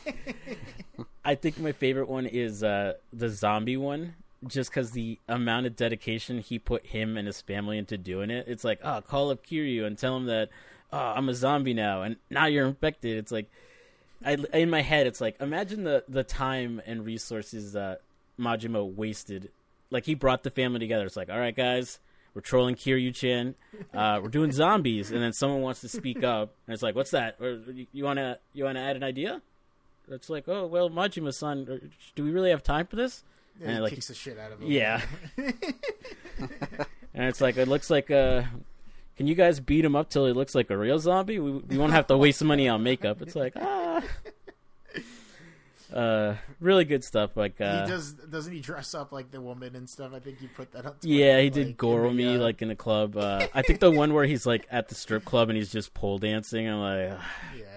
I 1.26 1.36
think 1.36 1.58
my 1.60 1.72
favorite 1.74 2.08
one 2.10 2.26
is 2.26 2.64
uh, 2.64 2.94
the 3.12 3.30
zombie 3.30 3.76
one, 3.78 4.16
just 4.46 4.70
because 4.70 4.92
the 4.92 5.20
amount 5.28 5.66
of 5.66 5.76
dedication 5.76 6.40
he 6.40 6.60
put 6.60 6.88
him 6.88 7.18
and 7.18 7.26
his 7.26 7.42
family 7.42 7.78
into 7.78 7.98
doing 7.98 8.30
it. 8.30 8.48
It's 8.48 8.64
like, 8.64 8.80
oh, 8.84 9.02
call 9.02 9.32
up 9.32 9.46
Kiryu 9.46 9.86
and 9.86 9.98
tell 9.98 10.16
him 10.16 10.26
that, 10.26 10.50
oh, 10.92 11.14
I'm 11.16 11.30
a 11.30 11.34
zombie 11.34 11.74
now, 11.74 12.04
and 12.04 12.18
now 12.30 12.46
you're 12.46 12.68
infected. 12.68 13.18
It's 13.18 13.32
like, 13.32 13.50
I 14.26 14.38
in 14.54 14.70
my 14.70 14.82
head, 14.82 15.08
it's 15.08 15.22
like, 15.22 15.40
imagine 15.40 15.84
the 15.84 16.04
the 16.08 16.24
time 16.24 16.82
and 16.86 17.06
resources 17.06 17.74
that 17.74 18.02
Majima 18.40 18.86
wasted. 18.86 19.52
Like 19.90 20.06
he 20.06 20.16
brought 20.16 20.44
the 20.44 20.52
family 20.52 20.80
together. 20.80 21.06
It's 21.06 21.18
like, 21.18 21.30
all 21.30 21.40
right, 21.40 21.56
guys. 21.56 22.00
We're 22.34 22.42
trolling 22.42 22.76
Kiryu 22.76 23.16
Chan. 23.16 23.56
Uh, 23.96 24.20
we're 24.22 24.30
doing 24.30 24.52
zombies, 24.52 25.10
and 25.10 25.24
then 25.24 25.34
someone 25.34 25.62
wants 25.62 25.82
to 25.82 25.90
speak 25.90 26.24
up, 26.24 26.54
and 26.68 26.74
it's 26.76 26.84
like, 26.84 26.94
"What's 26.94 27.10
that? 27.10 27.38
Or, 27.42 27.60
you 27.92 28.04
want 28.04 28.18
to 28.18 28.38
you 28.54 28.64
want 28.64 28.76
to 28.76 28.82
add 28.82 28.96
an 28.96 29.04
idea?" 29.04 29.42
it's 30.10 30.30
like, 30.30 30.48
oh 30.48 30.66
well, 30.66 30.90
Majima-san, 30.90 31.92
do 32.16 32.24
we 32.24 32.32
really 32.32 32.50
have 32.50 32.64
time 32.64 32.88
for 32.88 32.96
this? 32.96 33.24
Yeah, 33.60 33.68
And, 33.68 33.76
he 33.76 33.82
like- 33.82 33.94
kicks 33.94 34.08
the 34.08 34.14
shit 34.14 34.38
out 34.40 34.52
of 34.52 34.62
him. 34.62 34.72
Yeah. 34.72 35.02
And 37.14 37.26
it's 37.30 37.42
like 37.42 37.58
it 37.58 37.68
looks 37.68 37.90
like 37.90 38.12
uh 38.12 38.44
can 39.16 39.26
you 39.26 39.34
guys 39.34 39.60
beat 39.60 39.84
him 39.84 39.96
up 39.96 40.08
till 40.12 40.28
he 40.28 40.34
looks 40.34 40.54
like 40.54 40.70
a 40.70 40.78
real 40.78 41.00
zombie? 41.00 41.40
We 41.40 41.52
we 41.52 41.76
won't 41.78 41.94
have 41.94 42.06
to 42.08 42.18
waste 42.18 42.44
money 42.44 42.70
on 42.70 42.84
makeup. 42.84 43.22
It's 43.24 43.36
like 43.36 43.54
ah. 43.60 44.04
Uh, 45.94 46.36
really 46.60 46.84
good 46.84 47.02
stuff. 47.02 47.38
Like, 47.38 47.62
uh, 47.62 47.86
he 47.86 47.92
does. 47.92 48.12
Doesn't 48.12 48.52
he 48.52 48.60
dress 48.60 48.94
up 48.94 49.14
like 49.14 49.32
the 49.32 49.40
woman 49.40 49.74
and 49.74 49.90
stuff? 49.90 50.12
I 50.14 50.20
think 50.20 50.42
you 50.42 50.50
put 50.54 50.74
that 50.74 50.86
up. 50.86 50.98
yeah, 51.02 51.38
he 51.40 51.46
like, 51.46 51.54
did 51.54 51.78
Goro 51.78 52.12
me 52.12 52.36
uh, 52.36 52.40
like 52.40 52.62
in 52.62 52.68
the 52.68 52.76
club. 52.76 53.16
Uh, 53.16 53.48
I 53.54 53.62
think 53.62 53.80
the 53.86 53.90
one 53.90 54.14
where 54.14 54.26
he's 54.26 54.46
like 54.46 54.68
at 54.70 54.90
the 54.90 54.96
strip 54.96 55.24
club 55.24 55.48
and 55.50 55.58
he's 55.58 55.72
just 55.72 55.94
pole 55.94 56.18
dancing. 56.18 56.68
I'm 56.68 56.80
like, 56.82 57.12
"Ugh, 57.18 57.26
Yeah, 57.58 57.77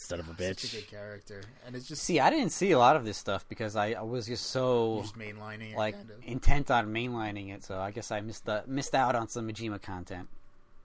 son 0.00 0.20
of 0.20 0.28
a 0.28 0.32
bitch. 0.32 0.60
such 0.60 0.64
a 0.64 0.76
bitch. 0.76 0.80
good 0.80 0.90
character, 0.90 1.42
and 1.66 1.76
it's 1.76 1.86
just 1.88 2.02
See, 2.02 2.18
I 2.20 2.30
didn't 2.30 2.50
see 2.52 2.70
a 2.72 2.78
lot 2.78 2.96
of 2.96 3.04
this 3.04 3.16
stuff 3.16 3.44
because 3.48 3.76
I, 3.76 3.92
I 3.92 4.02
was 4.02 4.26
just 4.26 4.46
so 4.46 5.00
just 5.02 5.18
mainlining 5.18 5.72
it. 5.72 5.76
like 5.76 5.94
kind 5.96 6.10
of. 6.10 6.16
intent 6.26 6.70
on 6.70 6.92
mainlining 6.92 7.54
it. 7.54 7.62
So 7.64 7.78
I 7.78 7.90
guess 7.90 8.10
I 8.10 8.20
missed 8.20 8.46
the, 8.46 8.62
missed 8.66 8.94
out 8.94 9.14
on 9.14 9.28
some 9.28 9.48
Majima 9.48 9.80
content, 9.80 10.28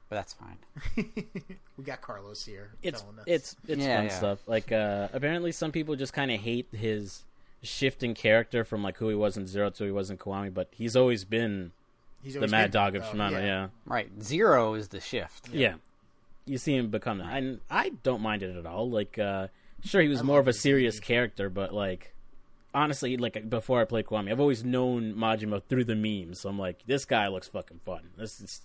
but 0.09 0.15
that's 0.17 0.33
fine. 0.33 0.57
we 1.77 1.83
got 1.83 2.01
Carlos 2.01 2.45
here. 2.45 2.71
It's 2.83 3.01
us. 3.01 3.07
it's 3.25 3.55
it's 3.67 3.81
Yeah, 3.81 3.97
fun 3.97 4.05
yeah. 4.05 4.11
stuff. 4.17 4.39
Like, 4.47 4.71
uh, 4.71 5.07
apparently 5.13 5.51
some 5.51 5.71
people 5.71 5.95
just 5.95 6.13
kind 6.13 6.31
of 6.31 6.39
hate 6.41 6.67
his 6.71 7.23
shift 7.63 8.03
in 8.03 8.13
character 8.13 8.63
from 8.63 8.83
like 8.83 8.97
who 8.97 9.09
he 9.09 9.15
was 9.15 9.37
in 9.37 9.47
Zero 9.47 9.69
to 9.71 9.77
who 9.79 9.85
he 9.85 9.91
was 9.91 10.09
in 10.09 10.17
Kiwami, 10.17 10.53
but 10.53 10.67
he's 10.71 10.95
always 10.95 11.23
been 11.23 11.71
He's 12.23 12.33
the 12.33 12.47
Mad 12.47 12.71
been- 12.71 12.81
Dog 12.81 12.95
of 12.95 13.03
oh, 13.03 13.13
Shimano. 13.15 13.31
yeah. 13.41 13.67
Right, 13.85 14.09
zero 14.21 14.73
is 14.73 14.87
the 14.89 14.99
shift. 14.99 15.49
Yeah. 15.53 15.75
You 16.45 16.57
see 16.57 16.75
him 16.75 16.89
become 16.89 17.17
that. 17.19 17.33
And 17.37 17.59
I 17.69 17.89
don't 18.03 18.21
mind 18.21 18.43
it 18.43 18.55
at 18.55 18.65
all. 18.65 18.89
Like, 18.89 19.17
uh, 19.17 19.47
sure, 19.83 20.01
he 20.01 20.07
was 20.07 20.19
I 20.19 20.23
more 20.23 20.39
of 20.39 20.47
a 20.47 20.53
serious 20.53 20.95
movie. 20.95 21.05
character, 21.05 21.49
but, 21.49 21.73
like, 21.73 22.13
honestly, 22.73 23.17
like, 23.17 23.49
before 23.49 23.81
I 23.81 23.85
played 23.85 24.05
Kiwami, 24.05 24.31
I've 24.31 24.39
always 24.39 24.63
known 24.63 25.15
Majima 25.15 25.61
through 25.67 25.85
the 25.85 25.95
memes. 25.95 26.41
So 26.41 26.49
I'm 26.49 26.59
like, 26.59 26.85
this 26.85 27.05
guy 27.05 27.27
looks 27.29 27.47
fucking 27.47 27.79
fun. 27.83 28.09
This 28.17 28.39
is 28.39 28.61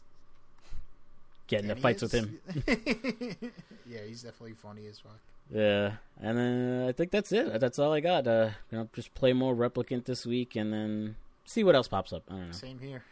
getting 1.46 1.70
And 1.70 1.78
into 1.78 1.88
he 1.88 1.94
fights 1.94 2.02
with 2.02 2.12
him. 2.12 2.38
yeah, 3.88 4.00
he's 4.06 4.22
definitely 4.22 4.54
funny 4.54 4.86
as 4.86 4.98
fuck. 4.98 5.18
Yeah. 5.52 5.92
And 6.20 6.38
then 6.38 6.86
I 6.88 6.92
think 6.92 7.10
that's 7.10 7.32
it. 7.32 7.58
That's 7.60 7.78
all 7.78 7.92
I 7.92 8.00
got. 8.00 8.26
Uh, 8.26 8.50
you 8.70 8.78
know, 8.78 8.88
just 8.94 9.14
play 9.14 9.32
more 9.32 9.54
Replicant 9.54 10.04
this 10.04 10.26
week 10.26 10.54
and 10.54 10.72
then 10.72 11.16
see 11.44 11.64
what 11.64 11.74
else 11.74 11.88
pops 11.88 12.12
up. 12.12 12.22
I 12.28 12.34
don't 12.34 12.46
know. 12.46 12.52
Same 12.52 12.78
here. 12.78 13.02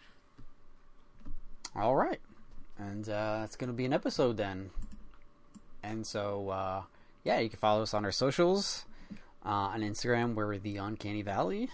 All 1.77 1.95
right, 1.95 2.19
and 2.79 3.09
uh, 3.09 3.43
it's 3.45 3.57
going 3.57 3.69
to 3.69 3.75
be 3.75 3.85
an 3.85 3.93
episode 3.93 4.37
then. 4.37 4.71
And 5.83 6.07
so, 6.07 6.51
uh, 6.51 6.83
yeah, 7.25 7.39
you 7.39 7.49
can 7.49 7.59
follow 7.59 7.83
us 7.83 7.95
on 7.95 8.05
our 8.05 8.13
socials. 8.13 8.85
Uh, 9.45 9.71
on 9.73 9.81
Instagram, 9.81 10.35
we're 10.35 10.59
the 10.59 10.77
Uncanny 10.77 11.23
Valley. 11.23 11.71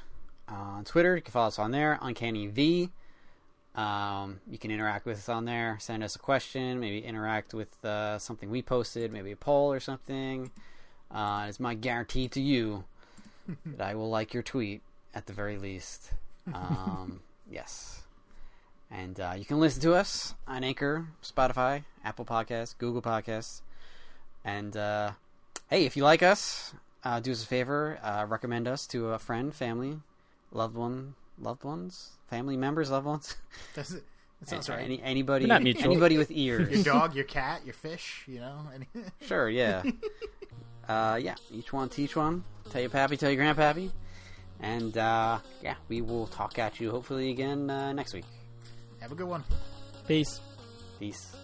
Uh, 0.48 0.54
on 0.54 0.84
Twitter, 0.84 1.16
you 1.16 1.22
can 1.22 1.32
follow 1.32 1.48
us 1.48 1.58
on 1.58 1.70
there, 1.70 1.98
Uncanny 2.02 2.46
V. 2.46 2.90
Um, 3.74 4.40
you 4.48 4.58
can 4.58 4.70
interact 4.70 5.04
with 5.04 5.18
us 5.18 5.28
on 5.28 5.46
there. 5.46 5.78
Send 5.80 6.04
us 6.04 6.14
a 6.14 6.18
question. 6.18 6.78
Maybe 6.78 7.04
interact 7.04 7.54
with 7.54 7.84
uh, 7.84 8.18
something 8.18 8.50
we 8.50 8.62
posted. 8.62 9.12
Maybe 9.12 9.32
a 9.32 9.36
poll 9.36 9.72
or 9.72 9.80
something. 9.80 10.50
Uh, 11.10 11.46
it's 11.48 11.58
my 11.58 11.74
guarantee 11.74 12.28
to 12.28 12.40
you 12.40 12.84
that 13.66 13.88
I 13.88 13.94
will 13.94 14.10
like 14.10 14.32
your 14.32 14.42
tweet 14.42 14.82
at 15.14 15.26
the 15.26 15.32
very 15.32 15.56
least. 15.56 16.12
Um, 16.52 17.20
yes. 17.50 18.03
And 18.90 19.18
uh, 19.18 19.34
you 19.36 19.44
can 19.44 19.58
listen 19.58 19.82
to 19.82 19.94
us 19.94 20.34
on 20.46 20.62
Anchor, 20.62 21.08
Spotify, 21.22 21.84
Apple 22.04 22.24
Podcasts, 22.24 22.76
Google 22.76 23.02
Podcasts. 23.02 23.62
And 24.44 24.76
uh, 24.76 25.12
hey, 25.68 25.84
if 25.84 25.96
you 25.96 26.04
like 26.04 26.22
us, 26.22 26.74
uh, 27.02 27.20
do 27.20 27.32
us 27.32 27.42
a 27.42 27.46
favor, 27.46 27.98
uh, 28.02 28.26
recommend 28.28 28.68
us 28.68 28.86
to 28.88 29.08
a 29.08 29.18
friend, 29.18 29.54
family, 29.54 30.00
loved 30.52 30.76
one, 30.76 31.14
loved 31.40 31.64
ones, 31.64 32.10
family 32.28 32.56
members, 32.56 32.90
loved 32.90 33.06
ones. 33.06 33.36
Does 33.74 33.92
it? 33.92 34.04
That 34.40 34.48
sounds 34.48 34.68
right. 34.68 34.84
Any, 34.84 35.00
anybody, 35.02 35.46
Not 35.46 35.62
anybody 35.62 36.18
with 36.18 36.30
ears. 36.30 36.70
your 36.70 36.84
dog, 36.84 37.14
your 37.16 37.24
cat, 37.24 37.62
your 37.64 37.74
fish. 37.74 38.24
You 38.26 38.40
know. 38.40 38.58
Any... 38.74 38.86
sure, 39.26 39.48
yeah. 39.48 39.82
Uh, 40.88 41.18
yeah, 41.20 41.34
each 41.50 41.72
one 41.72 41.88
teach 41.88 42.14
one. 42.14 42.44
Tell 42.70 42.80
your 42.80 42.90
pappy, 42.90 43.16
tell 43.16 43.30
your 43.30 43.42
grandpappy. 43.42 43.90
And 44.60 44.96
uh, 44.96 45.38
yeah, 45.62 45.74
we 45.88 46.02
will 46.02 46.26
talk 46.26 46.58
at 46.58 46.80
you 46.80 46.90
hopefully 46.90 47.30
again 47.30 47.70
uh, 47.70 47.92
next 47.92 48.12
week. 48.12 48.24
Have 49.04 49.12
a 49.12 49.16
good 49.16 49.28
one. 49.28 49.44
Peace. 50.08 50.40
Peace. 50.98 51.36